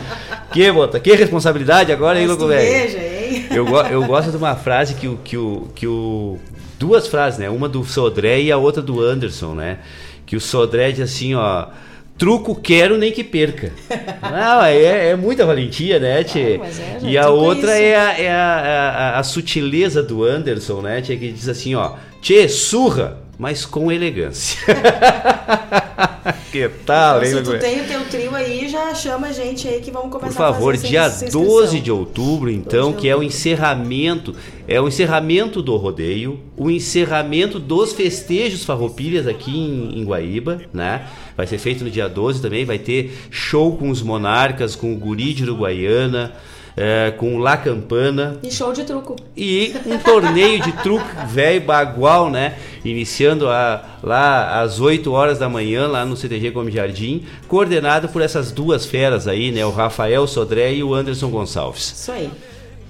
Que, 0.51 0.73
bota, 0.73 0.99
que 0.99 1.15
responsabilidade 1.15 1.93
agora, 1.93 2.21
hein, 2.21 2.27
tu 2.27 2.49
velho? 2.49 2.61
veja, 2.73 2.99
hein? 2.99 3.47
Eu, 3.53 3.65
eu 3.87 4.05
gosto 4.05 4.33
de 4.33 4.37
uma 4.37 4.57
frase 4.57 4.95
que 4.95 5.07
o, 5.07 5.17
que 5.19 5.37
o. 5.37 5.69
que 5.73 5.87
o. 5.87 6.37
Duas 6.77 7.07
frases, 7.07 7.39
né? 7.39 7.49
Uma 7.49 7.69
do 7.69 7.85
Sodré 7.85 8.41
e 8.41 8.51
a 8.51 8.57
outra 8.57 8.83
do 8.83 9.01
Anderson, 9.01 9.55
né? 9.55 9.79
Que 10.27 10.35
o 10.35 10.41
Sodré 10.41 10.91
diz 10.91 11.01
assim, 11.13 11.33
ó. 11.37 11.67
Truco 12.17 12.55
quero 12.55 12.97
nem 12.97 13.11
que 13.13 13.25
perca. 13.25 13.73
Não, 14.23 14.65
é, 14.65 15.11
é 15.11 15.17
muita 15.17 15.45
valentia, 15.45 15.99
né, 15.99 16.23
Tchê? 16.23 16.59
mas 16.59 16.79
é, 16.79 16.99
já 17.01 17.09
e 17.09 17.19
a 17.19 17.23
é 17.23 17.27
outra 17.27 17.73
isso. 17.75 17.83
é, 17.83 17.97
a, 17.97 18.19
é 18.21 18.31
a, 18.31 19.15
a- 19.17 19.19
a 19.19 19.23
sutileza 19.25 20.03
do 20.03 20.23
Anderson, 20.25 20.81
né, 20.81 21.01
Tchê? 21.03 21.17
Que 21.17 21.33
diz 21.33 21.49
assim, 21.49 21.75
ó. 21.75 21.93
Tchê, 22.23 22.49
surra, 22.49 23.19
mas 23.37 23.67
com 23.67 23.91
elegância. 23.91 24.59
que 26.51 26.69
tal, 26.87 27.23
hein, 27.23 27.31
Se 27.31 27.43
tu 27.43 27.59
tem 27.59 27.81
o 27.81 27.85
teu 27.85 28.01
trio 28.05 28.35
aí, 28.35 28.69
já 28.69 28.95
chama 28.95 29.27
a 29.27 29.33
gente 29.33 29.67
aí 29.67 29.81
que 29.81 29.91
vamos 29.91 30.11
começar 30.11 30.29
Por 30.29 30.37
favor, 30.37 30.73
a 30.75 30.77
fazer 30.77 30.89
dia 30.89 31.01
essa- 31.03 31.25
essa 31.27 31.33
12 31.37 31.49
inscrição. 31.49 31.81
de 31.83 31.91
outubro, 31.91 32.51
então, 32.51 32.93
que 32.93 33.09
é 33.09 33.17
o 33.17 33.23
encerramento, 33.23 34.35
é 34.69 34.81
o 34.81 34.87
encerramento 34.89 35.61
do 35.61 35.77
rodeio, 35.77 36.41
o 36.57 36.71
encerramento 36.71 37.59
dos 37.59 37.93
festejos 37.93 38.65
farroupilhas 38.65 39.27
aqui 39.27 39.51
em, 39.51 39.99
em 40.01 40.05
Guaíba, 40.05 40.61
né? 40.73 41.07
Vai 41.37 41.47
ser 41.47 41.59
feito 41.59 41.83
no 41.85 41.91
dia 41.91 42.09
12 42.09 42.41
também, 42.41 42.65
vai 42.65 42.79
ter 42.79 43.17
show 43.31 43.77
com 43.77 43.91
os 43.91 44.03
monarcas, 44.03 44.77
com 44.77 44.93
o 44.93 44.97
guri 44.97 45.35
de 45.35 45.43
Uruguaiana, 45.43 46.33
é, 46.77 47.13
com 47.17 47.37
o 47.37 47.39
La 47.39 47.57
Campana 47.57 48.37
E 48.43 48.51
show 48.51 48.73
de 48.73 48.83
truco. 48.85 49.15
e 49.37 49.75
um 49.87 49.97
torneio 49.99 50.61
de 50.61 50.73
truque 50.83 51.07
velho 51.29 51.61
bagual, 51.61 52.31
né? 52.31 52.55
Iniciando 52.85 53.49
a- 53.49 53.99
lá 54.03 54.61
às 54.61 54.81
8 54.81 55.13
horas 55.13 55.39
da 55.39 55.49
manhã, 55.49 55.87
lá 55.87 56.05
no 56.05 56.17
CTG 56.17 56.51
Come 56.51 56.71
Jardim, 56.73 57.23
coordenado 57.49 58.09
por 58.09 58.23
essas 58.23 58.51
duas 58.51 58.85
feras 58.87 59.29
aí, 59.29 59.53
né? 59.53 59.65
O 59.65 59.71
Rafael 59.71 60.27
Sodré 60.27 60.75
e 60.75 60.83
o 60.83 60.93
Anderson 60.95 61.31
Gonçalves. 61.31 61.93
Isso 61.97 62.11
aí. 62.13 62.29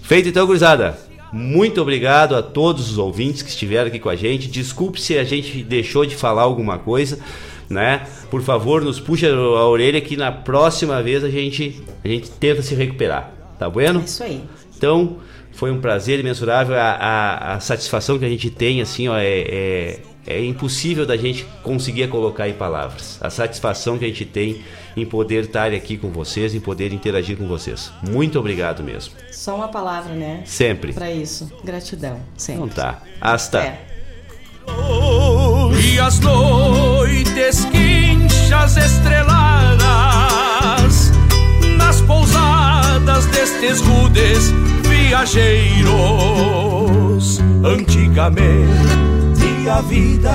Feito 0.03 0.29
então, 0.29 0.47
gurizada. 0.47 0.99
Muito 1.33 1.81
obrigado 1.83 2.37
a 2.37 2.43
todos 2.43 2.91
os 2.91 2.97
ouvintes 2.99 3.43
que 3.43 3.49
estiveram 3.51 3.89
aqui 3.89 3.99
com 3.99 4.09
a 4.09 4.17
gente. 4.17 4.47
Desculpe 4.49 5.01
se 5.01 5.19
a 5.19 5.25
gente 5.25 5.63
deixou 5.63 6.07
de 6.07 6.15
falar 6.15 6.43
alguma 6.43 6.79
coisa, 6.79 7.19
né? 7.69 8.07
Por 8.31 8.43
favor, 8.43 8.83
nos 8.83 9.01
puxa 9.01 9.29
a 9.29 9.69
orelha 9.69 10.01
que 10.01 10.17
na 10.17 10.31
próxima 10.31 11.03
vez 11.03 11.25
a 11.25 11.31
gente, 11.31 11.83
a 12.05 12.09
gente 12.09 12.31
tenta 12.31 12.63
se 12.63 12.75
recuperar. 12.75 13.33
Tá 13.59 13.69
bueno? 13.69 14.03
Isso 14.05 14.23
aí. 14.23 14.43
Então, 14.77 15.19
foi 15.53 15.71
um 15.71 15.81
prazer 15.81 16.21
imensurável. 16.21 16.77
A, 16.77 16.91
a, 16.93 17.55
a 17.55 17.61
satisfação 17.61 18.19
que 18.19 18.25
a 18.25 18.29
gente 18.29 18.51
tem, 18.51 18.81
assim, 18.81 19.09
ó, 19.09 19.17
é, 19.17 19.25
é, 19.27 20.01
é 20.27 20.45
impossível 20.45 21.07
da 21.07 21.17
gente 21.17 21.47
conseguir 21.63 22.09
colocar 22.09 22.49
em 22.49 22.55
palavras. 22.55 23.19
A 23.21 23.31
satisfação 23.31 23.97
que 23.97 24.05
a 24.05 24.09
gente 24.09 24.25
tem 24.25 24.63
em 24.97 25.05
poder 25.05 25.45
estar 25.45 25.73
aqui 25.73 25.97
com 25.97 26.11
vocês, 26.11 26.55
em 26.55 26.61
poder 26.61 26.93
interagir 26.93 27.37
com 27.37 27.47
vocês. 27.47 27.93
Muito 28.03 28.39
obrigado 28.39 28.83
mesmo. 28.83 29.15
Só 29.31 29.57
uma 29.57 29.69
palavra, 29.69 30.15
né? 30.15 30.43
Sempre. 30.45 30.93
Pra 30.93 31.11
isso. 31.11 31.51
Gratidão. 31.65 32.21
Sempre. 32.37 32.65
Então 32.65 32.75
tá. 32.75 33.03
Hasta. 33.21 33.59
É. 33.61 33.95
E 35.85 36.01
as 36.01 36.19
noites 36.21 37.67
quinchas 37.67 38.79
estreladas 38.79 39.83
nas 41.77 42.01
pousadas 42.01 43.27
destes 43.27 43.83
rudes 43.83 44.51
viajeiros. 44.89 45.93
Antigamente 47.63 49.69
a 49.69 49.83
vida 49.83 50.33